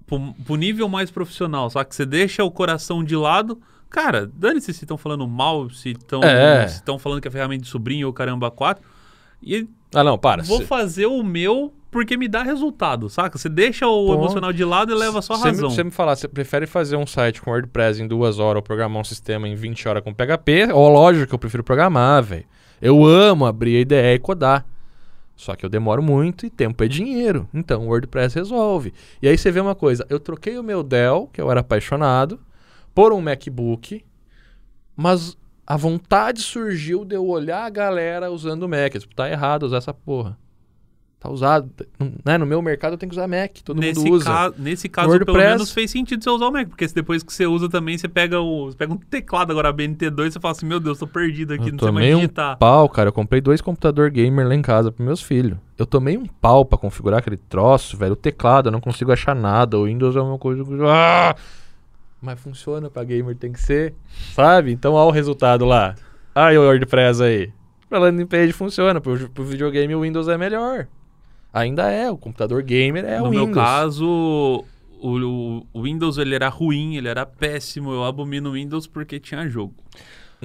Pro, 0.06 0.34
pro 0.46 0.56
nível 0.56 0.88
mais 0.88 1.10
profissional, 1.10 1.68
só 1.72 1.84
que 1.84 1.96
você 1.96 2.06
deixa 2.06 2.44
o 2.44 2.52
coração 2.52 3.04
de 3.04 3.16
lado. 3.16 3.60
Cara, 3.90 4.30
dane-se 4.32 4.72
se 4.74 4.84
estão 4.84 4.98
falando 4.98 5.28
mal, 5.28 5.70
se 5.72 5.92
estão 5.92 6.22
É. 6.24 6.68
falando 7.00 7.22
que 7.22 7.28
é 7.28 7.32
ferramenta 7.32 7.64
de 7.64 7.70
sobrinho 7.70 8.06
ou 8.08 8.14
caramba 8.14 8.52
4. 8.52 8.84
E 9.42 9.68
Ah, 9.96 10.04
não, 10.04 10.18
para. 10.18 10.44
vou 10.44 10.60
Cê- 10.60 10.66
fazer 10.66 11.06
o 11.06 11.24
meu 11.24 11.74
porque 11.90 12.18
me 12.18 12.28
dá 12.28 12.44
resultado, 12.44 13.10
saca? 13.10 13.38
Você 13.38 13.48
deixa 13.48 13.88
o 13.88 14.14
emocional 14.14 14.52
de 14.52 14.66
lado 14.66 14.92
e 14.92 14.96
leva 14.96 15.22
só 15.22 15.38
me- 15.38 15.44
razão. 15.46 15.70
Você 15.70 15.82
me 15.84 15.92
falar, 15.92 16.16
você 16.18 16.28
prefere 16.28 16.68
fazer 16.68 16.98
um 16.98 17.08
site 17.08 17.42
com 17.42 17.50
WordPress 17.52 18.02
em 18.02 18.08
duas 18.08 18.38
horas 18.38 18.58
ou 18.58 18.62
programar 18.62 19.00
um 19.00 19.04
sistema 19.06 19.48
em 19.48 19.56
20 19.56 19.88
horas 19.88 20.04
com 20.04 20.14
PHP? 20.14 20.74
Ou 20.74 20.90
lógico 20.90 21.28
que 21.28 21.34
eu 21.36 21.40
prefiro 21.40 21.64
programar, 21.64 22.22
velho. 22.22 22.46
Eu 22.82 23.06
amo 23.06 23.46
abrir 23.46 23.78
a 23.78 23.80
ideia 23.80 24.14
e 24.14 24.20
codar. 24.20 24.66
Só 25.38 25.56
que 25.56 25.66
eu 25.66 25.70
demoro 25.70 26.02
muito 26.04 26.46
e 26.46 26.50
tempo 26.50 26.84
é 26.84 26.88
dinheiro. 26.88 27.48
Então 27.54 27.84
o 27.86 27.88
WordPress 27.88 28.36
resolve. 28.36 28.94
E 29.22 29.28
aí 29.30 29.38
você 29.38 29.50
vê 29.50 29.62
uma 29.62 29.76
coisa, 29.76 30.06
eu 30.10 30.20
troquei 30.20 30.58
o 30.58 30.64
meu 30.64 30.84
Dell, 30.84 31.30
que 31.32 31.40
eu 31.42 31.50
era 31.50 31.62
apaixonado, 31.62 32.40
por 32.94 33.14
um 33.14 33.22
MacBook, 33.22 34.04
mas 34.96 35.38
a 35.66 35.78
vontade 35.78 36.42
surgiu 36.42 37.04
de 37.06 37.16
eu 37.16 37.26
olhar 37.28 37.66
a 37.66 37.70
galera 37.70 38.30
usando 38.32 38.64
o 38.64 38.70
Mac. 38.70 38.94
Tipo, 38.94 39.16
tá 39.16 39.30
errado 39.30 39.64
usar 39.64 39.78
essa 39.78 39.94
porra. 39.94 40.38
Tá 41.20 41.32
usado. 41.32 41.72
Né? 42.24 42.38
No 42.38 42.46
meu 42.46 42.62
mercado 42.62 42.92
eu 42.94 42.98
tenho 43.00 43.10
que 43.10 43.16
usar 43.18 43.28
Mac. 43.28 43.52
Todo 43.64 43.80
nesse, 43.80 44.00
mundo 44.00 44.14
usa. 44.14 44.26
ca- 44.26 44.54
nesse 44.60 44.88
caso, 44.88 45.08
WordPress- 45.10 45.38
pelo 45.40 45.50
menos 45.54 45.72
fez 45.72 45.90
sentido 45.90 46.24
você 46.24 46.30
usar 46.30 46.46
o 46.46 46.52
Mac, 46.52 46.68
porque 46.70 46.86
depois 46.88 47.24
que 47.24 47.34
você 47.34 47.48
usa 47.48 47.68
também, 47.68 47.98
você 47.98 48.08
pega 48.08 48.40
o. 48.40 48.66
Você 48.70 48.78
pega 48.78 48.94
um 48.94 48.98
teclado 48.98 49.50
agora 49.52 49.74
BNT2 49.74 50.34
você 50.34 50.40
fala 50.40 50.52
assim, 50.52 50.68
meu 50.68 50.80
Deus, 50.80 51.00
tô 51.00 51.08
perdido 51.08 51.54
aqui, 51.54 51.70
Eu 51.70 51.72
não 51.72 51.80
sei 51.80 51.92
mais 51.92 52.06
tomei 52.06 52.14
um 52.14 52.18
digitar. 52.20 52.58
pau, 52.60 52.88
cara. 52.88 53.10
Eu 53.10 53.14
comprei 53.14 53.42
dois 53.42 53.60
computador 53.60 54.12
gamer 54.12 54.48
lá 54.48 54.54
em 54.54 54.62
casa 54.62 54.92
pros 54.92 55.04
meus 55.04 55.22
filhos. 55.22 55.58
Eu 55.80 55.88
tomei 55.88 56.16
um 56.16 56.28
pau 56.28 56.64
pra 56.64 56.78
configurar 56.78 57.20
aquele 57.22 57.38
troço, 57.38 57.98
velho. 57.98 58.14
O 58.14 58.18
teclado, 58.18 58.68
eu 58.68 58.72
não 58.72 58.80
consigo 58.82 59.12
achar 59.12 59.34
nada. 59.36 59.80
O 59.80 59.86
Windows 59.86 60.16
é 60.16 60.22
uma 60.22 60.38
coisa. 60.38 60.64
Ah! 60.88 61.36
Mas 62.26 62.40
funciona 62.40 62.90
pra 62.90 63.04
gamer, 63.04 63.36
tem 63.36 63.52
que 63.52 63.62
ser. 63.62 63.94
Sabe? 64.34 64.72
Então, 64.72 64.94
olha 64.94 65.08
o 65.08 65.12
resultado 65.12 65.64
lá. 65.64 65.94
Aí 66.34 66.58
o 66.58 66.62
WordPress 66.64 67.22
aí. 67.22 67.54
Pra 67.88 68.00
landing 68.00 68.26
page 68.26 68.52
funciona. 68.52 69.00
Pro, 69.00 69.30
pro 69.30 69.44
videogame 69.44 69.94
o 69.94 70.02
Windows 70.02 70.28
é 70.28 70.38
melhor. 70.38 70.88
Ainda 71.54 71.90
é. 71.92 72.10
O 72.10 72.18
computador 72.18 72.64
gamer 72.64 73.06
é 73.06 73.20
no 73.20 73.26
o 73.28 73.30
meu 73.30 73.46
Windows. 73.46 73.56
caso, 73.64 74.66
o, 75.00 75.18
o- 75.20 75.68
o 75.72 75.82
Windows 75.84 76.18
ele 76.18 76.34
era 76.34 76.50
ruim, 76.50 76.96
ele 76.98 77.08
era 77.08 77.26
péssimo. 77.26 77.92
Eu 77.92 78.04
abomino 78.04 78.50
o 78.50 78.54
Windows 78.54 78.88
porque 78.88 79.20
tinha 79.20 79.48
jogo. 79.48 79.74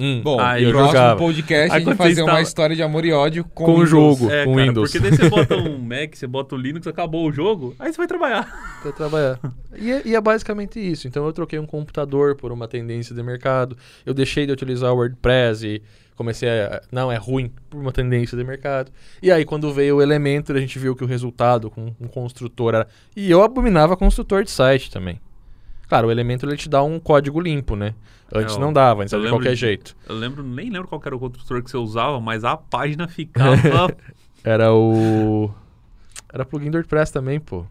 Hum, 0.03 0.21
Bom, 0.23 0.39
Aí 0.39 0.63
próximo 0.69 0.87
jogava. 0.87 1.19
podcast 1.19 1.71
Aí 1.71 1.75
a 1.75 1.79
gente 1.79 1.85
vai 1.85 1.95
fazer 1.95 2.21
uma 2.21 2.25
instala- 2.29 2.41
história 2.41 2.75
de 2.75 2.81
amor 2.81 3.05
e 3.05 3.11
ódio 3.11 3.43
com, 3.43 3.65
Com 3.65 3.71
o 3.71 3.73
Windows. 3.83 3.89
jogo. 3.89 4.31
É, 4.31 4.45
com 4.45 4.53
cara, 4.55 4.65
Windows. 4.67 4.91
porque 4.91 5.09
daí 5.09 5.17
você 5.17 5.29
bota 5.29 5.55
um 5.57 5.77
Mac, 5.83 6.15
você 6.15 6.25
bota 6.27 6.55
o 6.55 6.57
Linux, 6.57 6.87
acabou 6.87 7.27
o 7.27 7.31
jogo, 7.31 7.75
aí 7.77 7.91
você 7.91 7.97
vai 7.97 8.07
trabalhar. 8.07 8.79
Pra 8.81 8.91
trabalhar. 8.91 9.39
E 9.77 9.91
é, 9.91 10.01
e 10.05 10.15
é 10.15 10.21
basicamente 10.21 10.79
isso. 10.79 11.07
Então 11.07 11.25
eu 11.25 11.31
troquei 11.33 11.59
um 11.59 11.65
computador 11.65 12.35
por 12.35 12.51
uma 12.51 12.67
tendência 12.67 13.15
de 13.15 13.21
mercado. 13.21 13.77
Eu 14.05 14.13
deixei 14.13 14.45
de 14.45 14.51
utilizar 14.51 14.91
o 14.91 14.95
WordPress 14.95 15.65
e 15.67 15.81
comecei 16.15 16.49
a. 16.49 16.81
Não, 16.91 17.11
é 17.11 17.17
ruim 17.17 17.51
por 17.69 17.79
uma 17.79 17.91
tendência 17.91 18.37
de 18.37 18.43
mercado. 18.43 18.91
E 19.21 19.31
aí, 19.31 19.45
quando 19.45 19.71
veio 19.71 19.97
o 19.97 20.01
Elementor, 20.01 20.55
a 20.55 20.59
gente 20.59 20.77
viu 20.79 20.95
que 20.95 21.03
o 21.03 21.07
resultado 21.07 21.69
com 21.69 21.93
um 22.01 22.07
construtor 22.07 22.73
era. 22.75 22.87
E 23.15 23.29
eu 23.29 23.41
abominava 23.43 23.95
construtor 23.95 24.43
de 24.43 24.51
site 24.51 24.89
também. 24.91 25.19
Claro, 25.87 26.07
o 26.07 26.11
Elementor 26.11 26.49
ele 26.49 26.57
te 26.57 26.69
dá 26.69 26.81
um 26.83 26.99
código 26.99 27.39
limpo, 27.39 27.75
né? 27.75 27.93
Antes 28.33 28.55
É, 28.55 28.59
não 28.59 28.71
dava, 28.71 29.01
antes 29.01 29.11
eu 29.13 29.19
era 29.19 29.27
de 29.27 29.33
qualquer 29.33 29.49
de- 29.53 29.59
jeito. 29.59 29.95
Eu 30.07 30.15
lembro, 30.15 30.41
nem 30.43 30.69
lembro 30.69 30.87
qual 30.87 31.01
era 31.05 31.15
o 31.15 31.19
construtor 31.19 31.61
que 31.63 31.69
você 31.69 31.77
usava, 31.77 32.19
mas 32.21 32.43
a 32.43 32.55
página 32.55 33.07
ficava. 33.07 33.55
Era 34.43 34.73
o. 34.73 35.51
Era 36.33 36.43
plugin 36.45 36.71
do 36.71 36.75
WordPress 36.75 37.11
também, 37.11 37.39
pô. 37.39 37.65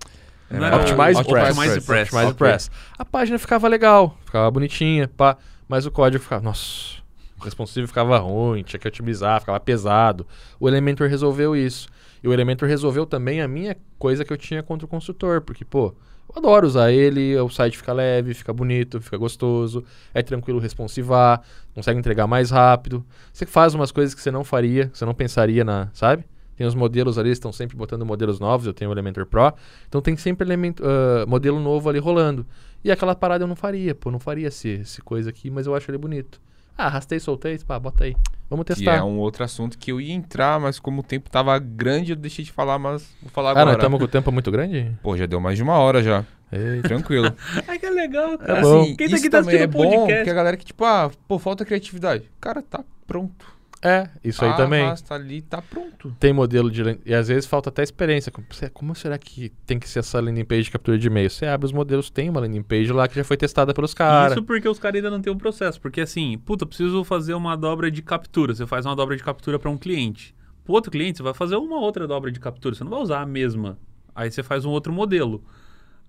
Não 0.50 0.64
Era 0.64 0.76
Optimize 0.76 1.20
o 1.20 1.24
Press. 1.24 1.56
Optimize 1.56 1.80
Press. 1.86 2.02
Optimize 2.08 2.26
Ok. 2.32 2.34
Press. 2.38 2.70
A 2.98 3.04
página 3.04 3.38
ficava 3.38 3.66
legal, 3.68 4.16
ficava 4.24 4.50
bonitinha, 4.50 5.08
pá, 5.08 5.36
mas 5.68 5.86
o 5.86 5.90
código 5.90 6.22
ficava, 6.22 6.42
nossa, 6.42 6.96
o 7.40 7.44
responsivo 7.44 7.86
ficava 7.88 8.18
ruim, 8.18 8.62
tinha 8.62 8.78
que 8.78 8.86
otimizar, 8.86 9.40
ficava 9.40 9.58
pesado. 9.58 10.26
O 10.60 10.68
Elementor 10.68 11.08
resolveu 11.08 11.56
isso. 11.56 11.88
E 12.22 12.28
o 12.28 12.32
Elementor 12.32 12.68
resolveu 12.68 13.06
também 13.06 13.40
a 13.40 13.48
minha 13.48 13.76
coisa 13.98 14.24
que 14.24 14.32
eu 14.32 14.36
tinha 14.36 14.62
contra 14.62 14.84
o 14.84 14.88
construtor, 14.88 15.40
porque, 15.40 15.64
pô, 15.64 15.94
eu 16.34 16.38
adoro 16.38 16.66
usar 16.66 16.92
ele, 16.92 17.36
o 17.38 17.48
site 17.48 17.76
fica 17.76 17.92
leve, 17.92 18.34
fica 18.34 18.52
bonito, 18.52 19.00
fica 19.00 19.16
gostoso, 19.16 19.84
é 20.14 20.22
tranquilo 20.22 20.60
responsivar, 20.60 21.42
consegue 21.74 21.98
entregar 21.98 22.26
mais 22.26 22.50
rápido. 22.50 23.04
Você 23.32 23.44
faz 23.44 23.74
umas 23.74 23.90
coisas 23.90 24.14
que 24.14 24.20
você 24.20 24.30
não 24.30 24.44
faria, 24.44 24.86
que 24.86 24.96
você 24.96 25.04
não 25.04 25.14
pensaria 25.14 25.64
na, 25.64 25.88
sabe? 25.92 26.24
Tem 26.56 26.66
os 26.66 26.74
modelos 26.74 27.18
ali, 27.18 27.30
estão 27.30 27.52
sempre 27.52 27.76
botando 27.76 28.04
modelos 28.04 28.38
novos, 28.38 28.66
eu 28.66 28.74
tenho 28.74 28.90
o 28.90 28.94
Elementor 28.94 29.26
Pro, 29.26 29.52
então 29.88 30.00
tem 30.00 30.16
sempre 30.16 30.46
elemento, 30.46 30.82
ah, 30.86 31.24
modelo 31.26 31.58
novo 31.58 31.88
ali 31.88 31.98
rolando. 31.98 32.46
E 32.84 32.90
aquela 32.90 33.14
parada 33.14 33.44
eu 33.44 33.48
não 33.48 33.56
faria, 33.56 33.94
pô, 33.94 34.10
não 34.10 34.20
faria 34.20 34.48
esse, 34.48 34.68
esse 34.68 35.02
coisa 35.02 35.30
aqui, 35.30 35.50
mas 35.50 35.66
eu 35.66 35.74
acho 35.74 35.90
ele 35.90 35.98
bonito. 35.98 36.40
Ah, 36.76 36.86
arrastei, 36.86 37.18
soltei, 37.18 37.58
pá, 37.58 37.78
bota 37.78 38.04
aí. 38.04 38.14
Vamos 38.50 38.66
Que 38.66 38.74
testar. 38.74 38.96
é 38.96 39.02
um 39.02 39.16
outro 39.18 39.44
assunto 39.44 39.78
que 39.78 39.92
eu 39.92 40.00
ia 40.00 40.12
entrar, 40.12 40.58
mas 40.58 40.80
como 40.80 41.00
o 41.00 41.04
tempo 41.04 41.30
tava 41.30 41.56
grande, 41.58 42.10
eu 42.12 42.16
deixei 42.16 42.44
de 42.44 42.50
falar, 42.50 42.78
mas 42.80 43.08
vou 43.22 43.30
falar 43.30 43.50
ah, 43.50 43.52
agora. 43.52 43.66
nós 43.66 43.74
estamos 43.76 43.98
com 43.98 44.04
o 44.04 44.08
tempo 44.08 44.32
muito 44.32 44.50
grande? 44.50 44.92
Pô, 45.02 45.16
já 45.16 45.24
deu 45.24 45.40
mais 45.40 45.56
de 45.56 45.62
uma 45.62 45.78
hora 45.78 46.02
já. 46.02 46.24
Eita. 46.52 46.88
Tranquilo. 46.88 47.32
Ai, 47.68 47.78
que 47.78 47.88
legal, 47.88 48.32
É 48.34 48.38
cara. 48.38 48.60
bom. 48.60 48.80
assim, 48.82 48.96
Quem 48.96 49.08
tá 49.08 49.14
isso 49.14 49.14
aqui 49.16 49.30
tá 49.30 49.38
também 49.40 49.54
é 49.54 49.58
assistindo 49.64 49.80
o 49.80 49.84
bom, 49.84 49.90
podcast? 49.90 50.16
porque 50.16 50.30
a 50.30 50.34
galera 50.34 50.56
que, 50.56 50.64
tipo, 50.64 50.84
ah, 50.84 51.10
pô, 51.28 51.38
falta 51.38 51.64
criatividade. 51.64 52.24
Cara, 52.40 52.60
tá 52.60 52.82
pronto. 53.06 53.46
É, 53.82 54.10
isso 54.22 54.44
aí 54.44 54.50
Ah, 54.50 54.56
também. 54.56 54.84
mas 54.84 55.00
tá 55.00 55.14
ali, 55.14 55.40
tá 55.40 55.62
pronto. 55.62 56.14
Tem 56.20 56.34
modelo 56.34 56.70
de. 56.70 56.98
E 57.06 57.14
às 57.14 57.28
vezes 57.28 57.46
falta 57.46 57.70
até 57.70 57.82
experiência. 57.82 58.30
Como 58.74 58.94
será 58.94 59.16
que 59.16 59.48
tem 59.64 59.78
que 59.78 59.88
ser 59.88 60.00
essa 60.00 60.20
landing 60.20 60.44
page 60.44 60.64
de 60.64 60.70
captura 60.70 60.98
de 60.98 61.06
e-mail? 61.06 61.30
Você 61.30 61.46
abre 61.46 61.64
os 61.64 61.72
modelos, 61.72 62.10
tem 62.10 62.28
uma 62.28 62.40
landing 62.40 62.62
page 62.62 62.92
lá 62.92 63.08
que 63.08 63.14
já 63.14 63.24
foi 63.24 63.38
testada 63.38 63.72
pelos 63.72 63.94
caras. 63.94 64.32
Isso 64.32 64.42
porque 64.42 64.68
os 64.68 64.78
caras 64.78 64.96
ainda 64.96 65.10
não 65.10 65.20
têm 65.22 65.32
um 65.32 65.38
processo. 65.38 65.80
Porque 65.80 66.02
assim, 66.02 66.36
puta, 66.44 66.66
preciso 66.66 67.02
fazer 67.04 67.32
uma 67.32 67.56
dobra 67.56 67.90
de 67.90 68.02
captura. 68.02 68.54
Você 68.54 68.66
faz 68.66 68.84
uma 68.84 68.94
dobra 68.94 69.16
de 69.16 69.22
captura 69.22 69.58
para 69.58 69.70
um 69.70 69.78
cliente. 69.78 70.34
Pro 70.62 70.74
outro 70.74 70.90
cliente, 70.90 71.16
você 71.16 71.22
vai 71.22 71.32
fazer 71.34 71.56
uma 71.56 71.80
outra 71.80 72.06
dobra 72.06 72.30
de 72.30 72.38
captura. 72.38 72.74
Você 72.74 72.84
não 72.84 72.90
vai 72.90 73.00
usar 73.00 73.22
a 73.22 73.26
mesma. 73.26 73.78
Aí 74.14 74.30
você 74.30 74.42
faz 74.42 74.66
um 74.66 74.70
outro 74.70 74.92
modelo. 74.92 75.42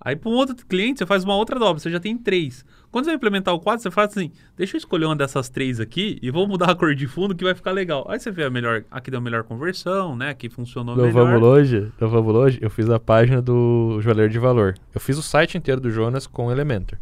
Aí 0.03 0.15
para 0.17 0.29
um 0.29 0.33
outro 0.33 0.55
cliente, 0.65 0.97
você 0.99 1.05
faz 1.05 1.23
uma 1.23 1.35
outra 1.37 1.57
dobra. 1.57 1.79
Você 1.79 1.89
já 1.89 1.99
tem 2.01 2.17
três. 2.17 2.65
Quando 2.91 3.05
você 3.05 3.11
vai 3.11 3.15
implementar 3.15 3.53
o 3.53 3.59
quadro, 3.59 3.81
você 3.81 3.89
faz 3.89 4.11
assim: 4.11 4.31
deixa 4.57 4.75
eu 4.75 4.79
escolher 4.79 5.05
uma 5.05 5.15
dessas 5.15 5.49
três 5.49 5.79
aqui 5.79 6.19
e 6.21 6.29
vou 6.29 6.47
mudar 6.47 6.71
a 6.71 6.75
cor 6.75 6.93
de 6.93 7.07
fundo 7.07 7.33
que 7.33 7.43
vai 7.43 7.55
ficar 7.55 7.71
legal. 7.71 8.05
Aí 8.09 8.19
você 8.19 8.29
vê 8.29 8.43
a 8.43 8.49
melhor. 8.49 8.83
Aqui 8.91 9.09
deu 9.09 9.19
a 9.19 9.21
melhor 9.21 9.43
conversão, 9.43 10.15
né? 10.15 10.29
Aqui 10.29 10.49
funcionou 10.49 10.95
Do 10.95 11.03
melhor. 11.03 11.25
Vamos 11.25 11.41
Longe, 11.41 11.91
do 11.97 12.09
Vamos 12.09 12.33
Longe, 12.33 12.59
eu 12.61 12.69
fiz 12.69 12.89
a 12.89 12.99
página 12.99 13.41
do 13.41 13.99
Joalheiro 14.01 14.31
de 14.31 14.39
Valor. 14.39 14.75
Eu 14.93 14.99
fiz 14.99 15.17
o 15.17 15.23
site 15.23 15.57
inteiro 15.57 15.79
do 15.79 15.89
Jonas 15.89 16.27
com 16.27 16.51
Elementor. 16.51 16.97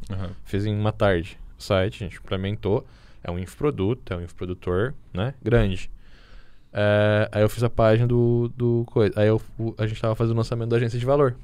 Fiz 0.46 0.66
em 0.66 0.76
uma 0.76 0.92
tarde 0.92 1.40
o 1.58 1.64
site, 1.64 2.04
a 2.04 2.08
gente 2.08 2.18
implementou. 2.18 2.86
É 3.24 3.30
um 3.30 3.38
infoproduto, 3.38 4.14
é 4.14 4.16
um 4.16 4.22
infoprodutor, 4.22 4.94
né? 5.14 5.34
Grande. 5.44 5.90
É, 6.72 7.28
aí 7.32 7.42
eu 7.42 7.50
fiz 7.50 7.64
a 7.64 7.70
página 7.70 8.08
do, 8.08 8.52
do 8.56 8.86
coisa. 8.88 9.20
Aí 9.20 9.28
eu, 9.28 9.42
a 9.78 9.88
gente 9.88 10.00
tava 10.00 10.16
fazendo 10.16 10.36
o 10.36 10.38
lançamento 10.38 10.70
da 10.70 10.78
agência 10.78 11.00
de 11.00 11.06
valor. 11.06 11.36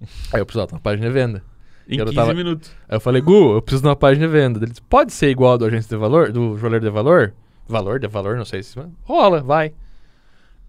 Aí 0.32 0.40
eu 0.40 0.46
precisava 0.46 0.68
de 0.68 0.74
uma 0.74 0.80
página 0.80 1.06
de 1.06 1.12
venda. 1.12 1.42
Em 1.88 1.96
Eu 1.98 2.04
15 2.04 2.14
tava- 2.16 2.34
minutos. 2.34 2.70
Aí 2.88 2.96
eu 2.96 3.00
falei, 3.00 3.22
Gu, 3.22 3.54
eu 3.54 3.62
preciso 3.62 3.82
de 3.82 3.88
uma 3.88 3.96
página 3.96 4.26
de 4.26 4.32
venda. 4.32 4.58
Ele 4.58 4.66
disse, 4.70 4.82
pode 4.82 5.12
ser 5.12 5.30
igual 5.30 5.56
do 5.56 5.64
agência 5.64 5.88
de 5.88 6.00
valor, 6.00 6.30
do 6.30 6.56
joalheiro 6.58 6.84
de 6.84 6.90
valor? 6.90 7.32
Valor, 7.66 7.98
de 7.98 8.06
valor, 8.08 8.36
não 8.36 8.44
sei 8.44 8.62
se. 8.62 8.78
Rola, 9.04 9.40
vai. 9.40 9.72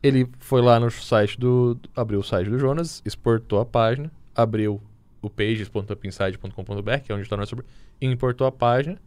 Ele 0.02 0.30
foi 0.40 0.62
lá 0.62 0.80
no 0.80 0.90
site 0.90 1.38
do. 1.40 1.78
abriu 1.96 2.20
o 2.20 2.24
site 2.24 2.50
do 2.50 2.58
Jonas, 2.58 3.02
exportou 3.06 3.60
a 3.60 3.66
página, 3.66 4.10
abriu 4.36 4.82
o 5.22 5.30
pages.upinside.com.br, 5.30 7.00
que 7.04 7.12
é 7.12 7.16
onde 7.16 7.24
está 7.24 7.36
o 7.36 7.40
nosso. 7.40 7.56
importou 8.02 8.48
a 8.48 8.52
página, 8.52 8.98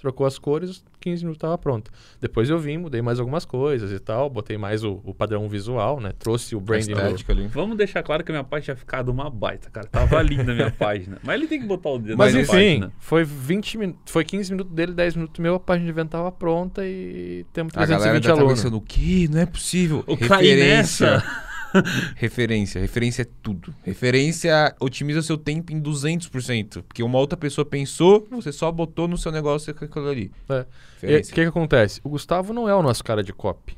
trocou 0.00 0.26
as 0.26 0.38
cores, 0.38 0.82
15 1.00 1.22
minutos 1.22 1.36
estava 1.36 1.56
pronto. 1.58 1.90
Depois 2.20 2.48
eu 2.50 2.58
vim, 2.58 2.78
mudei 2.78 3.02
mais 3.02 3.20
algumas 3.20 3.44
coisas 3.44 3.92
e 3.92 3.98
tal, 3.98 4.28
botei 4.30 4.56
mais 4.58 4.82
o, 4.84 5.00
o 5.04 5.14
padrão 5.14 5.48
visual, 5.48 6.00
né? 6.00 6.12
Trouxe 6.18 6.56
o 6.56 6.60
branding 6.60 6.92
Estética 6.92 7.32
ali. 7.32 7.46
Vamos 7.48 7.76
deixar 7.76 8.02
claro 8.02 8.24
que 8.24 8.30
a 8.30 8.34
minha 8.34 8.44
página 8.44 8.64
tinha 8.64 8.76
ficado 8.76 9.08
uma 9.10 9.28
baita, 9.30 9.70
cara. 9.70 9.86
Tava 9.86 10.20
linda 10.22 10.52
a 10.52 10.54
minha 10.54 10.70
página. 10.76 11.18
Mas 11.22 11.34
ele 11.36 11.46
tem 11.46 11.60
que 11.60 11.66
botar 11.66 11.90
o 11.90 11.98
dedo 11.98 12.16
Mas 12.18 12.34
na 12.34 12.40
enfim, 12.40 12.50
página. 12.52 12.92
foi 12.98 13.24
20 13.24 13.78
minutos, 13.78 14.12
foi 14.12 14.24
15 14.24 14.50
minutos 14.52 14.72
dele, 14.72 14.92
10 14.92 15.16
minutos 15.16 15.38
meu, 15.40 15.54
a 15.56 15.60
página 15.60 15.84
de 15.84 15.90
evento 15.90 16.10
tava 16.10 16.32
pronta 16.32 16.84
e 16.86 17.44
temos 17.52 17.72
A 17.76 17.86
galera 17.86 18.20
320 18.20 18.24
tá 18.24 18.32
alunos. 18.32 18.52
pensando, 18.54 18.76
o 18.76 18.80
quê? 18.80 19.28
Não 19.30 19.40
é 19.40 19.46
possível. 19.46 20.04
O 20.06 20.16
cair 20.16 20.56
nessa. 20.56 21.22
referência. 22.16 22.80
Referência 22.80 23.22
é 23.22 23.26
tudo. 23.42 23.74
Referência 23.82 24.74
otimiza 24.80 25.22
seu 25.22 25.38
tempo 25.38 25.72
em 25.72 25.80
200%. 25.80 26.82
Porque 26.82 27.02
uma 27.02 27.18
outra 27.18 27.36
pessoa 27.36 27.64
pensou, 27.64 28.26
você 28.30 28.52
só 28.52 28.70
botou 28.70 29.06
no 29.08 29.16
seu 29.16 29.32
negócio 29.32 29.72
aquilo 29.72 30.08
ali. 30.08 30.32
É. 30.48 31.16
O 31.18 31.22
que, 31.22 31.32
que 31.32 31.40
acontece? 31.40 32.00
O 32.04 32.08
Gustavo 32.08 32.52
não 32.52 32.68
é 32.68 32.74
o 32.74 32.82
nosso 32.82 33.02
cara 33.04 33.22
de 33.22 33.32
copy. 33.32 33.76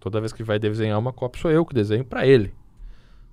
Toda 0.00 0.20
vez 0.20 0.32
que 0.32 0.42
vai 0.42 0.58
desenhar 0.58 0.98
uma 0.98 1.12
copy, 1.12 1.38
sou 1.38 1.50
eu 1.50 1.64
que 1.64 1.74
desenho 1.74 2.04
pra 2.04 2.26
ele. 2.26 2.52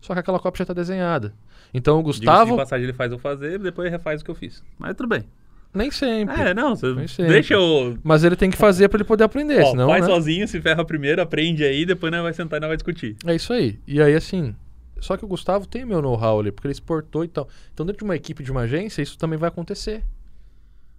Só 0.01 0.13
que 0.13 0.20
aquela 0.20 0.39
copy 0.39 0.59
já 0.59 0.65
tá 0.65 0.74
desenhada. 0.74 1.34
Então 1.74 1.99
o 1.99 2.03
Gustavo. 2.03 2.51
de 2.51 2.57
passagem 2.57 2.84
ele 2.86 2.93
faz 2.93 3.11
eu 3.11 3.20
fazer, 3.20 3.59
depois 3.59 3.88
ele 3.88 3.95
refaz 3.95 4.22
o 4.22 4.26
que 4.26 4.32
eu 4.32 4.36
fiz. 4.36 4.63
Mas 4.78 4.95
tudo 4.95 5.09
bem. 5.09 5.26
Nem 5.74 5.91
sempre. 5.91 6.41
É, 6.41 6.53
não, 6.53 6.76
você 6.76 7.07
sempre. 7.07 7.34
deixa 7.34 7.53
eu. 7.53 7.97
Mas 8.03 8.24
ele 8.24 8.36
tem 8.36 8.49
que 8.49 8.57
fazer 8.57 8.89
pra 8.89 8.97
ele 8.97 9.03
poder 9.03 9.24
aprender, 9.24 9.61
Ó, 9.61 9.72
senão. 9.72 9.88
faz 9.88 10.07
né? 10.07 10.13
sozinho, 10.13 10.47
se 10.47 10.59
ferra 10.59 10.84
primeiro, 10.84 11.22
aprende 11.22 11.63
aí, 11.63 11.86
depois 11.86 12.11
nós 12.11 12.24
vai 12.24 12.34
sentar 12.34 12.57
e 12.57 12.61
nós 12.61 12.70
vai 12.70 12.78
discutir. 12.78 13.15
É 13.26 13.36
isso 13.36 13.53
aí. 13.53 13.80
E 13.88 14.01
aí, 14.01 14.15
assim. 14.15 14.55
Só 14.99 15.15
que 15.15 15.24
o 15.24 15.28
Gustavo 15.28 15.65
tem 15.65 15.86
meu 15.86 16.01
know-how 16.01 16.39
ali, 16.39 16.51
porque 16.51 16.67
ele 16.67 16.74
exportou 16.74 17.24
e 17.24 17.28
tal. 17.28 17.47
Então, 17.74 17.86
dentro 17.86 17.99
de 17.99 18.03
uma 18.03 18.15
equipe 18.15 18.43
de 18.43 18.51
uma 18.51 18.61
agência, 18.61 19.01
isso 19.01 19.17
também 19.17 19.38
vai 19.38 19.47
acontecer. 19.47 20.03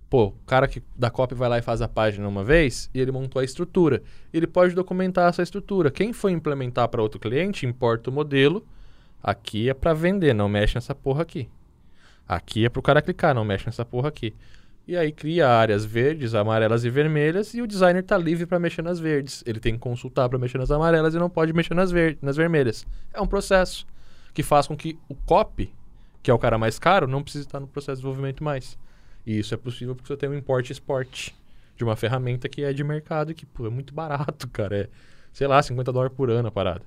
Pô, 0.08 0.26
o 0.26 0.34
cara 0.44 0.66
que 0.66 0.82
da 0.96 1.08
copy 1.08 1.34
vai 1.34 1.48
lá 1.48 1.58
e 1.58 1.62
faz 1.62 1.80
a 1.80 1.86
página 1.86 2.26
uma 2.26 2.42
vez 2.42 2.90
e 2.92 3.00
ele 3.00 3.12
montou 3.12 3.40
a 3.40 3.44
estrutura. 3.44 4.02
Ele 4.32 4.46
pode 4.46 4.74
documentar 4.74 5.28
essa 5.28 5.42
estrutura. 5.42 5.90
Quem 5.90 6.12
for 6.12 6.30
implementar 6.30 6.88
para 6.88 7.00
outro 7.00 7.20
cliente, 7.20 7.64
importa 7.64 8.10
o 8.10 8.12
modelo. 8.12 8.66
Aqui 9.22 9.68
é 9.68 9.74
para 9.74 9.92
vender, 9.92 10.34
não 10.34 10.48
mexe 10.48 10.74
nessa 10.74 10.94
porra 10.94 11.22
aqui. 11.22 11.48
Aqui 12.26 12.64
é 12.64 12.68
pro 12.68 12.82
cara 12.82 13.02
clicar, 13.02 13.34
não 13.34 13.44
mexe 13.44 13.66
nessa 13.66 13.84
porra 13.84 14.08
aqui. 14.08 14.34
E 14.90 14.96
aí 14.96 15.12
cria 15.12 15.48
áreas 15.48 15.84
verdes, 15.84 16.34
amarelas 16.34 16.84
e 16.84 16.90
vermelhas 16.90 17.54
e 17.54 17.62
o 17.62 17.66
designer 17.68 18.02
tá 18.02 18.18
livre 18.18 18.44
para 18.44 18.58
mexer 18.58 18.82
nas 18.82 18.98
verdes. 18.98 19.40
Ele 19.46 19.60
tem 19.60 19.74
que 19.74 19.78
consultar 19.78 20.28
para 20.28 20.36
mexer 20.36 20.58
nas 20.58 20.68
amarelas 20.68 21.14
e 21.14 21.16
não 21.16 21.30
pode 21.30 21.52
mexer 21.52 21.74
nas, 21.74 21.92
ver 21.92 22.18
nas 22.20 22.36
vermelhas. 22.36 22.84
É 23.14 23.20
um 23.20 23.26
processo 23.28 23.86
que 24.34 24.42
faz 24.42 24.66
com 24.66 24.76
que 24.76 24.98
o 25.08 25.14
copy, 25.14 25.72
que 26.24 26.28
é 26.28 26.34
o 26.34 26.38
cara 26.40 26.58
mais 26.58 26.76
caro, 26.76 27.06
não 27.06 27.22
precise 27.22 27.44
estar 27.46 27.60
no 27.60 27.68
processo 27.68 27.98
de 27.98 28.02
desenvolvimento 28.02 28.42
mais. 28.42 28.76
E 29.24 29.38
isso 29.38 29.54
é 29.54 29.56
possível 29.56 29.94
porque 29.94 30.08
você 30.08 30.16
tem 30.16 30.28
um 30.28 30.34
import 30.34 30.68
export 30.68 31.32
de 31.76 31.84
uma 31.84 31.94
ferramenta 31.94 32.48
que 32.48 32.64
é 32.64 32.72
de 32.72 32.82
mercado 32.82 33.30
e 33.30 33.34
que 33.36 33.46
pô, 33.46 33.68
é 33.68 33.70
muito 33.70 33.94
barato, 33.94 34.48
cara. 34.50 34.76
É, 34.76 34.88
sei 35.32 35.46
lá, 35.46 35.62
50 35.62 35.92
dólares 35.92 36.16
por 36.16 36.30
ano 36.30 36.48
a 36.48 36.50
parada. 36.50 36.82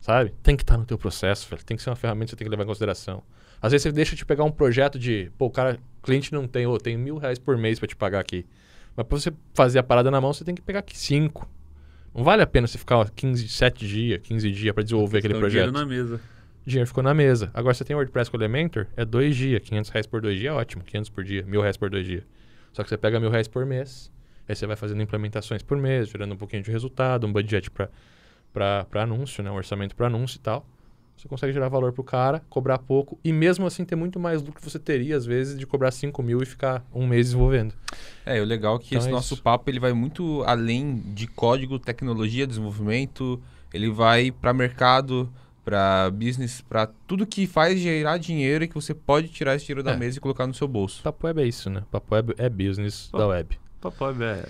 Sabe? 0.00 0.32
Tem 0.40 0.56
que 0.56 0.62
estar 0.62 0.78
no 0.78 0.84
teu 0.84 0.96
processo, 0.96 1.50
velho. 1.50 1.64
Tem 1.64 1.76
que 1.76 1.82
ser 1.82 1.90
uma 1.90 1.96
ferramenta 1.96 2.26
que 2.26 2.30
você 2.30 2.36
tem 2.36 2.44
que 2.44 2.50
levar 2.50 2.62
em 2.62 2.68
consideração. 2.68 3.24
Às 3.60 3.72
vezes 3.72 3.82
você 3.82 3.90
deixa 3.90 4.14
de 4.14 4.24
pegar 4.24 4.44
um 4.44 4.52
projeto 4.52 5.00
de, 5.00 5.32
pô, 5.36 5.46
o 5.46 5.50
cara, 5.50 5.80
o 6.00 6.02
cliente 6.02 6.32
não 6.32 6.48
tem, 6.48 6.66
ô, 6.66 6.78
tem 6.78 6.96
mil 6.96 7.18
reais 7.18 7.38
por 7.38 7.56
mês 7.56 7.78
pra 7.78 7.86
te 7.86 7.94
pagar 7.94 8.20
aqui. 8.20 8.44
Mas 8.96 9.06
pra 9.06 9.18
você 9.18 9.32
fazer 9.54 9.78
a 9.78 9.82
parada 9.82 10.10
na 10.10 10.20
mão, 10.20 10.32
você 10.32 10.44
tem 10.44 10.54
que 10.54 10.62
pegar 10.62 10.80
aqui 10.80 10.98
cinco. 10.98 11.48
Não 12.14 12.24
vale 12.24 12.42
a 12.42 12.46
pena 12.46 12.66
você 12.66 12.76
ficar 12.78 12.98
ó, 12.98 13.04
15, 13.04 13.48
7 13.48 13.86
dias, 13.86 14.20
15 14.22 14.50
dias 14.50 14.74
pra 14.74 14.82
desenvolver 14.82 15.18
aquele 15.18 15.34
Então, 15.36 15.48
dinheiro 15.48 15.70
projeto. 15.72 15.88
na 15.88 15.94
mesa. 15.94 16.20
Dinheiro 16.66 16.86
ficou 16.88 17.02
na 17.02 17.14
mesa. 17.14 17.50
Agora 17.54 17.72
você 17.72 17.84
tem 17.84 17.94
WordPress 17.94 18.30
com 18.30 18.36
Elementor, 18.36 18.86
é 18.96 19.04
dois 19.04 19.36
dias. 19.36 19.62
500 19.62 19.90
reais 19.90 20.06
por 20.06 20.20
dois 20.20 20.38
dias 20.38 20.52
é 20.52 20.56
ótimo. 20.56 20.82
500 20.82 21.10
por 21.10 21.22
dia, 21.24 21.44
mil 21.44 21.60
reais 21.60 21.76
por 21.76 21.88
dois 21.88 22.04
dias. 22.04 22.24
Só 22.72 22.82
que 22.82 22.88
você 22.88 22.96
pega 22.96 23.18
mil 23.20 23.30
reais 23.30 23.46
por 23.48 23.64
mês, 23.64 24.10
aí 24.48 24.54
você 24.54 24.66
vai 24.66 24.76
fazendo 24.76 25.00
implementações 25.02 25.62
por 25.62 25.76
mês, 25.78 26.08
gerando 26.08 26.34
um 26.34 26.36
pouquinho 26.36 26.62
de 26.62 26.70
resultado, 26.70 27.26
um 27.26 27.32
budget 27.32 27.70
para 27.70 28.86
anúncio, 29.02 29.42
né? 29.42 29.50
um 29.50 29.54
orçamento 29.56 29.94
para 29.94 30.06
anúncio 30.08 30.36
e 30.36 30.40
tal. 30.40 30.66
Você 31.20 31.28
consegue 31.28 31.52
gerar 31.52 31.68
valor 31.68 31.92
pro 31.92 32.02
cara, 32.02 32.40
cobrar 32.48 32.78
pouco 32.78 33.18
e 33.22 33.30
mesmo 33.30 33.66
assim 33.66 33.84
ter 33.84 33.94
muito 33.94 34.18
mais 34.18 34.40
lucro 34.40 34.58
que 34.58 34.70
você 34.70 34.78
teria, 34.78 35.14
às 35.14 35.26
vezes, 35.26 35.58
de 35.58 35.66
cobrar 35.66 35.90
5 35.90 36.22
mil 36.22 36.42
e 36.42 36.46
ficar 36.46 36.82
um 36.94 37.06
mês 37.06 37.26
desenvolvendo. 37.26 37.74
É, 38.24 38.40
o 38.40 38.44
legal 38.46 38.76
é 38.76 38.78
que 38.78 38.86
Então 38.86 38.98
esse 39.00 39.08
é 39.08 39.12
nosso 39.12 39.34
isso. 39.34 39.42
papo 39.42 39.68
ele 39.68 39.78
vai 39.78 39.92
muito 39.92 40.42
além 40.44 40.98
de 41.14 41.26
código, 41.26 41.78
tecnologia, 41.78 42.46
desenvolvimento. 42.46 43.38
Ele 43.74 43.90
vai 43.90 44.30
para 44.30 44.54
mercado, 44.54 45.30
para 45.62 46.10
business, 46.10 46.62
para 46.62 46.86
tudo 47.06 47.26
que 47.26 47.46
faz 47.46 47.78
gerar 47.78 48.16
dinheiro 48.16 48.64
e 48.64 48.68
que 48.68 48.74
você 48.74 48.94
pode 48.94 49.28
tirar 49.28 49.54
esse 49.54 49.66
dinheiro 49.66 49.82
da 49.82 49.92
É. 49.92 49.96
mesa 49.96 50.16
e 50.16 50.20
colocar 50.22 50.46
no 50.46 50.54
seu 50.54 50.66
bolso. 50.66 51.02
Papo 51.02 51.26
Web 51.26 51.42
é 51.42 51.46
isso, 51.46 51.68
né? 51.68 51.82
Papo 51.90 52.14
Web 52.14 52.34
é 52.38 52.48
business 52.48 53.10
da 53.12 53.26
web. 53.26 53.58
Papai, 53.78 54.14
é, 54.22 54.44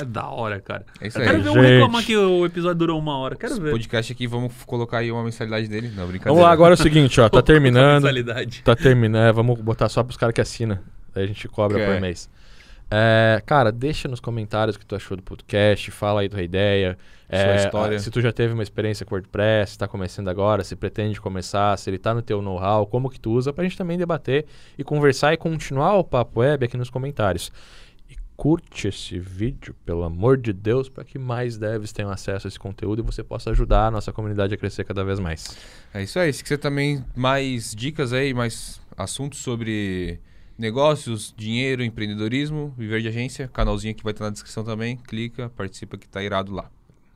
é 0.00 0.04
da 0.04 0.26
hora, 0.28 0.60
cara. 0.60 0.84
É 1.00 1.08
isso 1.08 1.18
Eu 1.18 1.22
aí. 1.22 1.28
quero 1.28 1.42
ver 1.42 1.50
um 1.50 1.54
Gente. 1.54 1.66
reclamar 1.72 2.04
que 2.04 2.16
o 2.16 2.46
episódio 2.46 2.78
durou 2.78 2.98
uma 2.98 3.16
hora. 3.18 3.36
Quero 3.36 3.52
Esse 3.52 3.60
ver. 3.60 3.70
podcast 3.72 4.12
aqui, 4.12 4.26
vamos 4.26 4.52
colocar 4.66 4.98
aí 4.98 5.10
uma 5.12 5.22
mensalidade 5.24 5.68
dele. 5.68 5.88
Não, 5.88 6.06
brincadeira. 6.06 6.30
Vamos 6.30 6.42
lá, 6.42 6.50
agora 6.50 6.72
é 6.74 6.76
o 6.76 6.78
seguinte, 6.78 7.20
ó. 7.20 7.28
Tá 7.30 7.42
terminando. 7.42 8.02
Mensalidade. 8.02 8.62
Tá 8.62 8.74
terminando. 8.76 9.28
É, 9.28 9.32
vamos 9.32 9.60
botar 9.60 9.88
só 9.88 10.02
pros 10.02 10.16
caras 10.16 10.34
que 10.34 10.40
assinam. 10.40 10.78
Daí 11.14 11.24
a 11.24 11.26
gente 11.26 11.46
cobra 11.48 11.78
Que 11.78 11.84
por 11.86 11.94
é. 11.94 12.00
mês. 12.00 12.28
É, 12.94 13.40
cara, 13.46 13.72
deixa 13.72 14.06
nos 14.06 14.20
comentários 14.20 14.76
o 14.76 14.78
que 14.78 14.84
tu 14.84 14.94
achou 14.94 15.16
do 15.16 15.22
podcast, 15.22 15.90
fala 15.90 16.20
aí 16.20 16.28
tua 16.28 16.42
ideia. 16.42 16.98
Sua 17.30 17.38
É, 17.38 17.56
história. 17.56 17.96
a- 17.96 17.98
Se 17.98 18.10
tu 18.10 18.20
já 18.20 18.30
teve 18.30 18.52
uma 18.52 18.62
experiência 18.62 19.06
com 19.06 19.14
WordPress, 19.14 19.78
tá 19.78 19.88
começando 19.88 20.28
agora, 20.28 20.62
se 20.62 20.76
pretende 20.76 21.18
começar, 21.18 21.74
se 21.78 21.88
ele 21.88 21.96
tá 21.96 22.12
no 22.12 22.20
teu 22.20 22.42
know-how, 22.42 22.86
como 22.86 23.08
que 23.08 23.18
tu 23.18 23.30
usa, 23.32 23.50
pra 23.50 23.64
gente 23.64 23.78
também 23.78 23.96
debater 23.96 24.44
e 24.76 24.84
conversar 24.84 25.32
e 25.32 25.38
continuar 25.38 25.94
o 25.96 26.04
Papo 26.04 26.40
Web 26.40 26.66
aqui 26.66 26.76
nos 26.76 26.90
comentários. 26.90 27.50
Curte 28.36 28.88
esse 28.88 29.18
vídeo, 29.18 29.74
pelo 29.84 30.02
amor 30.02 30.36
de 30.36 30.52
Deus, 30.52 30.88
para 30.88 31.04
que 31.04 31.18
mais 31.18 31.56
devs 31.56 31.92
tenham 31.92 32.10
acesso 32.10 32.46
a 32.46 32.48
esse 32.48 32.58
conteúdo 32.58 33.02
e 33.02 33.04
você 33.04 33.22
possa 33.22 33.50
ajudar 33.50 33.86
a 33.86 33.90
nossa 33.90 34.12
comunidade 34.12 34.54
a 34.54 34.56
crescer 34.56 34.84
cada 34.84 35.04
vez 35.04 35.20
mais. 35.20 35.56
É 35.94 36.02
isso 36.02 36.18
aí. 36.18 36.32
Se 36.32 36.42
quiser 36.42 36.58
também 36.58 37.04
mais 37.14 37.74
dicas 37.74 38.12
aí, 38.12 38.34
mais 38.34 38.80
assuntos 38.96 39.38
sobre 39.40 40.18
negócios, 40.58 41.34
dinheiro, 41.36 41.84
empreendedorismo, 41.84 42.74
viver 42.76 43.02
de 43.02 43.08
agência, 43.08 43.48
canalzinho 43.48 43.94
que 43.94 44.02
vai 44.02 44.12
estar 44.12 44.24
na 44.24 44.30
descrição 44.30 44.64
também. 44.64 44.96
Clica, 44.96 45.50
participa 45.50 45.96
que 45.96 46.08
tá 46.08 46.22
irado 46.22 46.52
lá. 46.52 46.70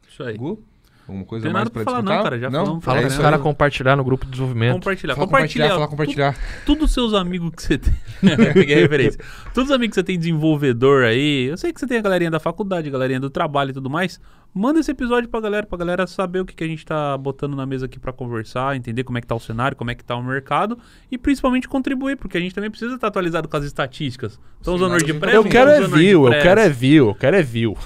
Isso 0.09 0.23
aí. 0.23 0.37
Gu? 0.37 0.63
Alguma 1.09 1.25
coisa 1.25 1.45
Tem 1.45 1.53
mais 1.53 1.65
nada 1.67 1.71
pra 1.71 1.85
falar 1.85 2.03
não, 2.03 2.23
cara, 2.23 2.39
já 2.39 2.51
não? 2.51 2.65
falamos 2.81 2.85
Fala 2.85 2.99
é 2.99 3.03
caras 3.09 3.39
aí. 3.39 3.43
compartilhar 3.45 3.97
no 3.97 4.03
grupo 4.03 4.25
de 4.25 4.33
desenvolvimento. 4.33 4.75
Compartilhar. 4.75 5.15
Fala 5.15 5.27
compartilhar. 5.27 5.69
compartilhar, 5.69 5.87
fala 5.87 5.89
compartilhar. 6.35 6.65
Todos 6.67 6.85
os 6.85 6.93
seus 6.93 7.15
amigos 7.15 7.51
que 7.55 7.63
você 7.63 7.79
tem. 7.79 7.95
Peguei 8.53 8.75
a 8.77 8.81
referência. 8.81 9.21
Todos 9.55 9.71
os 9.71 9.77
amigos 9.77 9.95
que 9.95 10.01
você 10.01 10.05
tem 10.05 10.19
desenvolvedor 10.19 11.05
aí. 11.05 11.47
Eu 11.47 11.57
sei 11.57 11.73
que 11.73 11.79
você 11.79 11.87
tem 11.87 11.99
a 11.99 12.03
galerinha 12.03 12.31
da 12.31 12.41
faculdade, 12.41 12.89
a 12.89 12.93
galerinha 12.93 13.21
do 13.21 13.31
trabalho 13.31 13.71
e 13.71 13.75
tudo 13.75 13.89
mais. 13.89 14.21
Manda 14.59 14.81
esse 14.81 14.91
episódio 14.91 15.29
pra 15.29 15.39
galera, 15.39 15.67
pra 15.67 15.77
galera 15.77 16.07
saber 16.07 16.41
o 16.41 16.47
que, 16.47 16.55
que 16.55 16.65
a 16.65 16.67
gente 16.67 16.83
tá 16.83 17.15
botando 17.19 17.55
na 17.55 17.67
mesa 17.67 17.85
aqui 17.85 17.99
pra 17.99 18.11
conversar, 18.11 18.75
entender 18.75 19.05
como 19.05 19.19
é 19.19 19.21
que 19.21 19.27
tá 19.27 19.35
o 19.35 19.39
cenário, 19.39 19.77
como 19.77 19.91
é 19.91 19.95
que 19.95 20.03
tá 20.03 20.17
o 20.17 20.23
mercado 20.23 20.79
e 21.13 21.19
principalmente 21.19 21.69
contribuir, 21.69 22.17
porque 22.17 22.39
a 22.39 22.41
gente 22.41 22.55
também 22.55 22.71
precisa 22.71 22.95
estar 22.95 23.09
atualizado 23.09 23.49
com 23.49 23.57
as 23.59 23.65
estatísticas. 23.65 24.41
Estão 24.59 24.77
usando 24.77 24.93
WordPress? 24.93 25.37
Eu 25.37 25.43
não 25.43 25.51
quero 25.51 25.71
é 25.71 25.87
view, 25.87 26.25
eu 26.25 26.41
quero 26.41 26.59
é 26.59 26.71
view, 26.71 27.09
eu 27.09 27.15
quero 27.15 27.37
é 27.37 27.43
view. 27.43 27.77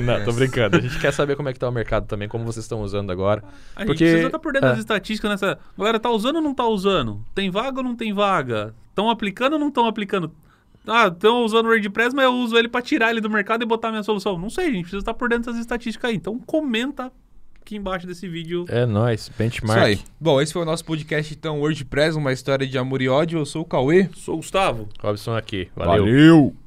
Não, 0.00 0.24
tô 0.24 0.32
brincando. 0.32 0.76
A 0.76 0.80
gente 0.80 0.96
quer 1.02 1.12
saber 1.12 1.34
como 1.34 1.48
é 1.48 1.52
que 1.52 1.58
tá 1.58 1.68
o 1.68 1.72
mercado 1.72 2.06
também, 2.06 2.28
como 2.28 2.44
vocês 2.44 2.64
estão 2.64 2.82
usando 2.82 3.10
agora. 3.10 3.42
A 3.74 3.80
gente 3.80 3.88
Porque- 3.88 4.04
precisa 4.04 4.26
estar 4.26 4.38
por 4.38 4.52
dentro 4.52 4.68
é. 4.68 4.70
das 4.70 4.78
estatísticas 4.78 5.28
nessa. 5.28 5.58
Galera, 5.76 5.98
tá 5.98 6.08
usando 6.08 6.36
ou 6.36 6.42
não 6.42 6.54
tá 6.54 6.64
usando? 6.64 7.20
Tem 7.34 7.50
vaga 7.50 7.78
ou 7.78 7.84
não 7.84 7.96
tem 7.96 8.12
vaga? 8.12 8.76
Estão 8.90 9.10
aplicando 9.10 9.54
ou 9.54 9.58
não 9.58 9.68
estão 9.68 9.88
aplicando? 9.88 10.30
Ah, 10.86 11.06
estão 11.08 11.44
usando 11.44 11.66
o 11.66 11.68
WordPress, 11.68 12.14
mas 12.14 12.24
eu 12.24 12.32
uso 12.32 12.56
ele 12.56 12.68
para 12.68 12.82
tirar 12.82 13.10
ele 13.10 13.20
do 13.20 13.30
mercado 13.30 13.62
e 13.62 13.66
botar 13.66 13.88
a 13.88 13.90
minha 13.92 14.02
solução. 14.02 14.36
Não 14.38 14.50
sei, 14.50 14.66
a 14.66 14.70
gente 14.70 14.82
precisa 14.82 14.98
estar 15.00 15.14
por 15.14 15.28
dentro 15.28 15.46
dessas 15.46 15.60
estatísticas 15.60 16.10
aí. 16.10 16.16
Então 16.16 16.38
comenta 16.40 17.12
aqui 17.60 17.76
embaixo 17.76 18.06
desse 18.06 18.28
vídeo. 18.28 18.64
É 18.68 18.84
nóis, 18.84 19.22
Isso 19.22 19.32
benchmark. 19.38 19.82
aí. 19.82 20.00
Bom, 20.20 20.40
esse 20.40 20.52
foi 20.52 20.62
o 20.62 20.64
nosso 20.64 20.84
podcast, 20.84 21.32
então, 21.32 21.60
WordPress, 21.60 22.16
uma 22.18 22.32
história 22.32 22.66
de 22.66 22.76
amor 22.76 23.00
e 23.00 23.08
ódio. 23.08 23.38
Eu 23.38 23.46
sou 23.46 23.62
o 23.62 23.64
Cauê. 23.64 24.08
Sou 24.14 24.34
o 24.34 24.36
Gustavo. 24.38 24.88
Robson 25.00 25.36
aqui. 25.36 25.68
Valeu. 25.76 26.04
Valeu. 26.04 26.61